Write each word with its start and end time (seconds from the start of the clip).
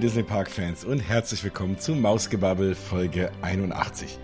Disney 0.00 0.22
Park 0.22 0.50
Fans 0.50 0.82
und 0.82 0.98
herzlich 0.98 1.44
willkommen 1.44 1.78
zu 1.78 1.94
Mausgebabbel 1.94 2.74
Folge 2.74 3.30
81. 3.42 4.18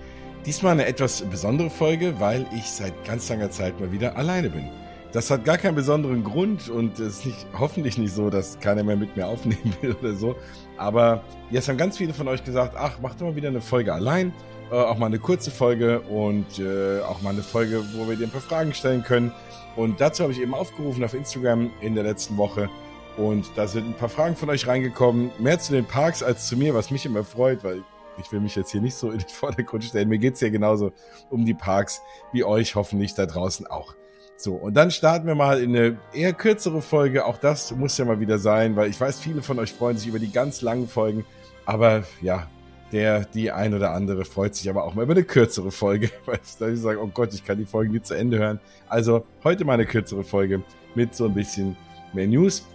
Diesmal 0.46 0.72
eine 0.72 0.86
etwas 0.86 1.20
besondere 1.20 1.68
Folge, 1.68 2.18
weil 2.18 2.46
ich 2.56 2.64
seit 2.64 3.04
ganz 3.04 3.28
langer 3.28 3.50
Zeit 3.50 3.78
mal 3.78 3.92
wieder 3.92 4.16
alleine 4.16 4.48
bin. 4.48 4.70
Das 5.12 5.30
hat 5.30 5.44
gar 5.44 5.58
keinen 5.58 5.74
besonderen 5.74 6.24
Grund 6.24 6.70
und 6.70 6.98
es 6.98 7.18
ist 7.18 7.26
nicht, 7.26 7.46
hoffentlich 7.58 7.98
nicht 7.98 8.14
so, 8.14 8.30
dass 8.30 8.58
keiner 8.58 8.84
mehr 8.84 8.96
mit 8.96 9.16
mir 9.18 9.26
aufnehmen 9.26 9.74
will 9.82 9.94
oder 10.00 10.14
so. 10.14 10.36
Aber 10.78 11.22
jetzt 11.50 11.68
haben 11.68 11.76
ganz 11.76 11.98
viele 11.98 12.14
von 12.14 12.26
euch 12.26 12.42
gesagt, 12.42 12.74
ach, 12.74 12.98
macht 13.00 13.20
doch 13.20 13.26
mal 13.26 13.36
wieder 13.36 13.48
eine 13.48 13.60
Folge 13.60 13.92
allein. 13.92 14.32
Äh, 14.70 14.76
auch 14.76 14.96
mal 14.96 15.06
eine 15.06 15.18
kurze 15.18 15.50
Folge 15.50 16.00
und 16.00 16.58
äh, 16.58 17.00
auch 17.02 17.20
mal 17.20 17.30
eine 17.30 17.42
Folge, 17.42 17.84
wo 17.94 18.08
wir 18.08 18.16
dir 18.16 18.24
ein 18.24 18.30
paar 18.30 18.40
Fragen 18.40 18.72
stellen 18.72 19.02
können. 19.02 19.30
Und 19.76 20.00
dazu 20.00 20.22
habe 20.22 20.32
ich 20.32 20.40
eben 20.40 20.54
aufgerufen 20.54 21.04
auf 21.04 21.12
Instagram 21.12 21.70
in 21.82 21.94
der 21.94 22.04
letzten 22.04 22.38
Woche. 22.38 22.70
Und 23.16 23.50
da 23.56 23.66
sind 23.66 23.86
ein 23.86 23.94
paar 23.94 24.08
Fragen 24.08 24.36
von 24.36 24.50
euch 24.50 24.66
reingekommen. 24.66 25.30
Mehr 25.38 25.58
zu 25.58 25.72
den 25.72 25.86
Parks 25.86 26.22
als 26.22 26.48
zu 26.48 26.56
mir, 26.56 26.74
was 26.74 26.90
mich 26.90 27.06
immer 27.06 27.24
freut, 27.24 27.64
weil 27.64 27.82
ich 28.18 28.30
will 28.32 28.40
mich 28.40 28.56
jetzt 28.56 28.72
hier 28.72 28.80
nicht 28.80 28.94
so 28.94 29.10
in 29.10 29.18
den 29.18 29.28
Vordergrund 29.32 29.84
stellen. 29.84 30.08
Mir 30.08 30.18
geht's 30.18 30.40
ja 30.40 30.48
genauso 30.48 30.92
um 31.30 31.44
die 31.44 31.54
Parks 31.54 32.02
wie 32.32 32.44
euch 32.44 32.74
hoffentlich 32.74 33.14
da 33.14 33.26
draußen 33.26 33.66
auch. 33.66 33.94
So, 34.38 34.54
und 34.54 34.74
dann 34.74 34.90
starten 34.90 35.26
wir 35.26 35.34
mal 35.34 35.62
in 35.62 35.74
eine 35.74 35.98
eher 36.12 36.34
kürzere 36.34 36.82
Folge. 36.82 37.24
Auch 37.24 37.38
das 37.38 37.74
muss 37.74 37.96
ja 37.96 38.04
mal 38.04 38.20
wieder 38.20 38.38
sein, 38.38 38.76
weil 38.76 38.90
ich 38.90 39.00
weiß, 39.00 39.18
viele 39.18 39.42
von 39.42 39.58
euch 39.58 39.72
freuen 39.72 39.96
sich 39.96 40.08
über 40.08 40.18
die 40.18 40.30
ganz 40.30 40.60
langen 40.60 40.88
Folgen. 40.88 41.24
Aber 41.64 42.04
ja, 42.20 42.46
der, 42.92 43.24
die 43.24 43.50
ein 43.50 43.72
oder 43.72 43.92
andere 43.92 44.26
freut 44.26 44.54
sich 44.54 44.68
aber 44.68 44.84
auch 44.84 44.94
mal 44.94 45.02
über 45.02 45.14
eine 45.14 45.24
kürzere 45.24 45.70
Folge, 45.70 46.10
weil 46.26 46.38
ich 46.44 46.80
sage, 46.80 47.02
oh 47.02 47.06
Gott, 47.06 47.32
ich 47.32 47.44
kann 47.44 47.56
die 47.56 47.64
Folgen 47.64 47.92
nie 47.92 48.02
zu 48.02 48.12
Ende 48.12 48.38
hören. 48.38 48.60
Also 48.88 49.24
heute 49.42 49.64
mal 49.64 49.74
eine 49.74 49.86
kürzere 49.86 50.22
Folge 50.22 50.62
mit 50.94 51.14
so 51.14 51.24
ein 51.24 51.34
bisschen 51.34 51.74
mehr 52.12 52.26
News. 52.26 52.66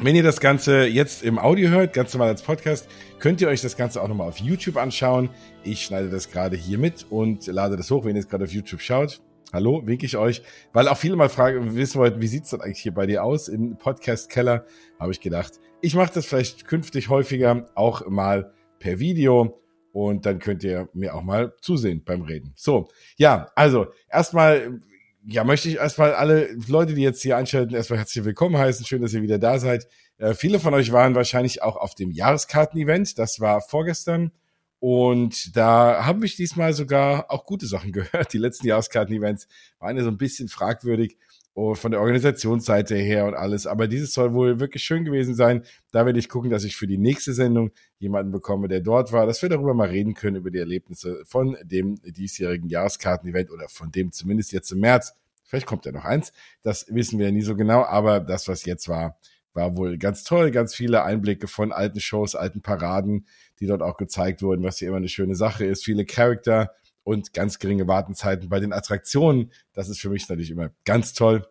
Wenn 0.00 0.16
ihr 0.16 0.24
das 0.24 0.40
Ganze 0.40 0.86
jetzt 0.86 1.22
im 1.22 1.38
Audio 1.38 1.70
hört, 1.70 1.92
ganz 1.92 2.12
normal 2.12 2.28
als 2.28 2.42
Podcast, 2.42 2.88
könnt 3.20 3.40
ihr 3.40 3.46
euch 3.46 3.62
das 3.62 3.76
Ganze 3.76 4.02
auch 4.02 4.08
nochmal 4.08 4.26
auf 4.26 4.38
YouTube 4.38 4.76
anschauen. 4.76 5.30
Ich 5.62 5.82
schneide 5.82 6.10
das 6.10 6.30
gerade 6.30 6.56
hier 6.56 6.78
mit 6.78 7.06
und 7.10 7.46
lade 7.46 7.76
das 7.76 7.92
hoch, 7.92 8.04
wenn 8.04 8.16
ihr 8.16 8.20
es 8.20 8.28
gerade 8.28 8.44
auf 8.44 8.52
YouTube 8.52 8.80
schaut. 8.80 9.22
Hallo, 9.52 9.82
winke 9.86 10.04
ich 10.04 10.16
euch, 10.16 10.42
weil 10.72 10.88
auch 10.88 10.96
viele 10.96 11.14
mal 11.14 11.28
fragen, 11.28 11.76
wissen 11.76 12.00
wollten, 12.00 12.20
wie 12.20 12.26
sieht's 12.26 12.50
denn 12.50 12.60
eigentlich 12.60 12.80
hier 12.80 12.92
bei 12.92 13.06
dir 13.06 13.22
aus 13.22 13.46
im 13.46 13.78
Podcast 13.78 14.30
Keller? 14.30 14.66
Habe 14.98 15.12
ich 15.12 15.20
gedacht, 15.20 15.60
ich 15.80 15.94
mache 15.94 16.12
das 16.12 16.26
vielleicht 16.26 16.66
künftig 16.66 17.08
häufiger, 17.08 17.66
auch 17.76 18.04
mal 18.08 18.52
per 18.80 18.98
Video 18.98 19.60
und 19.92 20.26
dann 20.26 20.40
könnt 20.40 20.64
ihr 20.64 20.88
mir 20.92 21.14
auch 21.14 21.22
mal 21.22 21.54
zusehen 21.60 22.02
beim 22.04 22.22
Reden. 22.22 22.52
So, 22.56 22.88
ja, 23.16 23.52
also 23.54 23.86
erstmal 24.10 24.80
ja, 25.26 25.44
möchte 25.44 25.68
ich 25.68 25.76
erstmal 25.76 26.14
alle 26.14 26.52
Leute, 26.68 26.94
die 26.94 27.02
jetzt 27.02 27.22
hier 27.22 27.36
einschalten, 27.36 27.74
erstmal 27.74 27.98
herzlich 27.98 28.24
willkommen 28.24 28.58
heißen. 28.58 28.84
Schön, 28.84 29.02
dass 29.02 29.14
ihr 29.14 29.22
wieder 29.22 29.38
da 29.38 29.58
seid. 29.58 29.88
Äh, 30.18 30.34
viele 30.34 30.60
von 30.60 30.74
euch 30.74 30.92
waren 30.92 31.14
wahrscheinlich 31.14 31.62
auch 31.62 31.76
auf 31.76 31.94
dem 31.94 32.10
Jahreskarten-Event. 32.10 33.18
Das 33.18 33.40
war 33.40 33.60
vorgestern. 33.60 34.32
Und 34.80 35.56
da 35.56 36.04
haben 36.04 36.20
mich 36.20 36.36
diesmal 36.36 36.74
sogar 36.74 37.30
auch 37.30 37.46
gute 37.46 37.66
Sachen 37.66 37.92
gehört. 37.92 38.32
Die 38.32 38.38
letzten 38.38 38.66
Jahreskarten-Events 38.66 39.48
waren 39.78 39.96
ja 39.96 40.02
so 40.02 40.10
ein 40.10 40.18
bisschen 40.18 40.48
fragwürdig 40.48 41.16
oh, 41.54 41.74
von 41.74 41.92
der 41.92 42.00
Organisationsseite 42.00 42.96
her 42.96 43.26
und 43.26 43.34
alles. 43.34 43.66
Aber 43.66 43.86
dieses 43.86 44.12
soll 44.12 44.34
wohl 44.34 44.60
wirklich 44.60 44.82
schön 44.82 45.04
gewesen 45.04 45.34
sein. 45.34 45.64
Da 45.92 46.04
werde 46.04 46.18
ich 46.18 46.28
gucken, 46.28 46.50
dass 46.50 46.64
ich 46.64 46.76
für 46.76 46.86
die 46.86 46.98
nächste 46.98 47.32
Sendung 47.32 47.70
jemanden 47.98 48.32
bekomme, 48.32 48.68
der 48.68 48.80
dort 48.80 49.12
war, 49.12 49.26
dass 49.26 49.40
wir 49.40 49.48
darüber 49.48 49.72
mal 49.72 49.88
reden 49.88 50.14
können, 50.14 50.36
über 50.36 50.50
die 50.50 50.58
Erlebnisse 50.58 51.22
von 51.24 51.56
dem 51.62 51.96
diesjährigen 52.02 52.68
Jahreskarten-Event 52.68 53.50
oder 53.50 53.68
von 53.68 53.90
dem 53.92 54.12
zumindest 54.12 54.52
jetzt 54.52 54.72
im 54.72 54.80
März. 54.80 55.14
Vielleicht 55.44 55.66
kommt 55.66 55.86
ja 55.86 55.92
noch 55.92 56.04
eins. 56.04 56.32
Das 56.62 56.86
wissen 56.88 57.18
wir 57.18 57.26
ja 57.26 57.32
nie 57.32 57.42
so 57.42 57.54
genau. 57.54 57.84
Aber 57.84 58.18
das, 58.18 58.48
was 58.48 58.64
jetzt 58.64 58.88
war, 58.88 59.18
war 59.52 59.76
wohl 59.76 59.98
ganz 59.98 60.24
toll. 60.24 60.50
Ganz 60.50 60.74
viele 60.74 61.04
Einblicke 61.04 61.46
von 61.46 61.70
alten 61.70 62.00
Shows, 62.00 62.34
alten 62.34 62.62
Paraden, 62.62 63.26
die 63.60 63.66
dort 63.66 63.82
auch 63.82 63.96
gezeigt 63.96 64.42
wurden, 64.42 64.64
was 64.64 64.78
hier 64.78 64.88
immer 64.88 64.96
eine 64.96 65.08
schöne 65.08 65.36
Sache 65.36 65.64
ist. 65.64 65.84
Viele 65.84 66.04
Charakter 66.04 66.72
und 67.04 67.32
ganz 67.32 67.58
geringe 67.58 67.86
Wartenzeiten 67.86 68.48
bei 68.48 68.58
den 68.58 68.72
Attraktionen. 68.72 69.52
Das 69.72 69.88
ist 69.88 70.00
für 70.00 70.10
mich 70.10 70.28
natürlich 70.28 70.50
immer 70.50 70.70
ganz 70.84 71.12
toll. 71.12 71.46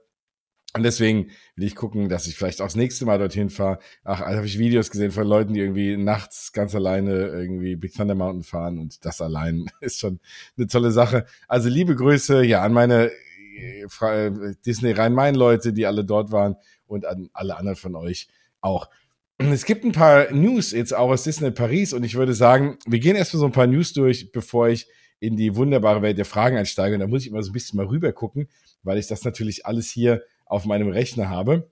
Und 0.75 0.81
deswegen 0.81 1.30
will 1.56 1.68
ich 1.68 1.75
gucken, 1.75 2.09
dass 2.09 2.25
ich 2.25 2.36
vielleicht 2.36 2.59
auch 2.59 2.66
das 2.66 2.75
nächste 2.75 3.06
Mal 3.06 3.19
dorthin 3.19 3.52
fahre. 3.52 3.78
Ach, 4.03 4.22
da 4.22 4.36
habe 4.36 4.47
ich 4.47 4.58
Videos 4.58 4.90
gesehen 4.90 5.12
von 5.12 5.28
Leuten, 5.28 5.53
die 5.53 5.59
irgendwie 5.59 5.97
nachts 5.97 6.52
ganz 6.52 6.74
alleine 6.74 7.28
irgendwie 7.28 7.75
Big 7.75 7.94
Thunder 7.94 8.16
Mountain 8.16 8.44
fahren 8.44 8.80
und 8.80 9.06
das 9.06 9.22
allein 9.22 9.68
ist 9.81 10.00
schon 10.00 10.19
eine 10.58 10.66
tolle 10.66 10.92
Sache. 10.92 11.25
Also 11.47 11.69
liebe 11.69 11.96
Grüße 11.96 12.44
ja 12.44 12.63
an 12.63 12.74
meine 12.74 13.12
äh, 13.56 13.86
Disney 14.66 14.92
Rhein-Main-Leute, 14.92 15.74
die 15.74 15.86
alle 15.86 16.03
dort 16.03 16.31
waren 16.31 16.56
und 16.88 17.06
an 17.06 17.30
alle 17.34 17.56
anderen 17.56 17.75
von 17.75 17.96
euch 17.96 18.28
auch. 18.59 18.90
Es 19.38 19.66
gibt 19.66 19.84
ein 19.84 19.92
paar 19.92 20.31
News 20.31 20.72
jetzt 20.72 20.96
auch 20.96 21.09
aus 21.09 21.24
Disney 21.24 21.52
Paris 21.52 21.94
und 21.94 22.03
ich 22.03 22.16
würde 22.16 22.34
sagen, 22.34 22.80
wir 22.88 23.00
gehen 23.00 23.16
erstmal 23.16 23.42
so 23.42 23.46
ein 23.46 23.52
paar 23.52 23.68
News 23.68 23.94
durch, 23.94 24.31
bevor 24.31 24.69
ich 24.69 24.88
in 25.24 25.38
die 25.38 25.56
wunderbare 25.56 26.02
Welt 26.02 26.18
der 26.18 26.26
Fragen 26.26 26.58
einsteige. 26.58 26.96
Und 26.96 27.00
da 27.00 27.08
muss 27.08 27.22
ich 27.22 27.30
immer 27.30 27.42
so 27.42 27.52
ein 27.52 27.54
bisschen 27.54 27.78
mal 27.78 27.86
rüber 27.86 28.12
gucken, 28.12 28.50
weil 28.84 28.98
ich 28.98 29.08
das 29.08 29.24
natürlich 29.24 29.66
alles 29.66 29.90
hier 29.90 30.22
auf 30.46 30.66
meinem 30.66 30.90
Rechner 30.90 31.30
habe. 31.30 31.72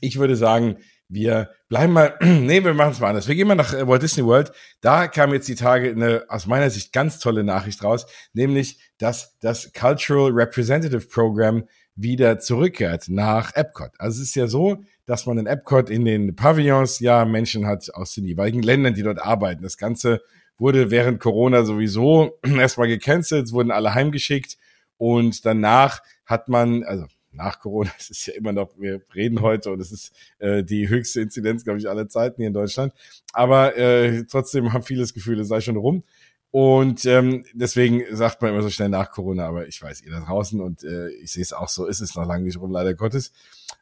Ich 0.00 0.18
würde 0.18 0.34
sagen, 0.34 0.78
wir 1.08 1.50
bleiben 1.68 1.92
mal, 1.92 2.16
nee, 2.20 2.64
wir 2.64 2.74
machen 2.74 2.90
es 2.90 2.98
mal 2.98 3.10
anders. 3.10 3.28
Wir 3.28 3.36
gehen 3.36 3.46
mal 3.46 3.54
nach 3.54 3.72
äh, 3.72 3.86
Walt 3.86 4.02
Disney 4.02 4.24
World. 4.24 4.50
Da 4.80 5.06
kam 5.06 5.32
jetzt 5.32 5.46
die 5.46 5.54
Tage 5.54 5.90
eine 5.90 6.24
aus 6.28 6.46
meiner 6.46 6.68
Sicht 6.68 6.92
ganz 6.92 7.20
tolle 7.20 7.44
Nachricht 7.44 7.84
raus, 7.84 8.06
nämlich, 8.32 8.80
dass 8.98 9.38
das 9.38 9.72
Cultural 9.72 10.32
Representative 10.32 11.06
Program 11.06 11.62
wieder 11.94 12.40
zurückkehrt 12.40 13.08
nach 13.08 13.54
Epcot. 13.54 13.92
Also 13.98 14.20
es 14.20 14.30
ist 14.30 14.34
ja 14.34 14.48
so, 14.48 14.82
dass 15.06 15.26
man 15.26 15.38
in 15.38 15.46
Epcot 15.46 15.90
in 15.90 16.04
den 16.04 16.34
Pavillons 16.34 16.98
ja 16.98 17.24
Menschen 17.24 17.66
hat 17.66 17.94
aus 17.94 18.14
den 18.14 18.24
jeweiligen 18.24 18.62
Ländern, 18.62 18.94
die 18.94 19.02
dort 19.02 19.20
arbeiten. 19.20 19.62
Das 19.62 19.76
Ganze 19.78 20.20
wurde 20.58 20.90
während 20.90 21.20
Corona 21.20 21.64
sowieso 21.64 22.38
erstmal 22.44 22.88
gecancelt, 22.88 23.46
es 23.46 23.52
wurden 23.52 23.70
alle 23.70 23.94
heimgeschickt 23.94 24.58
und 24.96 25.46
danach 25.46 26.02
hat 26.26 26.48
man, 26.48 26.84
also 26.84 27.06
nach 27.32 27.60
Corona, 27.60 27.90
es 27.98 28.10
ist 28.10 28.26
ja 28.26 28.34
immer 28.34 28.52
noch, 28.52 28.70
wir 28.78 29.00
reden 29.14 29.40
heute 29.40 29.72
und 29.72 29.80
es 29.80 29.92
ist 29.92 30.12
äh, 30.38 30.62
die 30.62 30.88
höchste 30.88 31.20
Inzidenz, 31.20 31.64
glaube 31.64 31.78
ich, 31.78 31.88
aller 31.88 32.08
Zeiten 32.08 32.36
hier 32.36 32.48
in 32.48 32.54
Deutschland. 32.54 32.92
Aber 33.32 33.76
äh, 33.76 34.24
trotzdem 34.24 34.72
haben 34.72 34.82
viele 34.82 35.00
das 35.00 35.14
Gefühl, 35.14 35.40
es 35.40 35.48
sei 35.48 35.60
schon 35.60 35.76
rum. 35.76 36.02
Und 36.50 37.04
ähm, 37.04 37.44
deswegen 37.52 38.04
sagt 38.10 38.40
man 38.40 38.52
immer 38.52 38.62
so 38.62 38.70
schnell 38.70 38.88
nach 38.88 39.10
Corona, 39.10 39.46
aber 39.46 39.68
ich 39.68 39.82
weiß, 39.82 40.00
ihr 40.02 40.10
da 40.10 40.20
draußen 40.20 40.60
und 40.60 40.82
äh, 40.82 41.10
ich 41.10 41.32
sehe 41.32 41.42
es 41.42 41.52
auch 41.52 41.68
so, 41.68 41.86
ist 41.86 42.00
es 42.00 42.14
noch 42.14 42.26
lange 42.26 42.44
nicht 42.44 42.58
rum, 42.58 42.72
leider 42.72 42.94
Gottes. 42.94 43.32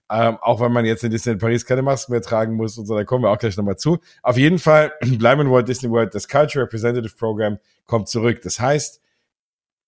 Ähm, 0.08 0.38
auch 0.40 0.60
wenn 0.60 0.72
man 0.72 0.84
jetzt 0.84 1.02
in 1.02 1.10
Disney 1.10 1.34
Paris 1.36 1.66
keine 1.66 1.82
Masken 1.82 2.12
mehr 2.12 2.22
tragen 2.22 2.54
muss 2.54 2.78
und 2.78 2.86
so, 2.86 2.96
da 2.96 3.04
kommen 3.04 3.24
wir 3.24 3.30
auch 3.30 3.38
gleich 3.38 3.56
nochmal 3.56 3.76
zu. 3.76 3.98
Auf 4.22 4.36
jeden 4.38 4.58
Fall 4.58 4.92
bleiben 5.18 5.40
in 5.40 5.50
Walt 5.50 5.68
Disney 5.68 5.90
World, 5.90 6.14
das 6.14 6.28
Culture 6.28 6.64
Representative 6.64 7.14
Program 7.16 7.58
kommt 7.86 8.08
zurück. 8.08 8.40
Das 8.42 8.60
heißt, 8.60 9.00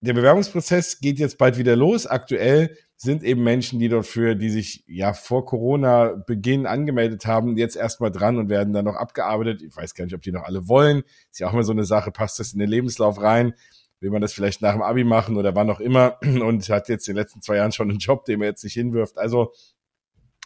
der 0.00 0.12
Bewerbungsprozess 0.12 1.00
geht 1.00 1.18
jetzt 1.18 1.38
bald 1.38 1.58
wieder 1.58 1.74
los. 1.74 2.06
Aktuell 2.06 2.76
sind 2.96 3.22
eben 3.22 3.42
Menschen, 3.42 3.78
die 3.78 3.88
dort 3.88 4.06
für, 4.06 4.34
die 4.34 4.50
sich 4.50 4.84
ja 4.86 5.12
vor 5.12 5.44
Corona-Beginn 5.44 6.66
angemeldet 6.66 7.26
haben, 7.26 7.56
jetzt 7.56 7.76
erstmal 7.76 8.10
dran 8.10 8.38
und 8.38 8.48
werden 8.48 8.72
dann 8.72 8.84
noch 8.84 8.96
abgearbeitet. 8.96 9.62
Ich 9.62 9.76
weiß 9.76 9.94
gar 9.94 10.04
nicht, 10.04 10.14
ob 10.14 10.22
die 10.22 10.32
noch 10.32 10.44
alle 10.44 10.68
wollen. 10.68 11.02
Ist 11.30 11.40
ja 11.40 11.48
auch 11.48 11.52
immer 11.52 11.64
so 11.64 11.72
eine 11.72 11.84
Sache, 11.84 12.10
passt 12.10 12.38
das 12.38 12.52
in 12.52 12.58
den 12.58 12.68
Lebenslauf 12.68 13.20
rein? 13.20 13.54
Will 14.00 14.10
man 14.10 14.20
das 14.20 14.32
vielleicht 14.32 14.62
nach 14.62 14.72
dem 14.72 14.82
Abi 14.82 15.02
machen 15.02 15.36
oder 15.36 15.54
wann 15.56 15.70
auch 15.70 15.80
immer 15.80 16.18
und 16.22 16.68
hat 16.68 16.88
jetzt 16.88 17.08
in 17.08 17.14
den 17.14 17.22
letzten 17.22 17.42
zwei 17.42 17.56
Jahren 17.56 17.72
schon 17.72 17.90
einen 17.90 17.98
Job, 17.98 18.24
den 18.24 18.38
man 18.38 18.46
jetzt 18.46 18.62
nicht 18.62 18.74
hinwirft. 18.74 19.18
Also 19.18 19.52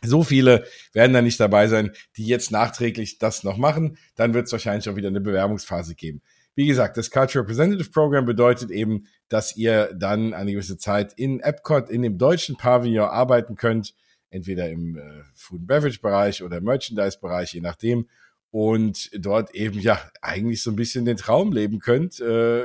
so 0.05 0.23
viele 0.23 0.65
werden 0.93 1.13
da 1.13 1.23
nicht 1.23 1.39
dabei 1.41 1.69
sein, 1.69 1.93
die 2.17 2.27
jetzt 2.27 2.51
nachträglich 2.51 3.19
das 3.19 3.45
noch 3.45 3.57
machen. 3.57 3.99
Dann 4.17 4.35
wird 4.35 4.47
es 4.47 4.53
wahrscheinlich 4.53 4.89
auch 4.89 4.97
wieder 4.97 5.09
eine 5.09 5.21
Bewerbungsphase 5.21 5.95
geben. 5.95 6.23
Wie 6.55 6.67
gesagt, 6.67 6.97
das 6.97 7.11
Culture 7.11 7.45
Representative 7.45 7.91
Program 7.91 8.27
bedeutet 8.27 8.71
eben, 8.71 9.07
dass 9.29 9.57
ihr 9.57 9.95
dann 9.95 10.35
eine 10.35 10.53
gewisse 10.53 10.77
Zeit 10.77 11.15
in 11.15 11.41
Epcot, 11.41 11.89
in 11.89 12.03
dem 12.03 12.19
deutschen 12.19 12.57
Pavillon 12.57 13.09
arbeiten 13.09 13.57
könnt, 13.57 13.95
entweder 14.29 14.69
im 14.69 14.99
äh, 14.99 15.23
Food 15.35 15.61
and 15.61 15.67
Beverage 15.69 16.01
Bereich 16.01 16.43
oder 16.43 16.61
Merchandise 16.61 17.19
Bereich, 17.19 17.55
je 17.55 17.61
nachdem, 17.61 18.09
und 18.51 19.11
dort 19.19 19.55
eben 19.55 19.79
ja 19.81 19.99
eigentlich 20.21 20.63
so 20.63 20.71
ein 20.71 20.77
bisschen 20.77 21.07
den 21.07 21.17
Traum 21.17 21.53
leben 21.53 21.79
könnt. 21.79 22.21
Äh, 22.21 22.65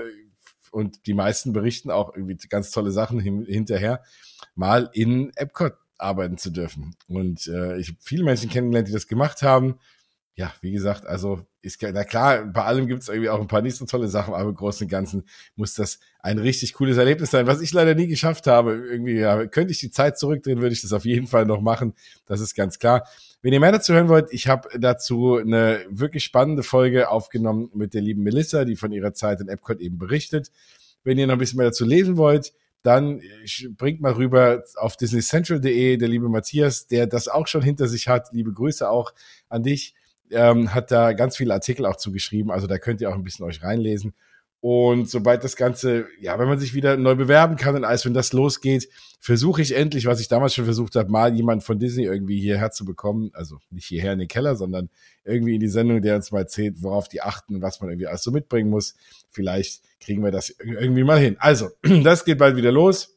und 0.72 1.08
die 1.08 1.14
meisten 1.14 1.54
berichten 1.54 1.90
auch 1.90 2.14
irgendwie 2.14 2.36
ganz 2.50 2.72
tolle 2.72 2.92
Sachen 2.92 3.22
hin 3.22 3.46
hinterher, 3.46 4.04
mal 4.54 4.90
in 4.94 5.32
Epcot 5.36 5.74
arbeiten 5.98 6.38
zu 6.38 6.52
dürfen. 6.52 6.96
Und 7.08 7.48
äh, 7.48 7.78
ich 7.78 7.90
habe 7.90 7.98
viele 8.02 8.24
Menschen 8.24 8.50
kennengelernt, 8.50 8.88
die 8.88 8.94
das 8.94 9.08
gemacht 9.08 9.42
haben 9.42 9.80
ja, 10.38 10.54
wie 10.62 10.72
gesagt, 10.72 11.08
also 11.08 11.42
ist 11.64 11.82
na 11.82 12.04
klar, 12.04 12.46
bei 12.46 12.64
allem 12.64 12.86
gibt 12.86 13.02
es 13.02 13.10
irgendwie 13.10 13.30
auch 13.30 13.42
ein 13.42 13.48
paar 13.48 13.64
nicht 13.64 13.76
so 13.76 13.86
tolle 13.86 14.08
Sachen, 14.08 14.36
aber 14.36 14.50
im 14.50 14.56
Großen 14.56 14.86
und 14.86 14.92
Ganzen 14.92 15.24
muss 15.56 15.74
das 15.74 16.00
ein 16.20 16.38
richtig 16.38 16.74
cooles 16.74 16.98
Erlebnis 16.98 17.32
sein, 17.32 17.48
was 17.48 17.60
ich 17.60 17.74
leider 17.74 17.96
nie 17.96 18.06
geschafft 18.06 18.46
habe. 18.46 18.76
Irgendwie, 18.76 19.18
ja, 19.18 19.48
könnte 19.48 19.72
ich 19.72 19.80
die 19.80 19.90
Zeit 19.90 20.20
zurückdrehen, 20.20 20.62
würde 20.62 20.74
ich 20.74 20.84
das 20.84 20.94
auf 20.94 21.06
jeden 21.06 21.26
Fall 21.26 21.48
noch 21.48 21.60
machen. 21.60 21.96
Das 22.28 22.40
ist 22.40 22.54
ganz 22.54 22.78
klar. 22.78 23.08
Wenn 23.42 23.52
ihr 23.52 23.60
mehr 23.60 23.72
dazu 23.72 23.96
hören 23.96 24.10
wollt, 24.10 24.28
ich 24.32 24.48
habe 24.48 24.70
dazu 24.78 25.38
eine 25.38 25.84
wirklich 25.90 26.24
spannende 26.24 26.62
Folge 26.62 27.10
aufgenommen 27.10 27.72
mit 27.74 27.96
der 27.96 28.02
lieben 28.02 28.22
Melissa, 28.22 28.64
die 28.64 28.76
von 28.76 28.92
ihrer 28.92 29.14
Zeit 29.14 29.42
in 29.42 29.48
Epcot 29.48 29.80
eben 29.80 29.98
berichtet. 29.98 30.52
Wenn 31.04 31.18
ihr 31.18 31.26
noch 31.26 31.34
ein 31.34 31.40
bisschen 31.40 31.58
mehr 31.58 31.68
dazu 31.68 31.84
lesen 31.84 32.16
wollt, 32.16 32.54
dann 32.88 33.22
bringt 33.78 34.00
mal 34.00 34.14
rüber 34.14 34.64
auf 34.78 34.96
disneycentral.de, 34.96 35.98
der 35.98 36.08
liebe 36.08 36.30
Matthias, 36.30 36.88
der 36.88 37.06
das 37.06 37.28
auch 37.28 37.48
schon 37.48 37.62
hinter 37.62 37.90
sich 37.90 38.08
hat. 38.08 38.30
Liebe 38.32 38.54
Grüße 38.54 38.90
auch 38.90 39.14
an 39.50 39.64
dich 39.64 39.94
ähm, 40.32 40.74
hat 40.74 40.90
da 40.90 41.12
ganz 41.12 41.36
viele 41.36 41.54
Artikel 41.54 41.86
auch 41.86 41.98
zugeschrieben. 41.98 42.50
Also 42.50 42.66
da 42.66 42.78
könnt 42.78 43.02
ihr 43.02 43.10
auch 43.10 43.16
ein 43.16 43.24
bisschen 43.24 43.46
euch 43.46 43.62
reinlesen. 43.62 44.14
Und 44.60 45.10
sobald 45.10 45.44
das 45.44 45.56
Ganze, 45.56 46.08
ja, 46.20 46.40
wenn 46.40 46.48
man 46.48 46.60
sich 46.60 46.74
wieder 46.74 46.98
neu 46.98 47.16
bewerben 47.16 47.58
kann 47.58 47.76
und 47.76 47.84
alles, 47.84 48.06
wenn 48.06 48.16
das 48.16 48.34
losgeht, 48.34 48.90
versuche 49.20 49.62
ich 49.62 49.76
endlich, 49.76 50.08
was 50.08 50.20
ich 50.20 50.28
damals 50.28 50.56
schon 50.56 50.66
versucht 50.66 50.96
habe, 50.96 51.12
mal 51.12 51.34
jemand 51.36 51.64
von 51.64 51.78
Disney 51.78 52.06
irgendwie 52.06 52.40
hierher 52.40 52.72
zu 52.72 52.84
bekommen. 52.84 53.30
Also 53.34 53.60
nicht 53.70 53.86
hierher 53.86 54.14
in 54.14 54.20
den 54.20 54.28
Keller, 54.28 54.56
sondern 54.56 54.90
irgendwie 55.24 55.56
in 55.56 55.60
die 55.60 55.68
Sendung, 55.68 56.02
der 56.02 56.16
uns 56.16 56.32
mal 56.32 56.40
erzählt, 56.40 56.82
worauf 56.82 57.08
die 57.08 57.22
achten, 57.22 57.62
was 57.62 57.82
man 57.82 57.92
irgendwie 57.92 58.08
alles 58.08 58.24
so 58.24 58.32
mitbringen 58.32 58.70
muss. 58.70 58.96
Vielleicht 59.30 59.84
kriegen 60.00 60.24
wir 60.24 60.32
das 60.32 60.50
irgendwie 60.50 61.04
mal 61.04 61.20
hin. 61.20 61.36
Also, 61.40 61.70
das 62.04 62.26
geht 62.26 62.40
bald 62.40 62.56
wieder 62.56 62.72
los. 62.72 63.16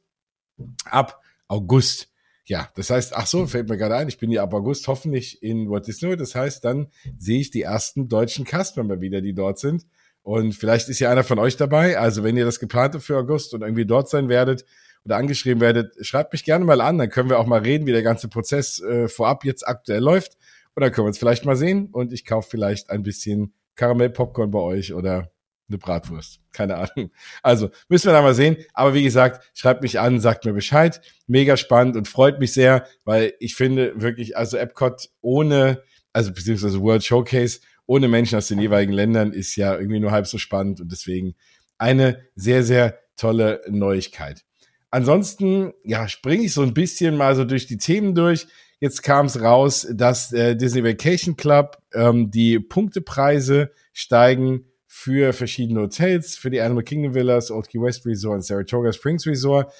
Ab 0.84 1.22
August. 1.48 2.08
Ja, 2.44 2.68
das 2.74 2.90
heißt, 2.90 3.14
ach 3.14 3.26
so, 3.26 3.46
fällt 3.46 3.68
mir 3.68 3.76
gerade 3.76 3.96
ein, 3.96 4.08
ich 4.08 4.18
bin 4.18 4.30
ja 4.30 4.42
ab 4.42 4.52
August 4.52 4.88
hoffentlich 4.88 5.42
in 5.42 5.70
Walt 5.70 5.86
Disney. 5.86 6.16
Das 6.16 6.34
heißt, 6.34 6.64
dann 6.64 6.88
sehe 7.16 7.40
ich 7.40 7.50
die 7.50 7.62
ersten 7.62 8.08
deutschen 8.08 8.44
Castmember 8.44 9.00
wieder, 9.00 9.20
die 9.20 9.32
dort 9.32 9.58
sind. 9.58 9.86
Und 10.22 10.54
vielleicht 10.54 10.88
ist 10.88 11.00
ja 11.00 11.10
einer 11.10 11.24
von 11.24 11.38
euch 11.38 11.56
dabei. 11.56 11.98
Also 11.98 12.22
wenn 12.22 12.36
ihr 12.36 12.44
das 12.44 12.60
geplant 12.60 12.94
habt 12.94 13.04
für 13.04 13.18
August 13.18 13.54
und 13.54 13.62
irgendwie 13.62 13.86
dort 13.86 14.08
sein 14.08 14.28
werdet 14.28 14.64
oder 15.04 15.16
angeschrieben 15.16 15.60
werdet, 15.60 15.94
schreibt 16.04 16.32
mich 16.32 16.44
gerne 16.44 16.64
mal 16.64 16.80
an. 16.80 16.98
Dann 16.98 17.08
können 17.08 17.30
wir 17.30 17.38
auch 17.38 17.46
mal 17.46 17.60
reden, 17.60 17.86
wie 17.86 17.92
der 17.92 18.02
ganze 18.02 18.28
Prozess 18.28 18.80
äh, 18.82 19.08
vorab 19.08 19.44
jetzt 19.44 19.66
aktuell 19.66 20.02
läuft. 20.02 20.36
Und 20.74 20.82
dann 20.82 20.92
können 20.92 21.06
wir 21.06 21.08
uns 21.08 21.18
vielleicht 21.18 21.44
mal 21.44 21.56
sehen 21.56 21.88
und 21.90 22.12
ich 22.12 22.24
kaufe 22.24 22.48
vielleicht 22.50 22.90
ein 22.90 23.02
bisschen 23.02 23.54
Karamellpopcorn 23.76 24.50
bei 24.50 24.60
euch 24.60 24.92
oder 24.92 25.30
eine 25.68 25.78
Bratwurst. 25.78 26.40
Keine 26.52 26.76
Ahnung. 26.76 27.10
Also 27.42 27.70
müssen 27.88 28.08
wir 28.08 28.12
da 28.12 28.22
mal 28.22 28.34
sehen. 28.34 28.56
Aber 28.74 28.94
wie 28.94 29.02
gesagt, 29.02 29.50
schreibt 29.54 29.82
mich 29.82 29.98
an, 30.00 30.20
sagt 30.20 30.44
mir 30.44 30.52
Bescheid. 30.52 31.00
Mega 31.26 31.56
spannend 31.56 31.96
und 31.96 32.08
freut 32.08 32.38
mich 32.40 32.52
sehr, 32.52 32.86
weil 33.04 33.34
ich 33.40 33.54
finde 33.54 34.00
wirklich, 34.00 34.36
also 34.36 34.56
Epcot 34.56 35.08
ohne, 35.20 35.82
also 36.12 36.32
beziehungsweise 36.32 36.80
World 36.80 37.04
Showcase 37.04 37.60
ohne 37.90 38.06
Menschen 38.06 38.38
aus 38.38 38.46
den 38.46 38.60
jeweiligen 38.60 38.92
Ländern 38.92 39.32
ist 39.32 39.56
ja 39.56 39.76
irgendwie 39.76 39.98
nur 39.98 40.12
halb 40.12 40.28
so 40.28 40.38
spannend 40.38 40.80
und 40.80 40.92
deswegen 40.92 41.34
eine 41.76 42.24
sehr, 42.36 42.62
sehr 42.62 43.00
tolle 43.16 43.62
Neuigkeit. 43.68 44.44
Ansonsten, 44.92 45.72
ja, 45.82 46.06
springe 46.06 46.44
ich 46.44 46.54
so 46.54 46.62
ein 46.62 46.72
bisschen 46.72 47.16
mal 47.16 47.34
so 47.34 47.44
durch 47.44 47.66
die 47.66 47.78
Themen 47.78 48.14
durch. 48.14 48.46
Jetzt 48.78 49.02
kam 49.02 49.26
es 49.26 49.40
raus, 49.40 49.88
dass 49.92 50.32
äh, 50.32 50.54
Disney 50.54 50.84
Vacation 50.84 51.36
Club 51.36 51.78
ähm, 51.92 52.30
die 52.30 52.60
Punktepreise 52.60 53.72
steigen 53.92 54.66
für 54.86 55.32
verschiedene 55.32 55.80
Hotels, 55.80 56.36
für 56.36 56.50
die 56.50 56.60
Animal 56.60 56.84
Kingdom 56.84 57.14
Villas, 57.14 57.50
Old 57.50 57.68
Key 57.68 57.80
West 57.80 58.06
Resort 58.06 58.36
und 58.36 58.44
Saratoga 58.44 58.92
Springs 58.92 59.26
Resort. 59.26 59.72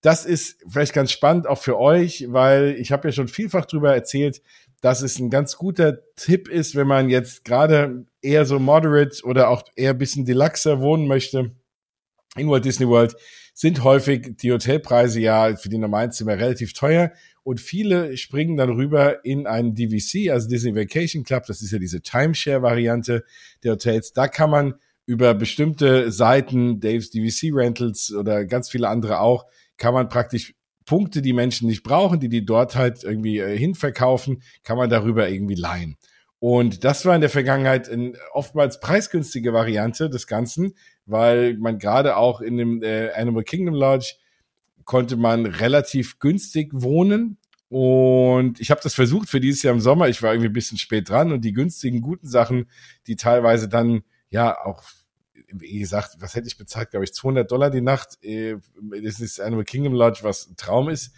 Das 0.00 0.24
ist 0.24 0.64
vielleicht 0.66 0.94
ganz 0.94 1.12
spannend 1.12 1.46
auch 1.46 1.58
für 1.58 1.78
euch, 1.78 2.28
weil 2.30 2.76
ich 2.78 2.92
habe 2.92 3.08
ja 3.08 3.12
schon 3.12 3.28
vielfach 3.28 3.66
drüber 3.66 3.94
erzählt, 3.94 4.40
dass 4.80 5.02
es 5.02 5.18
ein 5.18 5.30
ganz 5.30 5.56
guter 5.56 5.98
Tipp 6.16 6.48
ist, 6.48 6.76
wenn 6.76 6.86
man 6.86 7.08
jetzt 7.08 7.44
gerade 7.44 8.06
eher 8.22 8.44
so 8.44 8.58
moderate 8.58 9.24
oder 9.24 9.48
auch 9.48 9.62
eher 9.76 9.90
ein 9.90 9.98
bisschen 9.98 10.24
deluxer 10.24 10.80
wohnen 10.80 11.06
möchte 11.06 11.52
in 12.36 12.48
Walt 12.48 12.64
Disney 12.64 12.86
World, 12.86 13.16
sind 13.54 13.82
häufig 13.82 14.36
die 14.36 14.52
Hotelpreise 14.52 15.20
ja 15.20 15.56
für 15.56 15.68
die 15.68 15.78
normalen 15.78 16.12
Zimmer 16.12 16.38
relativ 16.38 16.72
teuer 16.72 17.12
und 17.42 17.60
viele 17.60 18.16
springen 18.16 18.56
dann 18.56 18.70
rüber 18.70 19.24
in 19.24 19.46
einen 19.46 19.74
DVC, 19.74 20.30
also 20.30 20.48
Disney 20.48 20.76
Vacation 20.76 21.24
Club, 21.24 21.46
das 21.46 21.62
ist 21.62 21.72
ja 21.72 21.78
diese 21.78 22.02
Timeshare-Variante 22.02 23.24
der 23.64 23.72
Hotels. 23.72 24.12
Da 24.12 24.28
kann 24.28 24.50
man 24.50 24.74
über 25.06 25.32
bestimmte 25.32 26.12
Seiten, 26.12 26.78
Dave's 26.78 27.10
DVC 27.10 27.50
Rentals 27.54 28.12
oder 28.12 28.44
ganz 28.44 28.68
viele 28.68 28.88
andere 28.88 29.20
auch, 29.20 29.46
kann 29.78 29.94
man 29.94 30.10
praktisch 30.10 30.54
Punkte, 30.88 31.20
die 31.20 31.34
Menschen 31.34 31.68
nicht 31.68 31.82
brauchen, 31.82 32.18
die 32.18 32.30
die 32.30 32.46
dort 32.46 32.74
halt 32.74 33.04
irgendwie 33.04 33.38
äh, 33.38 33.56
hinverkaufen, 33.56 34.42
kann 34.64 34.78
man 34.78 34.88
darüber 34.88 35.28
irgendwie 35.28 35.54
leihen. 35.54 35.98
Und 36.40 36.82
das 36.82 37.04
war 37.04 37.14
in 37.14 37.20
der 37.20 37.30
Vergangenheit 37.30 37.90
eine 37.90 38.14
oftmals 38.32 38.80
preisgünstige 38.80 39.52
Variante 39.52 40.08
des 40.08 40.26
Ganzen, 40.26 40.74
weil 41.04 41.58
man 41.58 41.78
gerade 41.78 42.16
auch 42.16 42.40
in 42.40 42.56
dem 42.56 42.82
äh, 42.82 43.10
Animal 43.12 43.44
Kingdom 43.44 43.74
Lodge 43.74 44.14
konnte 44.84 45.16
man 45.16 45.44
relativ 45.44 46.18
günstig 46.20 46.70
wohnen. 46.72 47.36
Und 47.68 48.58
ich 48.58 48.70
habe 48.70 48.80
das 48.82 48.94
versucht 48.94 49.28
für 49.28 49.40
dieses 49.40 49.62
Jahr 49.62 49.74
im 49.74 49.80
Sommer. 49.80 50.08
Ich 50.08 50.22
war 50.22 50.32
irgendwie 50.32 50.48
ein 50.48 50.54
bisschen 50.54 50.78
spät 50.78 51.10
dran 51.10 51.32
und 51.32 51.42
die 51.44 51.52
günstigen, 51.52 52.00
guten 52.00 52.26
Sachen, 52.26 52.70
die 53.06 53.16
teilweise 53.16 53.68
dann 53.68 54.04
ja 54.30 54.58
auch 54.64 54.82
wie 55.52 55.78
gesagt, 55.78 56.16
was 56.18 56.34
hätte 56.34 56.48
ich 56.48 56.58
bezahlt, 56.58 56.90
glaube 56.90 57.04
ich, 57.04 57.14
200 57.14 57.50
Dollar 57.50 57.70
die 57.70 57.80
Nacht. 57.80 58.22
Äh, 58.22 58.56
das 59.02 59.20
ist 59.20 59.40
Animal 59.40 59.64
Kingdom 59.64 59.94
Lodge, 59.94 60.20
was 60.22 60.48
ein 60.48 60.56
Traum 60.56 60.88
ist. 60.88 61.12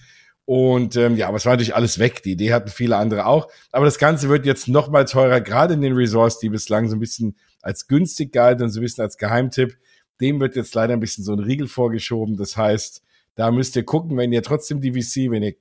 Und 0.45 0.97
ähm, 0.97 1.17
ja, 1.17 1.29
aber 1.29 1.37
es 1.37 1.47
war 1.47 1.53
natürlich 1.53 1.75
alles 1.75 1.99
weg. 1.99 2.23
Die 2.23 2.33
Idee 2.33 2.53
hatten 2.53 2.71
viele 2.71 2.97
andere 2.97 3.27
auch. 3.27 3.49
Aber 3.71 3.85
das 3.85 3.99
Ganze 3.99 4.29
wird 4.29 4.47
jetzt 4.47 4.69
noch 4.69 4.91
mal 4.91 5.05
teurer, 5.05 5.41
gerade 5.41 5.75
in 5.75 5.81
den 5.81 5.93
Resorts, 5.93 6.39
die 6.39 6.49
bislang 6.49 6.89
so 6.89 6.97
ein 6.97 7.01
bisschen 7.01 7.37
als 7.63 7.87
günstig 7.87 8.33
galten 8.33 8.65
und 8.65 8.71
so 8.71 8.81
ein 8.81 8.83
bisschen 8.83 9.03
als 9.03 9.17
Geheimtipp. 9.17 9.77
Dem 10.21 10.41
wird 10.41 10.57
jetzt 10.57 10.75
leider 10.75 10.95
ein 10.95 11.01
bisschen 11.01 11.25
so 11.25 11.33
ein 11.33 11.39
Riegel 11.39 11.69
vorgeschoben. 11.69 12.37
Das 12.37 12.57
heißt, 12.57 13.03
da 13.37 13.51
müsst 13.51 13.77
ihr 13.77 13.85
gucken, 13.85 14.17
wenn 14.17 14.33
ihr 14.33 14.43
trotzdem 14.43 14.81
DVC, 14.81 15.31
wenn 15.31 15.43
ihr 15.43 15.55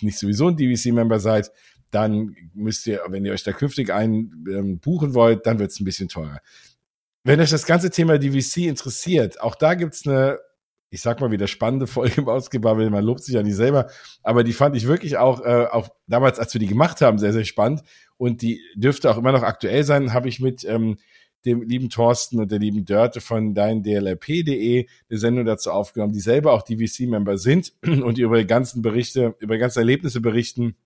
nicht 0.00 0.18
sowieso 0.18 0.48
ein 0.48 0.56
DVC-Member 0.56 1.20
seid, 1.20 1.50
dann 1.90 2.36
müsst 2.54 2.86
ihr, 2.86 3.02
wenn 3.08 3.24
ihr 3.24 3.32
euch 3.32 3.42
da 3.42 3.52
künftig 3.52 3.92
einen 3.92 4.44
ähm, 4.50 4.78
buchen 4.78 5.14
wollt, 5.14 5.46
dann 5.46 5.58
wird 5.58 5.70
es 5.70 5.80
ein 5.80 5.84
bisschen 5.84 6.08
teurer. 6.08 6.40
Wenn 7.22 7.40
euch 7.40 7.50
das 7.50 7.66
ganze 7.66 7.90
Thema 7.90 8.18
DVC 8.18 8.68
interessiert, 8.68 9.40
auch 9.40 9.54
da 9.54 9.74
gibt's 9.74 10.06
eine, 10.06 10.38
ich 10.88 11.02
sag 11.02 11.20
mal 11.20 11.30
wieder 11.30 11.46
spannende 11.46 11.86
Folge 11.86 12.22
im 12.22 12.28
Ausgebabbel, 12.28 12.88
man 12.90 13.04
lobt 13.04 13.22
sich 13.22 13.34
ja 13.34 13.42
nicht 13.42 13.56
selber, 13.56 13.90
aber 14.22 14.42
die 14.42 14.54
fand 14.54 14.74
ich 14.74 14.86
wirklich 14.86 15.18
auch, 15.18 15.40
äh, 15.44 15.66
auch 15.70 15.90
damals, 16.06 16.38
als 16.38 16.54
wir 16.54 16.60
die 16.60 16.66
gemacht 16.66 17.00
haben, 17.02 17.18
sehr, 17.18 17.32
sehr 17.32 17.44
spannend 17.44 17.82
und 18.16 18.42
die 18.42 18.62
dürfte 18.74 19.10
auch 19.10 19.18
immer 19.18 19.32
noch 19.32 19.42
aktuell 19.42 19.84
sein, 19.84 20.14
habe 20.14 20.28
ich 20.28 20.40
mit 20.40 20.64
ähm, 20.64 20.96
dem 21.44 21.62
lieben 21.62 21.88
Thorsten 21.88 22.38
und 22.38 22.50
der 22.50 22.58
lieben 22.58 22.84
Dörte 22.84 23.20
von 23.20 23.54
deindlrp.de 23.54 24.86
eine 25.08 25.18
Sendung 25.18 25.44
dazu 25.44 25.70
aufgenommen, 25.70 26.12
die 26.12 26.20
selber 26.20 26.52
auch 26.52 26.62
DVC-Member 26.62 27.38
sind 27.38 27.72
und 27.82 28.18
die 28.18 28.22
über 28.22 28.38
die 28.38 28.46
ganzen 28.46 28.82
Berichte, 28.82 29.34
über 29.38 29.54
die 29.54 29.60
ganzen 29.60 29.78
Erlebnisse 29.80 30.20
berichten, 30.20 30.76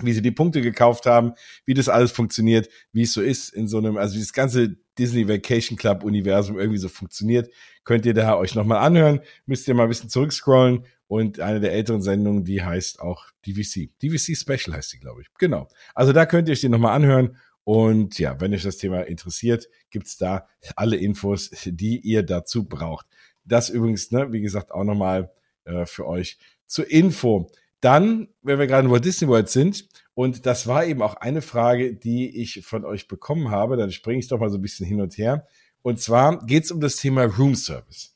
wie 0.00 0.12
sie 0.12 0.22
die 0.22 0.30
Punkte 0.30 0.60
gekauft 0.62 1.06
haben, 1.06 1.32
wie 1.64 1.74
das 1.74 1.88
alles 1.88 2.12
funktioniert, 2.12 2.68
wie 2.92 3.02
es 3.02 3.12
so 3.12 3.20
ist 3.20 3.52
in 3.52 3.68
so 3.68 3.78
einem, 3.78 3.96
also 3.96 4.18
das 4.18 4.32
ganze 4.32 4.76
Disney 4.98 5.28
Vacation 5.28 5.76
Club 5.76 6.04
Universum 6.04 6.58
irgendwie 6.58 6.78
so 6.78 6.88
funktioniert, 6.88 7.50
könnt 7.84 8.06
ihr 8.06 8.14
da 8.14 8.36
euch 8.36 8.54
nochmal 8.54 8.78
anhören, 8.78 9.20
müsst 9.46 9.66
ihr 9.68 9.74
mal 9.74 9.84
ein 9.84 9.88
bisschen 9.88 10.10
zurückscrollen 10.10 10.84
und 11.06 11.40
eine 11.40 11.60
der 11.60 11.72
älteren 11.72 12.02
Sendungen, 12.02 12.44
die 12.44 12.62
heißt 12.62 13.00
auch 13.00 13.26
DVC. 13.46 13.90
DVC 14.02 14.36
Special 14.36 14.76
heißt 14.76 14.90
sie, 14.90 14.98
glaube 14.98 15.22
ich. 15.22 15.28
Genau. 15.38 15.68
Also 15.94 16.12
da 16.12 16.26
könnt 16.26 16.48
ihr 16.48 16.52
euch 16.52 16.60
die 16.60 16.68
nochmal 16.68 16.94
anhören 16.94 17.36
und 17.64 18.18
ja, 18.18 18.40
wenn 18.40 18.52
euch 18.54 18.64
das 18.64 18.78
Thema 18.78 19.02
interessiert, 19.02 19.68
gibt's 19.90 20.16
da 20.16 20.48
alle 20.74 20.96
Infos, 20.96 21.50
die 21.64 22.00
ihr 22.00 22.22
dazu 22.22 22.64
braucht. 22.64 23.06
Das 23.44 23.68
übrigens, 23.68 24.10
ne, 24.10 24.32
wie 24.32 24.40
gesagt, 24.40 24.72
auch 24.72 24.84
nochmal 24.84 25.32
äh, 25.64 25.86
für 25.86 26.06
euch 26.06 26.38
zur 26.66 26.90
Info. 26.90 27.50
Dann, 27.82 28.28
wenn 28.42 28.60
wir 28.60 28.68
gerade 28.68 28.86
in 28.86 28.92
Walt 28.92 29.04
Disney 29.04 29.28
World 29.28 29.48
sind, 29.50 29.88
und 30.14 30.46
das 30.46 30.66
war 30.66 30.86
eben 30.86 31.02
auch 31.02 31.14
eine 31.14 31.42
Frage, 31.42 31.94
die 31.94 32.40
ich 32.40 32.64
von 32.64 32.84
euch 32.84 33.08
bekommen 33.08 33.50
habe, 33.50 33.76
dann 33.76 33.90
springe 33.90 34.20
ich 34.20 34.28
doch 34.28 34.38
mal 34.38 34.50
so 34.50 34.58
ein 34.58 34.62
bisschen 34.62 34.86
hin 34.86 35.00
und 35.00 35.18
her. 35.18 35.46
Und 35.82 36.00
zwar 36.00 36.46
geht 36.46 36.64
es 36.64 36.70
um 36.70 36.80
das 36.80 36.96
Thema 36.96 37.24
Room 37.24 37.56
Service. 37.56 38.14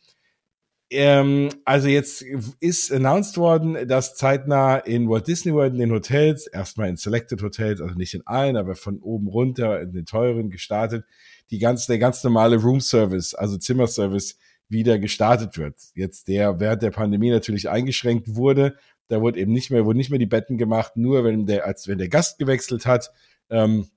Ähm, 0.89 1.49
also 1.65 1.89
jetzt 1.89 2.23
ist 2.61 2.93
announced 2.93 3.39
worden, 3.39 3.89
dass 3.89 4.15
zeitnah 4.15 4.77
in 4.77 5.09
Walt 5.09 5.27
Disney 5.27 5.53
World 5.53 5.73
in 5.73 5.81
den 5.81 5.91
Hotels, 5.91 6.47
erstmal 6.47 6.89
in 6.89 6.97
Selected 6.97 7.43
Hotels, 7.43 7.81
also 7.81 7.97
nicht 7.97 8.15
in 8.15 8.25
allen, 8.25 8.57
aber 8.57 8.77
von 8.77 9.01
oben 9.01 9.27
runter 9.27 9.81
in 9.81 9.93
den 9.93 10.07
teuren 10.07 10.49
gestartet, 10.49 11.05
die 11.51 11.59
ganz, 11.59 11.87
der 11.87 11.99
ganz 11.99 12.23
normale 12.23 12.57
Room 12.57 12.81
Service, 12.81 13.35
also 13.35 13.57
Zimmerservice 13.57 14.39
wieder 14.69 14.99
gestartet 14.99 15.59
wird. 15.59 15.77
Jetzt 15.95 16.29
der 16.29 16.61
während 16.61 16.83
der 16.83 16.91
Pandemie 16.91 17.31
natürlich 17.31 17.69
eingeschränkt 17.69 18.37
wurde 18.37 18.77
da 19.09 19.21
wurde 19.21 19.41
eben 19.41 19.53
nicht 19.53 19.71
mehr, 19.71 19.85
wurden 19.85 19.99
nicht 19.99 20.11
mehr 20.11 20.19
die 20.19 20.27
Betten 20.27 20.59
gemacht, 20.59 20.97
nur 20.97 21.25
wenn 21.25 21.47
der, 21.47 21.65
als 21.65 21.89
wenn 21.89 21.99
der 21.99 22.09
Gast 22.09 22.39
gewechselt 22.39 22.87
hat. 22.87 23.13
Ähm, 23.51 23.89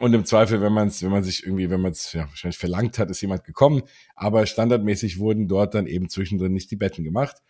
und 0.00 0.14
im 0.14 0.24
Zweifel, 0.24 0.60
wenn 0.60 0.72
man 0.72 0.88
es, 0.88 1.02
wenn 1.02 1.10
man 1.10 1.24
sich 1.24 1.44
irgendwie, 1.44 1.70
wenn 1.70 1.80
man 1.80 1.92
es 1.92 2.12
ja, 2.12 2.28
wahrscheinlich 2.28 2.58
verlangt 2.58 2.98
hat, 2.98 3.10
ist 3.10 3.20
jemand 3.20 3.44
gekommen. 3.44 3.82
Aber 4.14 4.46
standardmäßig 4.46 5.18
wurden 5.18 5.48
dort 5.48 5.74
dann 5.74 5.86
eben 5.86 6.08
zwischendrin 6.08 6.52
nicht 6.52 6.70
die 6.70 6.76
Betten 6.76 7.02
gemacht. 7.02 7.42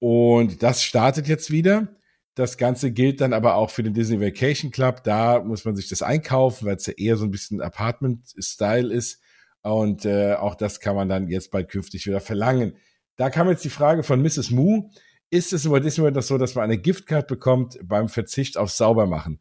Und 0.00 0.62
das 0.62 0.82
startet 0.82 1.28
jetzt 1.28 1.50
wieder. 1.50 1.88
Das 2.34 2.58
Ganze 2.58 2.90
gilt 2.90 3.20
dann 3.20 3.32
aber 3.32 3.54
auch 3.54 3.70
für 3.70 3.82
den 3.82 3.94
Disney 3.94 4.20
Vacation 4.20 4.70
Club. 4.70 5.02
Da 5.04 5.42
muss 5.42 5.64
man 5.64 5.76
sich 5.76 5.88
das 5.88 6.02
einkaufen, 6.02 6.66
weil 6.66 6.76
es 6.76 6.86
ja 6.86 6.94
eher 6.94 7.16
so 7.16 7.24
ein 7.24 7.30
bisschen 7.30 7.62
Apartment-Style 7.62 8.92
ist. 8.92 9.20
Und 9.62 10.04
äh, 10.04 10.34
auch 10.34 10.56
das 10.56 10.80
kann 10.80 10.96
man 10.96 11.08
dann 11.08 11.28
jetzt 11.28 11.50
bald 11.50 11.70
künftig 11.70 12.06
wieder 12.06 12.20
verlangen. 12.20 12.76
Da 13.16 13.30
kam 13.30 13.48
jetzt 13.48 13.64
die 13.64 13.70
Frage 13.70 14.02
von 14.02 14.20
Mrs. 14.20 14.50
Moo. 14.50 14.90
Ist 15.34 15.52
es 15.52 15.68
Walt 15.68 15.84
Disney 15.84 16.04
World 16.04 16.22
so, 16.22 16.38
dass 16.38 16.54
man 16.54 16.62
eine 16.62 16.78
Giftcard 16.78 17.26
bekommt 17.26 17.76
beim 17.82 18.08
Verzicht 18.08 18.56
auf 18.56 18.70
Saubermachen? 18.70 19.40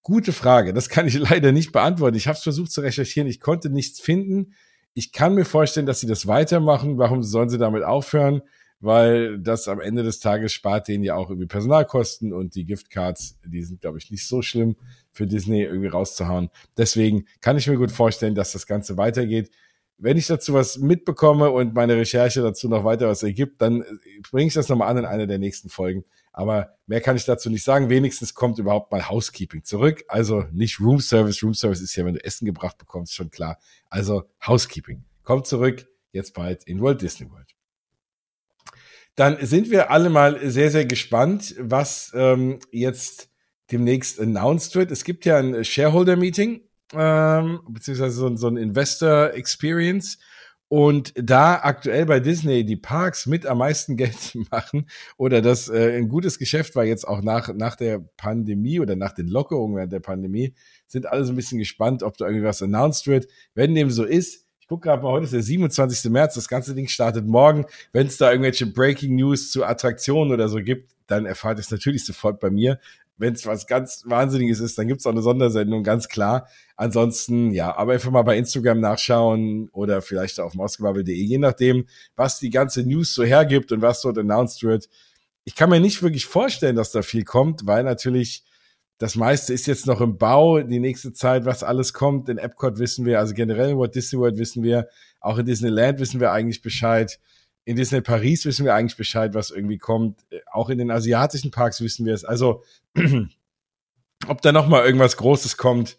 Gute 0.00 0.32
Frage. 0.32 0.72
Das 0.72 0.88
kann 0.88 1.06
ich 1.06 1.18
leider 1.18 1.52
nicht 1.52 1.70
beantworten. 1.70 2.16
Ich 2.16 2.28
habe 2.28 2.38
es 2.38 2.42
versucht 2.42 2.72
zu 2.72 2.80
recherchieren. 2.80 3.28
Ich 3.28 3.40
konnte 3.40 3.68
nichts 3.68 4.00
finden. 4.00 4.54
Ich 4.94 5.12
kann 5.12 5.34
mir 5.34 5.44
vorstellen, 5.44 5.84
dass 5.84 6.00
sie 6.00 6.06
das 6.06 6.26
weitermachen. 6.26 6.96
Warum 6.96 7.22
sollen 7.22 7.50
sie 7.50 7.58
damit 7.58 7.82
aufhören? 7.82 8.40
weil 8.80 9.38
das 9.38 9.66
am 9.66 9.80
Ende 9.80 10.02
des 10.02 10.20
Tages 10.20 10.52
spart 10.52 10.88
denen 10.88 11.04
ja 11.04 11.14
auch 11.14 11.30
irgendwie 11.30 11.46
Personalkosten 11.46 12.34
und 12.34 12.54
die 12.54 12.66
Giftcards, 12.66 13.38
die 13.42 13.62
sind, 13.62 13.80
glaube 13.80 13.96
ich, 13.96 14.10
nicht 14.10 14.26
so 14.26 14.42
schlimm 14.42 14.76
für 15.10 15.26
Disney 15.26 15.62
irgendwie 15.62 15.88
rauszuhauen. 15.88 16.50
Deswegen 16.76 17.24
kann 17.40 17.56
ich 17.56 17.66
mir 17.66 17.78
gut 17.78 17.92
vorstellen, 17.92 18.34
dass 18.34 18.52
das 18.52 18.66
Ganze 18.66 18.98
weitergeht. 18.98 19.50
Wenn 19.96 20.16
ich 20.16 20.26
dazu 20.26 20.54
was 20.54 20.78
mitbekomme 20.78 21.50
und 21.50 21.74
meine 21.74 21.96
Recherche 21.96 22.42
dazu 22.42 22.68
noch 22.68 22.84
weiter 22.84 23.08
was 23.08 23.22
ergibt, 23.22 23.62
dann 23.62 23.84
bringe 24.30 24.48
ich 24.48 24.54
das 24.54 24.68
nochmal 24.68 24.88
an 24.88 24.98
in 24.98 25.04
einer 25.04 25.26
der 25.26 25.38
nächsten 25.38 25.68
Folgen. 25.68 26.04
Aber 26.32 26.76
mehr 26.86 27.00
kann 27.00 27.16
ich 27.16 27.24
dazu 27.24 27.48
nicht 27.48 27.62
sagen. 27.62 27.90
Wenigstens 27.90 28.34
kommt 28.34 28.58
überhaupt 28.58 28.90
mal 28.90 29.08
Housekeeping 29.08 29.62
zurück. 29.62 30.04
Also 30.08 30.44
nicht 30.52 30.80
Room 30.80 30.98
Service. 30.98 31.42
Room 31.44 31.54
Service 31.54 31.80
ist 31.80 31.94
ja, 31.94 32.04
wenn 32.04 32.14
du 32.14 32.24
Essen 32.24 32.44
gebracht 32.44 32.76
bekommst, 32.76 33.14
schon 33.14 33.30
klar. 33.30 33.58
Also 33.88 34.24
Housekeeping. 34.44 35.04
Kommt 35.22 35.46
zurück, 35.46 35.86
jetzt 36.12 36.34
bald 36.34 36.64
in 36.64 36.82
Walt 36.82 37.00
Disney 37.00 37.30
World. 37.30 37.54
Dann 39.14 39.46
sind 39.46 39.70
wir 39.70 39.92
alle 39.92 40.10
mal 40.10 40.50
sehr, 40.50 40.72
sehr 40.72 40.86
gespannt, 40.86 41.54
was 41.58 42.10
ähm, 42.14 42.58
jetzt 42.72 43.30
demnächst 43.70 44.20
announced 44.20 44.74
wird. 44.74 44.90
Es 44.90 45.04
gibt 45.04 45.24
ja 45.24 45.38
ein 45.38 45.64
Shareholder-Meeting, 45.64 46.62
ähm, 46.92 47.60
beziehungsweise 47.68 48.16
so, 48.16 48.36
so 48.36 48.48
ein 48.48 48.56
Investor-Experience. 48.56 50.18
Und 50.68 51.12
da 51.16 51.60
aktuell 51.62 52.06
bei 52.06 52.20
Disney 52.20 52.64
die 52.64 52.76
Parks 52.76 53.26
mit 53.26 53.46
am 53.46 53.58
meisten 53.58 53.96
Geld 53.98 54.34
machen 54.50 54.88
oder 55.16 55.42
das 55.42 55.68
äh, 55.68 55.96
ein 55.96 56.08
gutes 56.08 56.38
Geschäft 56.38 56.74
war 56.74 56.84
jetzt 56.84 57.06
auch 57.06 57.22
nach, 57.22 57.52
nach 57.54 57.76
der 57.76 58.00
Pandemie 58.16 58.80
oder 58.80 58.96
nach 58.96 59.12
den 59.12 59.28
Lockerungen 59.28 59.76
während 59.76 59.92
der 59.92 60.00
Pandemie, 60.00 60.54
sind 60.86 61.06
alle 61.06 61.24
so 61.24 61.32
ein 61.32 61.36
bisschen 61.36 61.58
gespannt, 61.58 62.02
ob 62.02 62.16
da 62.16 62.26
irgendwie 62.26 62.46
was 62.46 62.62
announced 62.62 63.06
wird. 63.06 63.28
Wenn 63.54 63.74
dem 63.74 63.90
so 63.90 64.04
ist, 64.04 64.46
ich 64.64 64.68
gucke 64.68 64.88
gerade 64.88 65.02
mal, 65.02 65.12
heute 65.12 65.24
ist 65.24 65.34
der 65.34 65.42
27. 65.42 66.10
März, 66.10 66.34
das 66.34 66.48
ganze 66.48 66.74
Ding 66.74 66.88
startet 66.88 67.26
morgen. 67.26 67.66
Wenn 67.92 68.06
es 68.06 68.16
da 68.16 68.30
irgendwelche 68.30 68.64
Breaking 68.66 69.14
News 69.14 69.52
zu 69.52 69.62
Attraktionen 69.62 70.32
oder 70.32 70.48
so 70.48 70.56
gibt, 70.56 70.94
dann 71.06 71.26
erfahrt 71.26 71.58
ihr 71.58 71.60
es 71.60 71.70
natürlich 71.70 72.04
sofort 72.06 72.40
bei 72.40 72.50
mir 72.50 72.80
wenn 73.16 73.34
es 73.34 73.46
was 73.46 73.66
ganz 73.66 74.02
Wahnsinniges 74.06 74.60
ist, 74.60 74.76
dann 74.76 74.88
gibt's 74.88 75.06
auch 75.06 75.12
eine 75.12 75.22
Sondersendung, 75.22 75.82
ganz 75.84 76.08
klar. 76.08 76.48
Ansonsten, 76.76 77.52
ja, 77.52 77.76
aber 77.76 77.92
einfach 77.92 78.10
mal 78.10 78.22
bei 78.22 78.36
Instagram 78.36 78.80
nachschauen 78.80 79.68
oder 79.70 80.02
vielleicht 80.02 80.40
auf 80.40 80.54
mausgebabbel.de, 80.54 81.14
je 81.14 81.38
nachdem, 81.38 81.86
was 82.16 82.38
die 82.38 82.50
ganze 82.50 82.82
News 82.82 83.14
so 83.14 83.22
hergibt 83.22 83.70
und 83.72 83.82
was 83.82 84.02
dort 84.02 84.18
announced 84.18 84.62
wird. 84.62 84.88
Ich 85.44 85.54
kann 85.54 85.70
mir 85.70 85.80
nicht 85.80 86.02
wirklich 86.02 86.26
vorstellen, 86.26 86.76
dass 86.76 86.90
da 86.90 87.02
viel 87.02 87.24
kommt, 87.24 87.66
weil 87.66 87.84
natürlich 87.84 88.44
das 88.98 89.16
meiste 89.16 89.52
ist 89.52 89.66
jetzt 89.66 89.86
noch 89.86 90.00
im 90.00 90.18
Bau, 90.18 90.60
die 90.60 90.78
nächste 90.78 91.12
Zeit, 91.12 91.44
was 91.44 91.64
alles 91.64 91.92
kommt. 91.92 92.28
In 92.28 92.38
Epcot 92.38 92.78
wissen 92.78 93.04
wir, 93.04 93.18
also 93.18 93.34
generell 93.34 93.70
in 93.70 93.78
Walt 93.78 93.94
Disney 93.94 94.20
World 94.20 94.38
wissen 94.38 94.62
wir, 94.62 94.88
auch 95.20 95.38
in 95.38 95.46
Disneyland 95.46 95.98
wissen 95.98 96.20
wir 96.20 96.30
eigentlich 96.30 96.62
Bescheid 96.62 97.18
in 97.64 97.76
Disney 97.76 98.00
Paris 98.00 98.44
wissen 98.44 98.64
wir 98.64 98.74
eigentlich 98.74 98.96
Bescheid, 98.96 99.34
was 99.34 99.50
irgendwie 99.50 99.78
kommt. 99.78 100.20
Äh, 100.30 100.40
auch 100.52 100.70
in 100.70 100.78
den 100.78 100.90
asiatischen 100.90 101.50
Parks 101.50 101.80
wissen 101.80 102.06
wir 102.06 102.14
es. 102.14 102.24
Also, 102.24 102.62
ob 104.28 104.42
da 104.42 104.52
noch 104.52 104.68
mal 104.68 104.84
irgendwas 104.84 105.16
Großes 105.16 105.56
kommt, 105.56 105.96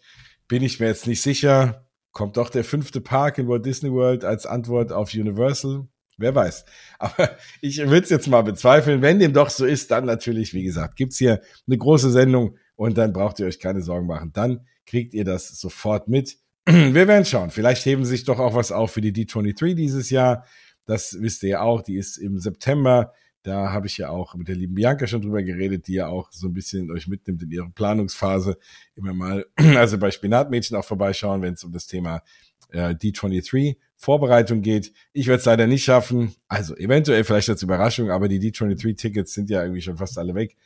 bin 0.48 0.62
ich 0.62 0.80
mir 0.80 0.86
jetzt 0.86 1.06
nicht 1.06 1.22
sicher. 1.22 1.86
Kommt 2.12 2.36
doch 2.36 2.50
der 2.50 2.64
fünfte 2.64 3.00
Park 3.00 3.38
in 3.38 3.48
Walt 3.48 3.66
Disney 3.66 3.92
World 3.92 4.24
als 4.24 4.46
Antwort 4.46 4.92
auf 4.92 5.12
Universal? 5.12 5.86
Wer 6.18 6.34
weiß. 6.34 6.64
Aber 6.98 7.36
ich 7.60 7.78
würde 7.78 8.04
es 8.04 8.10
jetzt 8.10 8.28
mal 8.28 8.42
bezweifeln. 8.42 9.02
Wenn 9.02 9.18
dem 9.18 9.32
doch 9.32 9.50
so 9.50 9.66
ist, 9.66 9.90
dann 9.90 10.06
natürlich, 10.06 10.54
wie 10.54 10.62
gesagt, 10.62 10.96
gibt's 10.96 11.18
hier 11.18 11.42
eine 11.66 11.76
große 11.76 12.10
Sendung 12.10 12.56
und 12.76 12.96
dann 12.96 13.12
braucht 13.12 13.40
ihr 13.40 13.46
euch 13.46 13.58
keine 13.58 13.82
Sorgen 13.82 14.06
machen. 14.06 14.32
Dann 14.32 14.66
kriegt 14.86 15.14
ihr 15.14 15.24
das 15.24 15.48
sofort 15.60 16.08
mit. 16.08 16.38
Wir 16.66 17.08
werden 17.08 17.24
schauen. 17.24 17.50
Vielleicht 17.50 17.84
heben 17.84 18.04
sich 18.04 18.24
doch 18.24 18.38
auch 18.38 18.54
was 18.54 18.72
auf 18.72 18.92
für 18.92 19.00
die 19.00 19.12
D23 19.12 19.74
dieses 19.74 20.10
Jahr. 20.10 20.44
Das 20.86 21.16
wisst 21.20 21.42
ihr 21.42 21.50
ja 21.50 21.60
auch, 21.60 21.82
die 21.82 21.96
ist 21.96 22.16
im 22.16 22.38
September. 22.38 23.12
Da 23.42 23.72
habe 23.72 23.86
ich 23.86 23.98
ja 23.98 24.08
auch 24.08 24.34
mit 24.34 24.48
der 24.48 24.56
lieben 24.56 24.74
Bianca 24.74 25.06
schon 25.06 25.22
drüber 25.22 25.42
geredet, 25.42 25.86
die 25.86 25.94
ja 25.94 26.08
auch 26.08 26.32
so 26.32 26.48
ein 26.48 26.54
bisschen 26.54 26.90
euch 26.90 27.06
mitnimmt 27.06 27.42
in 27.42 27.50
ihrer 27.50 27.70
Planungsphase. 27.70 28.58
Immer 28.96 29.12
mal, 29.12 29.46
also 29.56 29.98
bei 29.98 30.10
Spinatmädchen 30.10 30.76
auch 30.76 30.84
vorbeischauen, 30.84 31.42
wenn 31.42 31.54
es 31.54 31.62
um 31.62 31.72
das 31.72 31.86
Thema 31.86 32.22
äh, 32.70 32.94
D23 32.94 33.76
Vorbereitung 33.96 34.62
geht. 34.62 34.92
Ich 35.12 35.26
werde 35.26 35.40
es 35.40 35.46
leider 35.46 35.66
nicht 35.66 35.84
schaffen. 35.84 36.34
Also 36.48 36.76
eventuell 36.76 37.24
vielleicht 37.24 37.48
als 37.48 37.62
Überraschung, 37.62 38.10
aber 38.10 38.28
die 38.28 38.38
D23-Tickets 38.40 39.32
sind 39.32 39.48
ja 39.48 39.62
irgendwie 39.62 39.80
schon 39.80 39.96
fast 39.96 40.18
alle 40.18 40.34
weg. 40.34 40.56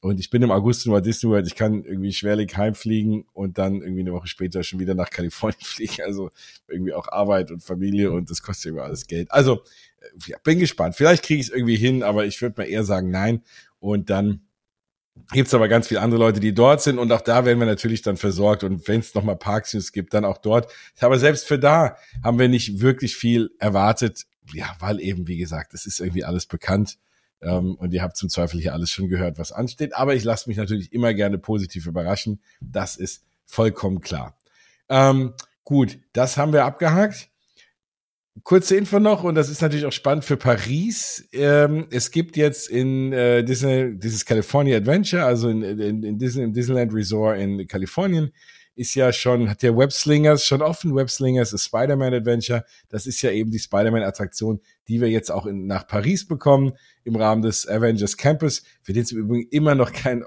Und 0.00 0.18
ich 0.18 0.30
bin 0.30 0.42
im 0.42 0.50
August 0.50 0.86
in 0.86 0.92
Walt 0.92 1.06
Disney 1.06 1.30
World. 1.30 1.46
Ich 1.46 1.54
kann 1.54 1.84
irgendwie 1.84 2.12
schwerlich 2.12 2.56
heimfliegen 2.56 3.26
und 3.32 3.58
dann 3.58 3.82
irgendwie 3.82 4.00
eine 4.00 4.12
Woche 4.12 4.26
später 4.26 4.62
schon 4.62 4.80
wieder 4.80 4.94
nach 4.94 5.10
Kalifornien 5.10 5.60
fliegen. 5.62 6.02
Also 6.04 6.30
irgendwie 6.68 6.92
auch 6.92 7.08
Arbeit 7.08 7.50
und 7.50 7.62
Familie 7.62 8.10
und 8.10 8.30
das 8.30 8.42
kostet 8.42 8.72
immer 8.72 8.82
alles 8.82 9.06
Geld. 9.06 9.30
Also 9.30 9.62
ja, 10.26 10.38
bin 10.42 10.58
gespannt. 10.58 10.96
Vielleicht 10.96 11.22
kriege 11.24 11.40
ich 11.40 11.48
es 11.48 11.52
irgendwie 11.52 11.76
hin, 11.76 12.02
aber 12.02 12.24
ich 12.24 12.40
würde 12.42 12.60
mal 12.60 12.68
eher 12.68 12.84
sagen 12.84 13.10
nein. 13.10 13.42
Und 13.78 14.10
dann 14.10 14.42
gibt's 15.32 15.54
aber 15.54 15.68
ganz 15.68 15.88
viele 15.88 16.00
andere 16.00 16.20
Leute, 16.20 16.40
die 16.40 16.54
dort 16.54 16.82
sind 16.82 16.98
und 16.98 17.10
auch 17.12 17.20
da 17.20 17.44
werden 17.44 17.58
wir 17.58 17.66
natürlich 17.66 18.02
dann 18.02 18.16
versorgt 18.16 18.64
und 18.64 18.86
wenn 18.88 19.00
es 19.00 19.14
nochmal 19.14 19.36
Parks 19.36 19.92
gibt, 19.92 20.14
dann 20.14 20.24
auch 20.24 20.38
dort. 20.38 20.72
Aber 21.00 21.18
selbst 21.18 21.46
für 21.46 21.58
da 21.58 21.96
haben 22.22 22.38
wir 22.38 22.48
nicht 22.48 22.80
wirklich 22.80 23.16
viel 23.16 23.50
erwartet, 23.58 24.26
ja, 24.52 24.74
weil 24.78 25.00
eben, 25.00 25.28
wie 25.28 25.36
gesagt, 25.36 25.74
es 25.74 25.86
ist 25.86 26.00
irgendwie 26.00 26.24
alles 26.24 26.46
bekannt 26.46 26.98
ähm, 27.42 27.74
und 27.76 27.92
ihr 27.92 28.02
habt 28.02 28.16
zum 28.16 28.28
Zweifel 28.28 28.60
hier 28.60 28.72
alles 28.72 28.90
schon 28.90 29.08
gehört, 29.08 29.38
was 29.38 29.52
ansteht. 29.52 29.94
Aber 29.94 30.14
ich 30.14 30.24
lasse 30.24 30.48
mich 30.48 30.56
natürlich 30.56 30.92
immer 30.92 31.14
gerne 31.14 31.38
positiv 31.38 31.86
überraschen, 31.86 32.40
das 32.60 32.96
ist 32.96 33.24
vollkommen 33.46 34.00
klar. 34.00 34.36
Ähm, 34.88 35.34
gut, 35.64 35.98
das 36.12 36.36
haben 36.36 36.52
wir 36.52 36.64
abgehakt. 36.64 37.29
Kurze 38.44 38.76
Info 38.76 39.00
noch, 39.00 39.24
und 39.24 39.34
das 39.34 39.50
ist 39.50 39.60
natürlich 39.60 39.84
auch 39.84 39.92
spannend 39.92 40.24
für 40.24 40.36
Paris. 40.36 41.28
Ähm, 41.32 41.88
es 41.90 42.10
gibt 42.10 42.36
jetzt 42.36 42.68
in 42.68 43.12
äh, 43.12 43.42
Disney, 43.42 43.98
dieses 43.98 44.24
California 44.24 44.76
Adventure, 44.76 45.24
also 45.24 45.48
in, 45.48 45.62
in, 45.62 46.02
in 46.04 46.18
Disney, 46.18 46.44
im 46.44 46.52
Disneyland 46.52 46.94
Resort 46.94 47.38
in 47.38 47.66
Kalifornien, 47.66 48.32
ist 48.76 48.94
ja 48.94 49.12
schon, 49.12 49.50
hat 49.50 49.62
der 49.62 49.76
Webslingers 49.76 50.44
schon 50.44 50.62
offen. 50.62 50.94
Webslingers 50.94 51.52
ist 51.52 51.64
Spider-Man 51.64 52.14
Adventure. 52.14 52.64
Das 52.88 53.06
ist 53.06 53.20
ja 53.20 53.30
eben 53.30 53.50
die 53.50 53.58
Spider-Man-Attraktion, 53.58 54.60
die 54.88 55.00
wir 55.00 55.10
jetzt 55.10 55.30
auch 55.30 55.44
in, 55.44 55.66
nach 55.66 55.86
Paris 55.86 56.26
bekommen, 56.26 56.72
im 57.04 57.16
Rahmen 57.16 57.42
des 57.42 57.68
Avengers 57.68 58.16
Campus, 58.16 58.62
für 58.80 58.92
den 58.92 59.02
es 59.02 59.12
im 59.12 59.18
Übrigen 59.18 59.48
immer 59.50 59.74
noch 59.74 59.92
kein 59.92 60.22
äh, 60.22 60.24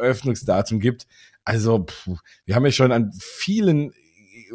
Eröffnungsdatum 0.00 0.80
gibt. 0.80 1.06
Also, 1.44 1.86
pff, 1.86 2.18
wir 2.44 2.56
haben 2.56 2.64
ja 2.66 2.72
schon 2.72 2.92
an 2.92 3.12
vielen 3.18 3.92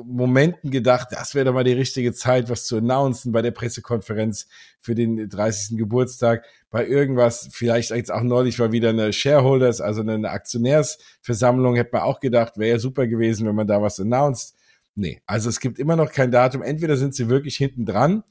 Momenten 0.05 0.71
gedacht, 0.71 1.09
das 1.11 1.35
wäre 1.35 1.45
doch 1.45 1.53
mal 1.53 1.63
die 1.63 1.73
richtige 1.73 2.13
Zeit, 2.13 2.49
was 2.49 2.65
zu 2.65 2.77
announcen 2.77 3.31
bei 3.31 3.41
der 3.41 3.51
Pressekonferenz 3.51 4.47
für 4.79 4.95
den 4.95 5.29
30. 5.29 5.77
Geburtstag, 5.77 6.45
bei 6.69 6.85
irgendwas, 6.85 7.49
vielleicht 7.51 7.91
jetzt 7.91 8.11
auch 8.11 8.21
neulich 8.21 8.59
war 8.59 8.71
wieder 8.71 8.89
eine 8.89 9.11
Shareholders, 9.13 9.81
also 9.81 10.01
eine 10.01 10.29
Aktionärsversammlung, 10.29 11.75
hätte 11.75 11.91
man 11.93 12.01
auch 12.01 12.19
gedacht, 12.19 12.57
wäre 12.57 12.71
ja 12.71 12.79
super 12.79 13.07
gewesen, 13.07 13.47
wenn 13.47 13.55
man 13.55 13.67
da 13.67 13.81
was 13.81 13.99
announced. 13.99 14.55
Nee, 14.95 15.21
also 15.25 15.49
es 15.49 15.59
gibt 15.59 15.79
immer 15.79 15.95
noch 15.95 16.11
kein 16.11 16.31
Datum. 16.31 16.61
Entweder 16.61 16.97
sind 16.97 17.15
sie 17.15 17.29
wirklich 17.29 17.55
hinten 17.55 17.85
dran 17.85 18.23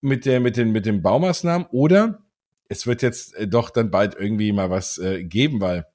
mit 0.00 0.24
der, 0.24 0.40
mit 0.40 0.56
den, 0.56 0.72
mit 0.72 0.86
den 0.86 1.02
Baumaßnahmen 1.02 1.66
oder 1.70 2.22
es 2.68 2.86
wird 2.86 3.02
jetzt 3.02 3.34
äh, 3.36 3.46
doch 3.46 3.70
dann 3.70 3.90
bald 3.90 4.14
irgendwie 4.18 4.52
mal 4.52 4.70
was 4.70 4.98
äh, 4.98 5.24
geben, 5.24 5.60
weil 5.60 5.86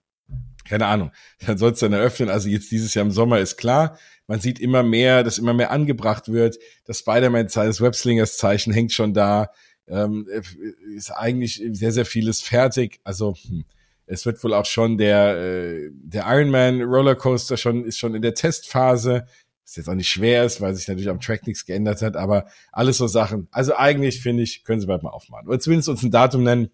keine 0.63 0.85
Ahnung, 0.85 1.11
dann 1.45 1.57
soll 1.57 1.71
es 1.71 1.79
dann 1.79 1.93
eröffnen. 1.93 2.29
Also 2.29 2.49
jetzt 2.49 2.71
dieses 2.71 2.93
Jahr 2.93 3.05
im 3.05 3.11
Sommer 3.11 3.39
ist 3.39 3.57
klar. 3.57 3.97
Man 4.31 4.39
sieht 4.39 4.61
immer 4.61 4.81
mehr, 4.81 5.23
dass 5.23 5.39
immer 5.39 5.53
mehr 5.53 5.71
angebracht 5.71 6.31
wird. 6.31 6.57
Das 6.85 6.99
Spider-Man-Zeichen, 6.99 7.67
das 7.67 7.81
Webslingers-Zeichen 7.81 8.71
hängt 8.71 8.93
schon 8.93 9.13
da. 9.13 9.51
Ähm, 9.89 10.25
ist 10.95 11.11
eigentlich 11.11 11.61
sehr, 11.73 11.91
sehr 11.91 12.05
vieles 12.05 12.39
fertig. 12.39 13.01
Also 13.03 13.35
hm, 13.35 13.65
es 14.05 14.25
wird 14.25 14.41
wohl 14.41 14.53
auch 14.53 14.65
schon 14.65 14.97
der, 14.97 15.35
äh, 15.37 15.89
der 15.91 16.27
Ironman 16.27 16.81
Rollercoaster 16.81 17.57
schon, 17.57 17.83
ist 17.83 17.99
schon 17.99 18.15
in 18.15 18.21
der 18.21 18.33
Testphase. 18.33 19.27
Ist 19.65 19.75
jetzt 19.75 19.89
auch 19.89 19.95
nicht 19.95 20.07
schwer 20.07 20.45
ist, 20.45 20.61
weil 20.61 20.75
sich 20.75 20.87
natürlich 20.87 21.09
am 21.09 21.19
Track 21.19 21.45
nichts 21.45 21.65
geändert 21.65 22.01
hat, 22.01 22.15
aber 22.15 22.45
alles 22.71 22.99
so 22.99 23.07
Sachen. 23.07 23.49
Also 23.51 23.75
eigentlich 23.75 24.21
finde 24.21 24.43
ich, 24.43 24.63
können 24.63 24.79
sie 24.79 24.87
bald 24.87 25.03
mal 25.03 25.09
aufmachen. 25.09 25.49
Oder 25.49 25.59
zumindest 25.59 25.89
uns 25.89 26.03
ein 26.03 26.11
Datum 26.11 26.43
nennen. 26.43 26.69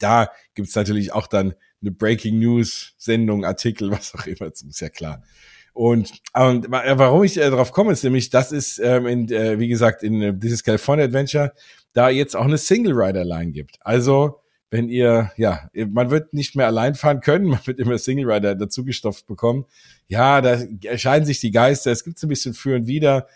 Da 0.00 0.30
gibt's 0.52 0.74
natürlich 0.74 1.14
auch 1.14 1.28
dann 1.28 1.54
eine 1.80 1.92
Breaking 1.92 2.38
News 2.40 2.92
Sendung, 2.98 3.46
Artikel, 3.46 3.90
was 3.90 4.14
auch 4.14 4.26
immer, 4.26 4.50
das 4.50 4.60
ist 4.60 4.80
ja 4.82 4.90
klar. 4.90 5.22
Und, 5.72 6.12
und 6.34 6.70
warum 6.70 7.24
ich 7.24 7.38
äh, 7.38 7.50
darauf 7.50 7.72
komme, 7.72 7.92
ist 7.92 8.04
nämlich, 8.04 8.30
das 8.30 8.52
ist, 8.52 8.78
ähm, 8.78 9.06
in, 9.06 9.30
äh, 9.30 9.58
wie 9.58 9.68
gesagt, 9.68 10.02
in 10.02 10.20
äh, 10.20 10.34
dieses 10.34 10.62
California 10.62 11.04
Adventure, 11.04 11.52
da 11.94 12.10
jetzt 12.10 12.36
auch 12.36 12.44
eine 12.44 12.58
Single 12.58 12.92
Rider 12.94 13.24
Line 13.24 13.52
gibt. 13.52 13.78
Also, 13.80 14.40
wenn 14.70 14.88
ihr, 14.88 15.30
ja, 15.36 15.70
man 15.90 16.10
wird 16.10 16.32
nicht 16.32 16.56
mehr 16.56 16.66
allein 16.66 16.94
fahren 16.94 17.20
können, 17.20 17.46
man 17.48 17.60
wird 17.66 17.78
immer 17.78 17.96
Single 17.98 18.30
Rider 18.30 18.54
dazugestopft 18.54 19.26
bekommen. 19.26 19.64
Ja, 20.08 20.40
da 20.40 20.62
erscheinen 20.84 21.24
sich 21.24 21.40
die 21.40 21.50
Geister, 21.50 21.90
es 21.90 22.04
gibt 22.04 22.18
so 22.18 22.26
ein 22.26 22.30
bisschen 22.30 22.54
für 22.54 22.76
und 22.76 22.86
wieder. 22.86 23.28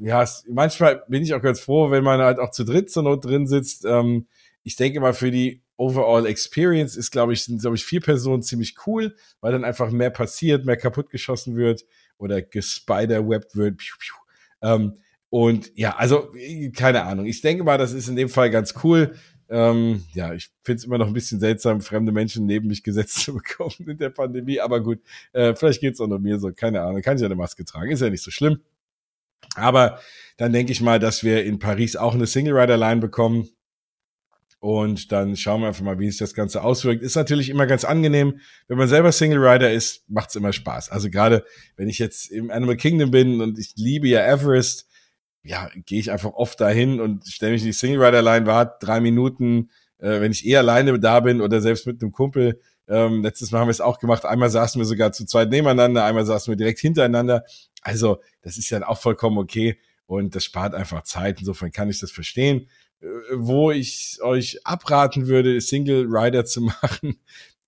Ja, 0.00 0.22
es, 0.22 0.44
manchmal 0.48 1.02
bin 1.08 1.22
ich 1.22 1.34
auch 1.34 1.42
ganz 1.42 1.60
froh, 1.60 1.90
wenn 1.90 2.04
man 2.04 2.20
halt 2.20 2.38
auch 2.38 2.50
zu 2.50 2.64
dritt 2.64 2.90
zur 2.90 3.02
Not 3.02 3.24
drin 3.24 3.46
sitzt. 3.46 3.84
Ähm, 3.84 4.26
ich 4.62 4.76
denke 4.76 5.00
mal, 5.00 5.12
für 5.12 5.30
die 5.30 5.60
Overall 5.76 6.26
Experience 6.26 6.96
ist, 6.96 7.10
glaube 7.10 7.32
ich, 7.32 7.44
sind, 7.44 7.60
glaube 7.60 7.76
ich, 7.76 7.84
vier 7.84 8.00
Personen 8.00 8.42
ziemlich 8.42 8.76
cool, 8.86 9.16
weil 9.40 9.52
dann 9.52 9.64
einfach 9.64 9.90
mehr 9.90 10.10
passiert, 10.10 10.64
mehr 10.64 10.76
kaputtgeschossen 10.76 11.56
wird 11.56 11.84
oder 12.18 12.42
gespiderwebt 12.42 13.56
wird. 13.56 13.78
Piu, 13.78 13.94
piu. 13.98 14.14
Ähm, 14.62 14.94
und 15.30 15.72
ja, 15.74 15.96
also 15.96 16.32
keine 16.76 17.02
Ahnung. 17.02 17.26
Ich 17.26 17.40
denke 17.40 17.64
mal, 17.64 17.76
das 17.76 17.92
ist 17.92 18.08
in 18.08 18.14
dem 18.14 18.28
Fall 18.28 18.50
ganz 18.50 18.74
cool. 18.84 19.16
Ähm, 19.48 20.04
ja, 20.14 20.32
ich 20.32 20.50
finde 20.62 20.78
es 20.78 20.84
immer 20.84 20.96
noch 20.96 21.08
ein 21.08 21.12
bisschen 21.12 21.40
seltsam, 21.40 21.80
fremde 21.80 22.12
Menschen 22.12 22.46
neben 22.46 22.68
mich 22.68 22.82
gesetzt 22.82 23.16
zu 23.24 23.34
bekommen 23.34 23.74
in 23.86 23.98
der 23.98 24.10
Pandemie. 24.10 24.60
Aber 24.60 24.80
gut, 24.80 25.00
äh, 25.32 25.54
vielleicht 25.54 25.80
geht's 25.80 26.00
auch 26.00 26.06
nur 26.06 26.20
mir 26.20 26.38
so, 26.38 26.52
keine 26.52 26.82
Ahnung. 26.82 27.02
Kann 27.02 27.16
ich 27.16 27.20
ja 27.20 27.26
eine 27.26 27.34
Maske 27.34 27.64
tragen, 27.64 27.90
ist 27.90 28.00
ja 28.00 28.10
nicht 28.10 28.22
so 28.22 28.30
schlimm. 28.30 28.60
Aber 29.56 30.00
dann 30.36 30.52
denke 30.52 30.72
ich 30.72 30.80
mal, 30.80 30.98
dass 30.98 31.22
wir 31.22 31.44
in 31.44 31.58
Paris 31.58 31.96
auch 31.96 32.14
eine 32.14 32.26
Single 32.26 32.56
Rider 32.56 32.76
Line 32.76 33.00
bekommen. 33.00 33.48
Und 34.64 35.12
dann 35.12 35.36
schauen 35.36 35.60
wir 35.60 35.66
einfach 35.66 35.84
mal, 35.84 35.98
wie 35.98 36.08
sich 36.08 36.16
das 36.16 36.32
Ganze 36.32 36.62
auswirkt. 36.62 37.02
Ist 37.02 37.16
natürlich 37.16 37.50
immer 37.50 37.66
ganz 37.66 37.84
angenehm. 37.84 38.40
Wenn 38.66 38.78
man 38.78 38.88
selber 38.88 39.12
Single 39.12 39.46
Rider 39.46 39.70
ist, 39.70 40.08
macht's 40.08 40.36
immer 40.36 40.54
Spaß. 40.54 40.88
Also 40.88 41.10
gerade, 41.10 41.44
wenn 41.76 41.90
ich 41.90 41.98
jetzt 41.98 42.30
im 42.30 42.50
Animal 42.50 42.78
Kingdom 42.78 43.10
bin 43.10 43.42
und 43.42 43.58
ich 43.58 43.74
liebe 43.76 44.08
ja 44.08 44.20
Everest, 44.20 44.88
ja, 45.42 45.68
gehe 45.84 46.00
ich 46.00 46.10
einfach 46.10 46.32
oft 46.32 46.58
dahin 46.62 46.98
und 46.98 47.26
stelle 47.28 47.52
mich 47.52 47.60
in 47.60 47.66
die 47.66 47.72
Single 47.74 48.02
Rider 48.02 48.22
Line, 48.22 48.46
warte 48.46 48.86
drei 48.86 49.00
Minuten, 49.00 49.68
äh, 49.98 50.22
wenn 50.22 50.32
ich 50.32 50.46
eh 50.46 50.56
alleine 50.56 50.98
da 50.98 51.20
bin 51.20 51.42
oder 51.42 51.60
selbst 51.60 51.86
mit 51.86 52.00
einem 52.00 52.12
Kumpel. 52.12 52.58
Ähm, 52.88 53.22
letztes 53.22 53.50
Mal 53.50 53.60
haben 53.60 53.68
wir 53.68 53.72
es 53.72 53.82
auch 53.82 53.98
gemacht. 53.98 54.24
Einmal 54.24 54.48
saßen 54.48 54.80
wir 54.80 54.86
sogar 54.86 55.12
zu 55.12 55.26
zweit 55.26 55.50
nebeneinander, 55.50 56.06
einmal 56.06 56.24
saßen 56.24 56.50
wir 56.50 56.56
direkt 56.56 56.78
hintereinander. 56.78 57.44
Also, 57.82 58.22
das 58.40 58.56
ist 58.56 58.70
ja 58.70 58.88
auch 58.88 58.98
vollkommen 58.98 59.36
okay 59.36 59.78
und 60.06 60.34
das 60.34 60.44
spart 60.44 60.74
einfach 60.74 61.02
Zeit. 61.02 61.40
Insofern 61.40 61.70
kann 61.70 61.90
ich 61.90 62.00
das 62.00 62.10
verstehen. 62.10 62.66
Wo 63.32 63.70
ich 63.70 64.18
euch 64.22 64.66
abraten 64.66 65.26
würde, 65.26 65.60
Single 65.60 66.06
Rider 66.08 66.44
zu 66.44 66.60
machen, 66.82 67.18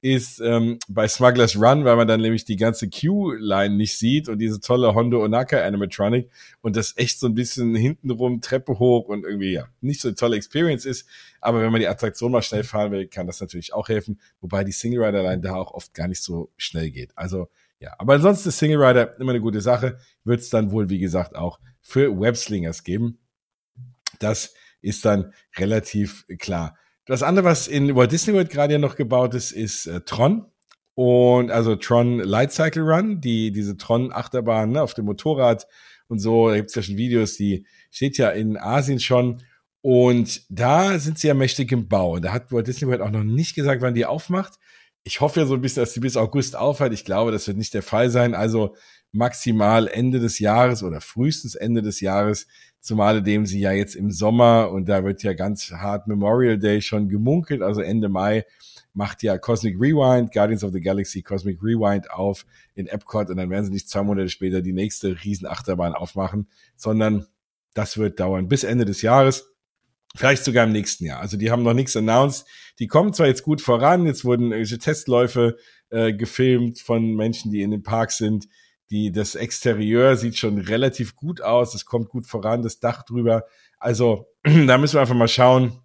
ist 0.02 0.40
ähm, 0.40 0.78
bei 0.88 1.08
Smugglers 1.08 1.56
Run, 1.56 1.84
weil 1.84 1.96
man 1.96 2.06
dann 2.06 2.20
nämlich 2.20 2.44
die 2.44 2.56
ganze 2.56 2.88
Q-Line 2.88 3.74
nicht 3.74 3.98
sieht 3.98 4.28
und 4.28 4.38
diese 4.38 4.60
tolle 4.60 4.94
Hondo 4.94 5.24
Onaka 5.24 5.60
Animatronic 5.60 6.30
und 6.60 6.76
das 6.76 6.96
echt 6.96 7.18
so 7.18 7.26
ein 7.26 7.34
bisschen 7.34 7.74
hintenrum 7.74 8.40
Treppe 8.40 8.78
hoch 8.78 9.08
und 9.08 9.24
irgendwie 9.24 9.52
ja 9.52 9.66
nicht 9.80 10.00
so 10.00 10.08
eine 10.08 10.14
tolle 10.14 10.36
Experience 10.36 10.84
ist. 10.84 11.08
Aber 11.40 11.60
wenn 11.60 11.72
man 11.72 11.80
die 11.80 11.88
Attraktion 11.88 12.30
mal 12.30 12.42
schnell 12.42 12.62
fahren 12.62 12.92
will, 12.92 13.08
kann 13.08 13.26
das 13.26 13.40
natürlich 13.40 13.72
auch 13.72 13.88
helfen, 13.88 14.20
wobei 14.40 14.64
die 14.64 14.72
Single 14.72 15.02
Rider 15.02 15.22
Line 15.22 15.40
da 15.40 15.56
auch 15.56 15.72
oft 15.72 15.92
gar 15.94 16.08
nicht 16.08 16.22
so 16.22 16.50
schnell 16.56 16.90
geht. 16.90 17.10
Also 17.16 17.48
ja, 17.80 17.94
aber 17.98 18.14
ansonsten 18.14 18.50
ist 18.50 18.58
Single 18.58 18.82
Rider 18.82 19.18
immer 19.18 19.32
eine 19.32 19.40
gute 19.40 19.60
Sache. 19.60 19.98
Wird 20.24 20.40
es 20.40 20.50
dann 20.50 20.70
wohl, 20.70 20.88
wie 20.88 20.98
gesagt, 20.98 21.34
auch 21.34 21.58
für 21.80 22.18
Webslingers 22.18 22.84
geben. 22.84 23.18
Das 24.18 24.54
ist 24.86 25.04
dann 25.04 25.32
relativ 25.56 26.24
klar. 26.38 26.76
Das 27.06 27.22
andere, 27.22 27.44
was 27.44 27.68
in 27.68 27.94
Walt 27.94 28.12
Disney 28.12 28.34
World 28.34 28.50
gerade 28.50 28.74
ja 28.74 28.78
noch 28.78 28.96
gebaut 28.96 29.34
ist, 29.34 29.52
ist 29.52 29.86
äh, 29.86 30.00
Tron. 30.00 30.46
Und 30.94 31.50
also 31.50 31.76
Tron 31.76 32.20
Light 32.20 32.52
Cycle 32.52 32.82
Run, 32.82 33.20
die, 33.20 33.52
diese 33.52 33.76
Tron-Achterbahn 33.76 34.72
ne, 34.72 34.82
auf 34.82 34.94
dem 34.94 35.04
Motorrad 35.04 35.66
und 36.08 36.20
so, 36.20 36.48
da 36.48 36.56
gibt's 36.56 36.74
ja 36.74 36.82
schon 36.82 36.96
Videos, 36.96 37.36
die 37.36 37.66
steht 37.90 38.16
ja 38.16 38.30
in 38.30 38.56
Asien 38.56 39.00
schon. 39.00 39.42
Und 39.82 40.42
da 40.48 40.98
sind 40.98 41.18
sie 41.18 41.28
ja 41.28 41.34
mächtig 41.34 41.70
im 41.70 41.86
Bau. 41.86 42.18
Da 42.18 42.32
hat 42.32 42.50
Walt 42.50 42.66
Disney 42.66 42.88
World 42.88 43.02
auch 43.02 43.10
noch 43.10 43.24
nicht 43.24 43.54
gesagt, 43.54 43.82
wann 43.82 43.94
die 43.94 44.06
aufmacht. 44.06 44.54
Ich 45.04 45.20
hoffe 45.20 45.40
ja 45.40 45.46
so 45.46 45.54
ein 45.54 45.60
bisschen, 45.60 45.82
dass 45.82 45.92
sie 45.92 46.00
bis 46.00 46.16
August 46.16 46.56
aufhört. 46.56 46.92
Ich 46.92 47.04
glaube, 47.04 47.30
das 47.30 47.46
wird 47.46 47.56
nicht 47.56 47.74
der 47.74 47.82
Fall 47.82 48.10
sein. 48.10 48.34
Also 48.34 48.74
maximal 49.12 49.86
Ende 49.86 50.18
des 50.18 50.38
Jahres 50.38 50.82
oder 50.82 51.00
frühestens 51.00 51.54
Ende 51.54 51.82
des 51.82 52.00
Jahres 52.00 52.46
zumal 52.86 53.20
dem 53.20 53.46
sie 53.46 53.58
ja 53.58 53.72
jetzt 53.72 53.96
im 53.96 54.12
Sommer 54.12 54.70
und 54.70 54.88
da 54.88 55.04
wird 55.04 55.24
ja 55.24 55.32
ganz 55.32 55.72
hart 55.72 56.06
Memorial 56.06 56.56
Day 56.56 56.80
schon 56.80 57.08
gemunkelt, 57.08 57.60
also 57.60 57.80
Ende 57.80 58.08
Mai 58.08 58.44
macht 58.94 59.25
ja 59.25 59.36
Cosmic 59.38 59.75
Rewind, 59.75 60.32
Guardians 60.32 60.62
of 60.62 60.72
the 60.72 60.80
Galaxy 60.80 61.20
Cosmic 61.20 61.60
Rewind 61.60 62.10
auf 62.12 62.46
in 62.75 62.86
Epcot 62.86 63.28
und 63.28 63.38
dann 63.38 63.50
werden 63.50 63.64
sie 63.64 63.72
nicht 63.72 63.88
zwei 63.88 64.04
Monate 64.04 64.28
später 64.28 64.62
die 64.62 64.72
nächste 64.72 65.16
Riesenachterbahn 65.25 65.94
aufmachen, 65.94 66.49
sondern 66.76 67.26
das 67.75 67.99
wird 67.99 68.20
dauern 68.20 68.46
bis 68.46 68.62
Ende 68.62 68.84
des 68.84 69.02
Jahres. 69.02 69.52
Vielleicht 70.14 70.44
sogar 70.44 70.64
im 70.64 70.72
nächsten 70.72 71.04
Jahr. 71.04 71.20
Also 71.20 71.36
die 71.36 71.50
haben 71.50 71.64
noch 71.64 71.75
nichts 71.75 71.96
announced. 71.96 72.46
Die 72.78 72.86
kommen 72.86 73.12
zwar 73.12 73.26
jetzt 73.26 73.42
gut 73.42 73.60
voran, 73.60 74.06
jetzt 74.06 74.25
wurden 74.25 74.52
irgendwelche 74.52 74.78
Testläufe 74.78 75.56
äh, 75.90 76.14
gefilmt 76.14 76.80
von 76.80 77.16
Menschen, 77.16 77.50
die 77.50 77.62
in 77.62 77.72
den 77.72 77.82
Parks 77.82 78.16
sind. 78.16 78.46
Die, 78.90 79.10
das 79.10 79.34
Exterieur 79.34 80.16
sieht 80.16 80.38
schon 80.38 80.58
relativ 80.58 81.16
gut 81.16 81.40
aus. 81.40 81.75
Es 81.75 81.84
kommt 81.84 82.08
gut 82.08 82.26
voran, 82.26 82.62
das 82.62 82.78
Dach 82.78 83.02
drüber. 83.02 83.44
Also, 83.78 84.28
da 84.44 84.78
müssen 84.78 84.94
wir 84.94 85.00
einfach 85.00 85.14
mal 85.14 85.28
schauen, 85.28 85.80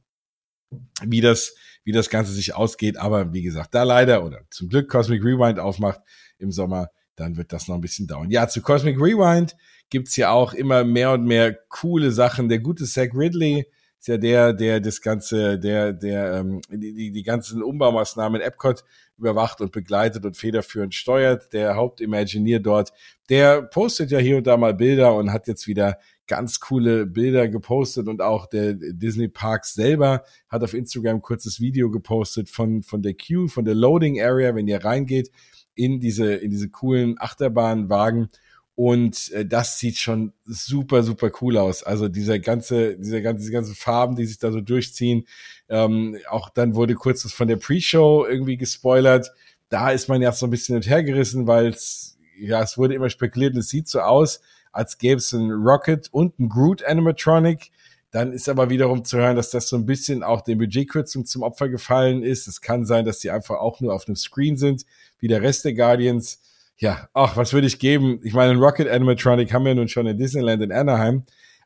wie 1.03 1.21
das, 1.21 1.55
wie 1.83 1.91
das 1.91 2.09
Ganze 2.09 2.31
sich 2.31 2.53
ausgeht. 2.53 2.97
Aber 2.97 3.33
wie 3.33 3.41
gesagt, 3.41 3.73
da 3.73 3.83
leider 3.83 4.23
oder 4.23 4.41
zum 4.49 4.69
Glück 4.69 4.89
Cosmic 4.89 5.23
Rewind 5.23 5.59
aufmacht 5.59 6.01
im 6.37 6.51
Sommer, 6.51 6.89
dann 7.15 7.37
wird 7.37 7.53
das 7.53 7.67
noch 7.67 7.75
ein 7.75 7.81
bisschen 7.81 8.07
dauern. 8.07 8.29
Ja, 8.29 8.47
zu 8.47 8.61
Cosmic 8.61 8.97
Rewind 8.99 9.55
gibt's 9.89 10.15
ja 10.15 10.31
auch 10.31 10.53
immer 10.53 10.83
mehr 10.83 11.11
und 11.11 11.25
mehr 11.25 11.53
coole 11.69 12.11
Sachen. 12.11 12.49
Der 12.49 12.59
gute 12.59 12.85
Zach 12.85 13.09
Ridley 13.13 13.67
ist 14.01 14.07
ja 14.07 14.17
der, 14.17 14.53
der 14.53 14.79
das 14.79 14.99
ganze, 14.99 15.59
der, 15.59 15.93
der 15.93 16.33
ähm, 16.39 16.61
die, 16.71 16.91
die, 16.91 17.11
die 17.11 17.21
ganzen 17.21 17.61
Umbaumaßnahmen 17.61 18.41
in 18.41 18.47
Epcot 18.47 18.83
überwacht 19.15 19.61
und 19.61 19.71
begleitet 19.71 20.25
und 20.25 20.35
federführend 20.35 20.95
steuert. 20.95 21.53
Der 21.53 21.75
Hauptimaginier 21.75 22.59
dort, 22.59 22.91
der 23.29 23.61
postet 23.61 24.09
ja 24.09 24.17
hier 24.17 24.37
und 24.37 24.47
da 24.47 24.57
mal 24.57 24.73
Bilder 24.73 25.13
und 25.13 25.31
hat 25.31 25.47
jetzt 25.47 25.67
wieder 25.67 25.99
ganz 26.25 26.59
coole 26.59 27.05
Bilder 27.05 27.47
gepostet 27.47 28.07
und 28.07 28.23
auch 28.23 28.47
der 28.47 28.73
Disney 28.73 29.27
Parks 29.27 29.75
selber 29.75 30.23
hat 30.49 30.63
auf 30.63 30.73
Instagram 30.73 31.17
ein 31.17 31.21
kurzes 31.21 31.59
Video 31.59 31.91
gepostet 31.91 32.49
von, 32.49 32.81
von 32.81 33.03
der 33.03 33.13
Queue, 33.13 33.49
von 33.49 33.65
der 33.65 33.75
Loading 33.75 34.19
Area, 34.19 34.55
wenn 34.55 34.67
ihr 34.67 34.83
reingeht 34.83 35.29
in 35.75 35.99
diese, 35.99 36.33
in 36.33 36.49
diese 36.49 36.69
coolen 36.69 37.17
Achterbahnwagen 37.19 38.29
und 38.75 39.31
äh, 39.31 39.45
das 39.45 39.79
sieht 39.79 39.97
schon 39.97 40.33
super, 40.45 41.03
super 41.03 41.31
cool 41.41 41.57
aus. 41.57 41.83
Also 41.83 42.07
dieser 42.07 42.39
ganze, 42.39 42.97
diese 42.97 43.21
ganze, 43.21 43.41
diese 43.41 43.51
ganzen 43.51 43.75
Farben, 43.75 44.15
die 44.15 44.25
sich 44.25 44.39
da 44.39 44.51
so 44.51 44.61
durchziehen. 44.61 45.27
Ähm, 45.69 46.17
auch 46.29 46.49
dann 46.49 46.75
wurde 46.75 46.95
kurz 46.95 47.25
was 47.25 47.33
von 47.33 47.47
der 47.47 47.57
Pre-Show 47.57 48.25
irgendwie 48.25 48.57
gespoilert. 48.57 49.31
Da 49.69 49.91
ist 49.91 50.09
man 50.09 50.21
ja 50.21 50.31
so 50.31 50.47
ein 50.47 50.49
bisschen 50.49 50.81
hergerissen, 50.81 51.47
weil 51.47 51.67
es, 51.67 52.17
ja, 52.39 52.61
es 52.61 52.77
wurde 52.77 52.95
immer 52.95 53.09
spekuliert, 53.09 53.55
es 53.55 53.69
sieht 53.69 53.87
so 53.87 53.99
aus, 54.01 54.41
als 54.71 54.97
gäbe 54.97 55.17
es 55.17 55.31
ein 55.33 55.51
Rocket 55.51 56.07
und 56.11 56.39
ein 56.39 56.49
Groot 56.49 56.83
Animatronic. 56.83 57.71
Dann 58.09 58.33
ist 58.33 58.49
aber 58.49 58.69
wiederum 58.69 59.05
zu 59.05 59.17
hören, 59.17 59.37
dass 59.37 59.51
das 59.51 59.69
so 59.69 59.77
ein 59.77 59.85
bisschen 59.85 60.23
auch 60.23 60.41
den 60.41 60.57
Budgetkürzungen 60.57 61.25
zum 61.25 61.43
Opfer 61.43 61.69
gefallen 61.69 62.23
ist. 62.23 62.47
Es 62.47 62.59
kann 62.59 62.85
sein, 62.85 63.05
dass 63.05 63.19
die 63.19 63.31
einfach 63.31 63.59
auch 63.59 63.79
nur 63.79 63.93
auf 63.93 64.07
einem 64.07 64.17
Screen 64.17 64.57
sind, 64.57 64.85
wie 65.19 65.29
der 65.29 65.41
Rest 65.41 65.63
der 65.63 65.73
Guardians 65.73 66.41
ja, 66.81 67.07
ach, 67.13 67.37
was 67.37 67.53
würde 67.53 67.67
ich 67.67 67.77
geben? 67.77 68.19
Ich 68.23 68.33
meine, 68.33 68.51
ein 68.51 68.57
Rocket 68.57 68.89
Animatronic 68.89 69.53
haben 69.53 69.65
wir 69.65 69.75
nun 69.75 69.87
schon 69.87 70.07
in 70.07 70.17
Disneyland 70.17 70.63
in 70.63 70.71
Anaheim, 70.71 71.23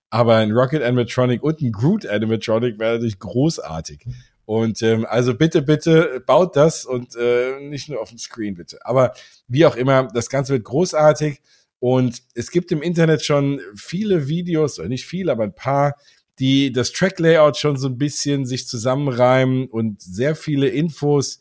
aber 0.09 0.35
ein 0.35 0.51
Rocket 0.51 0.83
Animatronic 0.83 1.41
und 1.41 1.61
ein 1.61 1.71
Groot 1.71 2.05
Animatronic 2.05 2.77
wäre 2.77 2.95
natürlich 2.95 3.19
großartig. 3.19 4.05
Und 4.43 4.81
ähm, 4.83 5.05
also 5.09 5.33
bitte, 5.33 5.61
bitte 5.61 6.21
baut 6.25 6.57
das 6.57 6.83
und 6.83 7.15
äh, 7.15 7.61
nicht 7.61 7.87
nur 7.87 8.01
auf 8.01 8.09
dem 8.09 8.17
Screen, 8.17 8.55
bitte. 8.55 8.77
Aber 8.83 9.13
wie 9.47 9.65
auch 9.65 9.77
immer, 9.77 10.09
das 10.13 10.29
Ganze 10.29 10.51
wird 10.51 10.65
großartig. 10.65 11.41
Und 11.79 12.21
es 12.33 12.51
gibt 12.51 12.73
im 12.73 12.81
Internet 12.81 13.23
schon 13.23 13.61
viele 13.73 14.27
Videos, 14.27 14.79
oder 14.79 14.89
nicht 14.89 15.05
viel, 15.05 15.29
aber 15.29 15.45
ein 15.45 15.55
paar, 15.55 15.95
die 16.39 16.73
das 16.73 16.91
Track-Layout 16.91 17.55
schon 17.55 17.77
so 17.77 17.87
ein 17.87 17.97
bisschen 17.97 18.45
sich 18.45 18.67
zusammenreimen 18.67 19.67
und 19.67 20.01
sehr 20.01 20.35
viele 20.35 20.67
Infos 20.67 21.39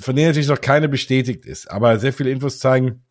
von 0.00 0.14
denen 0.14 0.28
natürlich 0.28 0.48
noch 0.48 0.60
keine 0.60 0.88
bestätigt 0.88 1.46
ist, 1.46 1.70
aber 1.70 1.98
sehr 1.98 2.12
viele 2.12 2.30
Infos 2.30 2.58
zeigen 2.58 3.02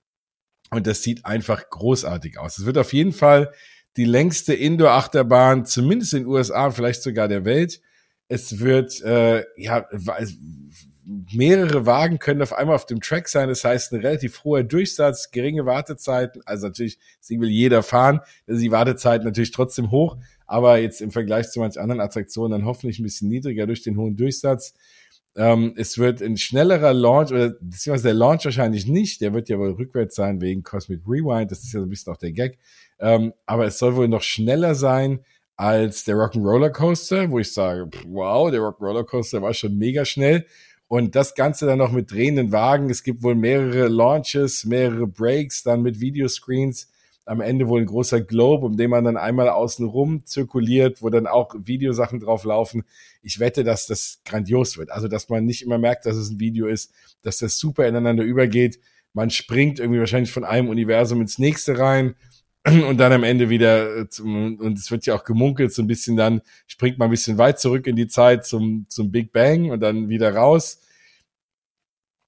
und 0.71 0.87
das 0.87 1.03
sieht 1.03 1.25
einfach 1.25 1.69
großartig 1.69 2.37
aus. 2.37 2.57
Es 2.57 2.65
wird 2.65 2.77
auf 2.77 2.93
jeden 2.93 3.13
Fall 3.13 3.51
die 3.97 4.05
längste 4.05 4.53
Indoor-Achterbahn, 4.53 5.65
zumindest 5.65 6.13
in 6.13 6.23
den 6.23 6.27
USA, 6.27 6.69
vielleicht 6.71 7.01
sogar 7.01 7.27
der 7.27 7.45
Welt. 7.45 7.81
Es 8.27 8.59
wird, 8.59 9.01
äh, 9.01 9.45
ja, 9.55 9.87
mehrere 11.05 11.85
Wagen 11.85 12.17
können 12.17 12.41
auf 12.41 12.53
einmal 12.53 12.75
auf 12.75 12.87
dem 12.87 12.99
Track 12.99 13.29
sein. 13.29 13.47
Das 13.47 13.63
heißt, 13.63 13.93
ein 13.93 14.01
relativ 14.01 14.43
hoher 14.43 14.63
Durchsatz, 14.63 15.29
geringe 15.31 15.65
Wartezeiten. 15.65 16.41
Also 16.45 16.67
natürlich, 16.67 16.97
deswegen 17.21 17.41
will 17.41 17.49
jeder 17.49 17.83
fahren. 17.83 18.21
Also 18.47 18.59
die 18.59 18.71
Wartezeit 18.71 19.23
natürlich 19.23 19.51
trotzdem 19.51 19.91
hoch, 19.91 20.17
aber 20.47 20.77
jetzt 20.77 21.01
im 21.01 21.11
Vergleich 21.11 21.49
zu 21.51 21.59
manchen 21.59 21.79
anderen 21.79 22.01
Attraktionen 22.01 22.51
dann 22.51 22.65
hoffentlich 22.65 22.99
ein 22.99 23.03
bisschen 23.03 23.29
niedriger 23.29 23.67
durch 23.67 23.83
den 23.83 23.97
hohen 23.97 24.17
Durchsatz. 24.17 24.73
Ähm, 25.37 25.73
es 25.75 25.97
wird 25.97 26.21
ein 26.21 26.37
schnellerer 26.37 26.93
Launch, 26.93 27.31
oder 27.31 27.49
beziehungsweise 27.59 28.09
der 28.09 28.13
Launch 28.13 28.45
wahrscheinlich 28.45 28.87
nicht, 28.87 29.19
der 29.21 29.33
wird 29.33 29.49
ja 29.49 29.59
wohl 29.59 29.71
rückwärts 29.71 30.15
sein 30.15 30.39
wegen 30.39 30.63
Cosmic 30.63 31.01
Rewind, 31.05 31.51
das 31.51 31.63
ist 31.63 31.73
ja 31.73 31.81
so 31.81 31.85
ein 31.85 31.89
bisschen 31.89 32.13
auch 32.13 32.17
der 32.17 32.31
Gag. 32.31 32.57
Ähm, 32.99 33.33
aber 33.45 33.65
es 33.65 33.77
soll 33.77 33.95
wohl 33.95 34.07
noch 34.07 34.21
schneller 34.21 34.75
sein 34.75 35.19
als 35.57 36.03
der 36.03 36.15
Rock'n'Roller 36.15 36.69
Coaster, 36.69 37.29
wo 37.29 37.39
ich 37.39 37.53
sage, 37.53 37.89
wow, 38.07 38.49
der 38.49 38.61
Rock'n'Roller 38.61 39.05
Coaster 39.05 39.41
war 39.41 39.53
schon 39.53 39.77
mega 39.77 40.05
schnell. 40.05 40.45
Und 40.87 41.15
das 41.15 41.33
Ganze 41.33 41.65
dann 41.65 41.79
noch 41.79 41.91
mit 41.91 42.11
drehenden 42.11 42.51
Wagen. 42.51 42.89
Es 42.89 43.03
gibt 43.03 43.23
wohl 43.23 43.35
mehrere 43.35 43.87
Launches, 43.87 44.65
mehrere 44.65 45.07
Breaks, 45.07 45.63
dann 45.63 45.81
mit 45.81 45.99
Videoscreens 45.99 46.91
am 47.25 47.41
Ende 47.41 47.67
wohl 47.67 47.81
ein 47.81 47.87
großer 47.87 48.21
Globe, 48.21 48.65
um 48.65 48.77
den 48.77 48.91
man 48.91 49.03
dann 49.03 49.17
einmal 49.17 49.49
außen 49.49 49.85
rum 49.85 50.25
zirkuliert, 50.25 51.01
wo 51.01 51.09
dann 51.09 51.27
auch 51.27 51.55
Videosachen 51.57 52.19
drauf 52.19 52.43
laufen. 52.43 52.83
Ich 53.21 53.39
wette, 53.39 53.63
dass 53.63 53.87
das 53.87 54.21
grandios 54.25 54.77
wird. 54.77 54.91
Also, 54.91 55.07
dass 55.07 55.29
man 55.29 55.45
nicht 55.45 55.63
immer 55.63 55.77
merkt, 55.77 56.05
dass 56.05 56.15
es 56.15 56.29
ein 56.29 56.39
Video 56.39 56.67
ist, 56.67 56.93
dass 57.23 57.37
das 57.37 57.57
super 57.57 57.87
ineinander 57.87 58.23
übergeht. 58.23 58.79
Man 59.13 59.29
springt 59.29 59.79
irgendwie 59.79 59.99
wahrscheinlich 59.99 60.31
von 60.31 60.43
einem 60.43 60.69
Universum 60.69 61.21
ins 61.21 61.39
nächste 61.39 61.79
rein. 61.79 62.15
und 62.87 62.97
dann 62.97 63.13
am 63.13 63.23
Ende 63.23 63.49
wieder, 63.49 63.95
äh, 63.95 64.09
zum, 64.09 64.57
und 64.57 64.77
es 64.77 64.89
wird 64.89 65.05
ja 65.05 65.15
auch 65.15 65.23
gemunkelt, 65.23 65.71
so 65.71 65.83
ein 65.83 65.87
bisschen 65.87 66.17
dann 66.17 66.41
springt 66.65 66.97
man 66.97 67.09
ein 67.09 67.11
bisschen 67.11 67.37
weit 67.37 67.59
zurück 67.59 67.85
in 67.85 67.95
die 67.95 68.07
Zeit 68.07 68.45
zum, 68.45 68.85
zum 68.89 69.11
Big 69.11 69.31
Bang 69.31 69.69
und 69.69 69.81
dann 69.81 70.09
wieder 70.09 70.33
raus. 70.33 70.81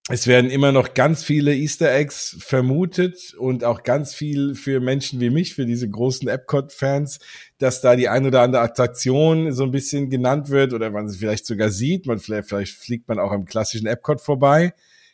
Es 0.10 0.26
werden 0.26 0.50
immer 0.50 0.72
noch 0.72 0.94
ganz 0.94 1.22
viele 1.26 1.54
Easter 1.54 1.94
Eggs 1.94 2.38
vermutet 2.40 3.34
und 3.38 3.66
auch 3.66 3.84
ganz 3.84 4.14
viel 4.16 4.56
für 4.56 4.80
Menschen 4.80 5.20
wie 5.20 5.30
mich, 5.30 5.54
für 5.54 5.66
diese 5.66 5.90
großen 5.90 6.30
Epcot-Fans, 6.30 7.20
dass 7.58 7.82
da 7.82 7.98
die 7.98 8.08
ein 8.08 8.26
oder 8.26 8.42
andere 8.42 8.62
Attraktion 8.62 9.52
so 9.52 9.64
ein 9.64 9.72
bisschen 9.72 10.10
genannt 10.10 10.50
wird 10.50 10.72
oder 10.72 10.92
man 10.92 11.10
sie 11.10 11.18
vielleicht 11.18 11.46
sogar 11.46 11.72
sieht. 11.72 12.06
Man 12.06 12.20
vielleicht, 12.20 12.48
vielleicht 12.48 12.78
fliegt 12.78 13.10
man 13.10 13.20
auch 13.20 13.34
am 13.34 13.44
klassischen 13.44 13.86
Epcot 13.86 14.22
vorbei. 14.22 14.74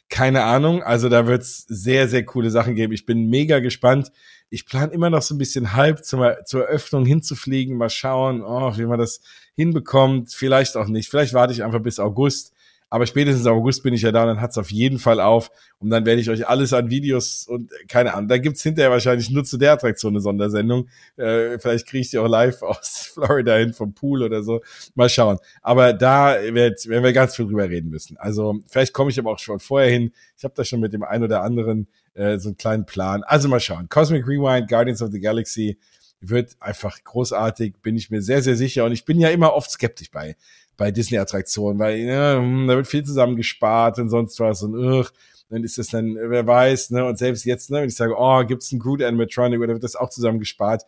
Keine 0.10 0.44
Ahnung. 0.44 0.84
Also 0.84 1.10
da 1.10 1.26
wird's 1.26 1.66
sehr, 1.68 2.08
sehr 2.08 2.24
coole 2.24 2.52
Sachen 2.52 2.76
geben. 2.76 2.94
Ich 2.94 3.08
bin 3.08 3.32
mega 3.32 3.58
gespannt. 3.62 4.12
Ich 4.52 4.68
plane 4.68 4.94
immer 4.94 5.10
noch 5.10 5.24
so 5.24 5.34
ein 5.34 5.40
bisschen 5.40 5.74
halb 5.74 6.06
zur, 6.06 6.46
zur 6.46 6.68
Eröffnung 6.68 7.04
hinzufliegen. 7.04 7.78
Mal 7.78 7.90
schauen, 7.90 8.44
oh, 8.44 8.78
wie 8.78 8.86
man 8.86 9.00
das 9.00 9.22
hinbekommt. 9.56 10.32
Vielleicht 10.32 10.78
auch 10.78 10.88
nicht. 10.88 11.10
Vielleicht 11.10 11.34
warte 11.34 11.52
ich 11.52 11.64
einfach 11.64 11.82
bis 11.82 11.98
August 11.98 12.53
aber 12.94 13.08
spätestens 13.08 13.48
August 13.48 13.82
bin 13.82 13.96
ich 13.96 14.04
ja 14.04 14.12
da 14.12 14.22
und 14.22 14.28
dann 14.28 14.40
hat's 14.42 14.56
auf 14.56 14.70
jeden 14.70 15.00
Fall 15.00 15.20
auf. 15.20 15.50
Und 15.80 15.90
dann 15.90 16.06
werde 16.06 16.22
ich 16.22 16.30
euch 16.30 16.48
alles 16.48 16.74
an 16.74 16.92
Videos 16.92 17.48
und 17.48 17.72
keine 17.88 18.14
Ahnung. 18.14 18.28
Da 18.28 18.38
gibt's 18.38 18.62
hinterher 18.62 18.92
wahrscheinlich 18.92 19.32
nur 19.32 19.44
zu 19.44 19.58
der 19.58 19.72
Attraktion 19.72 20.14
eine 20.14 20.22
Sondersendung. 20.22 20.88
Äh, 21.16 21.58
vielleicht 21.58 21.88
kriege 21.88 22.02
ich 22.02 22.12
die 22.12 22.20
auch 22.20 22.28
live 22.28 22.62
aus 22.62 23.10
Florida 23.12 23.56
hin 23.56 23.74
vom 23.74 23.96
Pool 23.96 24.22
oder 24.22 24.44
so. 24.44 24.62
Mal 24.94 25.10
schauen. 25.10 25.40
Aber 25.64 25.94
da 25.94 26.38
wird, 26.54 26.88
werden 26.88 27.04
wir 27.04 27.14
ganz 27.14 27.36
viel 27.36 27.48
drüber 27.48 27.68
reden 27.68 27.90
müssen. 27.90 28.16
Also 28.18 28.60
vielleicht 28.68 28.94
komme 28.94 29.10
ich 29.10 29.18
aber 29.18 29.32
auch 29.32 29.40
schon 29.40 29.60
vorher 29.60 29.90
hin. 29.90 30.12
Ich 30.38 30.44
habe 30.44 30.54
da 30.56 30.64
schon 30.64 30.80
mit 30.80 30.94
dem 30.94 31.02
einen 31.02 31.24
oder 31.24 31.42
anderen 31.42 31.88
äh, 32.14 32.38
so 32.38 32.50
einen 32.50 32.58
kleinen 32.58 32.86
Plan. 32.86 33.24
Also 33.24 33.50
mal 33.50 33.60
schauen. 33.60 33.90
Cosmic 33.90 34.28
Rewind, 34.28 34.70
Guardians 34.70 35.02
of 35.02 35.10
the 35.12 35.20
Galaxy 35.20 35.80
wird 36.22 36.56
einfach 36.60 37.04
großartig, 37.04 37.76
bin 37.82 37.98
ich 37.98 38.10
mir 38.10 38.22
sehr, 38.22 38.44
sehr 38.44 38.56
sicher. 38.56 38.86
Und 38.86 38.92
ich 38.92 39.04
bin 39.04 39.20
ja 39.20 39.30
immer 39.30 39.54
oft 39.54 39.72
skeptisch 39.72 40.12
bei 40.12 40.36
bei 40.78 40.92
Disney-Attraktionen, 40.92 41.80
weil 41.80 41.98
ja, 42.00 42.38
hm, 42.38 42.68
da 42.68 42.76
wird 42.76 42.88
viel 42.88 43.04
zusammen 43.04 43.36
gespart 43.36 44.00
und 44.00 44.10
sonst 44.10 44.40
was 44.40 44.64
und 44.64 44.76
ugh, 44.76 45.10
dann 45.50 45.64
ist 45.64 45.78
das 45.78 45.88
dann, 45.88 46.16
wer 46.16 46.48
weiß, 46.48 46.92
ne, 46.92 47.06
und 47.06 47.18
selbst 47.18 47.46
jetzt, 47.46 47.70
ne, 47.70 47.82
wenn 47.82 47.90
ich 47.90 47.96
sage, 47.96 48.16
oh, 48.18 48.44
gibt's 48.46 48.72
einen 48.72 48.80
Groot 48.80 49.04
Animatronic 49.04 49.60
oder 49.60 49.74
wird 49.74 49.84
das 49.84 49.96
auch 49.96 50.10
zusammen 50.10 50.40
gespart, 50.40 50.84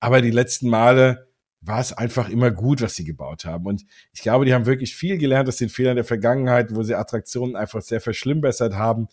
aber 0.00 0.20
die 0.22 0.30
letzten 0.30 0.68
Male 0.68 1.28
war 1.60 1.80
es 1.80 1.92
einfach 1.92 2.28
immer 2.28 2.50
gut, 2.50 2.80
was 2.80 2.96
sie 2.96 3.04
gebaut 3.04 3.44
haben. 3.44 3.66
Und 3.66 3.84
ich 4.12 4.22
glaube, 4.22 4.46
die 4.46 4.54
haben 4.54 4.66
wirklich 4.66 4.96
viel 4.96 5.18
gelernt 5.18 5.48
aus 5.48 5.56
den 5.56 5.68
Fehlern 5.68 5.96
der 5.96 6.04
Vergangenheit, 6.04 6.74
wo 6.74 6.82
sie 6.82 6.94
Attraktionen 6.94 7.54
einfach 7.54 7.82
sehr 7.82 8.00
verschlimmbessert 8.00 8.74
haben. 8.74 9.08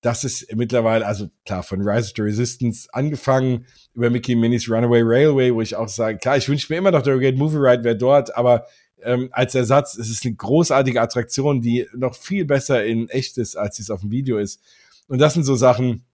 Das 0.00 0.24
ist 0.24 0.52
mittlerweile, 0.56 1.06
also 1.06 1.28
klar, 1.44 1.62
von 1.62 1.86
Rise 1.86 2.12
to 2.14 2.22
Resistance 2.22 2.88
angefangen 2.92 3.66
über 3.94 4.10
Mickey 4.10 4.34
Minis 4.34 4.68
Runaway 4.68 5.02
Railway, 5.04 5.54
wo 5.54 5.60
ich 5.60 5.76
auch 5.76 5.88
sage, 5.88 6.18
klar, 6.18 6.36
ich 6.38 6.48
wünsche 6.48 6.72
mir 6.72 6.78
immer 6.78 6.90
noch, 6.90 7.02
der 7.02 7.18
Great 7.18 7.36
Movie 7.36 7.58
Ride 7.58 7.84
wäre 7.84 7.96
dort, 7.96 8.34
aber 8.34 8.66
ähm, 9.04 9.28
als 9.32 9.54
Ersatz. 9.54 9.96
Es 9.96 10.10
ist 10.10 10.24
eine 10.24 10.34
großartige 10.34 11.00
Attraktion, 11.00 11.60
die 11.60 11.86
noch 11.94 12.14
viel 12.14 12.44
besser 12.44 12.84
in 12.84 13.08
echt 13.08 13.38
ist, 13.38 13.56
als 13.56 13.78
es 13.78 13.90
auf 13.90 14.00
dem 14.00 14.10
Video 14.10 14.38
ist. 14.38 14.60
Und 15.08 15.18
das 15.18 15.34
sind 15.34 15.44
so 15.44 15.54
Sachen, 15.54 16.04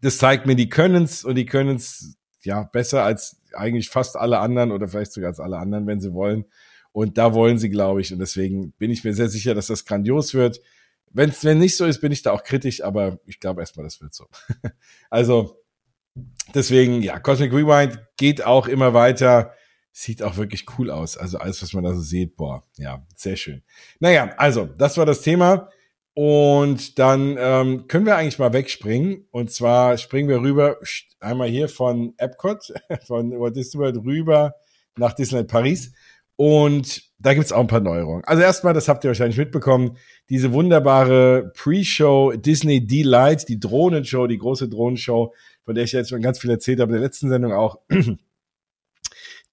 das 0.00 0.18
zeigt 0.18 0.46
mir, 0.46 0.56
die 0.56 0.68
können's 0.68 1.24
und 1.24 1.36
die 1.36 1.46
können's 1.46 2.16
ja 2.42 2.64
besser 2.64 3.04
als 3.04 3.40
eigentlich 3.54 3.88
fast 3.88 4.16
alle 4.16 4.38
anderen 4.38 4.72
oder 4.72 4.88
vielleicht 4.88 5.12
sogar 5.12 5.30
als 5.30 5.40
alle 5.40 5.58
anderen, 5.58 5.86
wenn 5.86 6.00
sie 6.00 6.12
wollen. 6.12 6.44
Und 6.92 7.16
da 7.18 7.32
wollen 7.34 7.58
sie, 7.58 7.70
glaube 7.70 8.00
ich. 8.00 8.12
Und 8.12 8.18
deswegen 8.18 8.72
bin 8.72 8.90
ich 8.90 9.04
mir 9.04 9.14
sehr 9.14 9.28
sicher, 9.28 9.54
dass 9.54 9.68
das 9.68 9.84
grandios 9.84 10.34
wird. 10.34 10.60
Wenn's, 11.10 11.44
wenn 11.44 11.58
nicht 11.58 11.76
so 11.76 11.86
ist, 11.86 12.00
bin 12.00 12.12
ich 12.12 12.22
da 12.22 12.32
auch 12.32 12.42
kritisch, 12.42 12.82
aber 12.82 13.18
ich 13.26 13.40
glaube 13.40 13.60
erstmal, 13.60 13.84
das 13.84 14.00
wird 14.00 14.14
so. 14.14 14.26
also, 15.10 15.62
deswegen, 16.54 17.02
ja, 17.02 17.18
Cosmic 17.18 17.52
Rewind 17.52 17.98
geht 18.16 18.44
auch 18.44 18.66
immer 18.66 18.94
weiter 18.94 19.54
sieht 19.92 20.22
auch 20.22 20.36
wirklich 20.36 20.66
cool 20.78 20.90
aus. 20.90 21.16
Also 21.16 21.38
alles, 21.38 21.62
was 21.62 21.74
man 21.74 21.84
da 21.84 21.94
so 21.94 22.00
sieht, 22.00 22.36
boah, 22.36 22.64
ja, 22.76 23.06
sehr 23.14 23.36
schön. 23.36 23.62
Naja, 24.00 24.34
also, 24.38 24.64
das 24.64 24.96
war 24.96 25.06
das 25.06 25.20
Thema. 25.20 25.68
Und 26.14 26.98
dann 26.98 27.36
ähm, 27.38 27.86
können 27.88 28.04
wir 28.04 28.16
eigentlich 28.16 28.38
mal 28.38 28.52
wegspringen. 28.52 29.26
Und 29.30 29.50
zwar 29.50 29.96
springen 29.98 30.28
wir 30.28 30.40
rüber, 30.40 30.78
einmal 31.20 31.48
hier 31.48 31.68
von 31.68 32.14
Epcot, 32.18 32.72
von 33.06 33.38
Walt 33.38 33.56
Disney 33.56 33.80
World 33.80 33.96
rüber 34.04 34.54
nach 34.96 35.12
Disneyland 35.12 35.50
Paris. 35.50 35.92
Und 36.36 37.02
da 37.18 37.34
gibt's 37.34 37.52
auch 37.52 37.60
ein 37.60 37.66
paar 37.66 37.80
Neuerungen. 37.80 38.24
Also 38.24 38.42
erstmal, 38.42 38.74
das 38.74 38.88
habt 38.88 39.04
ihr 39.04 39.08
wahrscheinlich 39.08 39.38
mitbekommen, 39.38 39.96
diese 40.28 40.52
wunderbare 40.52 41.52
Pre-Show 41.54 42.32
Disney 42.32 42.86
Delight, 42.86 43.48
die 43.48 43.60
Drohnenshow, 43.60 44.26
die 44.26 44.38
große 44.38 44.68
Drohnenshow, 44.68 45.32
von 45.64 45.74
der 45.74 45.84
ich 45.84 45.92
jetzt 45.92 46.10
schon 46.10 46.22
ganz 46.22 46.38
viel 46.40 46.50
erzählt 46.50 46.80
habe 46.80 46.90
in 46.90 46.94
der 46.94 47.02
letzten 47.02 47.28
Sendung 47.28 47.52
auch. 47.52 47.78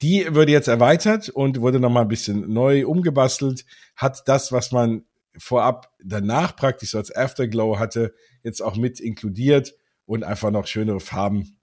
Die 0.01 0.33
wurde 0.33 0.51
jetzt 0.51 0.67
erweitert 0.67 1.29
und 1.29 1.59
wurde 1.59 1.79
nochmal 1.79 2.03
ein 2.03 2.09
bisschen 2.09 2.51
neu 2.51 2.87
umgebastelt, 2.87 3.65
hat 3.95 4.27
das, 4.27 4.51
was 4.51 4.71
man 4.71 5.03
vorab 5.37 5.91
danach 6.03 6.55
praktisch 6.55 6.91
so 6.91 6.97
als 6.97 7.13
Afterglow 7.15 7.79
hatte, 7.79 8.13
jetzt 8.43 8.61
auch 8.61 8.77
mit 8.77 8.99
inkludiert 8.99 9.73
und 10.05 10.23
einfach 10.23 10.51
noch 10.51 10.67
schönere 10.67 10.99
Farben 10.99 11.59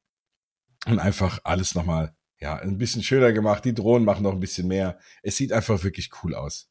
und 0.86 0.98
einfach 0.98 1.40
alles 1.44 1.74
nochmal, 1.74 2.14
ja, 2.38 2.56
ein 2.56 2.78
bisschen 2.78 3.02
schöner 3.02 3.32
gemacht. 3.32 3.64
Die 3.64 3.74
Drohnen 3.74 4.04
machen 4.04 4.22
noch 4.22 4.32
ein 4.32 4.40
bisschen 4.40 4.68
mehr. 4.68 4.98
Es 5.22 5.36
sieht 5.36 5.52
einfach 5.52 5.82
wirklich 5.82 6.10
cool 6.22 6.34
aus. 6.34 6.68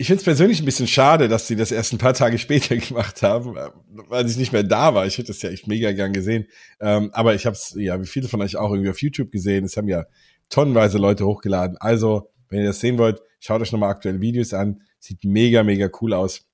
Ich 0.00 0.06
finde 0.06 0.20
es 0.20 0.24
persönlich 0.24 0.60
ein 0.60 0.64
bisschen 0.64 0.86
schade, 0.86 1.28
dass 1.28 1.48
sie 1.48 1.56
das 1.56 1.72
erst 1.72 1.92
ein 1.92 1.98
paar 1.98 2.14
Tage 2.14 2.38
später 2.38 2.76
gemacht 2.76 3.22
haben, 3.22 3.56
weil 3.88 4.28
ich 4.28 4.36
nicht 4.36 4.52
mehr 4.52 4.62
da 4.62 4.94
war. 4.94 5.06
Ich 5.06 5.18
hätte 5.18 5.28
das 5.28 5.42
ja 5.42 5.50
echt 5.50 5.66
mega 5.66 5.92
gern 5.92 6.12
gesehen. 6.12 6.46
Ähm, 6.80 7.10
aber 7.12 7.34
ich 7.34 7.46
habe 7.46 7.54
es, 7.54 7.74
ja, 7.76 8.00
wie 8.00 8.06
viele 8.06 8.28
von 8.28 8.42
euch 8.42 8.56
auch 8.56 8.70
irgendwie 8.70 8.90
auf 8.90 9.00
YouTube 9.00 9.32
gesehen. 9.32 9.64
Es 9.64 9.76
haben 9.76 9.88
ja 9.88 10.04
tonnenweise 10.48 10.98
Leute 10.98 11.26
hochgeladen. 11.26 11.76
Also, 11.78 12.30
wenn 12.48 12.60
ihr 12.60 12.66
das 12.66 12.80
sehen 12.80 12.98
wollt, 12.98 13.20
schaut 13.40 13.60
euch 13.60 13.72
nochmal 13.72 13.90
aktuelle 13.90 14.20
Videos 14.20 14.54
an. 14.54 14.82
Sieht 14.98 15.24
mega, 15.24 15.62
mega 15.62 15.90
cool 16.00 16.12
aus. 16.14 16.46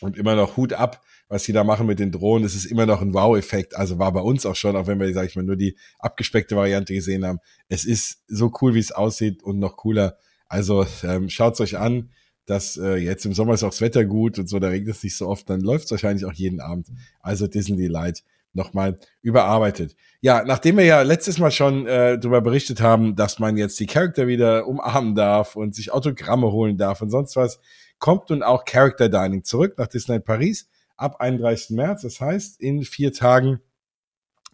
Und 0.00 0.16
immer 0.16 0.34
noch 0.34 0.56
Hut 0.56 0.72
ab, 0.72 1.00
was 1.28 1.44
sie 1.44 1.52
da 1.52 1.62
machen 1.62 1.86
mit 1.86 2.00
den 2.00 2.10
Drohnen. 2.10 2.44
Es 2.44 2.56
ist 2.56 2.64
immer 2.64 2.86
noch 2.86 3.00
ein 3.00 3.14
Wow-Effekt. 3.14 3.76
Also 3.76 3.98
war 3.98 4.12
bei 4.12 4.20
uns 4.20 4.44
auch 4.44 4.56
schon, 4.56 4.74
auch 4.76 4.88
wenn 4.88 4.98
wir, 4.98 5.12
sag 5.14 5.26
ich 5.26 5.36
mal, 5.36 5.44
nur 5.44 5.56
die 5.56 5.76
abgespeckte 6.00 6.56
Variante 6.56 6.92
gesehen 6.92 7.24
haben. 7.24 7.38
Es 7.68 7.84
ist 7.84 8.24
so 8.26 8.52
cool, 8.60 8.74
wie 8.74 8.80
es 8.80 8.90
aussieht 8.90 9.42
und 9.42 9.60
noch 9.60 9.76
cooler. 9.76 10.16
Also 10.48 10.84
ähm, 11.04 11.30
schaut's 11.30 11.60
euch 11.60 11.78
an. 11.78 12.10
dass 12.46 12.76
äh, 12.76 12.96
jetzt 12.96 13.24
im 13.24 13.34
Sommer 13.34 13.54
ist 13.54 13.62
auch 13.62 13.70
das 13.70 13.80
Wetter 13.80 14.04
gut 14.04 14.38
und 14.38 14.48
so, 14.48 14.58
da 14.58 14.68
regnet 14.68 14.96
es 14.96 15.02
nicht 15.02 15.16
so 15.16 15.28
oft, 15.28 15.48
dann 15.48 15.60
läuft's 15.60 15.90
wahrscheinlich 15.90 16.24
auch 16.24 16.32
jeden 16.32 16.60
Abend. 16.60 16.88
Also 17.20 17.46
Disney 17.46 17.86
Light 17.86 18.24
nochmal 18.54 18.98
überarbeitet. 19.22 19.96
Ja, 20.20 20.44
nachdem 20.44 20.76
wir 20.76 20.84
ja 20.84 21.02
letztes 21.02 21.38
Mal 21.38 21.50
schon 21.50 21.86
äh, 21.86 22.18
darüber 22.18 22.40
berichtet 22.40 22.80
haben, 22.80 23.16
dass 23.16 23.38
man 23.38 23.56
jetzt 23.56 23.78
die 23.80 23.86
Charakter 23.86 24.26
wieder 24.26 24.66
umarmen 24.66 25.14
darf 25.14 25.56
und 25.56 25.74
sich 25.74 25.92
Autogramme 25.92 26.52
holen 26.52 26.76
darf 26.76 27.02
und 27.02 27.10
sonst 27.10 27.36
was, 27.36 27.60
kommt 27.98 28.30
nun 28.30 28.42
auch 28.42 28.64
Character 28.64 29.08
Dining 29.08 29.44
zurück 29.44 29.74
nach 29.78 29.86
Disneyland 29.86 30.24
Paris 30.24 30.68
ab 30.96 31.20
31. 31.20 31.76
März. 31.76 32.02
Das 32.02 32.20
heißt, 32.20 32.60
in 32.60 32.82
vier 32.82 33.12
Tagen 33.12 33.60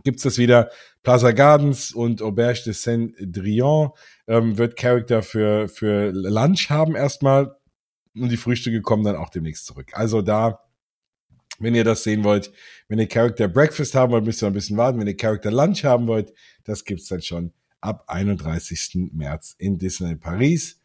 gibt's 0.04 0.22
das 0.22 0.38
wieder. 0.38 0.70
Plaza 1.02 1.32
Gardens 1.32 1.92
und 1.92 2.22
Auberge 2.22 2.62
de 2.64 2.72
Saint-Drian 2.72 3.90
ähm, 4.26 4.58
wird 4.58 4.76
Character 4.76 5.22
für, 5.22 5.68
für 5.68 6.12
Lunch 6.12 6.70
haben 6.70 6.94
erstmal 6.94 7.56
und 8.14 8.30
die 8.30 8.36
Frühstücke 8.36 8.82
kommen 8.82 9.04
dann 9.04 9.16
auch 9.16 9.30
demnächst 9.30 9.66
zurück. 9.66 9.90
Also 9.92 10.22
da 10.22 10.60
wenn 11.58 11.74
ihr 11.74 11.84
das 11.84 12.02
sehen 12.04 12.24
wollt, 12.24 12.52
wenn 12.88 12.98
ihr 12.98 13.08
Character 13.08 13.48
Breakfast 13.48 13.94
haben 13.94 14.12
wollt, 14.12 14.24
müsst 14.24 14.42
ihr 14.42 14.46
ein 14.46 14.52
bisschen 14.52 14.76
warten. 14.76 14.98
Wenn 14.98 15.06
ihr 15.06 15.16
Character 15.16 15.50
Lunch 15.50 15.84
haben 15.84 16.06
wollt, 16.06 16.32
das 16.64 16.84
gibt's 16.84 17.08
dann 17.08 17.22
schon 17.22 17.52
ab 17.80 18.04
31. 18.06 19.10
März 19.12 19.54
in 19.58 19.78
Disneyland 19.78 20.20
Paris. 20.20 20.80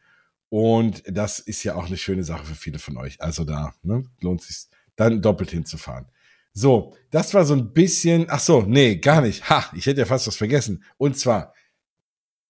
Und 0.49 1.03
das 1.07 1.39
ist 1.39 1.63
ja 1.63 1.75
auch 1.75 1.87
eine 1.87 1.97
schöne 1.97 2.23
Sache 2.23 2.45
für 2.45 2.55
viele 2.55 2.79
von 2.79 2.97
euch. 2.97 3.19
Also 3.21 3.43
da 3.43 3.73
ne, 3.81 4.03
lohnt 4.21 4.41
sich 4.41 4.67
dann 4.95 5.21
doppelt 5.21 5.51
hinzufahren. 5.51 6.05
So, 6.53 6.95
das 7.09 7.33
war 7.33 7.45
so 7.45 7.55
ein 7.55 7.73
bisschen, 7.73 8.27
ach 8.29 8.39
so, 8.39 8.61
nee, 8.61 8.97
gar 8.97 9.21
nicht. 9.21 9.49
Ha, 9.49 9.71
ich 9.75 9.87
hätte 9.87 10.01
ja 10.01 10.05
fast 10.05 10.27
was 10.27 10.35
vergessen. 10.35 10.83
Und 10.97 11.17
zwar 11.17 11.53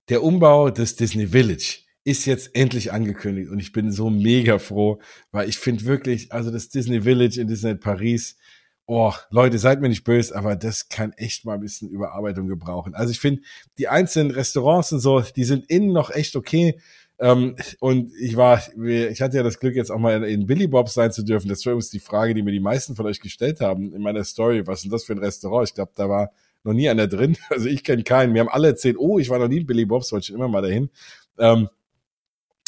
der 0.09 0.21
Umbau 0.21 0.69
des 0.69 0.97
Disney 0.97 1.27
Village 1.27 1.82
ist 2.03 2.25
jetzt 2.25 2.55
endlich 2.55 2.91
angekündigt 2.91 3.49
und 3.49 3.59
ich 3.59 3.71
bin 3.71 3.91
so 3.91 4.09
mega 4.09 4.59
froh, 4.59 4.99
weil 5.31 5.47
ich 5.47 5.57
finde 5.57 5.85
wirklich, 5.85 6.31
also 6.31 6.51
das 6.51 6.69
Disney 6.69 7.01
Village 7.01 7.39
in 7.39 7.47
Disney 7.47 7.75
Paris, 7.75 8.37
oh, 8.85 9.13
Leute, 9.29 9.57
seid 9.57 9.81
mir 9.81 9.89
nicht 9.89 10.03
böse, 10.03 10.35
aber 10.35 10.55
das 10.55 10.89
kann 10.89 11.13
echt 11.13 11.45
mal 11.45 11.53
ein 11.55 11.61
bisschen 11.61 11.89
Überarbeitung 11.89 12.47
gebrauchen. 12.47 12.93
Also 12.93 13.11
ich 13.11 13.19
finde, 13.19 13.41
die 13.77 13.87
einzelnen 13.87 14.31
Restaurants 14.31 14.91
und 14.91 14.99
so, 14.99 15.21
die 15.21 15.45
sind 15.45 15.69
innen 15.69 15.93
noch 15.93 16.09
echt 16.09 16.35
okay. 16.35 16.79
Ähm, 17.19 17.55
und 17.79 18.11
ich 18.19 18.35
war, 18.35 18.61
ich 18.85 19.21
hatte 19.21 19.37
ja 19.37 19.43
das 19.43 19.59
Glück, 19.59 19.75
jetzt 19.75 19.91
auch 19.91 19.99
mal 19.99 20.23
in 20.23 20.45
Billy 20.45 20.67
Bobs 20.67 20.93
sein 20.93 21.11
zu 21.11 21.23
dürfen. 21.23 21.47
Das 21.47 21.65
war 21.65 21.71
übrigens 21.71 21.91
die 21.91 21.99
Frage, 21.99 22.33
die 22.33 22.43
mir 22.43 22.51
die 22.51 22.59
meisten 22.59 22.95
von 22.95 23.05
euch 23.05 23.21
gestellt 23.21 23.61
haben 23.61 23.93
in 23.93 24.01
meiner 24.01 24.25
Story. 24.25 24.67
Was 24.67 24.79
ist 24.79 24.83
denn 24.83 24.91
das 24.91 25.05
für 25.05 25.13
ein 25.13 25.19
Restaurant? 25.19 25.69
Ich 25.69 25.75
glaube, 25.75 25.91
da 25.95 26.09
war 26.09 26.31
noch 26.63 26.73
nie 26.73 26.89
einer 26.89 27.07
drin. 27.07 27.37
Also 27.49 27.67
ich 27.69 27.83
kenne 27.83 28.03
keinen. 28.03 28.33
Mir 28.33 28.41
haben 28.41 28.49
alle 28.49 28.69
erzählt, 28.69 28.97
oh, 28.97 29.19
ich 29.19 29.29
war 29.29 29.39
noch 29.39 29.47
nie 29.47 29.59
in 29.59 29.65
Billy 29.65 29.85
Bobs, 29.85 30.11
wollte 30.11 30.27
schon 30.27 30.35
immer 30.35 30.47
mal 30.49 30.61
dahin. 30.61 30.89
Ähm, 31.37 31.69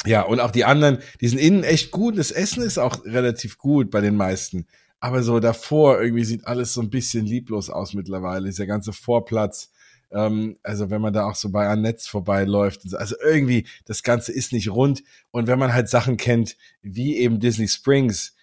ja, 0.05 0.21
und 0.21 0.39
auch 0.39 0.51
die 0.51 0.65
anderen, 0.65 0.99
die 1.21 1.27
sind 1.27 1.39
innen 1.39 1.63
echt 1.63 1.91
gut. 1.91 2.17
Das 2.17 2.31
Essen 2.31 2.63
ist 2.63 2.77
auch 2.77 3.05
relativ 3.05 3.57
gut 3.57 3.91
bei 3.91 4.01
den 4.01 4.15
meisten. 4.15 4.67
Aber 4.99 5.23
so 5.23 5.39
davor 5.39 6.01
irgendwie 6.01 6.23
sieht 6.23 6.47
alles 6.47 6.73
so 6.73 6.81
ein 6.81 6.89
bisschen 6.89 7.25
lieblos 7.25 7.69
aus 7.69 7.93
mittlerweile. 7.93 8.45
Dieser 8.45 8.65
ganze 8.65 8.93
Vorplatz. 8.93 9.71
Ähm, 10.11 10.57
also 10.63 10.89
wenn 10.89 11.01
man 11.01 11.13
da 11.13 11.25
auch 11.25 11.35
so 11.35 11.49
bei 11.49 11.67
einem 11.67 11.81
Netz 11.81 12.07
vorbeiläuft. 12.07 12.81
Also 12.95 13.15
irgendwie, 13.23 13.67
das 13.85 14.03
Ganze 14.03 14.31
ist 14.31 14.53
nicht 14.53 14.69
rund. 14.69 15.03
Und 15.31 15.47
wenn 15.47 15.59
man 15.59 15.73
halt 15.73 15.89
Sachen 15.89 16.17
kennt, 16.17 16.57
wie 16.81 17.17
eben 17.17 17.39
Disney 17.39 17.67
Springs, 17.67 18.34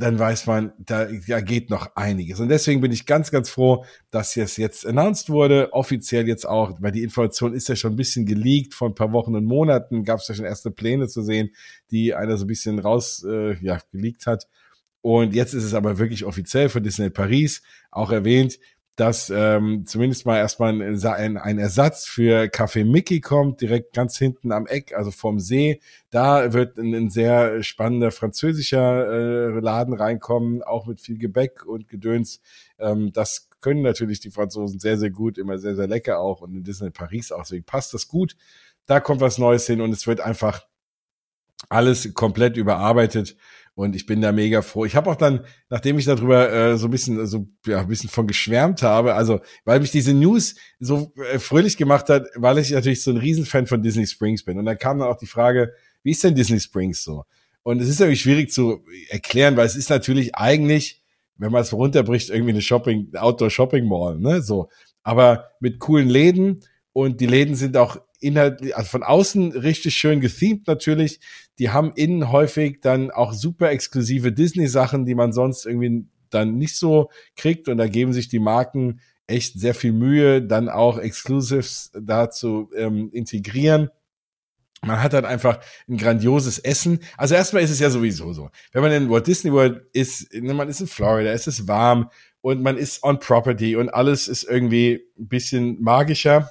dann 0.00 0.18
weiß 0.18 0.46
man, 0.46 0.72
da, 0.78 1.06
da 1.26 1.40
geht 1.40 1.68
noch 1.68 1.94
einiges. 1.94 2.40
Und 2.40 2.48
deswegen 2.48 2.80
bin 2.80 2.90
ich 2.90 3.04
ganz, 3.04 3.30
ganz 3.30 3.50
froh, 3.50 3.84
dass 4.10 4.36
es 4.36 4.56
jetzt 4.56 4.86
announced 4.86 5.28
wurde, 5.28 5.72
offiziell 5.72 6.26
jetzt 6.26 6.48
auch, 6.48 6.72
weil 6.80 6.92
die 6.92 7.02
Information 7.02 7.52
ist 7.52 7.68
ja 7.68 7.76
schon 7.76 7.92
ein 7.92 7.96
bisschen 7.96 8.24
geleakt, 8.24 8.72
vor 8.72 8.88
ein 8.88 8.94
paar 8.94 9.12
Wochen 9.12 9.34
und 9.34 9.44
Monaten 9.44 10.02
gab 10.04 10.20
es 10.20 10.28
ja 10.28 10.34
schon 10.34 10.46
erste 10.46 10.70
Pläne 10.70 11.06
zu 11.08 11.22
sehen, 11.22 11.50
die 11.90 12.14
einer 12.14 12.38
so 12.38 12.44
ein 12.44 12.48
bisschen 12.48 12.78
raus, 12.78 13.24
äh, 13.28 13.56
ja, 13.62 13.78
geleakt 13.92 14.26
hat. 14.26 14.48
Und 15.02 15.34
jetzt 15.34 15.54
ist 15.54 15.64
es 15.64 15.74
aber 15.74 15.98
wirklich 15.98 16.24
offiziell 16.24 16.68
von 16.68 16.82
Disney 16.82 17.10
Paris 17.10 17.62
auch 17.90 18.10
erwähnt, 18.10 18.58
dass 18.96 19.30
ähm, 19.30 19.86
zumindest 19.86 20.26
mal 20.26 20.36
erstmal 20.36 20.70
ein, 20.82 21.36
ein, 21.38 21.58
Ersatz 21.58 22.06
für 22.06 22.44
Café 22.44 22.84
Mickey 22.84 23.20
kommt, 23.20 23.60
direkt 23.60 23.94
ganz 23.94 24.18
hinten 24.18 24.52
am 24.52 24.66
Eck, 24.66 24.94
also 24.94 25.10
vom 25.10 25.38
See. 25.38 25.80
Da 26.10 26.52
wird 26.52 26.76
ein, 26.76 26.94
ein 26.94 27.10
sehr 27.10 27.62
spannender 27.62 28.10
französischer 28.10 29.06
äh, 29.56 29.60
Laden 29.60 29.94
reinkommen, 29.94 30.62
auch 30.62 30.86
mit 30.86 31.00
viel 31.00 31.18
Gebäck 31.18 31.64
und 31.64 31.88
Gedöns. 31.88 32.40
Ähm, 32.78 33.12
das 33.12 33.48
können 33.60 33.82
natürlich 33.82 34.20
die 34.20 34.30
Franzosen 34.30 34.80
sehr, 34.80 34.98
sehr 34.98 35.10
gut, 35.10 35.38
immer 35.38 35.58
sehr, 35.58 35.76
sehr 35.76 35.86
lecker 35.86 36.18
auch 36.18 36.40
und 36.40 36.54
in 36.54 36.64
Disney 36.64 36.90
Paris 36.90 37.32
auch. 37.32 37.42
Deswegen 37.42 37.64
passt 37.64 37.94
das 37.94 38.08
gut. 38.08 38.36
Da 38.86 39.00
kommt 39.00 39.20
was 39.20 39.38
Neues 39.38 39.66
hin 39.66 39.80
und 39.80 39.92
es 39.92 40.06
wird 40.06 40.20
einfach 40.20 40.66
alles 41.68 42.14
komplett 42.14 42.56
überarbeitet 42.56 43.36
und 43.74 43.96
ich 43.96 44.06
bin 44.06 44.20
da 44.20 44.32
mega 44.32 44.62
froh. 44.62 44.84
Ich 44.84 44.96
habe 44.96 45.10
auch 45.10 45.16
dann, 45.16 45.44
nachdem 45.68 45.98
ich 45.98 46.04
darüber 46.04 46.52
äh, 46.52 46.76
so 46.76 46.88
ein 46.88 46.90
bisschen, 46.90 47.26
so 47.26 47.48
ja, 47.66 47.80
ein 47.80 47.88
bisschen 47.88 48.10
von 48.10 48.26
geschwärmt 48.26 48.82
habe, 48.82 49.14
also 49.14 49.40
weil 49.64 49.80
mich 49.80 49.90
diese 49.90 50.12
News 50.12 50.54
so 50.78 51.12
äh, 51.32 51.38
fröhlich 51.38 51.76
gemacht 51.76 52.08
hat, 52.08 52.26
weil 52.34 52.58
ich 52.58 52.70
natürlich 52.70 53.02
so 53.02 53.10
ein 53.10 53.16
Riesenfan 53.16 53.66
von 53.66 53.82
Disney 53.82 54.06
Springs 54.06 54.44
bin. 54.44 54.58
Und 54.58 54.66
dann 54.66 54.78
kam 54.78 54.98
dann 54.98 55.08
auch 55.08 55.16
die 55.16 55.26
Frage, 55.26 55.72
wie 56.02 56.10
ist 56.10 56.24
denn 56.24 56.34
Disney 56.34 56.60
Springs 56.60 57.02
so? 57.02 57.24
Und 57.62 57.80
es 57.80 57.88
ist 57.88 58.00
irgendwie 58.00 58.18
schwierig 58.18 58.50
zu 58.50 58.84
erklären, 59.08 59.56
weil 59.56 59.66
es 59.66 59.76
ist 59.76 59.90
natürlich 59.90 60.34
eigentlich, 60.34 61.02
wenn 61.36 61.52
man 61.52 61.62
es 61.62 61.72
runterbricht, 61.72 62.30
irgendwie 62.30 62.52
eine 62.52 62.62
Shopping, 62.62 63.14
Outdoor 63.14 63.50
Shopping 63.50 63.86
Mall, 63.86 64.18
ne? 64.18 64.42
So. 64.42 64.68
Aber 65.02 65.50
mit 65.60 65.78
coolen 65.78 66.08
Läden 66.08 66.60
und 66.92 67.20
die 67.20 67.26
Läden 67.26 67.54
sind 67.54 67.76
auch 67.76 67.98
inhaltlich, 68.20 68.76
also 68.76 68.88
von 68.88 69.02
außen 69.02 69.52
richtig 69.52 69.96
schön 69.96 70.20
gethemed 70.20 70.66
natürlich. 70.66 71.20
Die 71.58 71.70
haben 71.70 71.92
innen 71.94 72.30
häufig 72.30 72.80
dann 72.80 73.10
auch 73.10 73.32
super 73.32 73.70
exklusive 73.70 74.32
Disney-Sachen, 74.32 75.04
die 75.04 75.14
man 75.14 75.32
sonst 75.32 75.66
irgendwie 75.66 76.06
dann 76.30 76.56
nicht 76.56 76.76
so 76.76 77.10
kriegt. 77.36 77.68
Und 77.68 77.78
da 77.78 77.88
geben 77.88 78.12
sich 78.12 78.28
die 78.28 78.38
Marken 78.38 79.00
echt 79.26 79.58
sehr 79.58 79.74
viel 79.74 79.92
Mühe, 79.92 80.42
dann 80.42 80.68
auch 80.68 80.98
Exclusives 80.98 81.92
da 81.94 82.30
zu 82.30 82.70
ähm, 82.76 83.10
integrieren. 83.12 83.90
Man 84.82 85.02
hat 85.02 85.12
dann 85.12 85.26
einfach 85.26 85.60
ein 85.88 85.98
grandioses 85.98 86.58
Essen. 86.58 87.00
Also 87.18 87.34
erstmal 87.34 87.62
ist 87.62 87.70
es 87.70 87.80
ja 87.80 87.90
sowieso 87.90 88.32
so. 88.32 88.50
Wenn 88.72 88.82
man 88.82 88.92
in 88.92 89.10
Walt 89.10 89.26
Disney 89.26 89.52
World 89.52 89.82
ist, 89.92 90.32
ne, 90.32 90.54
man 90.54 90.68
ist 90.68 90.80
in 90.80 90.86
Florida, 90.86 91.30
es 91.30 91.46
ist 91.46 91.68
warm 91.68 92.10
und 92.40 92.62
man 92.62 92.78
ist 92.78 93.02
on 93.02 93.18
property 93.18 93.76
und 93.76 93.90
alles 93.90 94.26
ist 94.26 94.44
irgendwie 94.44 95.02
ein 95.18 95.28
bisschen 95.28 95.82
magischer. 95.82 96.50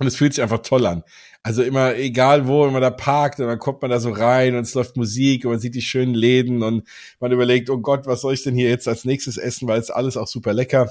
Und 0.00 0.06
es 0.06 0.16
fühlt 0.16 0.32
sich 0.32 0.42
einfach 0.42 0.62
toll 0.62 0.86
an. 0.86 1.04
Also 1.42 1.62
immer, 1.62 1.94
egal 1.94 2.48
wo, 2.48 2.64
wenn 2.64 2.72
man 2.72 2.82
da 2.82 2.90
parkt, 2.90 3.38
und 3.38 3.46
dann 3.46 3.58
kommt 3.58 3.82
man 3.82 3.90
da 3.90 4.00
so 4.00 4.10
rein 4.10 4.56
und 4.56 4.62
es 4.62 4.74
läuft 4.74 4.96
Musik 4.96 5.44
und 5.44 5.52
man 5.52 5.60
sieht 5.60 5.74
die 5.74 5.82
schönen 5.82 6.14
Läden 6.14 6.62
und 6.62 6.88
man 7.20 7.32
überlegt, 7.32 7.68
oh 7.68 7.78
Gott, 7.78 8.06
was 8.06 8.22
soll 8.22 8.32
ich 8.32 8.42
denn 8.42 8.54
hier 8.54 8.70
jetzt 8.70 8.88
als 8.88 9.04
nächstes 9.04 9.36
essen, 9.36 9.68
weil 9.68 9.78
es 9.78 9.90
alles 9.90 10.16
auch 10.16 10.26
super 10.26 10.54
lecker. 10.54 10.90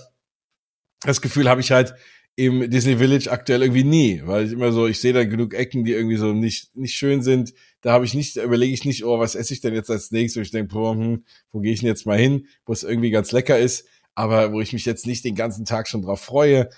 Das 1.01 1.21
Gefühl 1.21 1.49
habe 1.49 1.61
ich 1.61 1.71
halt 1.71 1.95
im 2.35 2.69
Disney 2.69 2.97
Village 2.97 3.31
aktuell 3.31 3.63
irgendwie 3.63 3.83
nie, 3.83 4.21
weil 4.25 4.45
ich 4.45 4.51
immer 4.53 4.71
so, 4.71 4.87
ich 4.87 4.99
sehe 4.99 5.13
da 5.13 5.25
genug 5.25 5.55
Ecken, 5.55 5.83
die 5.85 5.93
irgendwie 5.93 6.17
so 6.17 6.31
nicht, 6.31 6.75
nicht 6.75 6.95
schön 6.95 7.23
sind. 7.23 7.53
Da 7.81 7.91
habe 7.91 8.05
ich 8.05 8.13
nicht, 8.13 8.37
da 8.37 8.43
überlege 8.43 8.73
ich 8.73 8.85
nicht, 8.85 9.03
oh, 9.03 9.19
was 9.19 9.33
esse 9.33 9.53
ich 9.53 9.61
denn 9.61 9.73
jetzt 9.73 9.89
als 9.89 10.11
nächstes? 10.11 10.37
Und 10.37 10.43
ich 10.43 10.51
denke, 10.51 10.73
boah, 10.73 10.93
hm, 10.93 11.25
wo 11.51 11.61
gehe 11.61 11.73
ich 11.73 11.79
denn 11.79 11.89
jetzt 11.89 12.05
mal 12.05 12.17
hin, 12.17 12.47
wo 12.65 12.73
es 12.73 12.83
irgendwie 12.83 13.09
ganz 13.09 13.31
lecker 13.31 13.57
ist, 13.57 13.87
aber 14.15 14.53
wo 14.53 14.61
ich 14.61 14.71
mich 14.71 14.85
jetzt 14.85 15.07
nicht 15.07 15.25
den 15.25 15.35
ganzen 15.35 15.65
Tag 15.65 15.87
schon 15.87 16.01
drauf 16.01 16.21
freue. 16.21 16.69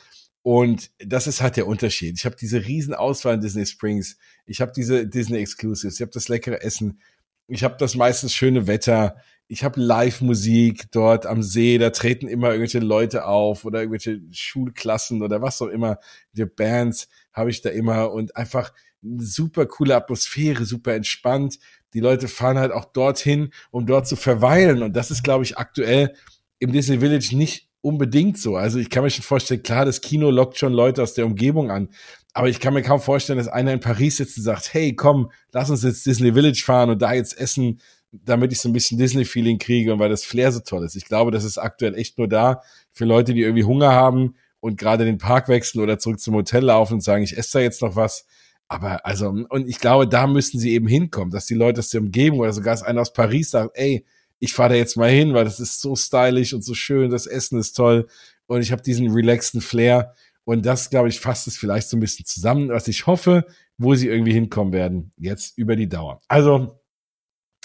Und 0.43 0.91
das 0.97 1.27
ist 1.27 1.41
halt 1.41 1.57
der 1.57 1.67
Unterschied. 1.67 2.17
Ich 2.17 2.25
habe 2.25 2.35
diese 2.35 2.65
riesen 2.65 2.93
Auswahl 2.93 3.35
in 3.35 3.41
Disney 3.41 3.65
Springs. 3.65 4.17
Ich 4.45 4.59
habe 4.59 4.71
diese 4.75 5.07
Disney 5.07 5.37
Exclusives. 5.37 5.95
Ich 5.95 6.01
habe 6.01 6.11
das 6.11 6.29
leckere 6.29 6.63
Essen. 6.63 6.99
Ich 7.47 7.63
habe 7.63 7.75
das 7.77 7.95
meistens 7.95 8.33
schöne 8.33 8.65
Wetter. 8.65 9.17
Ich 9.47 9.63
habe 9.63 9.79
Live-Musik 9.79 10.91
dort 10.91 11.25
am 11.25 11.43
See. 11.43 11.77
Da 11.77 11.91
treten 11.91 12.27
immer 12.27 12.47
irgendwelche 12.47 12.79
Leute 12.79 13.25
auf 13.25 13.65
oder 13.65 13.81
irgendwelche 13.81 14.21
Schulklassen 14.31 15.21
oder 15.21 15.41
was 15.41 15.61
auch 15.61 15.67
immer. 15.67 15.99
Die 16.33 16.45
Bands 16.45 17.07
habe 17.33 17.51
ich 17.51 17.61
da 17.61 17.69
immer 17.69 18.11
und 18.11 18.35
einfach 18.35 18.73
super 19.17 19.65
coole 19.65 19.95
Atmosphäre, 19.95 20.65
super 20.65 20.95
entspannt. 20.95 21.59
Die 21.93 21.99
Leute 21.99 22.27
fahren 22.27 22.57
halt 22.57 22.71
auch 22.71 22.85
dorthin, 22.85 23.51
um 23.69 23.85
dort 23.85 24.07
zu 24.07 24.15
verweilen. 24.15 24.81
Und 24.81 24.95
das 24.95 25.11
ist, 25.11 25.23
glaube 25.23 25.43
ich, 25.43 25.57
aktuell 25.57 26.15
im 26.59 26.71
Disney 26.71 26.99
Village 26.99 27.35
nicht 27.35 27.70
unbedingt 27.81 28.37
so. 28.37 28.55
Also 28.55 28.79
ich 28.79 28.89
kann 28.89 29.03
mir 29.03 29.09
schon 29.09 29.23
vorstellen, 29.23 29.63
klar, 29.63 29.85
das 29.85 30.01
Kino 30.01 30.29
lockt 30.29 30.57
schon 30.57 30.73
Leute 30.73 31.01
aus 31.01 31.13
der 31.13 31.25
Umgebung 31.25 31.71
an. 31.71 31.89
Aber 32.33 32.47
ich 32.47 32.59
kann 32.59 32.73
mir 32.73 32.83
kaum 32.83 33.01
vorstellen, 33.01 33.39
dass 33.39 33.47
einer 33.47 33.73
in 33.73 33.79
Paris 33.79 34.17
sitzt 34.17 34.37
und 34.37 34.43
sagt, 34.43 34.73
hey, 34.73 34.95
komm, 34.95 35.31
lass 35.51 35.69
uns 35.69 35.83
jetzt 35.83 36.05
Disney 36.05 36.33
Village 36.33 36.61
fahren 36.63 36.89
und 36.89 37.01
da 37.01 37.13
jetzt 37.13 37.37
essen, 37.37 37.81
damit 38.11 38.51
ich 38.51 38.59
so 38.59 38.69
ein 38.69 38.73
bisschen 38.73 38.97
Disney-Feeling 38.97 39.57
kriege 39.57 39.93
und 39.93 39.99
weil 39.99 40.09
das 40.09 40.23
Flair 40.23 40.51
so 40.51 40.59
toll 40.59 40.83
ist. 40.85 40.95
Ich 40.95 41.05
glaube, 41.05 41.31
das 41.31 41.43
ist 41.43 41.57
aktuell 41.57 41.95
echt 41.95 42.17
nur 42.17 42.27
da 42.27 42.61
für 42.91 43.05
Leute, 43.05 43.33
die 43.33 43.41
irgendwie 43.41 43.63
Hunger 43.63 43.91
haben 43.91 44.35
und 44.59 44.77
gerade 44.77 45.05
den 45.05 45.17
Park 45.17 45.47
wechseln 45.47 45.81
oder 45.81 45.97
zurück 45.97 46.19
zum 46.19 46.35
Hotel 46.35 46.63
laufen 46.65 46.95
und 46.95 47.03
sagen, 47.03 47.23
ich 47.23 47.37
esse 47.37 47.53
da 47.53 47.59
jetzt 47.59 47.81
noch 47.81 47.95
was. 47.95 48.25
Aber 48.67 49.05
also, 49.05 49.27
und 49.27 49.67
ich 49.67 49.79
glaube, 49.79 50.07
da 50.07 50.27
müssen 50.27 50.59
sie 50.59 50.71
eben 50.71 50.87
hinkommen, 50.87 51.31
dass 51.31 51.45
die 51.45 51.55
Leute 51.55 51.79
aus 51.79 51.89
der 51.89 52.01
Umgebung 52.01 52.39
oder 52.39 52.53
sogar 52.53 52.81
einer 52.85 53.01
aus 53.01 53.11
Paris 53.11 53.51
sagt, 53.51 53.71
ey, 53.77 54.05
ich 54.41 54.53
fahre 54.53 54.69
da 54.69 54.75
jetzt 54.75 54.97
mal 54.97 55.09
hin, 55.09 55.33
weil 55.33 55.45
das 55.45 55.59
ist 55.59 55.79
so 55.79 55.95
stylisch 55.95 56.53
und 56.53 56.63
so 56.63 56.73
schön, 56.73 57.11
das 57.11 57.27
Essen 57.27 57.59
ist 57.59 57.73
toll 57.73 58.07
und 58.47 58.61
ich 58.61 58.71
habe 58.71 58.81
diesen 58.81 59.11
relaxten 59.11 59.61
Flair 59.61 60.15
und 60.43 60.65
das, 60.65 60.89
glaube 60.89 61.09
ich, 61.09 61.19
fasst 61.19 61.47
es 61.47 61.57
vielleicht 61.57 61.87
so 61.87 61.95
ein 61.95 61.99
bisschen 61.99 62.25
zusammen, 62.25 62.69
was 62.69 62.87
ich 62.87 63.05
hoffe, 63.05 63.45
wo 63.77 63.93
sie 63.93 64.07
irgendwie 64.07 64.33
hinkommen 64.33 64.73
werden, 64.73 65.11
jetzt 65.15 65.57
über 65.57 65.75
die 65.75 65.87
Dauer. 65.87 66.19
Also 66.27 66.81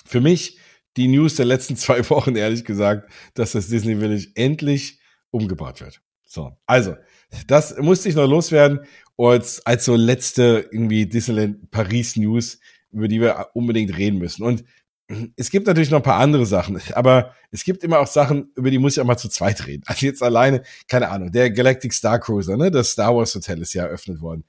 für 0.05 0.21
mich 0.21 0.59
die 0.99 1.09
News 1.09 1.37
der 1.37 1.47
letzten 1.47 1.77
zwei 1.77 2.09
Wochen, 2.11 2.37
ehrlich 2.37 2.65
gesagt, 2.65 3.11
dass 3.35 3.53
das 3.53 3.69
Disney 3.69 3.97
Village 3.97 4.29
endlich 4.35 5.01
umgebaut 5.31 5.81
wird. 5.81 6.03
So, 6.27 6.57
also, 6.67 6.97
das 7.47 7.77
musste 7.79 8.11
ich 8.11 8.15
noch 8.15 8.29
loswerden. 8.29 8.81
Und 9.17 9.63
als 9.65 9.85
so 9.85 9.97
letzte 9.97 10.69
irgendwie 10.71 11.07
Disneyland 11.07 11.71
Paris 11.71 12.17
News, 12.17 12.59
über 12.91 13.09
die 13.09 13.21
wir 13.21 13.49
unbedingt 13.55 13.97
reden 13.97 14.19
müssen. 14.19 14.43
Und 14.43 14.65
es 15.37 15.51
gibt 15.51 15.67
natürlich 15.67 15.91
noch 15.91 16.01
ein 16.01 16.05
paar 16.05 16.19
andere 16.21 16.47
Sachen, 16.47 16.81
aber 16.93 17.35
es 17.51 17.65
gibt 17.65 17.85
immer 17.85 18.01
auch 18.01 18.07
Sachen, 18.07 18.51
über 18.57 18.71
die 18.71 18.79
muss 18.79 18.97
ich 18.97 19.01
auch 19.01 19.07
mal 19.07 19.17
zu 19.17 19.29
zweit 19.29 19.67
reden. 19.67 19.85
Also 19.87 20.07
jetzt 20.07 20.23
alleine, 20.23 20.63
keine 20.89 21.11
Ahnung, 21.11 21.31
der 21.31 21.51
Galactic 21.51 21.93
Star 21.93 22.19
Cruiser, 22.19 22.57
ne, 22.57 22.71
das 22.71 22.91
Star 22.91 23.15
Wars 23.15 23.35
Hotel 23.35 23.63
ist 23.63 23.75
ja 23.75 23.85
eröffnet 23.85 24.21
worden. 24.21 24.45